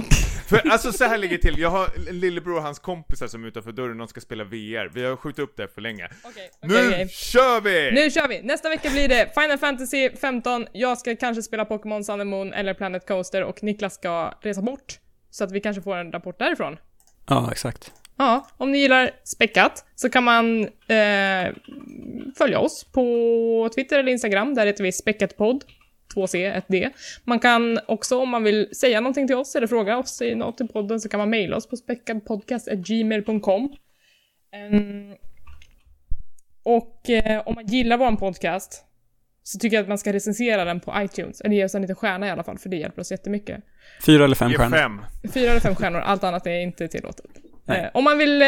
För 0.47 0.69
alltså 0.71 0.91
så 0.91 1.03
här 1.03 1.17
ligger 1.17 1.37
det 1.37 1.41
till. 1.41 1.59
Jag 1.59 1.69
har 1.69 1.87
en 2.09 2.19
lillebror 2.19 2.55
och 2.55 2.61
hans 2.63 2.79
kompisar 2.79 3.27
som 3.27 3.43
är 3.43 3.47
utanför 3.47 3.71
dörren, 3.71 3.97
de 3.97 4.07
ska 4.07 4.21
spela 4.21 4.43
VR. 4.43 4.89
Vi 4.93 5.05
har 5.05 5.15
skjutit 5.15 5.39
upp 5.39 5.57
det 5.57 5.67
för 5.67 5.81
länge. 5.81 6.05
Okay, 6.05 6.47
okay, 6.63 6.81
nu 6.81 6.87
okay. 6.87 7.07
kör 7.07 7.61
vi! 7.61 7.91
Nu 7.91 8.11
kör 8.11 8.27
vi! 8.27 8.41
Nästa 8.41 8.69
vecka 8.69 8.89
blir 8.89 9.07
det 9.07 9.31
Final 9.33 9.57
Fantasy 9.57 10.09
15, 10.09 10.67
jag 10.73 10.97
ska 10.97 11.15
kanske 11.15 11.43
spela 11.43 11.65
Pokémon 11.65 12.03
Sun 12.03 12.21
and 12.21 12.29
Moon 12.29 12.53
eller 12.53 12.73
Planet 12.73 13.07
Coaster 13.07 13.43
och 13.43 13.63
Niklas 13.63 13.93
ska 13.93 14.33
resa 14.41 14.61
bort. 14.61 14.99
Så 15.29 15.43
att 15.43 15.51
vi 15.51 15.61
kanske 15.61 15.81
får 15.81 15.97
en 15.97 16.11
rapport 16.11 16.39
därifrån. 16.39 16.77
Ja, 17.27 17.49
exakt. 17.51 17.91
Ja, 18.17 18.47
om 18.57 18.71
ni 18.71 18.77
gillar 18.77 19.11
späckat 19.23 19.85
så 19.95 20.09
kan 20.09 20.23
man 20.23 20.63
eh, 20.87 21.53
följa 22.37 22.59
oss 22.59 22.83
på 22.83 23.69
Twitter 23.75 23.99
eller 23.99 24.11
Instagram. 24.11 24.55
Där 24.55 24.65
heter 24.65 24.83
vi 24.83 24.91
späckatpodd. 24.91 25.63
2C, 26.15 26.61
1D. 26.67 26.89
Man 27.23 27.39
kan 27.39 27.79
också, 27.87 28.21
om 28.21 28.29
man 28.29 28.43
vill 28.43 28.75
säga 28.75 29.01
någonting 29.01 29.27
till 29.27 29.35
oss 29.35 29.55
eller 29.55 29.67
fråga 29.67 29.97
oss 29.97 30.21
i 30.21 30.35
något 30.35 30.61
i 30.61 30.67
podden, 30.67 30.99
så 30.99 31.09
kan 31.09 31.17
man 31.17 31.29
mejla 31.29 31.57
oss 31.57 31.67
på 31.67 31.77
späckadpodcast.gmail.com. 31.77 33.63
Um, 33.63 33.73
ehm, 34.53 35.15
och 36.63 37.09
eh, 37.09 37.41
om 37.45 37.55
man 37.55 37.67
gillar 37.67 37.97
vår 37.97 38.11
podcast 38.11 38.85
så 39.43 39.59
tycker 39.59 39.77
jag 39.77 39.81
att 39.81 39.89
man 39.89 39.97
ska 39.97 40.13
recensera 40.13 40.65
den 40.65 40.79
på 40.79 40.93
iTunes. 40.97 41.41
Eller 41.41 41.55
ge 41.55 41.65
oss 41.65 41.75
en 41.75 41.81
liten 41.81 41.95
stjärna 41.95 42.27
i 42.27 42.29
alla 42.29 42.43
fall, 42.43 42.57
för 42.57 42.69
det 42.69 42.75
hjälper 42.75 43.01
oss 43.01 43.11
jättemycket. 43.11 43.63
Fyra 44.05 44.23
eller 44.23 44.35
fem 44.35 44.51
stjärnor. 44.51 44.77
Fem. 44.77 45.01
Fyra 45.33 45.49
eller 45.51 45.59
fem 45.59 45.75
stjärnor, 45.75 45.99
allt 45.99 46.23
annat 46.23 46.47
är 46.47 46.59
inte 46.59 46.87
tillåtet. 46.87 47.25
Eh, 47.67 47.85
om 47.93 48.03
man 48.03 48.17
vill 48.17 48.41
eh, 48.41 48.47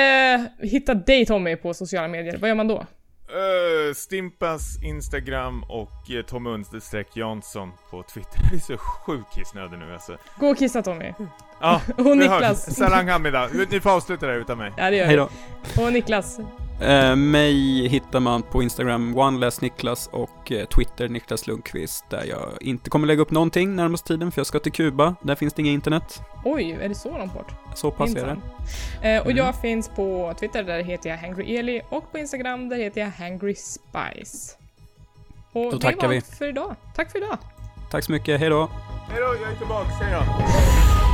hitta 0.59 0.93
dig 0.93 1.25
Tommy 1.25 1.55
på 1.55 1.73
sociala 1.73 2.07
medier, 2.07 2.37
vad 2.37 2.47
gör 2.49 2.55
man 2.55 2.67
då? 2.67 2.85
Uh, 3.31 3.93
Stimpas 3.93 4.83
Instagram 4.83 5.63
och 5.63 6.09
uh, 6.09 6.21
Tom 6.21 6.47
understreck 6.47 7.07
Jansson 7.17 7.71
på 7.89 8.03
Twitter. 8.03 8.39
Jag 8.43 8.53
är 8.53 8.59
så 8.59 8.77
sjuk 8.77 9.25
kissnödig 9.35 9.79
nu 9.79 9.93
alltså. 9.93 10.17
Gå 10.39 10.47
och 10.49 10.57
kissa 10.57 10.81
Tommy. 10.81 11.13
Ja, 11.61 11.81
Och 11.97 12.17
Niklas. 12.17 12.41
hörs. 12.67 12.75
Salam 12.75 13.07
Hamida. 13.07 13.49
Ni 13.69 13.79
får 13.79 13.89
avsluta 13.89 14.25
det 14.25 14.31
här 14.31 14.39
utan 14.39 14.57
mig. 14.57 14.71
Ja, 14.77 14.89
det 14.89 14.95
gör 14.95 15.07
vi. 15.75 15.81
Och 15.83 15.93
Niklas. 15.93 16.39
Eh, 16.81 17.15
mig 17.15 17.87
hittar 17.87 18.19
man 18.19 18.41
på 18.41 18.63
Instagram, 18.63 19.17
OneLessNiklas 19.17 20.09
och 20.11 20.51
eh, 20.51 20.65
Twitter 20.65 21.09
Niklas 21.09 21.47
Lundqvist, 21.47 22.05
där 22.09 22.23
jag 22.25 22.41
inte 22.61 22.89
kommer 22.89 23.07
lägga 23.07 23.21
upp 23.21 23.31
någonting 23.31 23.75
närmast 23.75 24.05
tiden, 24.05 24.31
för 24.31 24.39
jag 24.39 24.47
ska 24.47 24.59
till 24.59 24.71
Kuba. 24.71 25.15
Där 25.21 25.35
finns 25.35 25.53
det 25.53 25.61
inget 25.61 25.73
internet. 25.73 26.21
Oj, 26.45 26.71
är 26.81 26.89
det 26.89 26.95
så 26.95 27.17
långt 27.17 27.33
bort? 27.33 27.51
Så 27.75 27.91
pass 27.91 28.15
är 28.15 28.25
det. 29.01 29.09
Eh, 29.09 29.21
och 29.21 29.25
Mm. 29.31 29.37
jag 29.37 29.55
finns 29.61 29.89
på 29.89 30.33
Twitter, 30.39 30.63
där 30.63 30.83
heter 30.83 31.09
jag 31.09 31.17
HangryEli 31.17 31.81
och 31.89 32.11
på 32.11 32.17
Instagram, 32.17 32.69
där 32.69 32.77
heter 32.77 33.01
jag 33.01 33.11
HangrySpice. 33.11 34.57
Och 35.51 35.63
Då 35.63 35.71
det 35.71 35.79
tackar 35.79 36.07
var 36.07 36.13
vi. 36.13 36.21
för 36.21 36.47
idag. 36.47 36.75
Tack 36.95 37.11
för 37.11 37.17
idag! 37.17 37.37
Tack 37.91 38.03
så 38.03 38.11
mycket, 38.11 38.39
hej 38.39 38.49
då! 38.49 38.69
Hej 39.09 39.19
då, 39.21 39.35
jag 39.43 39.51
är 39.51 39.55
tillbaka. 39.57 39.89
Hej 39.89 40.13
då. 40.13 41.10